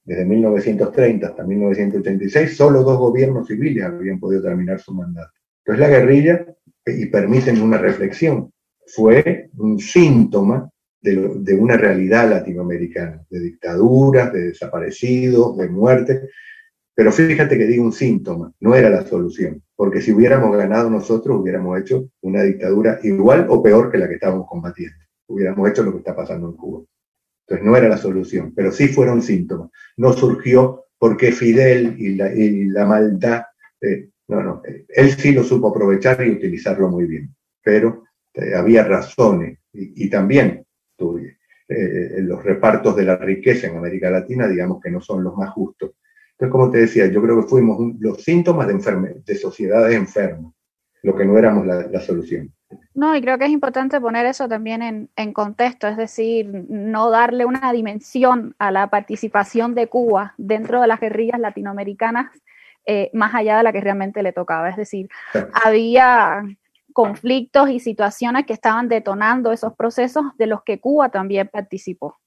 desde 0.06 0.24
1930 0.24 1.28
hasta 1.28 1.44
1986, 1.44 2.56
solo 2.56 2.84
dos 2.84 2.98
gobiernos 3.00 3.48
civiles 3.48 3.84
habían 3.84 4.20
podido 4.20 4.44
terminar 4.44 4.80
su 4.80 4.94
mandato. 4.94 5.32
Entonces 5.66 5.82
la 5.82 5.98
guerrilla, 5.98 6.46
y 6.86 7.08
permiten 7.08 7.60
una 7.62 7.80
reflexión, 7.80 8.52
fue 8.86 9.50
un 9.58 9.80
síntoma 9.80 10.70
de, 11.02 11.56
una 11.56 11.78
realidad 11.78 12.30
latinoamericana, 12.30 13.26
de 13.30 13.40
dictaduras, 13.40 14.32
de 14.32 14.50
desaparecidos, 14.50 15.58
de 15.58 15.70
muertes. 15.70 16.30
Pero 16.94 17.12
fíjate 17.12 17.58
que 17.58 17.66
digo 17.66 17.84
un 17.84 17.92
síntoma, 17.92 18.54
no 18.60 18.76
era 18.76 18.90
la 18.90 19.04
solución, 19.04 19.62
porque 19.76 20.02
si 20.02 20.14
hubiéramos 20.14 20.56
ganado 20.56 20.90
nosotros, 20.90 21.40
hubiéramos 21.40 21.80
hecho 21.80 22.10
una 22.22 22.44
dictadura 22.44 23.00
igual 23.04 23.48
o 23.50 23.62
peor 23.62 23.92
que 23.92 23.98
la 23.98 24.08
que 24.08 24.16
estábamos 24.16 24.48
combatiendo. 24.48 24.96
Hubiéramos 25.28 25.70
hecho 25.70 25.84
lo 25.84 25.92
que 25.92 25.98
está 25.98 26.16
pasando 26.16 26.50
en 26.50 26.56
Cuba. 26.56 26.84
Entonces 27.48 27.66
no 27.66 27.78
era 27.78 27.88
la 27.88 27.98
solución, 27.98 28.54
pero 28.56 28.72
sí 28.72 28.88
fueron 28.88 29.22
síntomas. 29.22 29.70
No 29.98 30.14
surgió 30.14 30.86
porque 30.98 31.32
Fidel 31.32 31.96
y 32.00 32.16
la, 32.16 32.86
maldad, 32.86 33.44
eh, 33.82 34.10
no, 34.28 34.42
no, 34.42 34.62
él 34.90 35.12
sí 35.12 35.32
lo 35.32 35.44
supo 35.44 35.70
aprovechar 35.70 36.26
y 36.26 36.32
utilizarlo 36.32 36.90
muy 36.90 37.06
bien, 37.06 37.36
pero 37.64 38.06
eh, 38.34 38.56
había 38.56 38.84
razones 38.84 39.60
y, 39.72 40.10
también 40.10 40.66
eh, 41.68 42.16
los 42.20 42.44
repartos 42.44 42.96
de 42.96 43.04
la 43.04 43.18
riqueza 43.18 43.68
en 43.68 43.78
América 43.78 44.10
Latina, 44.10 44.48
digamos 44.48 44.82
que 44.82 44.90
no 44.90 45.02
son 45.02 45.24
los 45.24 45.36
más 45.36 45.52
justos. 45.52 45.92
Entonces, 46.32 46.52
como 46.52 46.70
te 46.70 46.80
decía, 46.80 47.06
yo 47.08 47.22
creo 47.22 47.42
que 47.42 47.48
fuimos 47.48 47.80
los 48.00 48.22
síntomas 48.22 48.68
de, 48.68 49.22
de 49.26 49.36
sociedades 49.36 49.96
enfermas, 49.96 50.54
lo 51.02 51.16
que 51.16 51.24
no 51.24 51.38
éramos 51.38 51.66
la, 51.66 52.02
solución. 52.02 52.52
No, 52.94 53.16
y 53.16 53.22
creo 53.22 53.38
que 53.38 53.46
es 53.46 53.52
importante 53.52 54.00
poner 54.00 54.26
eso 54.26 54.48
también 54.48 55.10
en, 55.16 55.34
contexto, 55.34 55.88
es 55.88 55.98
decir, 55.98 56.66
no 56.70 57.10
darle 57.10 57.46
una 57.46 57.72
dimensión 57.72 58.56
a 58.60 58.72
la 58.72 58.90
participación 58.90 59.76
de 59.76 59.88
Cuba 59.88 60.34
dentro 60.38 60.82
de 60.82 60.88
las 60.88 61.00
guerrillas 61.00 61.40
latinoamericanas 61.40 62.28
eh, 62.88 63.10
más 63.14 63.34
allá 63.34 63.58
de 63.58 63.64
la 63.64 63.74
que 63.74 63.82
realmente 63.82 64.22
le 64.22 64.32
tocaba. 64.32 64.70
Es 64.70 64.78
decir, 64.78 65.10
había 65.54 66.44
conflictos 66.94 67.70
y 67.70 67.80
situaciones 67.80 68.46
que 68.46 68.54
estaban 68.54 68.88
detonando 68.88 69.52
esos 69.52 69.76
procesos 69.76 70.24
de 70.38 70.48
los 70.48 70.64
que 70.64 70.80
Cuba 70.80 71.10
también 71.10 71.50
participó. 71.52 72.20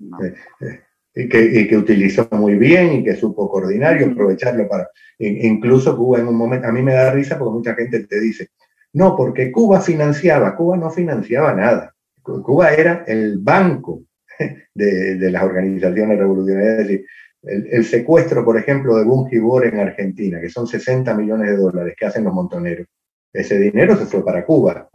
Eh, 0.00 0.34
eh, 0.60 0.80
y, 1.14 1.68
que, 1.68 1.76
utilizó 1.76 2.28
muy 2.32 2.56
bien 2.56 2.92
y 2.94 3.04
que 3.04 3.14
supo 3.14 3.48
coordinar 3.48 4.00
y 4.00 4.04
aprovecharlo 4.04 4.68
para... 4.68 4.88
Incluso 5.18 5.96
Cuba 5.96 6.18
en 6.18 6.28
un 6.28 6.36
momento, 6.36 6.66
a 6.66 6.72
mí 6.72 6.82
me 6.82 6.92
da 6.92 7.12
risa 7.12 7.38
porque 7.38 7.52
mucha 7.52 7.74
gente 7.74 8.06
te 8.06 8.20
dice, 8.20 8.48
No, 8.92 9.16
porque 9.16 9.52
Cuba 9.52 9.80
financiaba, 9.80 10.56
Cuba 10.56 10.76
no 10.76 10.90
financiaba 10.90 11.54
nada. 11.54 11.94
Cuba 12.22 12.72
era 12.72 13.04
el 13.06 13.38
banco 13.38 14.04
de, 14.74 15.30
las 15.30 15.42
organizaciones 15.42 16.18
revolucionarias. 16.18 16.80
Es 16.80 16.88
decir, 16.88 17.06
el, 17.42 17.84
secuestro, 17.84 18.44
por 18.44 18.58
ejemplo, 18.58 18.96
de 18.96 19.04
Bungibor 19.04 19.66
en 19.66 19.78
Argentina, 19.78 20.40
que 20.40 20.48
son 20.48 20.66
60 20.66 21.14
millones 21.14 21.50
de 21.50 21.56
dólares 21.56 21.94
que 21.96 22.06
hacen 22.06 22.24
los 22.24 22.34
montoneros. 22.34 22.86
Ese 23.32 23.58
dinero 23.58 23.96
se 23.96 24.06
fue 24.06 24.24
para 24.24 24.44
Cuba. 24.44 24.88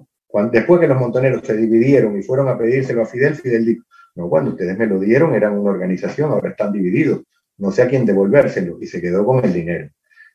después 0.52 0.82
que 0.82 0.88
los 0.88 1.00
montoneros 1.00 1.46
se 1.46 1.56
dividieron 1.56 2.18
y 2.18 2.24
fueron 2.24 2.50
a 2.50 2.58
pedírselo 2.58 3.04
a 3.04 3.06
Fidel, 3.06 3.36
Fidel 3.36 3.66
dijo, 3.66 3.86
no, 4.16 4.30
cuando 4.30 4.52
ustedes 4.52 4.78
me 4.78 4.88
lo 4.88 5.00
dieron 5.00 5.34
eran 5.34 5.58
una 5.58 5.72
organización, 5.72 6.32
ahora 6.32 6.50
están 6.50 6.74
divididos, 6.74 7.22
no 7.58 7.72
sé 7.72 7.84
a 7.84 7.88
quién 7.88 8.06
devolvérselo, 8.06 8.78
y 8.82 8.88
se 8.88 9.00
quedó 9.00 9.26
con 9.26 9.44
el 9.46 9.54
dinero. 9.54 9.90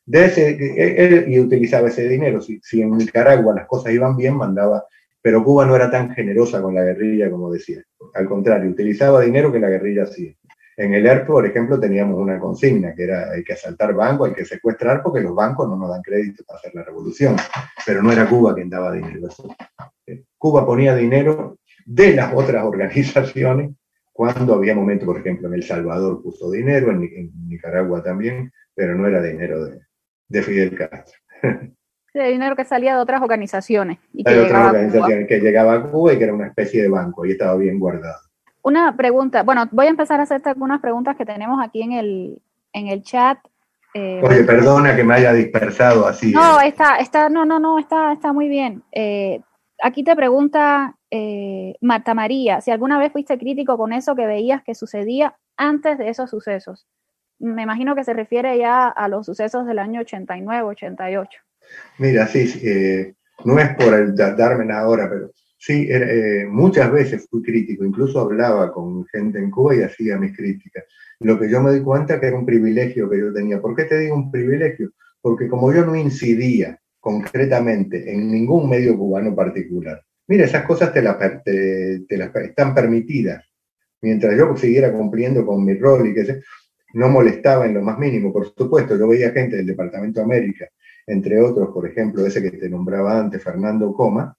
De 0.07 0.23
ese, 0.25 1.25
y 1.27 1.37
utilizaba 1.37 1.89
ese 1.89 2.07
dinero. 2.07 2.39
Si, 2.41 2.61
si, 2.63 2.81
en 2.81 2.91
Nicaragua 2.91 3.53
las 3.53 3.67
cosas 3.67 3.93
iban 3.93 4.15
bien, 4.15 4.35
mandaba, 4.35 4.85
pero 5.21 5.43
Cuba 5.43 5.65
no 5.65 5.75
era 5.75 5.91
tan 5.91 6.11
generosa 6.15 6.61
con 6.61 6.73
la 6.73 6.83
guerrilla 6.83 7.29
como 7.29 7.51
decía. 7.51 7.83
Al 8.13 8.25
contrario, 8.25 8.71
utilizaba 8.71 9.21
dinero 9.21 9.51
que 9.51 9.59
la 9.59 9.69
guerrilla 9.69 10.03
hacía. 10.03 10.33
En 10.77 10.93
el 10.93 11.05
ERP, 11.05 11.27
por 11.27 11.45
ejemplo, 11.45 11.77
teníamos 11.77 12.17
una 12.17 12.39
consigna 12.39 12.95
que 12.95 13.03
era 13.03 13.31
hay 13.31 13.43
que 13.43 13.53
asaltar 13.53 13.93
bancos, 13.93 14.29
hay 14.29 14.35
que 14.35 14.45
secuestrar 14.45 15.03
porque 15.03 15.19
los 15.19 15.35
bancos 15.35 15.67
no 15.67 15.75
nos 15.75 15.89
dan 15.89 16.01
crédito 16.01 16.45
para 16.45 16.59
hacer 16.59 16.73
la 16.73 16.83
revolución. 16.83 17.35
Pero 17.85 18.01
no 18.01 18.11
era 18.11 18.29
Cuba 18.29 18.55
quien 18.55 18.69
daba 18.69 18.93
dinero. 18.93 19.27
Cuba 20.37 20.65
ponía 20.65 20.95
dinero 20.95 21.57
de 21.85 22.13
las 22.13 22.33
otras 22.33 22.63
organizaciones 22.65 23.71
cuando 24.13 24.53
había 24.53 24.73
momentos, 24.73 25.05
por 25.05 25.19
ejemplo, 25.19 25.47
en 25.47 25.55
El 25.55 25.63
Salvador 25.63 26.23
puso 26.23 26.49
dinero, 26.49 26.91
en, 26.91 27.31
Nicaragua 27.47 28.01
también, 28.01 28.51
pero 28.73 28.95
no 28.95 29.05
era 29.05 29.21
dinero 29.21 29.65
de, 29.65 29.79
de 30.29 30.41
Fidel 30.41 30.75
Castro. 30.75 31.19
Sí, 32.13 32.19
dinero 32.19 32.55
que 32.55 32.63
salía 32.63 32.95
de 32.95 33.01
otras 33.01 33.21
organizaciones. 33.21 33.99
Y 34.13 34.23
que, 34.23 34.33
llegaba 34.33 34.69
organizaciones 34.69 35.27
que 35.27 35.39
llegaba 35.39 35.73
a 35.73 35.83
Cuba 35.83 36.13
y 36.13 36.17
que 36.17 36.23
era 36.23 36.33
una 36.33 36.47
especie 36.47 36.81
de 36.81 36.89
banco 36.89 37.25
y 37.25 37.31
estaba 37.31 37.55
bien 37.57 37.79
guardado. 37.79 38.17
Una 38.63 38.95
pregunta, 38.95 39.43
bueno, 39.43 39.67
voy 39.71 39.85
a 39.85 39.89
empezar 39.89 40.19
a 40.19 40.23
hacerte 40.23 40.49
algunas 40.49 40.81
preguntas 40.81 41.15
que 41.15 41.25
tenemos 41.25 41.63
aquí 41.63 41.83
en 41.83 41.91
el, 41.91 42.41
en 42.73 42.87
el 42.87 43.03
chat. 43.03 43.37
Eh, 43.93 44.21
Oye, 44.23 44.43
perdona 44.45 44.95
que 44.95 45.03
me 45.03 45.13
haya 45.13 45.31
dispersado 45.31 46.07
así. 46.07 46.31
No, 46.31 46.59
eh. 46.59 46.69
está, 46.69 46.97
está, 46.97 47.29
no, 47.29 47.45
no, 47.45 47.59
no, 47.59 47.77
está, 47.77 48.13
está 48.13 48.33
muy 48.33 48.47
bien. 48.47 48.83
Eh, 48.91 49.41
aquí 49.83 50.03
te 50.03 50.15
pregunta 50.15 50.95
Marta 51.81 52.13
María, 52.13 52.61
si 52.61 52.71
alguna 52.71 52.97
vez 52.97 53.11
fuiste 53.11 53.37
crítico 53.37 53.77
con 53.77 53.93
eso 53.93 54.15
que 54.15 54.25
veías 54.25 54.63
que 54.63 54.75
sucedía 54.75 55.35
antes 55.55 55.97
de 55.97 56.09
esos 56.09 56.29
sucesos 56.29 56.87
me 57.39 57.63
imagino 57.63 57.95
que 57.95 58.03
se 58.03 58.13
refiere 58.13 58.57
ya 58.57 58.87
a 58.87 59.07
los 59.07 59.25
sucesos 59.25 59.65
del 59.65 59.79
año 59.79 60.01
89, 60.01 60.63
88. 60.63 61.39
Mira, 61.99 62.27
sí, 62.27 62.51
eh, 62.63 63.13
no 63.45 63.59
es 63.59 63.75
por 63.75 64.15
darme 64.15 64.73
ahora, 64.73 65.09
pero 65.09 65.31
sí, 65.57 65.87
eh, 65.89 66.45
muchas 66.49 66.91
veces 66.91 67.27
fui 67.29 67.41
crítico, 67.41 67.83
incluso 67.83 68.19
hablaba 68.19 68.71
con 68.71 69.05
gente 69.07 69.39
en 69.39 69.51
Cuba 69.51 69.75
y 69.75 69.81
hacía 69.81 70.17
mis 70.17 70.35
críticas. 70.35 70.85
Lo 71.19 71.39
que 71.39 71.49
yo 71.49 71.61
me 71.61 71.73
di 71.73 71.81
cuenta 71.81 72.19
que 72.19 72.27
era 72.27 72.37
un 72.37 72.45
privilegio 72.45 73.09
que 73.09 73.19
yo 73.19 73.33
tenía. 73.33 73.59
¿Por 73.59 73.75
qué 73.75 73.85
te 73.85 73.99
digo 73.99 74.15
un 74.15 74.31
privilegio? 74.31 74.91
Porque 75.21 75.47
como 75.47 75.73
yo 75.73 75.85
no 75.85 75.95
incidía 75.95 76.79
concretamente 76.99 78.11
en 78.11 78.31
ningún 78.31 78.69
medio 78.69 78.97
cubano 78.97 79.35
particular, 79.35 80.01
mira, 80.27 80.45
esas 80.45 80.65
cosas 80.65 80.93
te, 80.93 81.01
te, 81.43 81.99
te 82.07 82.17
las 82.17 82.35
están 82.35 82.73
permitidas. 82.73 83.43
Mientras 84.01 84.37
yo 84.37 84.55
siguiera 84.55 84.93
cumpliendo 84.93 85.43
con 85.43 85.65
mi 85.65 85.73
rol 85.73 86.07
y 86.07 86.13
que 86.13 86.25
sé, 86.25 86.43
no 86.97 87.09
molestaba 87.09 87.67
en 87.67 87.75
lo 87.75 87.81
más 87.81 87.99
mínimo, 87.99 88.33
por 88.33 88.51
supuesto, 88.53 88.97
yo 88.97 89.07
veía 89.07 89.31
gente 89.31 89.57
del 89.57 89.67
Departamento 89.67 90.19
de 90.19 90.25
América, 90.25 90.67
entre 91.05 91.39
otros, 91.39 91.69
por 91.69 91.87
ejemplo, 91.87 92.25
ese 92.25 92.41
que 92.41 92.51
te 92.51 92.69
nombraba 92.69 93.19
antes, 93.19 93.43
Fernando 93.43 93.93
Coma, 93.93 94.35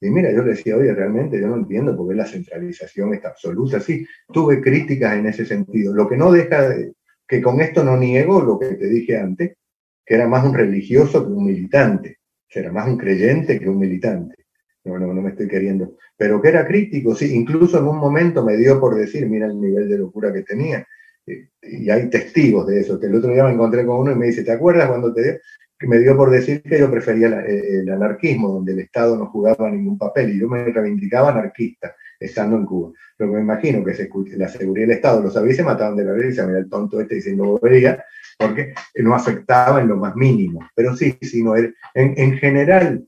y 0.00 0.10
mira, 0.10 0.32
yo 0.32 0.42
le 0.42 0.52
decía, 0.52 0.76
oye, 0.76 0.92
realmente 0.92 1.40
yo 1.40 1.46
no 1.46 1.56
entiendo 1.56 1.96
por 1.96 2.08
qué 2.08 2.14
la 2.14 2.26
centralización 2.26 3.12
está 3.12 3.28
absoluta. 3.28 3.80
Sí, 3.80 4.06
tuve 4.32 4.62
críticas 4.62 5.18
en 5.18 5.26
ese 5.26 5.44
sentido, 5.44 5.94
lo 5.94 6.08
que 6.08 6.16
no 6.16 6.32
deja 6.32 6.70
de, 6.70 6.94
que 7.28 7.40
con 7.40 7.60
esto 7.60 7.84
no 7.84 7.96
niego 7.96 8.40
lo 8.40 8.58
que 8.58 8.74
te 8.74 8.88
dije 8.88 9.18
antes, 9.18 9.56
que 10.04 10.14
era 10.14 10.26
más 10.26 10.44
un 10.44 10.54
religioso 10.54 11.24
que 11.24 11.32
un 11.32 11.44
militante, 11.44 12.18
que 12.48 12.58
era 12.58 12.72
más 12.72 12.88
un 12.88 12.96
creyente 12.96 13.60
que 13.60 13.68
un 13.68 13.78
militante. 13.78 14.34
No, 14.82 14.98
no, 14.98 15.12
no 15.12 15.20
me 15.20 15.30
estoy 15.30 15.46
queriendo, 15.46 15.96
pero 16.16 16.40
que 16.40 16.48
era 16.48 16.66
crítico, 16.66 17.14
sí, 17.14 17.34
incluso 17.34 17.78
en 17.78 17.86
un 17.86 17.98
momento 17.98 18.42
me 18.42 18.56
dio 18.56 18.80
por 18.80 18.96
decir, 18.96 19.28
mira 19.28 19.46
el 19.46 19.60
nivel 19.60 19.88
de 19.88 19.98
locura 19.98 20.32
que 20.32 20.42
tenía, 20.42 20.86
y 21.26 21.90
hay 21.90 22.10
testigos 22.10 22.66
de 22.66 22.80
eso. 22.80 22.98
El 23.00 23.14
otro 23.14 23.32
día 23.32 23.44
me 23.44 23.52
encontré 23.52 23.84
con 23.84 24.00
uno 24.00 24.12
y 24.12 24.16
me 24.16 24.26
dice, 24.26 24.42
¿te 24.42 24.52
acuerdas 24.52 24.88
cuando 24.88 25.12
te 25.12 25.22
dio? 25.22 25.32
Que 25.78 25.86
me 25.86 25.98
dio 25.98 26.16
por 26.16 26.30
decir 26.30 26.62
que 26.62 26.78
yo 26.78 26.90
prefería 26.90 27.40
eh, 27.40 27.80
el 27.80 27.90
anarquismo, 27.90 28.52
donde 28.52 28.72
el 28.72 28.80
Estado 28.80 29.16
no 29.16 29.26
jugaba 29.26 29.70
ningún 29.70 29.96
papel, 29.96 30.30
y 30.30 30.40
yo 30.40 30.48
me 30.48 30.64
reivindicaba 30.64 31.30
anarquista, 31.30 31.94
estando 32.18 32.56
en 32.56 32.66
Cuba. 32.66 32.92
Pero 33.16 33.32
me 33.32 33.40
imagino 33.40 33.82
que 33.84 33.92
la 34.36 34.48
seguridad 34.48 34.86
del 34.86 34.96
Estado 34.96 35.22
lo 35.22 35.30
sabía 35.30 35.52
y 35.52 35.56
se 35.56 35.62
mataban 35.62 35.96
de 35.96 36.04
la 36.04 36.12
risa, 36.14 36.46
mira 36.46 36.58
el 36.58 36.68
tonto 36.68 37.00
este 37.00 37.16
diciendo 37.16 37.44
bobería, 37.44 38.04
porque 38.38 38.74
no 38.96 39.14
afectaba 39.14 39.80
en 39.80 39.88
lo 39.88 39.96
más 39.96 40.14
mínimo. 40.16 40.60
Pero 40.74 40.96
sí, 40.96 41.16
sino 41.22 41.56
en, 41.56 41.74
en 41.94 42.36
general 42.38 43.06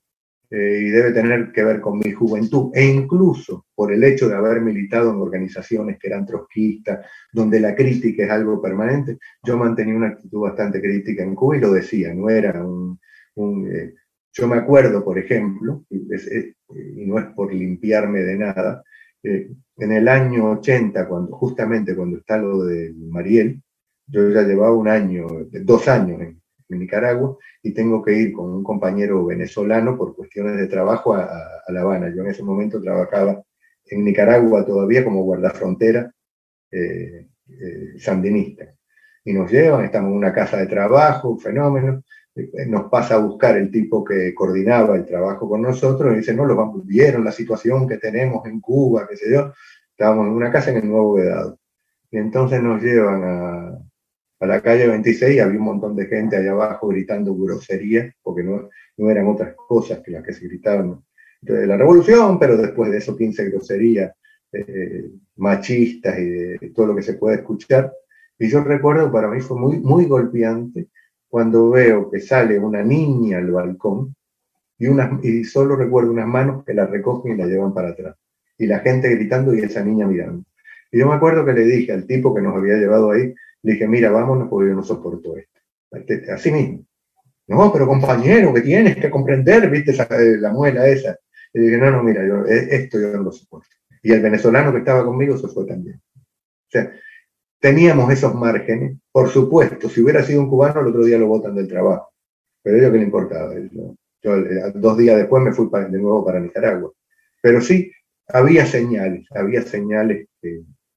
eh, 0.54 0.80
y 0.82 0.90
debe 0.90 1.12
tener 1.12 1.50
que 1.50 1.64
ver 1.64 1.80
con 1.80 1.98
mi 1.98 2.12
juventud, 2.12 2.72
e 2.74 2.84
incluso 2.84 3.64
por 3.74 3.90
el 3.90 4.04
hecho 4.04 4.28
de 4.28 4.34
haber 4.34 4.60
militado 4.60 5.10
en 5.10 5.16
organizaciones 5.16 5.98
que 5.98 6.08
eran 6.08 6.26
trotskistas, 6.26 7.06
donde 7.32 7.58
la 7.58 7.74
crítica 7.74 8.24
es 8.24 8.30
algo 8.30 8.60
permanente, 8.60 9.16
yo 9.42 9.56
mantenía 9.56 9.94
una 9.94 10.08
actitud 10.08 10.40
bastante 10.40 10.82
crítica 10.82 11.22
en 11.22 11.34
Cuba 11.34 11.56
y 11.56 11.60
lo 11.60 11.72
decía, 11.72 12.12
no 12.12 12.28
era 12.28 12.62
un... 12.62 12.98
Eh, 13.34 13.94
yo 14.34 14.46
me 14.46 14.56
acuerdo, 14.56 15.02
por 15.02 15.18
ejemplo, 15.18 15.86
y, 15.88 16.02
no 17.06 17.18
es 17.18 17.24
por 17.34 17.52
limpiarme 17.54 18.20
de 18.20 18.36
nada, 18.36 18.82
eh, 19.22 19.50
en 19.78 19.92
el 19.92 20.06
año 20.06 20.50
80, 20.50 21.08
cuando, 21.08 21.34
justamente 21.34 21.96
cuando 21.96 22.18
está 22.18 22.36
lo 22.36 22.64
de 22.64 22.92
Mariel, 22.94 23.62
yo 24.06 24.28
ya 24.28 24.42
llevaba 24.42 24.76
un 24.76 24.88
año, 24.88 25.26
dos 25.64 25.88
años 25.88 26.20
en, 26.20 26.41
en 26.72 26.80
Nicaragua 26.80 27.36
y 27.62 27.72
tengo 27.72 28.02
que 28.02 28.12
ir 28.12 28.32
con 28.32 28.50
un 28.50 28.62
compañero 28.62 29.24
venezolano 29.24 29.96
por 29.96 30.14
cuestiones 30.14 30.56
de 30.56 30.66
trabajo 30.66 31.14
a, 31.14 31.28
La 31.68 31.80
Habana. 31.82 32.12
Yo 32.14 32.22
en 32.22 32.28
ese 32.28 32.42
momento 32.42 32.80
trabajaba 32.80 33.42
en 33.86 34.04
Nicaragua 34.04 34.64
todavía 34.64 35.04
como 35.04 35.22
guardafrontera 35.22 36.12
eh, 36.70 37.28
eh, 37.48 37.98
sandinista. 37.98 38.74
Y 39.24 39.32
nos 39.32 39.50
llevan, 39.50 39.84
estamos 39.84 40.10
en 40.10 40.16
una 40.16 40.32
casa 40.32 40.56
de 40.56 40.66
trabajo, 40.66 41.30
un 41.30 41.40
fenómeno, 41.40 42.02
eh, 42.34 42.66
nos 42.66 42.90
pasa 42.90 43.16
a 43.16 43.18
buscar 43.18 43.56
el 43.56 43.70
tipo 43.70 44.02
que 44.02 44.34
coordinaba 44.34 44.96
el 44.96 45.04
trabajo 45.04 45.48
con 45.48 45.62
nosotros 45.62 46.12
y 46.12 46.16
dice, 46.16 46.34
no, 46.34 46.44
lo 46.44 46.72
vieron 46.84 47.24
la 47.24 47.32
situación 47.32 47.86
que 47.86 47.98
tenemos 47.98 48.46
en 48.46 48.60
Cuba, 48.60 49.06
qué 49.08 49.16
sé 49.16 49.32
yo. 49.32 49.52
Estábamos 49.90 50.26
en 50.26 50.32
una 50.32 50.50
casa 50.50 50.70
en 50.70 50.78
el 50.78 50.88
Nuevo 50.88 51.14
Vedado. 51.14 51.58
Y 52.10 52.18
entonces 52.18 52.62
nos 52.62 52.82
llevan 52.82 53.22
a, 53.24 53.78
a 54.42 54.46
la 54.46 54.60
calle 54.60 54.88
26 54.88 55.36
y 55.36 55.38
había 55.38 55.56
un 55.56 55.64
montón 55.64 55.94
de 55.94 56.06
gente 56.06 56.36
allá 56.36 56.50
abajo 56.50 56.88
gritando 56.88 57.32
groserías, 57.32 58.12
porque 58.24 58.42
no, 58.42 58.68
no 58.96 59.08
eran 59.08 59.28
otras 59.28 59.54
cosas 59.54 60.00
que 60.00 60.10
las 60.10 60.24
que 60.24 60.32
se 60.32 60.48
gritaban 60.48 61.00
de 61.40 61.64
la 61.64 61.76
revolución, 61.76 62.40
pero 62.40 62.56
después 62.56 62.90
de 62.90 62.98
eso 62.98 63.16
15 63.16 63.50
groserías 63.50 64.12
eh, 64.52 65.10
machistas 65.36 66.16
y 66.18 66.70
todo 66.70 66.88
lo 66.88 66.96
que 66.96 67.02
se 67.02 67.14
puede 67.14 67.36
escuchar. 67.36 67.92
Y 68.36 68.48
yo 68.48 68.64
recuerdo, 68.64 69.12
para 69.12 69.28
mí 69.28 69.40
fue 69.40 69.56
muy, 69.56 69.78
muy 69.78 70.06
golpeante 70.06 70.88
cuando 71.28 71.70
veo 71.70 72.10
que 72.10 72.18
sale 72.18 72.58
una 72.58 72.82
niña 72.82 73.38
al 73.38 73.52
balcón 73.52 74.16
y, 74.76 74.88
unas, 74.88 75.24
y 75.24 75.44
solo 75.44 75.76
recuerdo 75.76 76.10
unas 76.10 76.26
manos 76.26 76.64
que 76.64 76.74
la 76.74 76.86
recogen 76.86 77.34
y 77.34 77.36
la 77.36 77.46
llevan 77.46 77.72
para 77.72 77.90
atrás. 77.90 78.16
Y 78.58 78.66
la 78.66 78.80
gente 78.80 79.08
gritando 79.08 79.54
y 79.54 79.60
esa 79.60 79.84
niña 79.84 80.08
mirando. 80.08 80.44
Y 80.90 80.98
yo 80.98 81.06
me 81.06 81.14
acuerdo 81.14 81.44
que 81.46 81.52
le 81.52 81.64
dije 81.64 81.92
al 81.92 82.08
tipo 82.08 82.34
que 82.34 82.42
nos 82.42 82.56
había 82.56 82.74
llevado 82.74 83.12
ahí, 83.12 83.32
le 83.62 83.72
dije, 83.72 83.86
mira, 83.86 84.10
vámonos 84.10 84.48
porque 84.48 84.70
yo 84.70 84.76
no 84.76 84.82
soporto 84.82 85.36
esto. 85.36 85.60
Este, 85.90 86.30
así 86.30 86.50
mismo. 86.50 86.84
No, 87.46 87.72
pero 87.72 87.86
compañero, 87.86 88.54
que 88.54 88.60
tienes 88.62 88.96
que 88.96 89.10
comprender, 89.10 89.68
viste, 89.70 89.92
eh, 89.92 90.36
la 90.38 90.52
muela 90.52 90.86
esa. 90.86 91.18
Y 91.52 91.60
dije, 91.60 91.78
no, 91.78 91.90
no, 91.90 92.02
mira, 92.02 92.26
yo, 92.26 92.46
eh, 92.46 92.68
esto 92.70 93.00
yo 93.00 93.08
no 93.08 93.24
lo 93.24 93.32
soporto. 93.32 93.68
Y 94.02 94.12
el 94.12 94.20
venezolano 94.20 94.72
que 94.72 94.78
estaba 94.78 95.04
conmigo 95.04 95.36
se 95.36 95.48
fue 95.48 95.66
también. 95.66 96.00
O 96.16 96.70
sea, 96.70 96.92
teníamos 97.60 98.12
esos 98.12 98.34
márgenes. 98.34 98.96
Por 99.12 99.28
supuesto, 99.28 99.88
si 99.88 100.02
hubiera 100.02 100.22
sido 100.22 100.40
un 100.40 100.48
cubano, 100.48 100.80
el 100.80 100.88
otro 100.88 101.04
día 101.04 101.18
lo 101.18 101.26
votan 101.26 101.54
del 101.54 101.68
trabajo. 101.68 102.12
Pero 102.62 102.78
yo 102.78 102.90
que 102.90 102.98
le 102.98 103.04
importaba. 103.04 103.54
Yo, 104.22 104.36
eh, 104.36 104.72
dos 104.74 104.96
días 104.96 105.16
después 105.18 105.42
me 105.42 105.52
fui 105.52 105.68
de 105.70 105.98
nuevo 105.98 106.24
para 106.24 106.40
Nicaragua. 106.40 106.92
Pero 107.42 107.60
sí, 107.60 107.92
había 108.28 108.66
señales, 108.66 109.26
había 109.30 109.62
señales, 109.62 110.28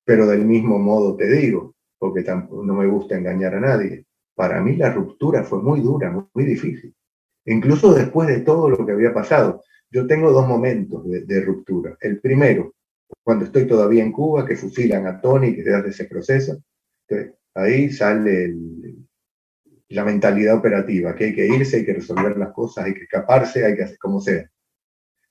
pero 0.05 0.27
del 0.27 0.45
mismo 0.45 0.79
modo 0.79 1.15
te 1.15 1.27
digo, 1.27 1.74
porque 2.05 2.23
no 2.23 2.73
me 2.73 2.87
gusta 2.87 3.17
engañar 3.17 3.55
a 3.55 3.59
nadie. 3.59 4.05
Para 4.35 4.61
mí 4.61 4.75
la 4.75 4.91
ruptura 4.91 5.43
fue 5.43 5.61
muy 5.61 5.81
dura, 5.81 6.11
muy, 6.33 6.45
difícil. 6.45 6.93
Incluso 7.45 7.93
después 7.93 8.27
de 8.27 8.41
todo 8.41 8.69
lo 8.69 8.85
que 8.85 8.91
había 8.91 9.13
pasado. 9.13 9.61
Yo 9.89 10.05
tengo 10.07 10.31
dos 10.31 10.47
momentos 10.47 11.03
de, 11.09 11.41
ruptura. 11.41 11.95
El 12.01 12.19
primero, 12.19 12.73
cuando 13.23 13.45
estoy 13.45 13.65
todavía 13.65 14.03
en 14.03 14.11
Cuba, 14.11 14.45
que 14.45 14.57
fusilan 14.57 15.07
a 15.07 15.21
Tony, 15.21 15.55
que 15.55 15.63
se 15.63 15.73
hace 15.73 15.89
ese 15.89 16.05
proceso. 16.05 16.61
ahí 17.53 17.91
sale 17.91 18.53
la 19.89 20.03
mentalidad 20.03 20.57
operativa, 20.57 21.15
que 21.15 21.25
hay 21.25 21.35
que 21.35 21.47
irse, 21.47 21.77
hay 21.77 21.85
que 21.85 21.93
resolver 21.93 22.37
las 22.37 22.51
cosas, 22.51 22.85
hay 22.85 22.93
que 22.93 23.03
escaparse, 23.03 23.63
hay 23.63 23.75
que 23.75 23.83
hacer 23.83 23.97
como 23.97 24.19
sea. 24.19 24.49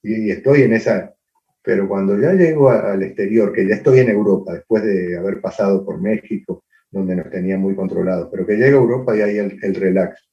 y, 0.02 0.30
estoy 0.30 0.62
en 0.62 0.72
esa, 0.72 1.14
pero 1.62 1.88
cuando 1.88 2.18
ya 2.18 2.32
llego 2.34 2.70
al 2.70 3.02
exterior, 3.02 3.52
que 3.52 3.66
ya 3.66 3.76
estoy 3.76 4.00
en 4.00 4.10
Europa, 4.10 4.52
después 4.52 4.84
de 4.84 5.16
haber 5.16 5.40
pasado 5.40 5.84
por 5.84 6.00
México, 6.00 6.63
donde 6.94 7.16
nos 7.16 7.30
tenía 7.30 7.58
muy 7.58 7.74
controlados, 7.74 8.28
pero 8.30 8.46
que 8.46 8.56
llego 8.56 8.78
a 8.78 8.82
Europa 8.82 9.16
y 9.16 9.20
hay 9.20 9.38
el, 9.38 9.74
relax, 9.74 10.28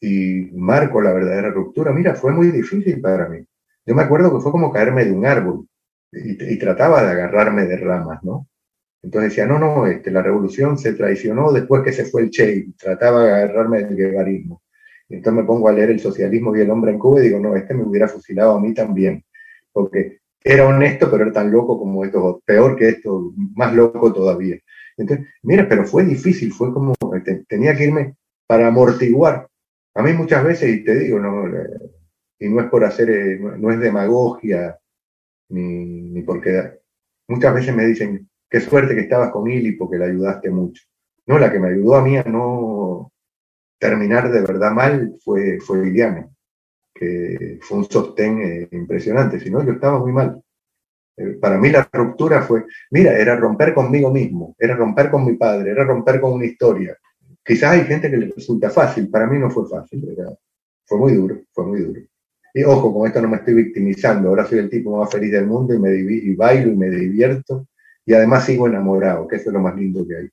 y 0.00 0.50
marco 0.52 1.00
la 1.00 1.12
verdadera 1.12 1.50
ruptura, 1.50 1.92
mira, 1.92 2.14
fue 2.14 2.32
muy 2.32 2.50
difícil 2.50 3.00
para 3.00 3.28
mí. 3.28 3.44
Yo 3.84 3.94
me 3.94 4.02
acuerdo 4.02 4.32
que 4.32 4.42
fue 4.42 4.52
como 4.52 4.72
caerme 4.72 5.04
de 5.04 5.12
un 5.12 5.26
árbol 5.26 5.66
y, 6.12 6.52
y 6.52 6.58
trataba 6.58 7.02
de 7.02 7.10
agarrarme 7.10 7.64
de 7.66 7.76
ramas, 7.76 8.22
¿no? 8.22 8.48
Entonces 9.02 9.30
decía, 9.30 9.46
no, 9.46 9.58
no, 9.58 9.86
este, 9.86 10.10
la 10.10 10.22
revolución 10.22 10.78
se 10.78 10.94
traicionó 10.94 11.52
después 11.52 11.82
que 11.82 11.92
se 11.92 12.06
fue 12.06 12.22
el 12.22 12.30
Che 12.30 12.56
y 12.56 12.72
trataba 12.72 13.24
de 13.24 13.32
agarrarme 13.32 13.82
del 13.82 13.96
guevarismo. 13.96 14.62
Entonces 15.08 15.42
me 15.42 15.46
pongo 15.46 15.68
a 15.68 15.72
leer 15.72 15.90
el 15.90 16.00
socialismo 16.00 16.56
y 16.56 16.60
el 16.60 16.70
hombre 16.70 16.92
en 16.92 16.98
Cuba 16.98 17.20
y 17.20 17.24
digo, 17.24 17.38
no, 17.38 17.54
este 17.56 17.74
me 17.74 17.82
hubiera 17.82 18.08
fusilado 18.08 18.56
a 18.56 18.60
mí 18.60 18.72
también, 18.72 19.22
porque 19.72 20.20
era 20.42 20.66
honesto, 20.66 21.10
pero 21.10 21.24
era 21.24 21.32
tan 21.32 21.50
loco 21.50 21.78
como 21.78 22.04
esto, 22.04 22.40
peor 22.46 22.76
que 22.76 22.88
esto, 22.88 23.32
más 23.54 23.74
loco 23.74 24.12
todavía. 24.12 24.56
Entonces, 24.96 25.26
mira, 25.42 25.68
pero 25.68 25.84
fue 25.84 26.04
difícil, 26.04 26.52
fue 26.52 26.72
como, 26.72 26.94
tenía 27.48 27.76
que 27.76 27.84
irme 27.84 28.16
para 28.46 28.68
amortiguar. 28.68 29.48
A 29.94 30.02
mí 30.02 30.12
muchas 30.12 30.44
veces, 30.44 30.70
y 30.70 30.84
te 30.84 30.98
digo, 30.98 31.18
no, 31.18 31.44
y 32.38 32.48
no 32.48 32.60
es 32.60 32.68
por 32.68 32.84
hacer, 32.84 33.10
eh, 33.10 33.38
no, 33.38 33.70
es 33.70 33.80
demagogia, 33.80 34.78
ni, 35.48 36.02
ni 36.02 36.22
porque 36.22 36.80
muchas 37.28 37.54
veces 37.54 37.74
me 37.74 37.86
dicen, 37.86 38.28
qué 38.50 38.60
suerte 38.60 38.94
que 38.94 39.02
estabas 39.02 39.30
con 39.30 39.50
Ili 39.50 39.72
porque 39.72 39.98
la 39.98 40.06
ayudaste 40.06 40.50
mucho. 40.50 40.84
No, 41.26 41.38
la 41.38 41.50
que 41.50 41.58
me 41.58 41.68
ayudó 41.68 41.96
a 41.96 42.04
mí 42.04 42.16
a 42.16 42.24
no 42.24 43.12
terminar 43.78 44.30
de 44.30 44.42
verdad 44.42 44.72
mal 44.72 45.16
fue, 45.24 45.58
fue 45.60 45.84
Liliana, 45.84 46.28
que 46.94 47.58
fue 47.62 47.78
un 47.78 47.84
sostén 47.84 48.40
eh, 48.42 48.68
impresionante, 48.72 49.40
si 49.40 49.50
no 49.50 49.64
yo 49.64 49.72
estaba 49.72 49.98
muy 49.98 50.12
mal. 50.12 50.43
Eh, 51.16 51.38
para 51.40 51.58
mí 51.58 51.70
la 51.70 51.88
ruptura 51.92 52.42
fue, 52.42 52.64
mira, 52.90 53.16
era 53.16 53.36
romper 53.36 53.74
conmigo 53.74 54.10
mismo, 54.10 54.54
era 54.58 54.74
romper 54.74 55.10
con 55.10 55.24
mi 55.24 55.34
padre, 55.34 55.70
era 55.70 55.84
romper 55.84 56.20
con 56.20 56.32
una 56.32 56.46
historia. 56.46 56.96
Quizás 57.44 57.72
hay 57.72 57.84
gente 57.84 58.10
que 58.10 58.16
le 58.16 58.32
resulta 58.34 58.70
fácil, 58.70 59.08
para 59.08 59.26
mí 59.26 59.38
no 59.38 59.50
fue 59.50 59.68
fácil, 59.68 60.02
fue 60.86 60.98
muy 60.98 61.14
duro, 61.14 61.40
fue 61.52 61.66
muy 61.66 61.80
duro. 61.80 62.00
Y 62.54 62.62
ojo, 62.64 62.94
con 62.94 63.06
esto 63.06 63.20
no 63.20 63.28
me 63.28 63.36
estoy 63.36 63.54
victimizando, 63.54 64.28
ahora 64.28 64.46
soy 64.46 64.58
el 64.60 64.70
tipo 64.70 64.96
más 64.96 65.10
feliz 65.10 65.32
del 65.32 65.46
mundo 65.46 65.74
y, 65.74 65.78
me 65.78 65.94
y 65.94 66.34
bailo 66.34 66.70
y 66.70 66.76
me 66.76 66.88
divierto 66.88 67.66
y 68.06 68.14
además 68.14 68.44
sigo 68.44 68.66
enamorado, 68.66 69.26
que 69.26 69.36
eso 69.36 69.50
es 69.50 69.54
lo 69.54 69.60
más 69.60 69.74
lindo 69.76 70.06
que 70.06 70.16
hay. 70.16 70.28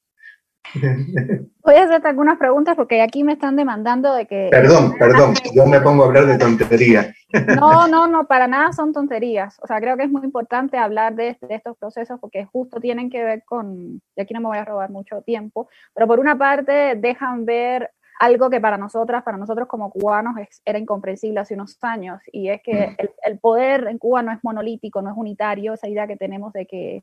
Voy 1.63 1.75
a 1.75 1.83
hacerte 1.83 2.07
algunas 2.07 2.37
preguntas 2.37 2.75
porque 2.75 3.01
aquí 3.01 3.23
me 3.23 3.33
están 3.33 3.55
demandando 3.55 4.13
de 4.13 4.25
que... 4.25 4.49
Perdón, 4.51 4.93
perdón, 4.97 5.33
yo 5.53 5.65
me 5.65 5.81
pongo 5.81 6.03
a 6.03 6.07
hablar 6.07 6.25
de 6.25 6.37
tonterías. 6.37 7.15
No, 7.55 7.87
no, 7.87 8.07
no, 8.07 8.27
para 8.27 8.47
nada 8.47 8.73
son 8.73 8.93
tonterías. 8.93 9.57
O 9.61 9.67
sea, 9.67 9.79
creo 9.79 9.97
que 9.97 10.03
es 10.03 10.11
muy 10.11 10.23
importante 10.23 10.77
hablar 10.77 11.15
de, 11.15 11.37
de, 11.41 11.55
estos 11.55 11.77
procesos 11.77 12.19
porque 12.19 12.45
justo 12.45 12.79
tienen 12.79 13.09
que 13.09 13.23
ver 13.23 13.43
con, 13.45 14.01
y 14.15 14.21
aquí 14.21 14.33
no 14.33 14.41
me 14.41 14.47
voy 14.47 14.57
a 14.57 14.65
robar 14.65 14.89
mucho 14.89 15.21
tiempo, 15.21 15.69
pero 15.93 16.07
por 16.07 16.19
una 16.19 16.37
parte 16.37 16.95
dejan 16.95 17.45
ver 17.45 17.91
algo 18.21 18.51
que 18.51 18.61
para 18.61 18.77
nosotras, 18.77 19.23
para 19.23 19.37
nosotros 19.37 19.67
como 19.67 19.89
cubanos, 19.89 20.35
era 20.63 20.77
incomprensible 20.77 21.39
hace 21.39 21.55
unos 21.55 21.75
años, 21.83 22.21
y 22.31 22.49
es 22.49 22.61
que 22.61 22.89
mm. 22.89 23.07
el, 23.23 23.39
poder 23.39 23.87
en 23.87 23.97
Cuba 23.97 24.21
no 24.21 24.31
es 24.31 24.37
monolítico, 24.43 25.01
no 25.01 25.09
es 25.09 25.17
unitario, 25.17 25.73
esa 25.73 25.87
idea 25.87 26.05
que 26.05 26.17
tenemos 26.17 26.53
de 26.53 26.67
que, 26.67 27.01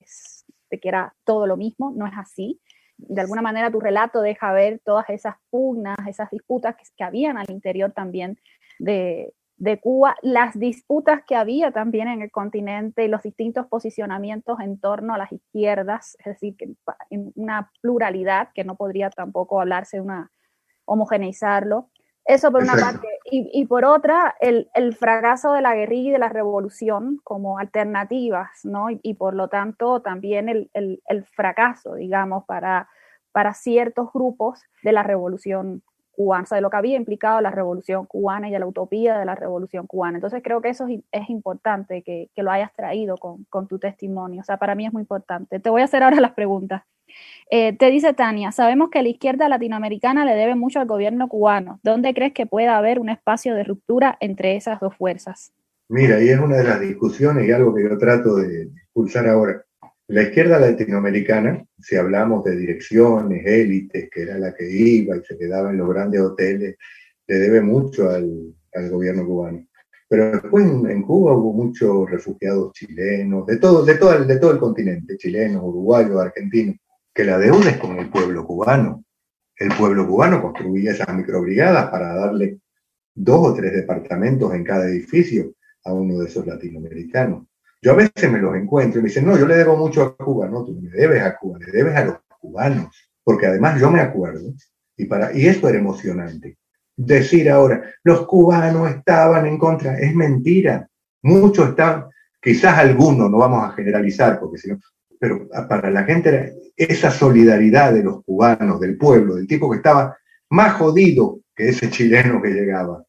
de 0.70 0.78
que 0.78 0.88
era 0.88 1.12
todo 1.24 1.48
lo 1.48 1.56
mismo, 1.56 1.92
no 1.96 2.06
es 2.06 2.12
así. 2.16 2.60
De 2.98 3.20
alguna 3.20 3.42
manera 3.42 3.70
tu 3.70 3.80
relato 3.80 4.20
deja 4.20 4.52
ver 4.52 4.80
todas 4.84 5.08
esas 5.08 5.36
pugnas, 5.50 5.96
esas 6.06 6.30
disputas 6.30 6.76
que, 6.76 6.84
que 6.96 7.04
habían 7.04 7.38
al 7.38 7.50
interior 7.50 7.92
también 7.92 8.38
de, 8.78 9.32
de 9.58 9.80
Cuba, 9.80 10.16
las 10.22 10.58
disputas 10.58 11.22
que 11.26 11.34
había 11.34 11.72
también 11.72 12.08
en 12.08 12.22
el 12.22 12.30
continente 12.30 13.04
y 13.04 13.08
los 13.08 13.22
distintos 13.22 13.66
posicionamientos 13.66 14.60
en 14.60 14.78
torno 14.78 15.14
a 15.14 15.18
las 15.18 15.32
izquierdas, 15.32 16.16
es 16.20 16.26
decir, 16.26 16.56
que 16.56 16.74
una 17.34 17.70
pluralidad 17.82 18.50
que 18.54 18.64
no 18.64 18.76
podría 18.76 19.10
tampoco 19.10 19.60
hablarse 19.60 19.96
de 19.96 20.02
una 20.02 20.30
homogeneizarlo. 20.84 21.90
Eso 22.24 22.50
por 22.50 22.62
una 22.62 22.74
parte. 22.74 23.06
Y, 23.30 23.66
por 23.66 23.84
otra, 23.84 24.34
el, 24.40 24.94
fracaso 24.94 25.52
de 25.52 25.62
la 25.62 25.74
guerrilla 25.74 26.08
y 26.08 26.12
de 26.12 26.18
la 26.18 26.28
revolución 26.28 27.20
como 27.24 27.58
alternativas, 27.58 28.48
¿no? 28.64 28.86
Y, 28.90 29.14
por 29.14 29.34
lo 29.34 29.48
tanto 29.48 30.00
también 30.00 30.48
el, 30.48 31.24
fracaso, 31.34 31.94
digamos, 31.94 32.44
para, 32.44 32.88
para 33.32 33.54
ciertos 33.54 34.12
grupos 34.12 34.62
de 34.82 34.92
la 34.92 35.02
revolución 35.02 35.82
cubana, 36.12 36.42
o 36.42 36.46
sea, 36.46 36.56
de 36.56 36.62
lo 36.62 36.70
que 36.70 36.76
había 36.76 36.96
implicado 36.96 37.40
la 37.40 37.50
revolución 37.50 38.06
cubana 38.06 38.48
y 38.48 38.52
de 38.52 38.58
la 38.58 38.66
utopía 38.66 39.18
de 39.18 39.24
la 39.24 39.34
revolución 39.34 39.86
cubana. 39.86 40.16
Entonces 40.18 40.42
creo 40.42 40.60
que 40.60 40.70
eso 40.70 40.86
es, 41.12 41.30
importante 41.30 42.02
que, 42.02 42.30
lo 42.36 42.50
hayas 42.50 42.72
traído 42.74 43.16
con, 43.16 43.44
con 43.50 43.68
tu 43.68 43.78
testimonio. 43.78 44.40
O 44.40 44.44
sea, 44.44 44.56
para 44.56 44.74
mí 44.74 44.86
es 44.86 44.92
muy 44.92 45.02
importante. 45.02 45.60
Te 45.60 45.70
voy 45.70 45.82
a 45.82 45.84
hacer 45.84 46.02
ahora 46.02 46.20
las 46.20 46.32
preguntas. 46.32 46.82
Eh, 47.50 47.76
te 47.76 47.90
dice 47.90 48.12
Tania, 48.12 48.52
sabemos 48.52 48.90
que 48.90 49.02
la 49.02 49.08
izquierda 49.08 49.48
latinoamericana 49.48 50.24
le 50.24 50.34
debe 50.34 50.54
mucho 50.54 50.80
al 50.80 50.86
gobierno 50.86 51.28
cubano. 51.28 51.80
¿Dónde 51.82 52.12
crees 52.12 52.32
que 52.34 52.46
pueda 52.46 52.76
haber 52.76 52.98
un 52.98 53.08
espacio 53.08 53.54
de 53.54 53.64
ruptura 53.64 54.16
entre 54.20 54.56
esas 54.56 54.80
dos 54.80 54.94
fuerzas? 54.94 55.52
Mira, 55.88 56.22
y 56.22 56.28
es 56.28 56.38
una 56.38 56.58
de 56.58 56.64
las 56.64 56.80
discusiones 56.80 57.48
y 57.48 57.52
algo 57.52 57.74
que 57.74 57.84
yo 57.84 57.96
trato 57.96 58.36
de 58.36 58.68
impulsar 58.88 59.26
ahora. 59.26 59.64
La 60.08 60.22
izquierda 60.22 60.58
latinoamericana, 60.58 61.64
si 61.80 61.96
hablamos 61.96 62.44
de 62.44 62.56
direcciones, 62.56 63.44
élites, 63.46 64.10
que 64.10 64.22
era 64.22 64.38
la 64.38 64.54
que 64.54 64.70
iba 64.70 65.16
y 65.16 65.22
se 65.22 65.38
quedaba 65.38 65.70
en 65.70 65.78
los 65.78 65.88
grandes 65.88 66.20
hoteles, 66.20 66.76
le 67.26 67.34
debe 67.38 67.62
mucho 67.62 68.10
al, 68.10 68.54
gobierno 68.90 69.26
cubano. 69.26 69.66
Pero 70.08 70.30
después 70.30 70.64
en, 70.64 71.02
Cuba 71.02 71.34
hubo 71.34 71.52
muchos 71.52 72.10
refugiados 72.10 72.72
chilenos, 72.72 73.46
de 73.46 73.58
todo, 73.58 73.84
de, 73.84 73.96
todo, 73.96 74.24
de 74.24 74.38
todo 74.38 74.52
el 74.52 74.58
continente, 74.58 75.16
chilenos, 75.16 75.62
uruguayos, 75.62 76.20
argentinos 76.20 76.76
que 77.18 77.24
la 77.24 77.36
deuda 77.36 77.70
es 77.70 77.78
con 77.78 77.98
el 77.98 78.08
pueblo 78.10 78.46
cubano. 78.46 79.04
El 79.56 79.74
pueblo 79.76 80.06
cubano 80.06 80.40
construía 80.40 80.92
esas 80.92 81.12
microbrigadas 81.12 81.90
para 81.90 82.14
darle 82.14 82.60
dos 83.12 83.48
o 83.48 83.54
tres 83.54 83.72
departamentos 83.72 84.54
en 84.54 84.62
cada 84.62 84.86
edificio 84.86 85.52
a 85.84 85.92
uno 85.92 86.20
de 86.20 86.28
esos 86.28 86.46
latinoamericanos. 86.46 87.48
Yo 87.82 87.90
a 87.90 87.96
veces 87.96 88.30
me 88.30 88.38
los 88.38 88.54
encuentro 88.54 89.00
y 89.00 89.02
me 89.02 89.08
dicen, 89.08 89.26
no, 89.26 89.36
yo 89.36 89.48
le 89.48 89.56
debo 89.56 89.76
mucho 89.76 90.04
a 90.04 90.16
Cuba. 90.16 90.46
No, 90.46 90.64
tú 90.64 90.80
me 90.80 90.90
debes 90.90 91.20
a 91.24 91.36
Cuba, 91.36 91.58
le 91.58 91.72
debes 91.72 91.96
a 91.96 92.04
los 92.04 92.18
cubanos. 92.38 92.86
Porque 93.24 93.46
además 93.46 93.80
yo 93.80 93.90
me 93.90 94.00
acuerdo, 94.00 94.54
y, 94.96 95.06
para, 95.06 95.36
y 95.36 95.48
eso 95.48 95.68
era 95.68 95.76
emocionante. 95.76 96.56
Decir 96.94 97.50
ahora, 97.50 97.82
los 98.04 98.28
cubanos 98.28 98.88
estaban 98.90 99.44
en 99.44 99.58
contra, 99.58 99.98
es 99.98 100.14
mentira. 100.14 100.88
Muchos 101.22 101.70
están, 101.70 102.04
quizás 102.40 102.78
algunos, 102.78 103.28
no 103.28 103.38
vamos 103.38 103.64
a 103.64 103.72
generalizar, 103.72 104.38
porque 104.38 104.58
si 104.58 104.70
no, 104.70 104.78
pero 105.18 105.48
para 105.68 105.90
la 105.90 106.04
gente 106.04 106.28
era 106.28 106.50
esa 106.76 107.10
solidaridad 107.10 107.92
de 107.92 108.04
los 108.04 108.24
cubanos, 108.24 108.80
del 108.80 108.96
pueblo, 108.96 109.34
del 109.34 109.46
tipo 109.46 109.70
que 109.70 109.78
estaba 109.78 110.16
más 110.50 110.74
jodido 110.74 111.40
que 111.54 111.68
ese 111.68 111.90
chileno 111.90 112.40
que 112.40 112.50
llegaba. 112.50 113.04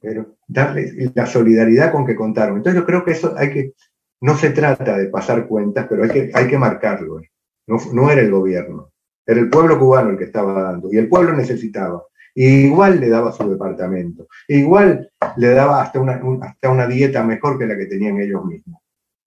Pero 0.00 0.36
darle 0.46 1.12
la 1.14 1.26
solidaridad 1.26 1.92
con 1.92 2.06
que 2.06 2.16
contaron. 2.16 2.56
Entonces 2.56 2.80
yo 2.80 2.86
creo 2.86 3.04
que 3.04 3.12
eso 3.12 3.34
hay 3.36 3.50
que, 3.52 3.72
no 4.20 4.36
se 4.36 4.50
trata 4.50 4.96
de 4.96 5.08
pasar 5.08 5.46
cuentas, 5.46 5.86
pero 5.88 6.02
hay 6.02 6.10
que, 6.10 6.30
hay 6.34 6.48
que 6.48 6.58
marcarlo. 6.58 7.20
No, 7.66 7.76
no 7.92 8.10
era 8.10 8.22
el 8.22 8.30
gobierno, 8.30 8.92
era 9.24 9.40
el 9.40 9.50
pueblo 9.50 9.78
cubano 9.78 10.10
el 10.10 10.18
que 10.18 10.24
estaba 10.24 10.62
dando. 10.62 10.88
Y 10.92 10.96
el 10.96 11.08
pueblo 11.08 11.32
necesitaba. 11.32 12.02
igual 12.34 13.00
le 13.00 13.08
daba 13.08 13.32
su 13.32 13.48
departamento. 13.48 14.26
igual 14.48 15.10
le 15.36 15.48
daba 15.50 15.82
hasta 15.82 16.00
una, 16.00 16.20
hasta 16.42 16.70
una 16.70 16.86
dieta 16.86 17.22
mejor 17.22 17.58
que 17.58 17.66
la 17.66 17.76
que 17.76 17.86
tenían 17.86 18.20
ellos 18.20 18.44
mismos. 18.44 18.82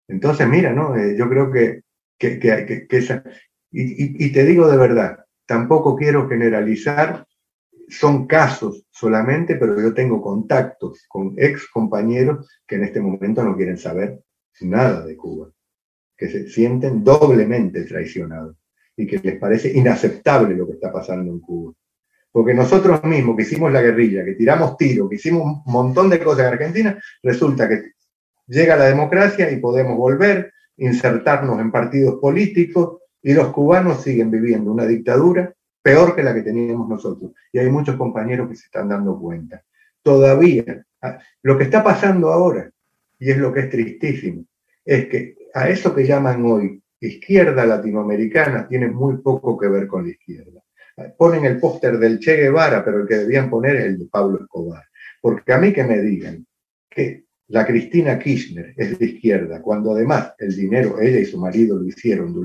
Entonces, 0.08 0.48
mira, 0.48 0.74
¿no? 0.74 0.96
Eh, 0.96 1.16
yo 1.18 1.30
creo 1.30 1.52
que 1.52 1.84
que, 2.20 2.38
que, 2.38 2.88
que 2.88 2.98
esa, 2.98 3.24
y, 3.72 4.26
y, 4.26 4.32
te 4.32 4.46
digo 4.46 4.70
de 4.70 4.78
verdad, 4.78 5.26
tampoco 5.46 5.96
quiero 5.96 6.28
generalizar, 6.28 7.26
son 7.88 8.28
casos 8.28 8.86
solamente, 8.92 9.56
pero 9.56 9.80
yo 9.82 9.94
tengo 9.94 10.22
contactos 10.22 11.06
con 11.08 11.34
ex 11.38 11.68
compañeros 11.68 12.48
que 12.68 12.76
en 12.76 12.84
este 12.84 13.00
momento 13.00 13.44
no 13.44 13.56
quieren 13.56 13.78
saber 13.78 14.20
nada 14.62 15.06
de 15.06 15.16
Cuba, 15.16 15.50
que 16.18 16.28
se 16.28 16.50
sienten 16.50 17.04
doblemente 17.04 17.84
traicionados 17.86 18.58
y 18.96 19.08
que 19.08 19.18
les 19.20 19.40
parece 19.40 19.72
inaceptable 19.72 20.56
lo 20.56 20.68
que 20.68 20.74
está 20.74 20.92
pasando 20.92 21.32
en 21.32 21.40
Cuba. 21.40 21.74
Porque 22.32 22.54
nosotros 22.54 23.04
mismos 23.06 23.36
que 23.36 23.44
hicimos 23.44 23.72
la 23.72 23.82
guerrilla, 23.82 24.24
que 24.24 24.36
tiramos 24.36 24.78
tiro, 24.78 25.10
que 25.10 25.16
hicimos 25.16 25.44
un 25.44 25.74
montón 25.74 26.10
de 26.10 26.20
cosas 26.20 26.48
en 26.48 26.54
Argentina, 26.54 27.02
resulta 27.24 27.68
que 27.68 27.94
llega 28.48 28.76
la 28.76 28.86
democracia 28.86 29.50
y 29.50 29.58
podemos 29.58 29.98
volver, 29.98 30.54
insertarnos 30.80 31.60
en 31.60 31.72
partidos 31.72 32.20
políticos 32.20 33.00
y 33.22 33.34
los 33.34 33.50
cubanos 33.50 34.02
siguen 34.02 34.32
viviendo 34.32 34.72
una 34.72 34.86
dictadura 34.86 35.54
peor 35.82 36.16
que 36.16 36.24
la 36.24 36.34
que 36.34 36.42
teníamos 36.42 36.88
nosotros. 36.88 37.32
Y 37.52 37.60
hay 37.60 37.70
muchos 37.70 37.96
compañeros 37.96 38.50
que 38.50 38.56
se 38.56 38.66
están 38.66 38.90
dando 38.90 39.18
cuenta. 39.20 39.64
Todavía, 40.02 40.86
ah, 41.02 41.20
lo 41.42 41.58
que 41.58 41.66
está 41.66 41.84
pasando 41.84 42.32
ahora, 42.32 42.70
y 43.18 43.32
es 43.32 43.38
lo 43.38 43.54
que 43.54 43.62
es 43.62 43.70
tristísimo, 43.70 44.46
es 44.86 45.08
que 45.08 45.36
a 45.54 45.70
eso 45.70 45.94
que 45.94 46.06
llaman 46.06 46.46
hoy 46.46 46.82
izquierda 47.02 47.66
latinoamericana 47.66 48.68
tiene 48.68 48.88
muy 48.88 49.18
poco 49.18 49.58
que 49.58 49.68
ver 49.68 49.88
con 49.88 50.04
la 50.04 50.12
izquierda. 50.12 50.62
Ponen 51.18 51.46
el 51.46 51.60
póster 51.60 51.98
del 51.98 52.20
Che 52.20 52.36
Guevara, 52.36 52.84
pero 52.84 53.02
el 53.02 53.08
que 53.08 53.16
debían 53.16 53.50
poner 53.50 53.78
es 53.78 53.86
el 53.86 54.00
de 54.00 54.06
Pablo 54.08 54.40
Escobar. 54.42 54.84
Porque 55.22 55.54
a 55.54 55.58
mí 55.58 55.72
que 55.72 55.84
me 55.84 56.00
digan 56.02 56.46
que 56.90 57.26
la 57.50 57.66
Cristina 57.66 58.20
Kirchner 58.20 58.74
es 58.78 59.00
de 59.00 59.06
izquierda, 59.06 59.62
cuando 59.62 59.94
además 59.94 60.34
el 60.38 60.56
dinero, 60.56 61.02
ella 61.02 61.20
y 61.20 61.26
su 61.26 61.40
marido 61.40 61.78
lo 61.78 61.86
hicieron 61.86 62.36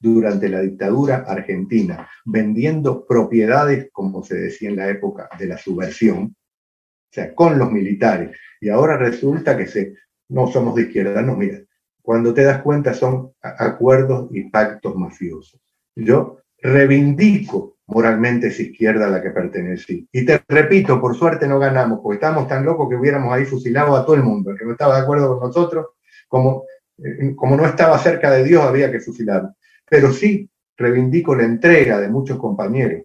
durante 0.00 0.48
la 0.48 0.60
dictadura 0.60 1.24
argentina, 1.26 2.08
vendiendo 2.24 3.04
propiedades, 3.04 3.88
como 3.92 4.22
se 4.22 4.36
decía 4.36 4.70
en 4.70 4.76
la 4.76 4.88
época 4.88 5.28
de 5.36 5.46
la 5.46 5.58
subversión, 5.58 6.36
o 6.36 7.12
sea, 7.12 7.34
con 7.34 7.58
los 7.58 7.72
militares. 7.72 8.36
Y 8.60 8.68
ahora 8.68 8.96
resulta 8.96 9.56
que 9.56 9.66
se, 9.66 9.94
no 10.28 10.46
somos 10.46 10.76
de 10.76 10.82
izquierda, 10.82 11.22
no, 11.22 11.36
mira, 11.36 11.58
cuando 12.00 12.32
te 12.32 12.44
das 12.44 12.62
cuenta 12.62 12.94
son 12.94 13.32
acuerdos 13.40 14.28
y 14.30 14.48
pactos 14.48 14.94
mafiosos. 14.94 15.60
Yo 15.96 16.38
reivindico 16.58 17.71
moralmente 17.86 18.48
esa 18.48 18.62
izquierda 18.62 19.06
a 19.06 19.10
la 19.10 19.22
que 19.22 19.30
pertenecí. 19.30 20.08
Y 20.12 20.24
te 20.24 20.42
repito, 20.48 21.00
por 21.00 21.16
suerte 21.16 21.46
no 21.46 21.58
ganamos, 21.58 22.00
porque 22.02 22.16
estábamos 22.16 22.48
tan 22.48 22.64
locos 22.64 22.88
que 22.88 22.96
hubiéramos 22.96 23.32
ahí 23.32 23.44
fusilado 23.44 23.96
a 23.96 24.04
todo 24.04 24.16
el 24.16 24.22
mundo. 24.22 24.50
El 24.50 24.58
que 24.58 24.64
no 24.64 24.72
estaba 24.72 24.96
de 24.96 25.02
acuerdo 25.02 25.38
con 25.38 25.48
nosotros, 25.48 25.86
como, 26.28 26.64
eh, 26.98 27.34
como 27.36 27.56
no 27.56 27.66
estaba 27.66 27.98
cerca 27.98 28.30
de 28.30 28.44
Dios, 28.44 28.62
había 28.62 28.90
que 28.90 29.00
fusilarlo. 29.00 29.54
Pero 29.88 30.12
sí 30.12 30.48
reivindico 30.76 31.34
la 31.34 31.44
entrega 31.44 32.00
de 32.00 32.08
muchos 32.08 32.38
compañeros, 32.38 33.02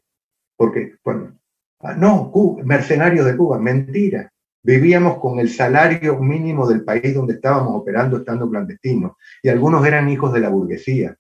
porque, 0.56 0.95
bueno, 1.04 1.38
ah, 1.82 1.94
no, 1.94 2.32
mercenarios 2.64 3.26
de 3.26 3.36
Cuba, 3.36 3.60
mentira. 3.60 4.32
Vivíamos 4.64 5.20
con 5.20 5.40
el 5.40 5.49
salario 5.49 6.20
mínimo 6.20 6.68
del 6.68 6.84
país 6.84 7.14
donde 7.14 7.36
estábamos 7.36 7.76
operando 7.76 8.18
estando 8.18 8.49
clandestinos, 8.49 9.14
y 9.41 9.49
algunos 9.49 9.86
eran 9.86 10.10
hijos 10.10 10.34
de 10.34 10.40
la 10.40 10.49
burguesía, 10.49 11.16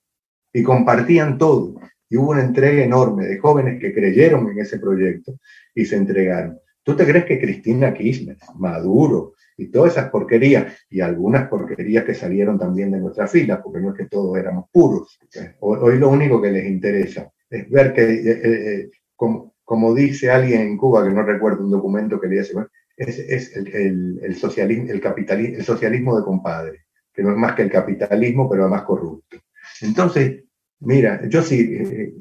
y 0.51 0.63
compartían 0.63 1.37
todo 1.37 1.75
y 2.09 2.17
hubo 2.17 2.31
una 2.31 2.43
entrega 2.43 2.83
enorme 2.83 3.25
de 3.25 3.37
jóvenes 3.37 3.79
que 3.79 3.93
creyeron 3.93 4.49
en 4.49 4.59
ese 4.59 4.79
proyecto 4.79 5.33
y 5.75 5.85
se 5.85 5.97
entregaron. 5.97 6.59
¿Tú 6.83 6.95
te 6.95 7.05
crees 7.05 7.25
que 7.25 7.39
Cristina 7.39 7.93
Kirchner, 7.93 8.37
Maduro 8.55 9.33
y 9.57 9.67
todas 9.67 9.93
esas 9.93 10.09
porquerías, 10.09 10.73
y 10.89 11.01
algunas 11.01 11.49
porquerías 11.49 12.05
que 12.05 12.13
salieron 12.13 12.59
también 12.59 12.91
de 12.91 12.99
nuestra 12.99 13.27
fila, 13.27 13.61
porque 13.61 13.79
no 13.79 13.89
es 13.89 13.97
que 13.97 14.05
todos 14.05 14.37
éramos 14.37 14.65
puros, 14.71 15.19
hoy 15.59 15.97
lo 15.97 16.09
único 16.09 16.41
que 16.41 16.51
les 16.51 16.65
interesa 16.65 17.29
es 17.49 17.69
ver 17.69 17.93
que, 17.93 18.03
eh, 18.03 18.31
eh, 18.31 18.41
eh, 18.43 18.91
como, 19.15 19.55
como, 19.63 19.95
dice 19.95 20.29
alguien 20.29 20.61
en 20.61 20.77
Cuba, 20.77 21.03
que 21.03 21.13
no 21.13 21.23
recuerdo 21.23 21.63
un 21.63 21.71
documento 21.71 22.21
que 22.21 22.27
le 22.27 22.39
hace, 22.39 22.53
es, 22.95 23.19
es 23.19 23.55
el, 23.55 24.19
el, 24.21 24.35
socialismo, 24.35 24.91
el, 24.91 25.01
capitalismo, 25.01 25.57
el 25.57 25.63
socialismo 25.63 26.17
de 26.17 26.23
compadre, 26.23 26.85
que 27.11 27.23
no 27.23 27.31
es 27.31 27.37
más 27.37 27.53
que 27.55 27.63
el 27.63 27.71
capitalismo, 27.71 28.49
pero 28.49 28.63
además 28.63 28.83
corrupto. 28.83 29.37
Entonces, 29.81 30.43
Mira, 30.79 31.27
yo 31.27 31.41
sí, 31.41 31.75
eh, 31.79 32.13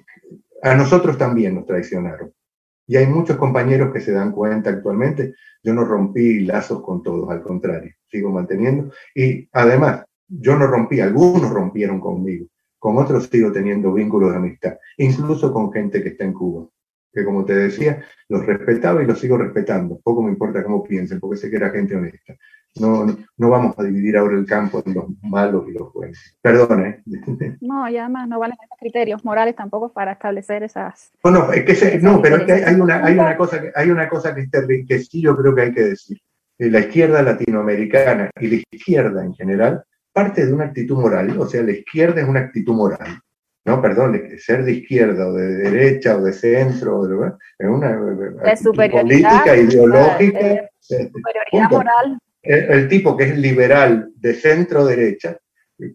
a 0.62 0.74
nosotros 0.74 1.18
también 1.18 1.54
nos 1.54 1.66
traicionaron. 1.66 2.32
Y 2.86 2.96
hay 2.96 3.06
muchos 3.06 3.36
compañeros 3.36 3.92
que 3.92 4.00
se 4.00 4.12
dan 4.12 4.32
cuenta 4.32 4.70
actualmente. 4.70 5.34
Yo 5.62 5.74
no 5.74 5.84
rompí 5.84 6.40
lazos 6.40 6.82
con 6.82 7.02
todos, 7.02 7.28
al 7.30 7.42
contrario, 7.42 7.92
sigo 8.08 8.30
manteniendo. 8.30 8.92
Y 9.14 9.48
además, 9.52 10.04
yo 10.28 10.56
no 10.56 10.66
rompí, 10.66 11.00
algunos 11.00 11.50
rompieron 11.50 12.00
conmigo. 12.00 12.46
Con 12.78 12.98
otros 12.98 13.28
sigo 13.30 13.50
teniendo 13.52 13.92
vínculos 13.92 14.30
de 14.30 14.36
amistad, 14.36 14.78
incluso 14.98 15.52
con 15.52 15.72
gente 15.72 16.02
que 16.02 16.10
está 16.10 16.24
en 16.24 16.32
Cuba. 16.32 16.68
Que 17.12 17.24
como 17.24 17.44
te 17.44 17.54
decía, 17.54 18.04
los 18.28 18.44
respetaba 18.46 19.02
y 19.02 19.06
los 19.06 19.18
sigo 19.18 19.38
respetando. 19.38 20.00
Poco 20.04 20.22
me 20.22 20.30
importa 20.30 20.62
cómo 20.62 20.84
piensen, 20.84 21.18
porque 21.18 21.38
sé 21.38 21.50
que 21.50 21.56
era 21.56 21.70
gente 21.70 21.96
honesta. 21.96 22.36
No, 22.80 23.06
no 23.36 23.50
vamos 23.50 23.78
a 23.78 23.82
dividir 23.82 24.16
ahora 24.16 24.36
el 24.36 24.46
campo 24.46 24.82
en 24.84 24.94
los 24.94 25.04
malos 25.22 25.64
y 25.68 25.72
los 25.72 25.92
buenos. 25.92 26.18
Perdona. 26.42 26.88
¿eh? 26.88 27.02
No, 27.60 27.88
y 27.88 27.96
además 27.96 28.28
no 28.28 28.38
valen 28.38 28.56
esos 28.62 28.78
criterios 28.78 29.24
morales 29.24 29.56
tampoco 29.56 29.92
para 29.92 30.12
establecer 30.12 30.62
esas. 30.62 31.12
No, 31.24 31.30
no, 31.30 31.52
es 31.52 31.64
que 31.64 31.98
no 31.98 32.20
pero 32.20 32.36
hay, 32.36 32.74
una, 32.74 33.04
hay, 33.04 33.14
una 33.14 33.36
cosa 33.36 33.60
que, 33.60 33.72
hay 33.74 33.90
una 33.90 34.08
cosa 34.08 34.34
que, 34.34 34.48
que 34.86 34.98
sí 34.98 35.22
yo 35.22 35.36
creo 35.36 35.54
que 35.54 35.62
hay 35.62 35.72
que 35.72 35.84
decir. 35.84 36.18
Eh, 36.58 36.70
la 36.70 36.80
izquierda 36.80 37.22
latinoamericana 37.22 38.30
y 38.40 38.48
la 38.48 38.62
izquierda 38.70 39.24
en 39.24 39.34
general 39.34 39.84
parte 40.12 40.46
de 40.46 40.52
una 40.52 40.64
actitud 40.64 40.96
moral, 40.98 41.38
o 41.38 41.46
sea, 41.46 41.62
la 41.62 41.72
izquierda 41.72 42.22
es 42.22 42.28
una 42.28 42.40
actitud 42.40 42.74
moral. 42.74 43.20
No, 43.66 43.82
perdón, 43.82 44.18
ser 44.38 44.64
de 44.64 44.72
izquierda 44.72 45.26
o 45.26 45.32
de 45.34 45.56
derecha 45.56 46.16
o 46.16 46.22
de 46.22 46.32
centro, 46.32 47.04
es 47.58 47.68
una 47.68 47.88
de 47.90 48.88
política 48.88 49.56
ideológica. 49.56 50.38
De, 50.38 50.70
superioridad 51.12 51.70
moral 51.70 52.18
el, 52.46 52.88
tipo 52.88 53.16
que 53.16 53.24
es 53.24 53.38
liberal 53.38 54.10
de 54.16 54.34
centro 54.34 54.84
derecha 54.84 55.38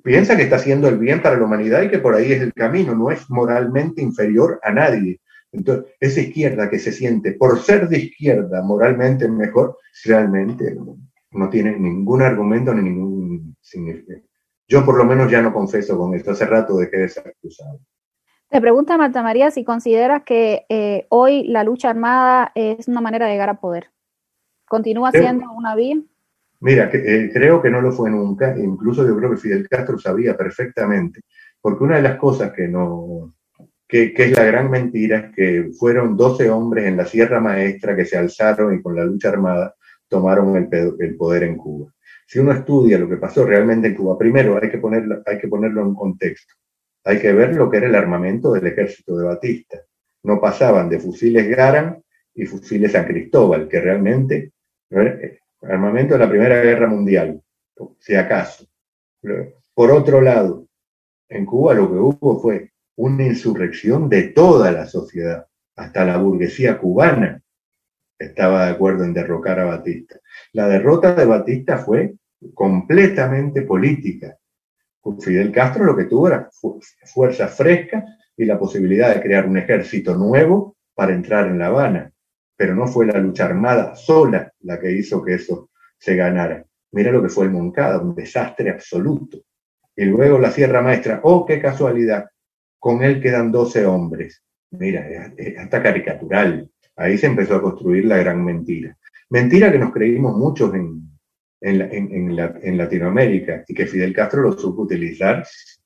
piensa 0.04 0.36
que 0.36 0.44
está 0.44 0.58
haciendo 0.58 0.88
el 0.88 0.98
bien 0.98 1.22
para 1.22 1.38
la 1.38 1.46
humanidad 1.46 1.82
y 1.82 1.90
que 1.90 2.00
por 2.00 2.14
ahí 2.14 2.32
es 2.32 2.42
el 2.42 2.54
camino, 2.54 2.96
no 2.96 3.12
es 3.12 3.30
moralmente 3.30 4.02
inferior 4.02 4.60
a 4.64 4.72
nadie. 4.72 5.20
Entonces, 5.52 5.94
esa 6.00 6.22
izquierda 6.22 6.70
que 6.70 6.80
se 6.80 6.92
siente 6.92 7.34
por 7.34 7.60
ser 7.60 7.90
de 7.90 7.98
izquierda 7.98 8.62
moralmente 8.62 9.28
mejor, 9.28 9.78
realmente 10.06 10.76
no, 11.32 11.50
tiene 11.50 11.78
ningún 11.78 12.22
argumento 12.22 12.74
ni 12.74 12.84
ningún 12.84 13.56
significado. 13.60 14.22
Yo 14.68 14.86
por 14.86 14.98
lo 14.98 15.04
menos 15.04 15.30
ya 15.30 15.42
no 15.42 15.52
confeso 15.52 15.98
con 15.98 16.14
esto, 16.14 16.32
hace 16.32 16.46
rato 16.46 16.78
dejé 16.78 16.98
de 16.98 17.10
ser 17.10 17.28
acusado. 17.28 17.80
Te 18.50 18.62
pregunta 18.62 18.98
Marta 18.98 19.24
María 19.24 19.52
si 19.52 19.64
consideras 19.64 20.24
que 20.24 20.66
eh, 20.70 21.08
hoy 21.10 21.48
la 21.48 21.64
lucha 21.64 21.90
armada 21.90 22.52
es 22.56 22.88
una 22.88 23.02
manera 23.02 23.26
de 23.26 23.34
llegar 23.34 23.50
a 23.50 23.60
poder. 23.60 23.92
¿Continúa 24.68 25.12
siendo 25.12 25.52
una 25.52 25.76
vía? 25.76 26.02
Mira, 26.62 26.90
eh, 26.94 27.30
creo 27.34 27.62
que 27.62 27.72
no 27.72 27.82
lo 27.82 27.92
fue 27.92 28.10
nunca, 28.12 28.56
incluso 28.58 29.06
yo 29.06 29.18
creo 29.18 29.32
que 29.32 29.38
Fidel 29.38 29.68
Castro 29.68 29.98
sabía 29.98 30.38
perfectamente, 30.38 31.22
porque 31.60 31.84
una 31.84 31.98
de 31.98 32.04
las 32.04 32.18
cosas 32.18 32.54
que 32.54 32.68
no, 32.68 33.36
que, 33.88 34.14
es 34.16 34.32
la 34.38 34.46
gran 34.46 34.70
mentira 34.70 35.18
es 35.18 35.36
que 35.36 35.72
fueron 35.78 36.16
12 36.16 36.50
hombres 36.52 36.86
en 36.86 36.98
la 36.98 37.06
Sierra 37.06 37.40
Maestra 37.40 37.96
que 37.96 38.06
se 38.06 38.18
alzaron 38.18 38.76
y 38.76 38.82
con 38.82 38.96
la 38.96 39.04
lucha 39.04 39.30
armada 39.30 39.76
tomaron 40.08 40.56
el, 40.56 40.70
el 41.00 41.16
poder 41.18 41.44
en 41.44 41.58
Cuba. 41.58 41.92
Si 42.28 42.38
uno 42.40 42.52
estudia 42.52 43.00
lo 43.00 43.10
que 43.10 43.18
pasó 43.18 43.44
realmente 43.44 43.88
en 43.88 43.96
Cuba, 43.96 44.18
primero 44.18 44.60
hay 44.62 44.70
que, 44.70 44.78
ponerlo, 44.78 45.24
hay 45.26 45.40
que 45.40 45.48
ponerlo 45.48 45.82
en 45.82 45.96
contexto. 45.96 46.54
Hay 47.04 47.20
que 47.20 47.34
ver 47.34 47.56
lo 47.56 47.72
que 47.72 47.78
era 47.78 47.88
el 47.88 47.96
armamento 47.96 48.54
del 48.54 48.68
ejército 48.68 49.18
de 49.18 49.26
Batista. 49.26 49.82
No 50.24 50.40
pasaban 50.40 50.90
de 50.90 51.00
fusiles 51.00 51.50
Garan 51.50 52.02
y 52.36 52.46
fusiles 52.46 52.92
San 52.92 53.06
Cristóbal, 53.06 53.68
que 53.68 53.82
realmente 53.82 54.52
armamento 55.62 56.14
de 56.14 56.20
la 56.20 56.30
Primera 56.30 56.62
Guerra 56.62 56.88
Mundial, 56.88 57.42
si 58.00 58.16
acaso. 58.16 58.66
Por 59.74 59.92
otro 59.92 60.22
lado, 60.22 60.68
en 61.30 61.46
Cuba 61.46 61.74
lo 61.74 61.90
que 61.90 61.98
hubo 61.98 62.40
fue 62.40 62.72
una 62.96 63.26
insurrección 63.26 64.10
de 64.10 64.24
toda 64.24 64.72
la 64.72 64.86
sociedad, 64.86 65.48
hasta 65.76 66.06
la 66.06 66.18
burguesía 66.18 66.78
cubana 66.78 67.42
estaba 68.20 68.66
de 68.66 68.72
acuerdo 68.72 69.04
en 69.04 69.14
derrocar 69.14 69.60
a 69.60 69.66
Batista. 69.66 70.20
La 70.54 70.68
derrota 70.68 71.16
de 71.16 71.26
Batista 71.26 71.78
fue 71.78 72.14
completamente 72.54 73.64
política. 73.64 74.38
Fidel 75.20 75.52
Castro 75.52 75.84
lo 75.84 75.98
que 75.98 76.06
tuvo 76.06 76.28
era 76.28 76.50
fuerza 77.06 77.48
fresca 77.48 78.06
y 78.38 78.46
la 78.46 78.60
posibilidad 78.60 79.14
de 79.14 79.22
crear 79.22 79.48
un 79.48 79.58
ejército 79.58 80.16
nuevo 80.16 80.78
para 80.94 81.14
entrar 81.14 81.48
en 81.48 81.58
La 81.58 81.68
Habana 81.68 82.11
pero 82.62 82.76
no 82.76 82.86
fue 82.86 83.08
la 83.08 83.18
lucha 83.18 83.46
armada 83.46 83.96
sola 83.96 84.54
la 84.60 84.80
que 84.80 84.92
hizo 84.92 85.24
que 85.24 85.34
eso 85.34 85.72
se 85.98 86.16
ganara. 86.16 86.64
Mira 86.92 87.12
lo 87.12 87.20
que 87.24 87.30
fue 87.30 87.46
el 87.46 87.50
Moncada, 87.50 87.98
un 87.98 88.14
desastre 88.14 88.70
absoluto. 88.70 89.40
Y 89.96 90.06
luego 90.06 90.38
la 90.38 90.52
Sierra 90.52 90.84
Maestra, 90.84 91.22
oh, 91.24 91.44
qué 91.44 91.60
casualidad, 91.60 92.30
con 92.78 93.02
él 93.02 93.20
quedan 93.20 93.52
12 93.52 93.84
hombres. 93.88 94.44
Mira, 94.70 95.34
es 95.36 95.58
hasta 95.58 95.82
caricatural. 95.82 96.70
Ahí 96.98 97.18
se 97.18 97.26
empezó 97.26 97.56
a 97.56 97.64
construir 97.64 98.06
la 98.06 98.18
gran 98.18 98.46
mentira. 98.46 98.96
Mentira 99.32 99.72
que 99.72 99.80
nos 99.80 99.92
creímos 99.92 100.38
muchos 100.38 100.72
en, 100.76 101.10
en, 101.62 102.78
Latinoamérica 102.78 103.66
y 103.68 103.74
que 103.74 103.88
Fidel 103.88 104.14
Castro 104.14 104.44
lo 104.44 104.52
supo 104.52 104.84
utilizar 104.84 105.44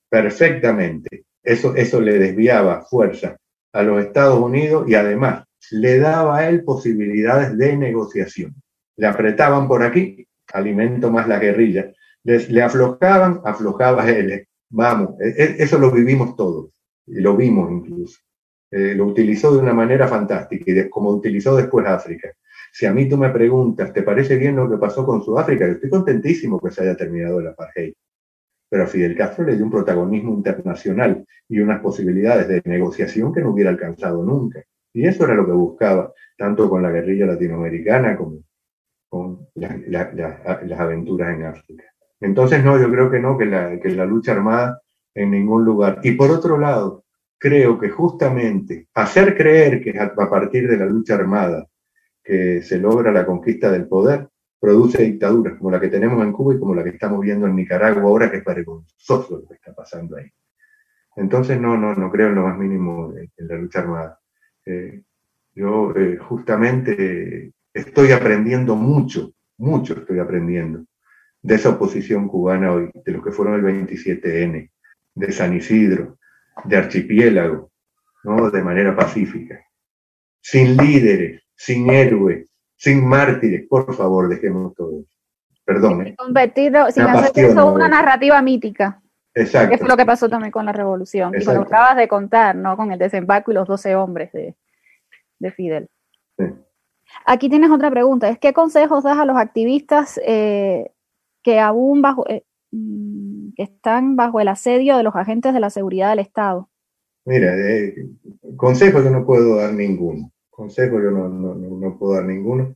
perfectamente. 0.10 1.24
Eso, 1.42 1.74
eso 1.74 2.02
le 2.02 2.20
desviaba 2.20 2.82
fuerza 2.82 3.38
a 3.72 3.82
los 3.82 4.04
Estados 4.04 4.42
Unidos 4.42 4.90
y 4.90 4.96
además 4.96 5.46
le 5.72 6.00
daba 6.00 6.38
a 6.38 6.50
él 6.50 6.64
posibilidades 6.64 7.58
de 7.58 7.78
negociación. 7.78 8.56
Le 8.98 9.08
apretaban 9.08 9.68
por 9.68 9.84
aquí, 9.84 10.28
alimento 10.54 11.12
más 11.12 11.28
la 11.28 11.40
guerrilla. 11.40 11.92
le 12.24 12.62
aflojaban, 12.62 13.42
aflojaba 13.44 14.10
él. 14.10 14.48
Vamos, 14.70 15.20
e, 15.22 15.30
e, 15.30 15.64
eso 15.64 15.78
lo 15.78 15.92
vivimos 15.92 16.36
todos, 16.36 16.72
y 17.06 17.20
lo 17.20 17.36
vimos 17.38 17.72
incluso. 17.72 18.20
Eh, 18.72 18.96
lo 18.96 19.06
utilizó 19.06 19.54
de 19.54 19.60
una 19.62 19.74
manera 19.74 20.08
fantástica, 20.08 20.72
y 20.72 20.90
como 20.90 21.12
utilizó 21.12 21.56
después 21.56 21.86
África. 21.88 22.32
Si 22.72 22.86
a 22.86 22.94
mí 22.94 23.08
tú 23.08 23.18
me 23.18 23.30
preguntas, 23.30 23.94
¿te 23.94 24.04
parece 24.04 24.36
bien 24.38 24.56
lo 24.56 24.70
que 24.70 24.78
pasó 24.78 25.06
con 25.06 25.24
Sudáfrica? 25.24 25.66
Yo 25.66 25.74
estoy 25.74 25.90
contentísimo 25.90 26.60
que 26.60 26.72
se 26.72 26.82
haya 26.82 26.98
terminado 26.98 27.40
el 27.40 27.48
apartheid. 27.48 27.94
Pero 28.70 28.84
a 28.84 28.88
Fidel 28.88 29.16
Castro 29.16 29.46
le 29.46 29.56
dio 29.56 29.64
un 29.64 29.72
protagonismo 29.72 30.34
internacional 30.34 31.26
y 31.48 31.60
unas 31.60 31.80
posibilidades 31.80 32.48
de 32.48 32.62
negociación 32.66 33.34
que 33.34 33.42
no 33.42 33.52
hubiera 33.52 33.70
alcanzado 33.70 34.24
nunca. 34.24 34.62
Y 34.96 35.06
eso 35.06 35.26
era 35.26 35.36
lo 35.36 35.46
que 35.46 35.52
buscaba, 35.52 36.14
tanto 36.38 36.70
con 36.70 36.82
la 36.82 36.90
guerrilla 36.90 37.26
latinoamericana 37.26 38.16
como 38.16 38.40
con 39.10 39.50
las 39.56 40.80
aventuras 40.80 41.36
en 41.36 41.44
África. 41.44 41.84
Entonces, 42.22 42.64
no, 42.64 42.80
yo 42.80 42.90
creo 42.90 43.12
que 43.12 43.20
no, 43.20 43.38
que 43.38 43.46
la, 43.46 43.78
que 43.78 43.90
la 43.90 44.06
lucha 44.06 44.32
armada 44.32 44.82
en 45.14 45.32
ningún 45.32 45.66
lugar. 45.66 46.00
Y 46.02 46.14
por 46.14 46.32
otro 46.32 46.58
lado, 46.58 47.04
creo 47.38 47.78
que 47.78 47.90
justamente 47.90 48.88
hacer 48.94 49.36
creer 49.36 49.84
que 49.84 50.00
a 50.00 50.30
partir 50.30 50.70
de 50.70 50.78
la 50.78 50.86
lucha 50.86 51.16
armada 51.16 51.68
que 52.24 52.62
se 52.64 52.78
logra 52.80 53.12
la 53.12 53.26
conquista 53.26 53.70
del 53.70 53.90
poder, 53.90 54.30
produce 54.62 55.04
dictaduras 55.04 55.58
como 55.58 55.72
la 55.72 55.80
que 55.82 55.90
tenemos 55.90 56.24
en 56.24 56.32
Cuba 56.32 56.56
y 56.56 56.60
como 56.60 56.74
la 56.74 56.86
que 56.86 56.92
estamos 56.92 57.20
viendo 57.20 57.48
en 57.48 57.56
Nicaragua 57.58 58.02
ahora, 58.02 58.32
que 58.32 58.38
es 58.38 58.46
vergonzoso 58.46 59.42
lo 59.42 59.48
que 59.48 59.56
está 59.56 59.76
pasando 59.76 60.16
ahí. 60.16 60.32
Entonces 61.18 61.60
no, 61.60 61.78
no, 61.78 61.94
no 61.94 62.10
creo 62.10 62.30
en 62.30 62.36
lo 62.36 62.44
más 62.44 62.58
mínimo 62.58 63.14
en 63.14 63.48
la 63.48 63.58
lucha 63.58 63.80
armada. 63.80 64.20
Eh, 64.66 65.02
yo 65.54 65.96
eh, 65.96 66.18
justamente 66.18 67.54
estoy 67.74 68.12
aprendiendo 68.12 68.76
mucho, 68.76 69.34
mucho 69.58 69.94
estoy 69.94 70.20
aprendiendo 70.20 70.86
de 71.42 71.56
esa 71.56 71.70
oposición 71.70 72.28
cubana 72.28 72.74
hoy, 72.74 72.90
de 72.94 73.12
los 73.12 73.24
que 73.24 73.32
fueron 73.32 73.54
el 73.56 73.88
27N, 73.88 74.72
de 75.14 75.32
San 75.32 75.56
Isidro, 75.56 76.18
de 76.64 76.78
Archipiélago, 76.78 77.72
¿no? 78.24 78.50
de 78.50 78.64
manera 78.64 78.96
pacífica. 78.96 79.64
Sin 80.42 80.76
líderes, 80.76 81.44
sin 81.56 81.90
héroes, 81.90 82.50
sin 82.76 83.08
mártires, 83.08 83.68
por 83.70 83.94
favor, 83.94 84.28
dejemos 84.28 84.74
todo 84.74 85.02
eso. 85.02 85.16
Perdón. 85.64 86.08
¿eh? 86.08 86.16
Convertirlo, 86.18 86.92
sin 86.92 87.04
hacer 87.04 87.46
eso 87.46 87.72
una 87.72 87.88
narrativa 87.88 88.42
mítica. 88.42 89.02
Exacto. 89.36 89.70
Que 89.70 89.78
fue 89.78 89.88
lo 89.90 89.98
que 89.98 90.06
pasó 90.06 90.30
también 90.30 90.52
con 90.52 90.66
la 90.66 90.72
revolución. 90.72 91.34
Y 91.40 91.44
lo 91.44 91.62
acabas 91.62 91.98
de 91.98 92.08
contar, 92.08 92.56
¿no? 92.56 92.78
Con 92.78 92.92
el 92.92 93.00
desembarco 93.00 93.52
y 93.52 93.54
los 93.54 93.68
12 93.68 93.96
hombres 93.96 94.32
de, 94.32 94.56
de 95.40 95.52
Fidel. 95.52 95.90
Aquí 97.26 97.50
tienes 97.50 97.70
otra 97.70 97.92
pregunta. 97.92 98.30
Es 98.30 98.40
¿qué 98.40 98.54
consejos 98.54 99.04
das 99.04 99.18
a 99.18 99.26
los 99.26 99.38
activistas 99.38 100.20
eh, 100.26 100.92
que 101.44 101.60
aún 101.60 102.02
bajo, 102.02 102.28
eh, 102.30 102.44
mm, 102.72 103.54
que 103.56 103.64
están 103.64 104.16
bajo 104.16 104.40
el 104.40 104.48
asedio 104.48 104.98
de 104.98 105.04
los 105.04 105.16
agentes 105.16 105.54
de 105.54 105.60
la 105.60 105.70
seguridad 105.70 106.10
del 106.10 106.20
Estado? 106.20 106.70
Mira, 107.26 107.56
eh, 107.58 108.08
consejos 108.56 109.04
yo 109.04 109.10
no 109.10 109.26
puedo 109.26 109.58
dar 109.58 109.74
ninguno. 109.74 110.32
Consejos 110.50 111.02
yo 111.04 111.12
no, 111.12 111.28
no, 111.28 111.98
puedo 111.98 112.14
dar 112.14 112.26
ninguno. 112.26 112.76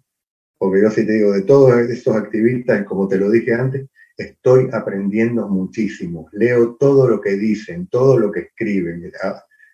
Porque 0.58 0.82
yo 0.82 0.90
sí 0.90 1.06
te 1.06 1.14
digo, 1.14 1.32
de 1.32 1.44
todos 1.44 1.74
estos 1.90 2.16
activistas, 2.16 2.84
como 2.84 3.08
te 3.08 3.18
lo 3.18 3.30
dije 3.30 3.54
antes, 3.54 3.88
estoy 4.20 4.70
aprendiendo 4.74 5.48
muchísimo. 5.48 6.30
Leo 6.34 6.76
todo 6.76 7.08
lo 7.08 7.22
que 7.22 7.32
dicen, 7.32 7.88
todo 7.88 8.18
lo 8.18 8.32
que 8.32 8.42
escriben, 8.42 9.12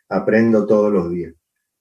aprendo 0.10 0.66
todos 0.68 0.94
los 0.94 1.12
días. 1.12 1.34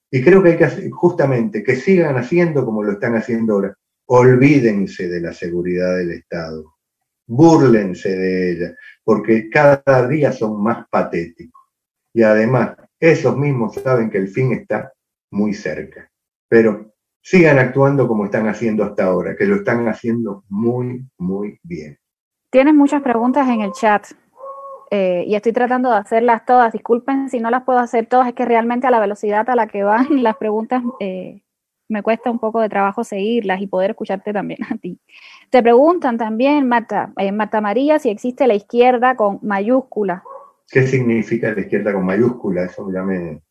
Y 0.09 0.23
creo 0.23 0.41
que 0.41 0.49
hay 0.49 0.57
que 0.57 0.89
justamente 0.89 1.63
que 1.63 1.75
sigan 1.75 2.17
haciendo 2.17 2.65
como 2.65 2.83
lo 2.83 2.93
están 2.93 3.15
haciendo 3.15 3.53
ahora. 3.53 3.77
Olvídense 4.07 5.07
de 5.07 5.21
la 5.21 5.33
seguridad 5.33 5.97
del 5.97 6.11
Estado. 6.11 6.75
Búrlense 7.27 8.15
de 8.15 8.51
ella, 8.51 8.75
porque 9.03 9.49
cada 9.49 10.07
día 10.07 10.31
son 10.31 10.61
más 10.61 10.87
patéticos. 10.89 11.61
Y 12.13 12.23
además, 12.23 12.75
esos 12.99 13.37
mismos 13.37 13.75
saben 13.75 14.09
que 14.09 14.19
el 14.19 14.27
fin 14.27 14.53
está 14.53 14.91
muy 15.31 15.53
cerca. 15.53 16.09
Pero 16.47 16.93
sigan 17.21 17.59
actuando 17.59 18.07
como 18.07 18.25
están 18.25 18.47
haciendo 18.47 18.83
hasta 18.83 19.05
ahora, 19.05 19.35
que 19.35 19.45
lo 19.45 19.57
están 19.57 19.87
haciendo 19.87 20.45
muy, 20.49 21.03
muy 21.17 21.59
bien. 21.63 21.97
Tienes 22.55 22.73
muchas 22.73 23.01
preguntas 23.01 23.49
en 23.49 23.59
el 23.59 23.73
chat. 23.73 24.05
Eh, 24.89 25.25
y 25.27 25.35
estoy 25.35 25.51
tratando 25.51 25.91
de 25.91 25.97
hacerlas 25.97 26.45
todas. 26.45 26.71
Disculpen 26.71 27.29
si 27.29 27.41
no 27.41 27.49
las 27.49 27.63
puedo 27.63 27.79
hacer 27.79 28.05
todas, 28.05 28.29
es 28.29 28.33
que 28.33 28.45
realmente 28.45 28.87
a 28.87 28.91
la 28.91 29.01
velocidad 29.01 29.49
a 29.49 29.57
la 29.57 29.67
que 29.67 29.83
van 29.83 30.07
las 30.23 30.37
preguntas 30.37 30.81
eh, 31.01 31.41
me 31.89 32.01
cuesta 32.01 32.31
un 32.31 32.39
poco 32.39 32.61
de 32.61 32.69
trabajo 32.69 33.03
seguirlas 33.03 33.59
y 33.59 33.67
poder 33.67 33.89
escucharte 33.89 34.31
también 34.31 34.59
a 34.71 34.77
ti. 34.77 34.97
Te 35.49 35.61
preguntan 35.61 36.17
también, 36.17 36.65
Marta, 36.65 37.11
eh, 37.17 37.33
Marta 37.33 37.59
María, 37.59 37.99
si 37.99 38.09
existe 38.09 38.47
la 38.47 38.53
izquierda 38.53 39.17
con 39.17 39.39
mayúscula. 39.41 40.23
¿Qué 40.69 40.87
significa 40.87 41.51
la 41.51 41.59
izquierda 41.59 41.91
con 41.91 42.05
mayúscula? 42.05 42.63
Eso 42.63 42.89
ya 42.89 43.03
me... 43.03 43.41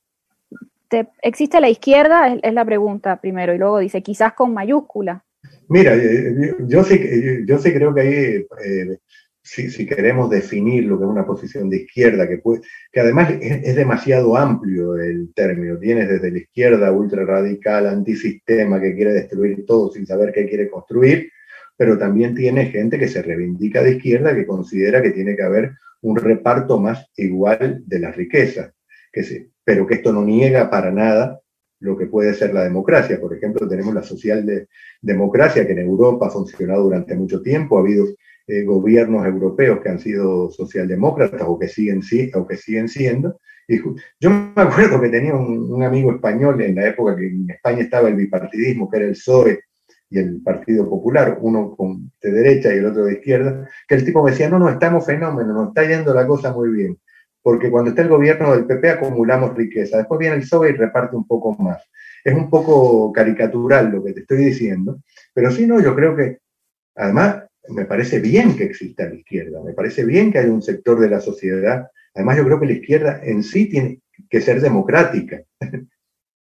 ¿Existe 1.21 1.61
la 1.61 1.69
izquierda? 1.69 2.29
Es, 2.29 2.55
la 2.55 2.65
pregunta 2.65 3.21
primero, 3.21 3.53
y 3.53 3.59
luego 3.59 3.81
dice, 3.81 4.03
quizás 4.03 4.33
con 4.33 4.55
mayúscula. 4.55 5.24
Mira, 5.69 5.97
yo 6.67 6.85
sí, 6.85 7.45
yo 7.47 7.59
sí 7.59 7.73
creo 7.73 7.95
que 7.95 8.01
hay 8.01 8.97
si, 9.45 9.87
queremos 9.87 10.31
definir 10.31 10.87
lo 10.87 10.99
que 10.99 11.05
es 11.05 11.11
una 11.11 11.27
posición 11.27 11.69
de 11.69 11.79
izquierda, 11.79 12.27
que, 12.27 12.39
puede, 12.39 12.63
que 12.91 13.01
además 13.01 13.31
es, 13.41 13.77
demasiado 13.77 14.37
amplio 14.37 14.97
el 14.97 15.33
término, 15.35 15.79
tienes 15.79 16.09
desde 16.09 16.31
la 16.31 16.39
izquierda 16.39 16.91
ultra 16.91 17.25
radical, 17.27 17.87
antisistema, 17.87 18.81
que 18.81 18.95
quiere 18.95 19.13
destruir 19.13 19.67
todo 19.67 19.93
sin 19.93 20.07
saber 20.07 20.33
qué 20.33 20.49
quiere 20.49 20.71
construir, 20.71 21.31
pero 21.77 21.99
también 21.99 22.35
tiene 22.35 22.67
gente 22.67 22.99
que 22.99 23.09
se 23.09 23.21
reivindica 23.21 23.83
de 23.83 23.93
izquierda, 23.93 24.35
que 24.35 24.47
considera 24.47 25.03
que 25.03 25.11
tiene 25.11 25.37
que 25.37 25.43
haber 25.43 25.73
un 26.01 26.17
reparto 26.17 26.81
más 26.81 27.11
igual 27.17 27.83
de 27.87 27.99
las 27.99 28.17
riquezas, 28.17 28.73
que 29.13 29.49
pero 29.63 29.87
que 29.87 29.95
esto 29.95 30.13
no 30.13 30.25
niega 30.25 30.71
para 30.71 30.91
nada 30.91 31.41
lo 31.81 31.97
que 31.97 32.07
puede 32.07 32.35
ser 32.35 32.55
la 32.55 32.65
democracia. 32.65 33.21
Por 33.21 33.35
ejemplo, 33.37 33.69
tenemos 33.69 33.95
la 33.95 34.03
socialdemocracia, 34.03 35.67
que 35.67 35.73
en 35.73 35.81
Europa 35.81 36.27
ha 36.27 36.31
funcionado 36.31 36.85
durante 36.85 37.15
mucho 37.15 37.43
tiempo, 37.43 37.77
ha 37.77 37.81
habido 37.81 38.07
eh, 38.47 38.63
gobiernos 38.65 39.25
europeos 39.27 39.81
que 39.81 39.89
han 39.89 39.99
sido 39.99 40.51
socialdemócratas 40.51 41.43
o 41.47 41.59
que 41.59 41.69
siguen, 41.69 42.03
o 42.35 42.47
que 42.47 42.57
siguen 42.57 42.89
siendo. 42.89 43.39
Y 43.67 43.79
yo 44.21 44.31
me 44.31 44.53
acuerdo 44.63 45.01
que 45.01 45.09
tenía 45.09 45.35
un, 45.35 45.83
amigo 45.83 46.13
español 46.13 46.61
en 46.61 46.75
la 46.75 46.89
época 46.89 47.17
que 47.17 47.27
en 47.27 47.49
España 47.49 47.83
estaba 47.83 48.09
el 48.09 48.17
bipartidismo, 48.17 48.91
que 48.91 48.99
era 48.99 49.07
el 49.07 49.13
PSOE 49.13 49.61
y 50.11 50.19
el 50.19 50.43
Partido 50.43 50.89
Popular, 50.89 51.39
uno 51.41 51.75
con, 51.75 52.13
de 52.23 52.31
derecha 52.31 52.75
y 52.75 52.79
el 52.79 52.87
otro 52.87 53.07
de 53.07 53.15
izquierda, 53.15 53.69
que 53.89 53.95
el 53.95 54.05
tipo 54.05 54.23
me 54.23 54.31
decía, 54.31 54.51
no, 54.51 54.59
no, 54.59 54.69
estamos 54.69 55.07
fenómenos, 55.07 55.55
nos 55.55 55.69
está 55.69 55.89
yendo 55.89 56.13
la 56.13 56.27
cosa 56.27 56.53
muy 56.53 56.71
bien, 56.71 56.99
porque 57.45 57.71
cuando 57.71 57.91
está 57.91 58.01
el 58.01 58.09
gobierno 58.09 58.53
del 58.53 58.65
PP 58.65 58.89
acumulamos 58.89 59.55
riqueza, 59.55 59.99
después 59.99 60.19
viene 60.19 60.37
el 60.37 60.41
PSOE 60.41 60.71
y 60.71 60.73
reparte 60.73 61.15
un 61.15 61.27
poco 61.27 61.53
más. 61.53 61.79
Es 62.25 62.33
un 62.33 62.49
poco 62.49 63.13
caricatural 63.13 63.91
lo 63.91 64.03
que 64.03 64.15
te 64.15 64.21
estoy 64.21 64.47
diciendo, 64.47 65.03
pero 65.35 65.51
sí, 65.51 65.67
no, 65.67 65.79
yo 65.79 65.95
creo 65.95 66.17
que, 66.17 66.39
además, 66.95 67.45
me 67.69 67.85
parece 67.85 68.19
bien 68.19 68.57
que 68.57 68.65
exista 68.65 69.07
la 69.07 69.17
izquierda, 69.17 69.63
me 69.63 69.75
parece 69.75 70.07
bien 70.07 70.33
que 70.33 70.39
haya 70.39 70.51
un 70.51 70.63
sector 70.63 70.99
de 70.99 71.11
la 71.11 71.21
sociedad. 71.21 71.87
Además, 72.15 72.39
yo 72.39 72.45
creo 72.47 72.61
que 72.61 72.67
la 72.67 72.73
izquierda 72.73 73.21
en 73.23 73.43
sí 73.43 73.69
tiene 73.69 74.01
que 74.31 74.41
ser 74.41 74.63
democrática. 74.63 75.43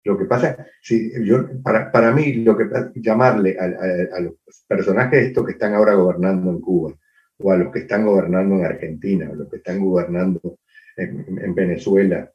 lo 0.04 0.18
que 0.18 0.26
pasa, 0.26 0.66
si 0.82 1.12
yo, 1.24 1.62
para, 1.62 1.92
para 1.92 2.12
mí, 2.12 2.34
lo 2.34 2.58
que 2.58 2.66
llamarle 2.96 3.56
a, 3.60 4.20
los 4.20 4.34
personajes 4.68 5.28
estos 5.28 5.46
que 5.46 5.52
están 5.52 5.76
ahora 5.76 5.94
gobernando 5.94 6.50
en 6.50 6.60
Cuba, 6.60 6.96
o 7.38 7.52
a 7.52 7.58
los 7.58 7.72
que 7.72 7.80
están 7.82 8.04
gobernando 8.04 8.56
en 8.56 8.66
Argentina, 8.66 9.30
o 9.30 9.36
los 9.36 9.48
que 9.48 9.58
están 9.58 9.80
gobernando 9.80 10.58
en, 10.98 11.40
en 11.42 11.56
Venezuela, 11.56 12.32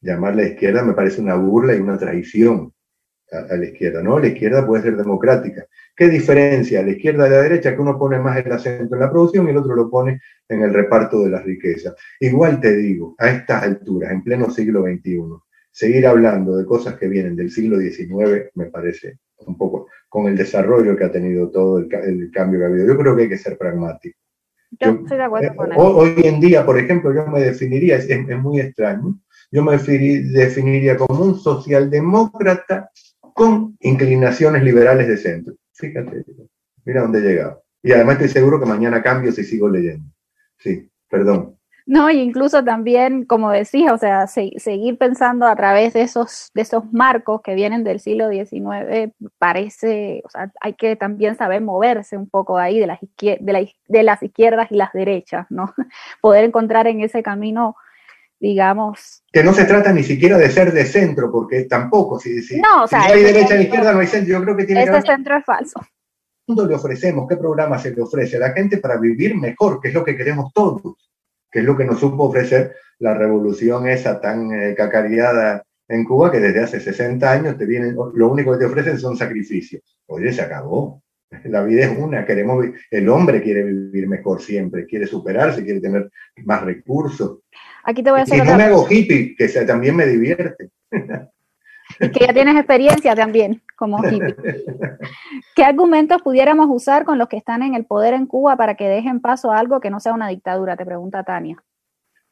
llamarle 0.00 0.48
izquierda 0.48 0.82
me 0.82 0.94
parece 0.94 1.20
una 1.20 1.34
burla 1.34 1.74
y 1.74 1.80
una 1.80 1.98
traición 1.98 2.72
a, 3.32 3.56
la 3.56 3.64
izquierda, 3.64 4.02
¿no? 4.02 4.18
La 4.18 4.28
izquierda 4.28 4.66
puede 4.66 4.82
ser 4.82 4.96
democrática. 4.96 5.66
¿Qué 5.96 6.08
diferencia 6.08 6.82
la 6.82 6.90
izquierda 6.90 7.24
de 7.24 7.30
la 7.30 7.42
derecha? 7.42 7.74
Que 7.74 7.80
uno 7.80 7.98
pone 7.98 8.18
más 8.18 8.38
el 8.38 8.50
acento 8.50 8.94
en 8.94 9.00
la 9.00 9.10
producción 9.10 9.46
y 9.46 9.50
el 9.50 9.58
otro 9.58 9.74
lo 9.74 9.90
pone 9.90 10.20
en 10.48 10.62
el 10.62 10.74
reparto 10.74 11.22
de 11.22 11.30
las 11.30 11.44
riquezas. 11.44 11.94
Igual 12.18 12.60
te 12.60 12.74
digo, 12.76 13.14
a 13.18 13.30
estas 13.30 13.62
alturas, 13.62 14.10
en 14.10 14.22
pleno 14.22 14.50
siglo 14.50 14.82
XXI, 14.82 15.20
seguir 15.70 16.06
hablando 16.06 16.56
de 16.56 16.66
cosas 16.66 16.96
que 16.96 17.08
vienen 17.08 17.36
del 17.36 17.50
siglo 17.50 17.78
XIX 17.78 18.50
me 18.54 18.66
parece 18.66 19.18
un 19.46 19.56
poco 19.56 19.88
con 20.08 20.26
el 20.26 20.36
desarrollo 20.36 20.96
que 20.96 21.04
ha 21.04 21.12
tenido 21.12 21.50
todo 21.50 21.78
el, 21.78 21.88
cambio 22.32 22.58
que 22.58 22.64
ha 22.64 22.68
habido. 22.68 22.86
Yo 22.86 22.98
creo 22.98 23.16
que 23.16 23.22
hay 23.22 23.28
que 23.28 23.38
ser 23.38 23.56
pragmático. 23.56 24.18
Yo, 24.78 24.90
estoy 24.90 25.16
de 25.16 25.24
acuerdo 25.24 25.48
eh, 25.48 25.56
con 25.56 25.72
eso. 25.72 25.96
Hoy 25.96 26.14
en 26.24 26.40
día, 26.40 26.64
por 26.64 26.78
ejemplo, 26.78 27.12
yo 27.12 27.26
me 27.26 27.40
definiría, 27.40 27.96
es, 27.96 28.08
es 28.08 28.38
muy 28.38 28.60
extraño, 28.60 29.18
yo 29.50 29.64
me 29.64 29.76
definiría 29.76 30.96
como 30.96 31.24
un 31.24 31.38
socialdemócrata 31.38 32.90
con 33.34 33.76
inclinaciones 33.80 34.62
liberales 34.62 35.08
de 35.08 35.16
centro. 35.16 35.54
Fíjate, 35.72 36.24
mira 36.84 37.02
dónde 37.02 37.18
he 37.18 37.22
llegado. 37.22 37.62
Y 37.82 37.92
además 37.92 38.14
estoy 38.14 38.28
seguro 38.28 38.60
que 38.60 38.66
mañana 38.66 39.02
cambio 39.02 39.32
si 39.32 39.44
sigo 39.44 39.68
leyendo. 39.68 40.04
Sí, 40.58 40.88
perdón. 41.08 41.56
No, 41.90 42.08
y 42.08 42.20
incluso 42.20 42.62
también, 42.62 43.24
como 43.24 43.50
decía, 43.50 43.92
o 43.92 43.98
sea, 43.98 44.28
seguir 44.28 44.96
pensando 44.96 45.44
a 45.48 45.56
través 45.56 45.92
de 45.92 46.02
esos, 46.02 46.52
de 46.54 46.62
esos 46.62 46.84
marcos 46.92 47.40
que 47.42 47.56
vienen 47.56 47.82
del 47.82 47.98
siglo 47.98 48.30
XIX, 48.30 49.12
parece, 49.38 50.22
o 50.24 50.30
sea, 50.30 50.52
hay 50.60 50.74
que 50.74 50.94
también 50.94 51.34
saber 51.34 51.60
moverse 51.62 52.16
un 52.16 52.30
poco 52.30 52.58
ahí 52.58 52.78
de 52.78 52.86
las, 52.86 53.00
de, 53.20 53.74
de 53.88 54.02
las 54.04 54.22
izquierdas 54.22 54.70
y 54.70 54.76
las 54.76 54.92
derechas, 54.92 55.48
¿no? 55.50 55.74
Poder 56.20 56.44
encontrar 56.44 56.86
en 56.86 57.00
ese 57.00 57.24
camino 57.24 57.74
digamos. 58.38 59.24
Que 59.32 59.42
no 59.42 59.52
se 59.52 59.64
trata 59.64 59.92
ni 59.92 60.04
siquiera 60.04 60.38
de 60.38 60.48
ser 60.48 60.72
de 60.72 60.84
centro, 60.86 61.30
porque 61.32 61.64
tampoco, 61.64 62.20
si, 62.20 62.40
si, 62.40 62.60
no, 62.60 62.84
o 62.84 62.86
sea, 62.86 63.02
hay 63.02 63.20
derecha 63.20 63.56
y 63.56 63.64
izquierda, 63.64 63.92
no 63.92 63.98
hay 63.98 64.06
centro. 64.06 64.38
Yo 64.38 64.42
creo 64.44 64.56
que 64.56 64.64
tiene 64.64 64.84
ese 64.84 65.02
centro 65.02 65.36
es 65.36 65.44
falso. 65.44 65.80
¿Cuándo 66.46 66.66
le 66.66 66.76
ofrecemos? 66.76 67.26
¿Qué 67.28 67.36
programa 67.36 67.78
se 67.80 67.90
le 67.90 68.00
ofrece 68.00 68.36
a 68.36 68.40
la 68.40 68.52
gente 68.52 68.78
para 68.78 68.96
vivir 68.96 69.36
mejor? 69.36 69.80
Que 69.80 69.88
es 69.88 69.94
lo 69.94 70.04
que 70.04 70.16
queremos 70.16 70.52
todos, 70.54 71.09
que 71.50 71.60
es 71.60 71.64
lo 71.64 71.76
que 71.76 71.84
nos 71.84 72.00
supo 72.00 72.24
ofrecer 72.24 72.74
la 72.98 73.14
revolución 73.14 73.88
esa 73.88 74.20
tan 74.20 74.52
eh, 74.52 74.74
cacareada 74.76 75.64
en 75.88 76.04
Cuba, 76.04 76.30
que 76.30 76.38
desde 76.38 76.60
hace 76.60 76.80
60 76.80 77.30
años 77.30 77.58
te 77.58 77.66
vienen, 77.66 77.96
lo 78.14 78.28
único 78.30 78.52
que 78.52 78.58
te 78.58 78.64
ofrecen 78.66 78.98
son 78.98 79.16
sacrificios. 79.16 79.82
Oye, 80.06 80.32
se 80.32 80.42
acabó. 80.42 81.02
La 81.44 81.62
vida 81.62 81.84
es 81.84 81.96
una, 81.96 82.24
queremos, 82.24 82.66
el 82.90 83.08
hombre 83.08 83.40
quiere 83.40 83.62
vivir 83.62 84.08
mejor 84.08 84.40
siempre, 84.40 84.84
quiere 84.84 85.06
superarse, 85.06 85.64
quiere 85.64 85.80
tener 85.80 86.10
más 86.44 86.62
recursos. 86.62 87.38
Aquí 87.84 88.02
te 88.02 88.10
voy 88.10 88.20
a 88.20 88.22
hacer 88.24 88.38
y 88.38 88.42
no 88.42 88.56
me 88.56 88.64
hago 88.64 88.86
hippie, 88.88 89.34
que 89.36 89.48
también 89.64 89.96
me 89.96 90.06
divierte. 90.06 90.70
y 92.00 92.10
que 92.10 92.26
ya 92.26 92.32
tienes 92.32 92.56
experiencia 92.56 93.14
también 93.14 93.62
como 93.76 94.02
hippie. 94.02 94.34
¿Qué 95.54 95.64
argumentos 95.64 96.22
pudiéramos 96.22 96.66
usar 96.70 97.04
con 97.04 97.18
los 97.18 97.28
que 97.28 97.36
están 97.36 97.62
en 97.62 97.74
el 97.74 97.84
poder 97.84 98.14
en 98.14 98.26
Cuba 98.26 98.56
para 98.56 98.74
que 98.74 98.88
dejen 98.88 99.20
paso 99.20 99.52
a 99.52 99.58
algo 99.58 99.80
que 99.80 99.90
no 99.90 100.00
sea 100.00 100.14
una 100.14 100.28
dictadura? 100.28 100.76
Te 100.76 100.86
pregunta 100.86 101.22
Tania. 101.22 101.62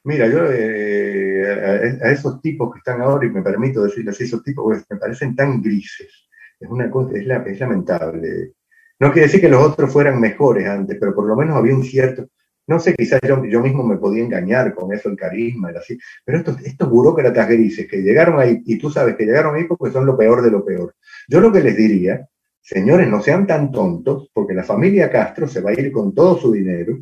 Mira, 0.05 0.27
yo 0.27 0.51
eh, 0.51 1.99
a, 2.03 2.11
esos 2.11 2.41
tipos 2.41 2.73
que 2.73 2.79
están 2.79 3.03
ahora, 3.03 3.27
y 3.27 3.31
me 3.31 3.43
permito 3.43 3.83
decirles 3.83 4.15
así, 4.15 4.25
esos 4.25 4.43
tipos 4.43 4.65
pues, 4.65 4.85
me 4.89 4.97
parecen 4.97 5.37
tan 5.37 5.61
grises. 5.61 6.29
Es 6.59 6.69
una 6.69 6.91
cosa, 6.91 7.17
es, 7.17 7.27
es 7.47 7.61
lamentable. 7.61 8.55
No 9.01 9.13
quiere 9.13 9.27
decir 9.27 9.41
que 9.41 9.49
los 9.49 9.63
otros 9.63 9.93
fueran 9.93 10.19
mejores 10.19 10.67
antes, 10.67 10.97
pero 10.99 11.15
por 11.15 11.27
lo 11.27 11.37
menos 11.37 11.57
había 11.57 11.75
un 11.75 11.85
cierto, 11.85 12.27
no 12.69 12.79
sé, 12.79 12.95
quizás 12.95 13.19
yo, 13.23 13.63
mismo 13.63 13.83
me 13.83 13.97
podía 13.97 14.23
engañar 14.23 14.75
con 14.75 14.93
eso, 14.93 15.09
el 15.09 15.17
carisma, 15.17 15.71
el 15.71 15.79
así, 15.79 15.99
pero 16.23 16.39
estos, 16.39 16.61
estos 16.61 16.91
burócratas 16.91 17.49
grises 17.49 17.89
que 17.89 18.03
llegaron 18.03 18.39
ahí, 18.39 18.63
y 18.67 18.77
tú 18.77 18.91
sabes 18.91 19.17
que 19.17 19.25
llegaron 19.25 19.57
ahí 19.57 19.65
porque 19.65 19.91
son 19.91 20.05
lo 20.05 20.19
peor 20.19 20.43
de 20.43 20.51
lo 20.51 20.63
peor. 20.63 20.95
Yo 21.29 21.41
lo 21.41 21.51
que 21.51 21.63
les 21.63 21.77
diría, 21.77 22.29
señores, 22.61 23.09
no 23.09 23.23
sean 23.23 23.47
tan 23.47 23.73
tontos, 23.73 24.31
porque 24.35 24.53
la 24.53 24.65
familia 24.65 25.11
Castro 25.11 25.49
se 25.49 25.63
va 25.63 25.71
a 25.71 25.81
ir 25.81 25.91
con 25.91 26.15
todo 26.15 26.39
su 26.39 26.53
dinero, 26.53 26.99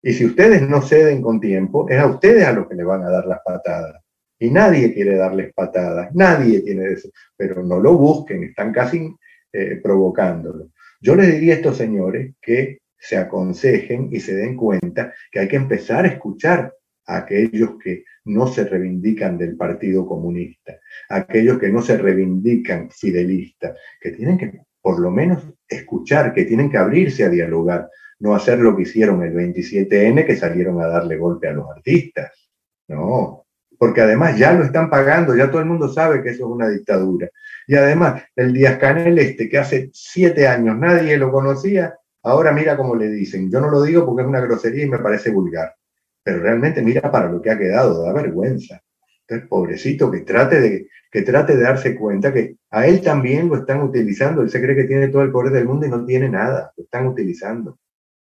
y 0.00 0.12
si 0.12 0.24
ustedes 0.24 0.62
no 0.68 0.82
ceden 0.82 1.20
con 1.20 1.40
tiempo, 1.40 1.88
es 1.88 1.98
a 1.98 2.06
ustedes 2.06 2.44
a 2.44 2.52
los 2.52 2.68
que 2.68 2.76
le 2.76 2.84
van 2.84 3.02
a 3.02 3.10
dar 3.10 3.26
las 3.26 3.40
patadas. 3.44 4.00
Y 4.38 4.50
nadie 4.50 4.94
quiere 4.94 5.16
darles 5.16 5.52
patadas, 5.52 6.14
nadie 6.14 6.60
tiene 6.60 6.92
eso, 6.92 7.08
pero 7.36 7.64
no 7.64 7.80
lo 7.80 7.94
busquen, 7.94 8.44
están 8.44 8.72
casi 8.72 9.12
eh, 9.52 9.80
provocándolo. 9.82 10.70
Yo 11.00 11.16
les 11.16 11.32
diría 11.32 11.54
a 11.54 11.56
estos 11.56 11.76
señores 11.76 12.34
que 12.40 12.78
se 12.98 13.16
aconsejen 13.16 14.08
y 14.12 14.20
se 14.20 14.34
den 14.34 14.56
cuenta 14.56 15.14
que 15.30 15.40
hay 15.40 15.48
que 15.48 15.56
empezar 15.56 16.04
a 16.04 16.08
escuchar 16.08 16.74
a 17.06 17.18
aquellos 17.18 17.78
que 17.82 18.04
no 18.24 18.46
se 18.46 18.64
reivindican 18.64 19.38
del 19.38 19.56
Partido 19.56 20.06
Comunista, 20.06 20.78
aquellos 21.08 21.58
que 21.58 21.70
no 21.70 21.80
se 21.80 21.96
reivindican 21.96 22.90
fidelistas, 22.90 23.78
que 24.00 24.12
tienen 24.12 24.36
que 24.36 24.60
por 24.80 25.00
lo 25.00 25.10
menos 25.10 25.42
escuchar, 25.66 26.32
que 26.32 26.44
tienen 26.44 26.70
que 26.70 26.78
abrirse 26.78 27.24
a 27.24 27.28
dialogar, 27.28 27.88
no 28.20 28.34
hacer 28.34 28.58
lo 28.58 28.76
que 28.76 28.82
hicieron 28.82 29.22
el 29.22 29.34
27N, 29.34 30.26
que 30.26 30.36
salieron 30.36 30.80
a 30.80 30.86
darle 30.86 31.16
golpe 31.16 31.48
a 31.48 31.52
los 31.52 31.68
artistas. 31.70 32.50
No, 32.88 33.46
porque 33.78 34.00
además 34.00 34.38
ya 34.38 34.52
lo 34.52 34.64
están 34.64 34.88
pagando, 34.88 35.36
ya 35.36 35.50
todo 35.50 35.60
el 35.60 35.68
mundo 35.68 35.88
sabe 35.88 36.22
que 36.22 36.30
eso 36.30 36.46
es 36.46 36.50
una 36.50 36.68
dictadura. 36.68 37.28
Y 37.66 37.74
además, 37.76 38.22
el 38.34 38.52
Díaz 38.52 38.78
Canel 38.78 39.18
este, 39.18 39.48
que 39.48 39.58
hace 39.58 39.90
siete 39.92 40.48
años 40.48 40.76
nadie 40.78 41.16
lo 41.18 41.30
conocía, 41.30 41.97
ahora 42.22 42.52
mira 42.52 42.76
cómo 42.76 42.94
le 42.94 43.08
dicen. 43.08 43.50
Yo 43.50 43.60
no 43.60 43.70
lo 43.70 43.82
digo 43.82 44.04
porque 44.04 44.22
es 44.22 44.28
una 44.28 44.40
grosería 44.40 44.84
y 44.84 44.88
me 44.88 44.98
parece 44.98 45.30
vulgar, 45.30 45.74
pero 46.22 46.40
realmente 46.40 46.82
mira 46.82 47.10
para 47.10 47.30
lo 47.30 47.40
que 47.40 47.50
ha 47.50 47.58
quedado, 47.58 48.04
da 48.04 48.12
vergüenza. 48.12 48.80
Entonces, 49.26 49.48
pobrecito, 49.48 50.10
que 50.10 50.20
trate 50.20 50.60
de, 50.60 50.88
que 51.10 51.22
trate 51.22 51.56
de 51.56 51.62
darse 51.62 51.94
cuenta 51.94 52.32
que 52.32 52.56
a 52.70 52.86
él 52.86 53.02
también 53.02 53.48
lo 53.48 53.56
están 53.56 53.82
utilizando. 53.82 54.42
Él 54.42 54.48
se 54.48 54.60
cree 54.60 54.74
que 54.74 54.84
tiene 54.84 55.08
todo 55.08 55.22
el 55.22 55.30
poder 55.30 55.52
del 55.52 55.66
mundo 55.66 55.86
y 55.86 55.90
no 55.90 56.04
tiene 56.04 56.28
nada, 56.28 56.72
lo 56.76 56.84
están 56.84 57.06
utilizando. 57.06 57.78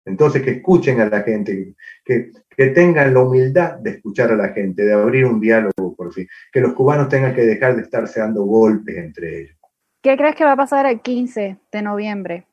Entonces, 0.05 0.41
que 0.41 0.51
escuchen 0.51 1.01
a 1.01 1.09
la 1.09 1.21
gente, 1.21 1.75
que, 2.03 2.31
que 2.49 2.67
tengan 2.67 3.13
la 3.13 3.19
humildad 3.19 3.75
de 3.75 3.91
escuchar 3.91 4.31
a 4.31 4.37
la 4.37 4.49
gente, 4.49 4.85
de 4.85 4.93
abrir 4.93 5.25
un 5.25 5.39
diálogo 5.39 5.95
por 5.95 6.13
fin, 6.13 6.27
que 6.51 6.61
los 6.61 6.73
cubanos 6.73 7.09
tengan 7.09 7.35
que 7.35 7.45
dejar 7.45 7.75
de 7.75 7.81
estarse 7.81 8.19
dando 8.19 8.43
golpes 8.43 8.97
entre 8.97 9.41
ellos. 9.41 9.57
¿Qué 10.01 10.15
crees 10.15 10.35
que 10.35 10.45
va 10.45 10.53
a 10.53 10.57
pasar 10.57 10.85
el 10.85 11.01
15 11.01 11.57
de 11.71 11.81
noviembre? 11.81 12.46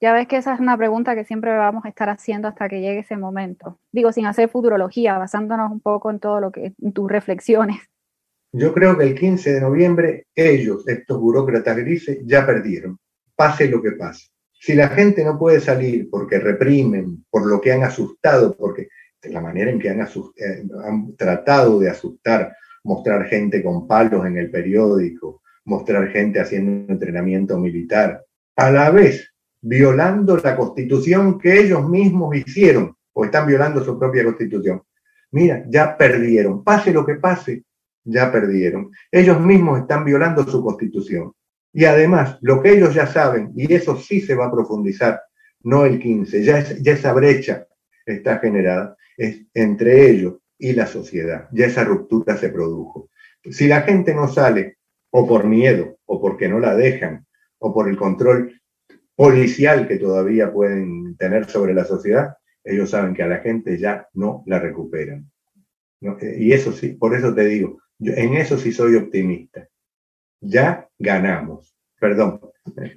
Ya 0.00 0.12
ves 0.12 0.28
que 0.28 0.36
esa 0.36 0.54
es 0.54 0.60
una 0.60 0.76
pregunta 0.76 1.16
que 1.16 1.24
siempre 1.24 1.56
vamos 1.56 1.84
a 1.84 1.88
estar 1.88 2.08
haciendo 2.08 2.46
hasta 2.46 2.68
que 2.68 2.80
llegue 2.80 3.00
ese 3.00 3.16
momento. 3.16 3.80
Digo, 3.90 4.12
sin 4.12 4.26
hacer 4.26 4.48
futurología, 4.48 5.18
basándonos 5.18 5.72
un 5.72 5.80
poco 5.80 6.10
en 6.10 6.20
todo 6.20 6.40
lo 6.40 6.52
que, 6.52 6.72
en 6.80 6.92
tus 6.92 7.10
reflexiones. 7.10 7.78
Yo 8.52 8.72
creo 8.72 8.96
que 8.96 9.04
el 9.04 9.14
15 9.14 9.54
de 9.54 9.60
noviembre 9.60 10.26
ellos, 10.34 10.86
estos 10.86 11.20
burócratas 11.20 11.76
grises, 11.76 12.20
ya 12.24 12.46
perdieron, 12.46 12.98
pase 13.34 13.68
lo 13.68 13.82
que 13.82 13.92
pase. 13.92 14.28
Si 14.52 14.74
la 14.74 14.88
gente 14.88 15.24
no 15.24 15.36
puede 15.36 15.60
salir 15.60 16.08
porque 16.10 16.38
reprimen, 16.38 17.24
por 17.28 17.46
lo 17.46 17.60
que 17.60 17.72
han 17.72 17.82
asustado, 17.82 18.56
porque 18.56 18.88
la 19.22 19.40
manera 19.40 19.70
en 19.70 19.80
que 19.80 19.90
han, 19.90 20.00
eh, 20.00 20.64
han 20.84 21.16
tratado 21.16 21.80
de 21.80 21.90
asustar, 21.90 22.54
mostrar 22.84 23.26
gente 23.26 23.62
con 23.62 23.86
palos 23.88 24.24
en 24.26 24.36
el 24.36 24.50
periódico, 24.50 25.42
mostrar 25.64 26.08
gente 26.08 26.40
haciendo 26.40 26.92
entrenamiento 26.92 27.58
militar, 27.58 28.24
a 28.56 28.70
la 28.70 28.90
vez 28.90 29.32
violando 29.60 30.36
la 30.36 30.56
constitución 30.56 31.38
que 31.38 31.60
ellos 31.60 31.88
mismos 31.88 32.36
hicieron, 32.36 32.96
o 33.12 33.24
están 33.24 33.46
violando 33.46 33.84
su 33.84 33.98
propia 33.98 34.24
constitución. 34.24 34.82
Mira, 35.32 35.64
ya 35.68 35.96
perdieron, 35.96 36.62
pase 36.62 36.92
lo 36.92 37.04
que 37.04 37.16
pase, 37.16 37.64
ya 38.04 38.30
perdieron. 38.30 38.90
Ellos 39.10 39.40
mismos 39.40 39.80
están 39.80 40.04
violando 40.04 40.44
su 40.44 40.62
constitución. 40.62 41.32
Y 41.72 41.84
además, 41.84 42.38
lo 42.40 42.62
que 42.62 42.72
ellos 42.72 42.94
ya 42.94 43.06
saben, 43.06 43.52
y 43.54 43.72
eso 43.72 43.96
sí 43.96 44.20
se 44.20 44.34
va 44.34 44.46
a 44.46 44.52
profundizar, 44.52 45.20
no 45.62 45.84
el 45.84 45.98
15, 45.98 46.42
ya, 46.42 46.58
esa 46.58 47.12
brecha 47.12 47.66
está 48.06 48.38
generada 48.38 48.96
es 49.16 49.44
entre 49.52 50.10
ellos 50.10 50.36
y 50.58 50.72
la 50.72 50.86
sociedad. 50.86 51.48
Ya 51.52 51.66
esa 51.66 51.84
ruptura 51.84 52.36
se 52.36 52.48
produjo. 52.48 53.10
Si 53.50 53.66
la 53.66 53.82
gente 53.82 54.14
no 54.14 54.28
sale, 54.28 54.78
o 55.10 55.26
por 55.26 55.44
miedo, 55.44 55.98
o 56.06 56.20
porque 56.20 56.48
no 56.48 56.60
la 56.60 56.74
dejan, 56.74 57.26
o 57.58 57.74
por 57.74 57.88
el 57.88 57.96
control 57.96 58.60
policial 59.18 59.88
que 59.88 59.98
todavía 59.98 60.52
pueden 60.52 61.16
tener 61.16 61.50
sobre 61.50 61.74
la 61.74 61.84
sociedad, 61.84 62.36
ellos 62.62 62.90
saben 62.90 63.14
que 63.14 63.24
a 63.24 63.26
la 63.26 63.38
gente 63.38 63.76
ya 63.76 64.06
no 64.14 64.44
la 64.46 64.60
recuperan. 64.60 65.28
Y 66.00 66.52
eso 66.52 66.70
sí, 66.70 66.90
por 66.90 67.16
eso 67.16 67.34
te 67.34 67.44
digo, 67.44 67.80
en 67.98 68.34
eso 68.34 68.56
sí 68.56 68.70
soy 68.70 68.94
optimista 68.94 69.68
ya 70.40 70.88
ganamos. 70.98 71.74
Perdón. 72.00 72.40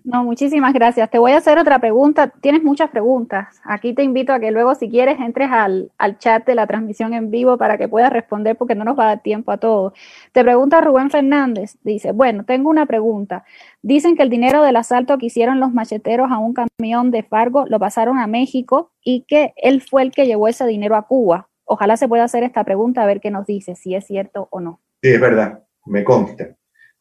No, 0.04 0.24
muchísimas 0.24 0.74
gracias. 0.74 1.10
Te 1.10 1.18
voy 1.18 1.32
a 1.32 1.38
hacer 1.38 1.58
otra 1.58 1.80
pregunta. 1.80 2.28
Tienes 2.42 2.62
muchas 2.62 2.90
preguntas. 2.92 3.62
Aquí 3.64 3.94
te 3.94 4.04
invito 4.04 4.34
a 4.34 4.40
que 4.40 4.52
luego, 4.52 4.76
si 4.76 4.90
quieres, 4.90 5.20
entres 5.20 5.50
al, 5.50 5.92
chat 6.20 6.46
de 6.46 6.54
la 6.54 6.68
transmisión 6.68 7.14
en 7.14 7.32
vivo 7.32 7.58
para 7.58 7.78
que 7.78 7.88
puedas 7.88 8.12
responder 8.12 8.58
porque 8.58 8.76
no 8.76 8.84
nos 8.84 9.00
va 9.00 9.06
a 9.06 9.08
dar 9.08 9.24
tiempo 9.24 9.52
a 9.52 9.58
todos. 9.58 9.94
Te 10.34 10.44
pregunta 10.44 10.82
Rubén 10.82 11.10
Fernández. 11.10 11.78
Dice, 11.84 12.12
bueno, 12.12 12.44
tengo 12.44 12.70
una 12.70 12.86
pregunta. 12.86 13.44
Dicen 13.84 14.16
que 14.16 14.22
el 14.22 14.30
dinero 14.30 14.64
del 14.64 14.76
asalto 14.76 15.18
que 15.18 15.26
hicieron 15.26 15.60
los 15.60 15.74
macheteros 15.74 16.30
a 16.32 16.38
un 16.38 16.54
camión 16.54 17.10
de 17.10 17.24
Fargo 17.24 17.66
lo 17.68 17.80
pasaron 17.80 18.20
a 18.20 18.28
México 18.28 18.92
y 19.04 19.26
que 19.28 19.54
él 19.58 19.82
fue 19.82 20.04
el 20.04 20.12
que 20.12 20.28
llevó 20.28 20.48
ese 20.48 20.68
dinero 20.68 20.96
a 20.96 21.08
Cuba. 21.08 21.50
Ojalá 21.66 21.98
se 21.98 22.08
pueda 22.08 22.24
hacer 22.24 22.44
esta 22.44 22.64
pregunta 22.64 23.02
a 23.02 23.08
ver 23.08 23.22
qué 23.22 23.32
nos 23.32 23.48
dice, 23.48 23.76
si 23.76 23.96
es 23.96 24.06
cierto 24.06 24.48
o 24.52 24.60
no. 24.60 24.82
Sí, 25.02 25.10
es 25.10 25.20
verdad. 25.20 25.64
Me 25.86 26.04
consta. 26.04 26.56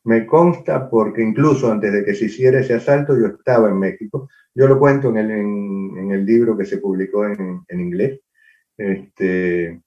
Me 0.05 0.25
consta 0.25 0.89
porque 0.89 1.23
incluso 1.23 1.71
antes 1.71 1.93
de 1.93 2.05
que 2.05 2.15
se 2.15 2.27
hiciera 2.27 2.61
ese 2.61 2.75
asalto 2.75 3.15
yo 3.19 3.27
estaba 3.27 3.69
en 3.69 3.79
México. 3.79 4.31
Yo 4.55 4.67
lo 4.67 4.79
cuento 4.79 5.15
en 5.15 6.11
el, 6.11 6.25
libro 6.25 6.57
que 6.57 6.65
se 6.65 6.79
publicó 6.79 7.27
en, 7.27 7.65
inglés. 7.69 8.21
Este, 8.79 9.83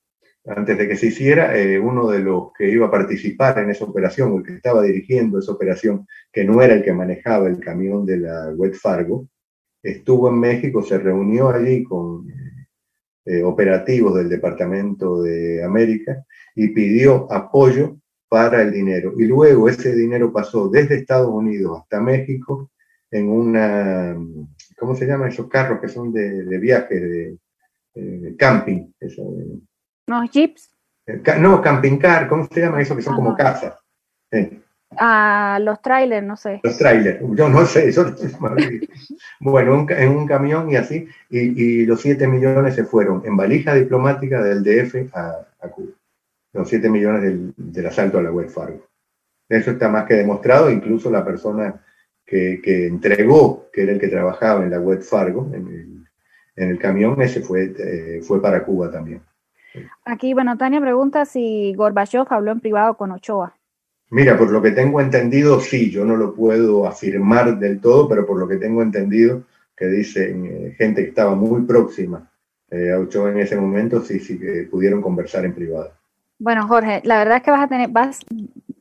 antes 0.46 0.78
de 0.78 0.88
que 0.88 0.96
se 0.96 1.08
hiciera, 1.08 1.58
eh, 1.58 1.80
uno 1.80 2.08
de 2.08 2.20
los 2.20 2.52
que 2.58 2.70
iba 2.70 2.88
a 2.88 2.92
participar 2.92 3.58
en 3.60 3.72
esa 3.72 3.86
operación, 3.86 4.36
el 4.38 4.44
que 4.44 4.56
estaba 4.56 4.84
dirigiendo 4.84 5.40
esa 5.40 5.54
operación, 5.54 6.06
que 6.34 6.44
no 6.44 6.62
era 6.62 6.74
el 6.74 6.84
que 6.84 6.92
manejaba 6.92 7.48
el 7.48 7.60
camión 7.60 8.06
de 8.06 8.18
la 8.18 8.50
Wet 8.56 8.74
Fargo, 8.74 9.28
estuvo 9.84 10.30
en 10.30 10.40
México, 10.40 10.82
se 10.82 10.98
reunió 10.98 11.50
allí 11.50 11.84
con 11.84 12.28
eh, 13.26 13.44
operativos 13.44 14.16
del 14.16 14.30
Departamento 14.30 15.22
de 15.22 15.64
América 15.64 16.26
y 16.56 16.70
pidió 16.70 17.32
apoyo 17.32 17.98
para 18.28 18.64
el 18.64 18.72
dinero. 18.72 19.14
Y 19.16 19.26
luego 19.26 19.70
ese 19.70 19.96
dinero 19.96 20.34
pasó 20.34 20.70
desde 20.70 20.96
Estados 20.96 21.30
Unidos 21.30 21.82
hasta 21.82 22.02
México 22.02 22.72
en 23.12 23.30
una, 23.30 24.18
¿cómo 24.76 24.96
se 24.96 25.06
llaman 25.06 25.30
esos 25.30 25.48
carros 25.48 25.80
que 25.80 25.88
son 25.88 26.12
de, 26.12 26.58
viaje, 26.58 27.38
de, 27.94 28.36
camping? 28.38 28.92
Eso, 29.00 29.24
¿Los 30.08 30.32
jeeps? 30.32 30.76
Eh, 31.06 31.22
no, 31.40 31.62
camping 31.62 31.98
car, 31.98 32.28
¿cómo 32.28 32.48
se 32.52 32.60
llama 32.60 32.82
eso 32.82 32.96
que 32.96 33.04
son 33.04 33.16
como 33.16 33.36
casas? 33.36 33.76
Ah, 35.00 35.60
los 35.62 35.82
trailers, 35.82 36.26
no 36.26 36.36
sé. 36.36 36.60
Los 36.64 36.78
trailers, 36.78 37.20
yo 37.36 37.50
no 37.50 37.66
sé, 37.66 37.90
eso 37.90 38.06
Bueno, 39.40 39.86
en 39.90 40.10
un 40.10 40.28
camión 40.28 40.70
y 40.72 40.76
así, 40.76 41.08
y, 41.30 41.86
los 41.86 42.02
7 42.02 42.28
millones 42.28 42.76
se 42.76 42.86
fueron 42.86 43.22
en 43.26 43.36
valija 43.38 43.74
diplomática 43.74 44.42
del 44.42 44.64
DF 44.64 45.16
a 45.16 45.46
Cuba 45.70 45.94
los 46.54 46.70
7 46.70 46.90
millones 46.90 47.54
del, 47.58 47.86
asalto 47.86 48.20
a 48.20 48.24
la 48.24 48.32
web 48.32 48.48
Fargo. 48.48 48.88
Eso 49.50 49.72
está 49.72 49.90
más 49.90 50.06
que 50.06 50.14
demostrado, 50.14 50.70
incluso 50.70 51.12
la 51.12 51.26
persona 51.26 51.84
que, 52.26 52.62
entregó, 52.88 53.70
que 53.72 53.84
era 53.84 53.92
el 53.92 54.00
que 54.00 54.08
trabajaba 54.08 54.64
en 54.64 54.72
la 54.72 54.80
web 54.80 55.02
Fargo, 55.02 55.50
en 55.54 56.08
el, 56.56 56.80
camión, 56.80 57.22
ese 57.22 57.42
fue, 57.42 57.74
eh, 57.78 58.22
fue 58.22 58.42
para 58.42 58.64
Cuba 58.64 58.92
también. 58.92 59.22
Aquí, 60.06 60.34
bueno, 60.34 60.56
Tania 60.58 60.80
pregunta 60.80 61.26
si 61.26 61.74
Gorbachev 61.74 62.28
habló 62.30 62.52
en 62.52 62.60
privado 62.60 62.96
con 62.96 63.12
Ochoa. 63.12 63.58
Mira, 64.14 64.38
por 64.38 64.52
lo 64.52 64.62
que 64.62 64.70
tengo 64.70 65.02
entendido, 65.02 65.60
sí, 65.60 65.90
yo 65.90 66.06
no 66.06 66.16
lo 66.16 66.36
puedo 66.36 66.86
afirmar 66.86 67.58
del 67.58 67.82
todo, 67.82 68.08
pero 68.08 68.28
por 68.28 68.38
lo 68.38 68.48
que 68.48 68.58
tengo 68.58 68.84
entendido, 68.84 69.42
que 69.76 69.88
dicen 69.88 70.46
eh, 70.46 70.76
gente 70.78 71.02
que 71.02 71.10
estaba 71.10 71.34
muy 71.34 71.64
próxima 71.64 72.30
eh, 72.70 72.92
a 72.92 73.00
Ochoa 73.00 73.32
en 73.32 73.40
ese 73.40 73.60
momento, 73.60 74.02
sí, 74.02 74.20
sí 74.20 74.38
que 74.38 74.68
pudieron 74.70 75.02
conversar 75.02 75.46
en 75.46 75.56
privado. 75.56 75.94
Bueno, 76.38 76.68
Jorge, 76.68 77.02
la 77.04 77.18
verdad 77.18 77.38
es 77.38 77.44
que 77.44 77.50
vas 77.50 77.64
a 77.64 77.68
tener, 77.68 77.90
vas, 77.90 78.20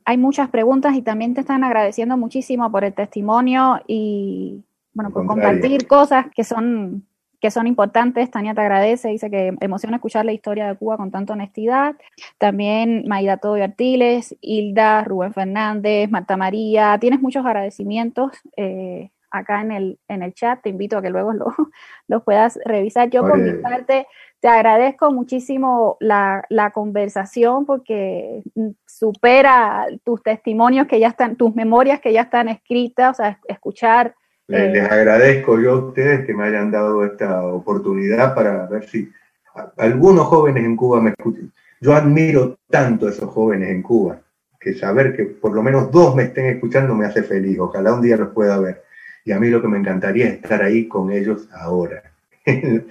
hay 0.04 0.18
muchas 0.18 0.50
preguntas 0.50 0.94
y 0.94 1.00
también 1.00 1.32
te 1.32 1.40
están 1.40 1.64
agradeciendo 1.64 2.18
muchísimo 2.18 2.70
por 2.70 2.84
el 2.84 2.92
testimonio 2.92 3.80
y, 3.86 4.62
bueno, 4.92 5.12
por 5.12 5.24
compartir 5.24 5.86
cosas 5.86 6.26
que 6.36 6.44
son 6.44 7.06
que 7.42 7.50
son 7.50 7.66
importantes. 7.66 8.30
Tania 8.30 8.54
te 8.54 8.60
agradece, 8.60 9.08
dice 9.08 9.28
que 9.28 9.52
emociona 9.60 9.96
escuchar 9.96 10.24
la 10.24 10.32
historia 10.32 10.68
de 10.68 10.76
Cuba 10.76 10.96
con 10.96 11.10
tanta 11.10 11.32
honestidad. 11.32 11.96
También 12.38 13.04
Maida 13.08 13.36
Toyo 13.36 13.64
Artiles, 13.64 14.36
Hilda, 14.40 15.02
Rubén 15.02 15.34
Fernández, 15.34 16.08
Marta 16.08 16.36
María. 16.36 16.96
Tienes 17.00 17.20
muchos 17.20 17.44
agradecimientos 17.44 18.30
eh, 18.56 19.10
acá 19.32 19.60
en 19.60 19.72
el, 19.72 19.98
en 20.06 20.22
el 20.22 20.32
chat. 20.34 20.62
Te 20.62 20.68
invito 20.68 20.96
a 20.96 21.02
que 21.02 21.10
luego 21.10 21.32
los 21.32 21.52
lo 22.06 22.22
puedas 22.22 22.60
revisar. 22.64 23.10
Yo 23.10 23.22
por 23.22 23.36
mi 23.36 23.54
parte 23.54 24.06
te 24.38 24.46
agradezco 24.46 25.10
muchísimo 25.10 25.96
la, 25.98 26.44
la, 26.48 26.70
conversación 26.70 27.66
porque 27.66 28.42
supera 28.86 29.88
tus 30.04 30.22
testimonios 30.22 30.86
que 30.86 31.00
ya 31.00 31.08
están, 31.08 31.34
tus 31.34 31.56
memorias 31.56 32.00
que 32.00 32.12
ya 32.12 32.22
están 32.22 32.48
escritas, 32.48 33.18
o 33.18 33.22
sea, 33.22 33.40
escuchar 33.48 34.14
les, 34.48 34.74
eh, 34.74 34.80
agradezco 34.80 35.60
yo 35.60 35.72
a 35.72 35.86
ustedes 35.86 36.26
que 36.26 36.34
me 36.34 36.44
hayan 36.44 36.70
dado 36.70 37.04
esta 37.04 37.44
oportunidad 37.44 38.34
para 38.34 38.66
ver 38.66 38.88
si 38.88 39.10
algunos 39.76 40.26
jóvenes 40.26 40.64
en 40.64 40.76
Cuba 40.76 41.00
me 41.00 41.10
escuchan. 41.10 41.52
Yo 41.80 41.94
admiro 41.94 42.58
tanto 42.68 43.06
a 43.06 43.10
esos 43.10 43.28
jóvenes 43.30 43.70
en 43.70 43.82
Cuba 43.82 44.20
que 44.62 44.74
saber 44.74 45.16
que 45.16 45.24
por 45.24 45.52
lo 45.52 45.62
menos 45.62 45.90
dos 45.90 46.14
me 46.14 46.24
estén 46.24 46.46
escuchando 46.46 46.94
me 46.94 47.06
hace 47.06 47.22
feliz. 47.22 47.58
Ojalá 47.58 47.92
un 47.92 48.02
día 48.02 48.16
los 48.16 48.28
pueda 48.28 48.58
ver. 48.58 48.84
Y 49.24 49.32
a 49.32 49.40
mí 49.40 49.48
lo 49.48 49.60
que 49.60 49.68
me 49.68 49.78
encantaría 49.78 50.28
es 50.28 50.34
estar 50.34 50.62
ahí 50.62 50.88
con 50.88 51.12
ellos 51.12 51.48
ahora, 51.52 52.02
en, 52.44 52.86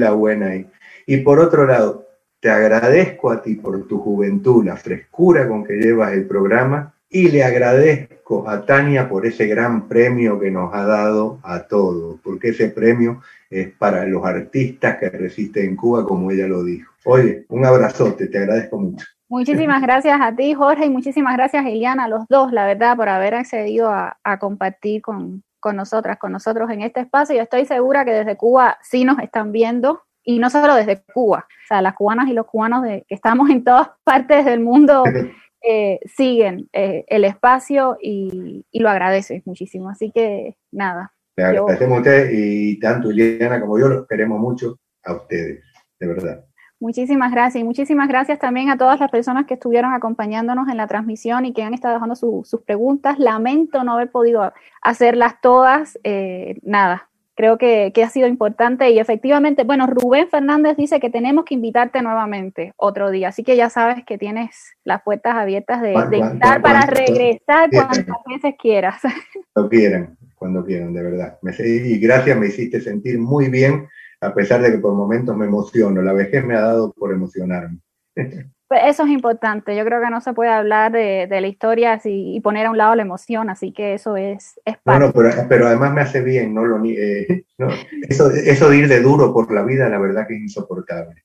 la 0.00 0.12
buena 0.12 0.48
ahí. 0.48 0.70
Y 1.06 1.18
por 1.18 1.38
otro 1.38 1.66
lado, 1.66 2.06
te 2.40 2.50
agradezco 2.50 3.30
a 3.30 3.42
ti 3.42 3.54
por 3.54 3.86
tu 3.86 3.98
juventud, 3.98 4.64
la 4.64 4.76
frescura 4.76 5.46
con 5.48 5.64
que 5.64 5.74
llevas 5.74 6.12
el 6.12 6.26
programa 6.26 6.94
y 7.10 7.30
le 7.30 7.42
agradezco 7.42 8.48
a 8.48 8.64
Tania 8.66 9.08
por 9.08 9.26
ese 9.26 9.46
gran 9.46 9.88
premio 9.88 10.38
que 10.38 10.50
nos 10.50 10.74
ha 10.74 10.84
dado 10.84 11.38
a 11.42 11.62
todos, 11.62 12.20
porque 12.22 12.50
ese 12.50 12.68
premio 12.68 13.22
es 13.50 13.70
para 13.70 14.04
los 14.04 14.24
artistas 14.24 14.98
que 14.98 15.08
resisten 15.08 15.64
en 15.64 15.76
Cuba, 15.76 16.04
como 16.04 16.30
ella 16.30 16.46
lo 16.46 16.62
dijo. 16.62 16.92
Oye, 17.04 17.46
un 17.48 17.64
abrazote, 17.64 18.26
te 18.26 18.38
agradezco 18.38 18.78
mucho. 18.78 19.06
Muchísimas 19.30 19.82
gracias 19.82 20.18
a 20.20 20.34
ti, 20.34 20.54
Jorge, 20.54 20.86
y 20.86 20.90
muchísimas 20.90 21.36
gracias, 21.36 21.64
Eliana, 21.66 22.04
a 22.04 22.08
los 22.08 22.26
dos, 22.28 22.52
la 22.52 22.66
verdad, 22.66 22.96
por 22.96 23.08
haber 23.08 23.34
accedido 23.34 23.90
a, 23.90 24.38
compartir 24.38 25.02
con, 25.02 25.42
nosotras, 25.74 26.18
con 26.18 26.32
nosotros 26.32 26.70
en 26.70 26.82
este 26.82 27.00
espacio. 27.00 27.36
Yo 27.36 27.42
estoy 27.42 27.66
segura 27.66 28.04
que 28.04 28.12
desde 28.12 28.36
Cuba 28.36 28.78
sí 28.82 29.04
nos 29.04 29.18
están 29.18 29.52
viendo, 29.52 30.02
y 30.22 30.38
no 30.38 30.50
solo 30.50 30.74
desde 30.74 31.02
Cuba, 31.14 31.46
o 31.48 31.66
sea, 31.66 31.80
las 31.80 31.94
cubanas 31.94 32.28
y 32.28 32.34
los 32.34 32.46
cubanos 32.46 32.82
de, 32.82 33.04
que 33.08 33.14
estamos 33.14 33.48
en 33.48 33.64
todas 33.64 33.90
partes 34.04 34.44
del 34.44 34.60
mundo 34.60 35.04
Eh, 35.62 35.98
siguen 36.06 36.68
eh, 36.72 37.04
el 37.08 37.24
espacio 37.24 37.98
y, 38.00 38.64
lo 38.72 38.88
agradecen 38.88 39.42
muchísimo. 39.44 39.90
Así 39.90 40.10
que 40.12 40.56
nada. 40.70 41.12
Le 41.36 41.44
agradecemos 41.44 41.98
a 41.98 42.00
ustedes 42.00 42.30
y 42.32 42.78
tanto 42.80 43.10
Liliana 43.10 43.60
como 43.60 43.78
yo 43.78 43.88
los 43.88 44.06
queremos 44.06 44.40
mucho 44.40 44.78
a 45.04 45.14
ustedes, 45.14 45.62
de 46.00 46.06
verdad. 46.06 46.44
Muchísimas 46.80 47.32
gracias 47.32 47.60
y 47.60 47.64
muchísimas 47.64 48.06
gracias 48.06 48.38
también 48.38 48.70
a 48.70 48.78
todas 48.78 49.00
las 49.00 49.10
personas 49.10 49.46
que 49.46 49.54
estuvieron 49.54 49.92
acompañándonos 49.94 50.68
en 50.68 50.76
la 50.76 50.86
transmisión 50.86 51.44
y 51.44 51.52
que 51.52 51.64
han 51.64 51.74
estado 51.74 51.94
dejando 51.94 52.14
sus 52.14 52.62
preguntas. 52.64 53.18
Lamento 53.18 53.82
no 53.82 53.94
haber 53.94 54.12
podido 54.12 54.52
hacerlas 54.80 55.40
todas. 55.40 55.98
Eh, 56.04 56.60
nada, 56.62 57.10
creo 57.38 57.56
que, 57.56 57.92
ha 58.04 58.10
sido 58.10 58.26
importante 58.26 58.90
y 58.90 58.98
efectivamente, 58.98 59.62
bueno, 59.62 59.86
Rubén 59.86 60.28
Fernández 60.28 60.76
dice 60.76 60.98
que 60.98 61.08
tenemos 61.08 61.44
que 61.44 61.54
invitarte 61.54 62.02
nuevamente 62.02 62.72
otro 62.76 63.12
día, 63.12 63.28
así 63.28 63.44
que 63.44 63.54
ya 63.54 63.70
sabes 63.70 64.04
que 64.04 64.18
tienes 64.18 64.74
las 64.82 65.02
puertas 65.04 65.36
abiertas 65.36 65.80
de, 65.80 65.92
estar 65.92 66.60
para 66.60 66.80
regresar 66.80 67.70
cuantas 67.70 68.16
veces 68.26 68.54
quieras. 68.60 69.00
Cuando 69.54 69.70
quieran, 69.70 70.18
cuando 70.34 70.64
quieran, 70.64 70.92
de 70.92 71.02
verdad. 71.02 71.38
y 71.60 71.98
gracias, 72.00 72.36
me 72.36 72.48
hiciste 72.48 72.80
sentir 72.80 73.20
muy 73.20 73.48
bien, 73.48 73.86
a 74.20 74.34
pesar 74.34 74.60
de 74.60 74.72
que 74.72 74.78
por 74.78 74.94
momentos 74.94 75.36
me 75.36 75.46
emociono. 75.46 76.02
La 76.02 76.12
vejez 76.12 76.44
me 76.44 76.56
ha 76.56 76.60
dado 76.60 76.92
por 76.92 77.12
emocionarme. 77.12 77.78
Pues 78.68 78.82
eso 78.84 79.04
es 79.04 79.08
importante. 79.08 79.74
Yo 79.74 79.84
creo 79.84 80.02
que 80.02 80.10
no 80.10 80.20
se 80.20 80.34
puede 80.34 80.50
hablar 80.50 80.92
de, 80.92 81.26
la 81.30 81.46
historia 81.46 81.98
y 82.04 82.38
poner 82.40 82.66
a 82.66 82.70
un 82.70 82.76
lado 82.76 82.94
la 82.94 83.02
emoción, 83.02 83.48
así 83.48 83.72
que 83.72 83.94
eso 83.94 84.16
es, 84.16 84.60
es 84.66 84.76
parte. 84.78 85.10
Bueno, 85.14 85.46
pero, 85.48 85.66
además 85.66 85.92
me 85.94 86.02
hace 86.02 86.20
bien, 86.20 86.52
no 86.52 86.64
lo 86.64 86.78
eh, 86.84 87.44
Eso, 88.08 88.30
eso 88.30 88.68
de 88.68 88.76
ir 88.76 88.88
de 88.88 89.00
duro 89.00 89.32
por 89.32 89.50
la 89.52 89.62
vida, 89.62 89.88
la 89.88 89.98
verdad 89.98 90.26
que 90.28 90.34
es 90.34 90.42
insoportable. 90.42 91.24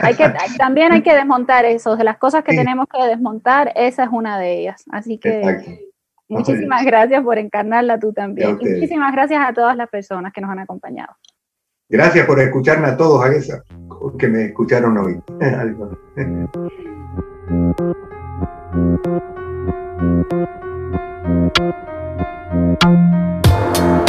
Hay 0.00 0.14
que, 0.14 0.32
también 0.56 0.92
hay 0.92 1.02
que 1.02 1.14
desmontar 1.14 1.64
eso. 1.64 1.96
De 1.96 2.04
las 2.04 2.18
cosas 2.18 2.44
que 2.44 2.56
tenemos 2.56 2.86
que 2.92 3.02
desmontar, 3.06 3.72
esa 3.74 4.04
es 4.04 4.10
una 4.10 4.38
de 4.38 4.60
ellas. 4.60 4.84
Así 4.90 5.18
que 5.18 5.96
muchísimas 6.28 6.84
gracias 6.84 7.22
por 7.22 7.38
encarnarla 7.38 7.98
tú 7.98 8.12
también. 8.12 8.56
muchísimas 8.56 9.12
gracias 9.12 9.42
a 9.46 9.52
todas 9.52 9.76
las 9.76 9.88
personas 9.88 10.32
que 10.32 10.40
nos 10.40 10.50
han 10.50 10.60
acompañado. 10.60 11.14
Gracias 11.90 12.26
por 12.26 12.40
escucharme 12.40 12.88
a 12.88 12.96
todos 12.96 13.24
a 13.24 13.28
que 14.18 14.28
me 14.28 14.46
escucharon 14.46 14.98
hoy. 14.98 15.20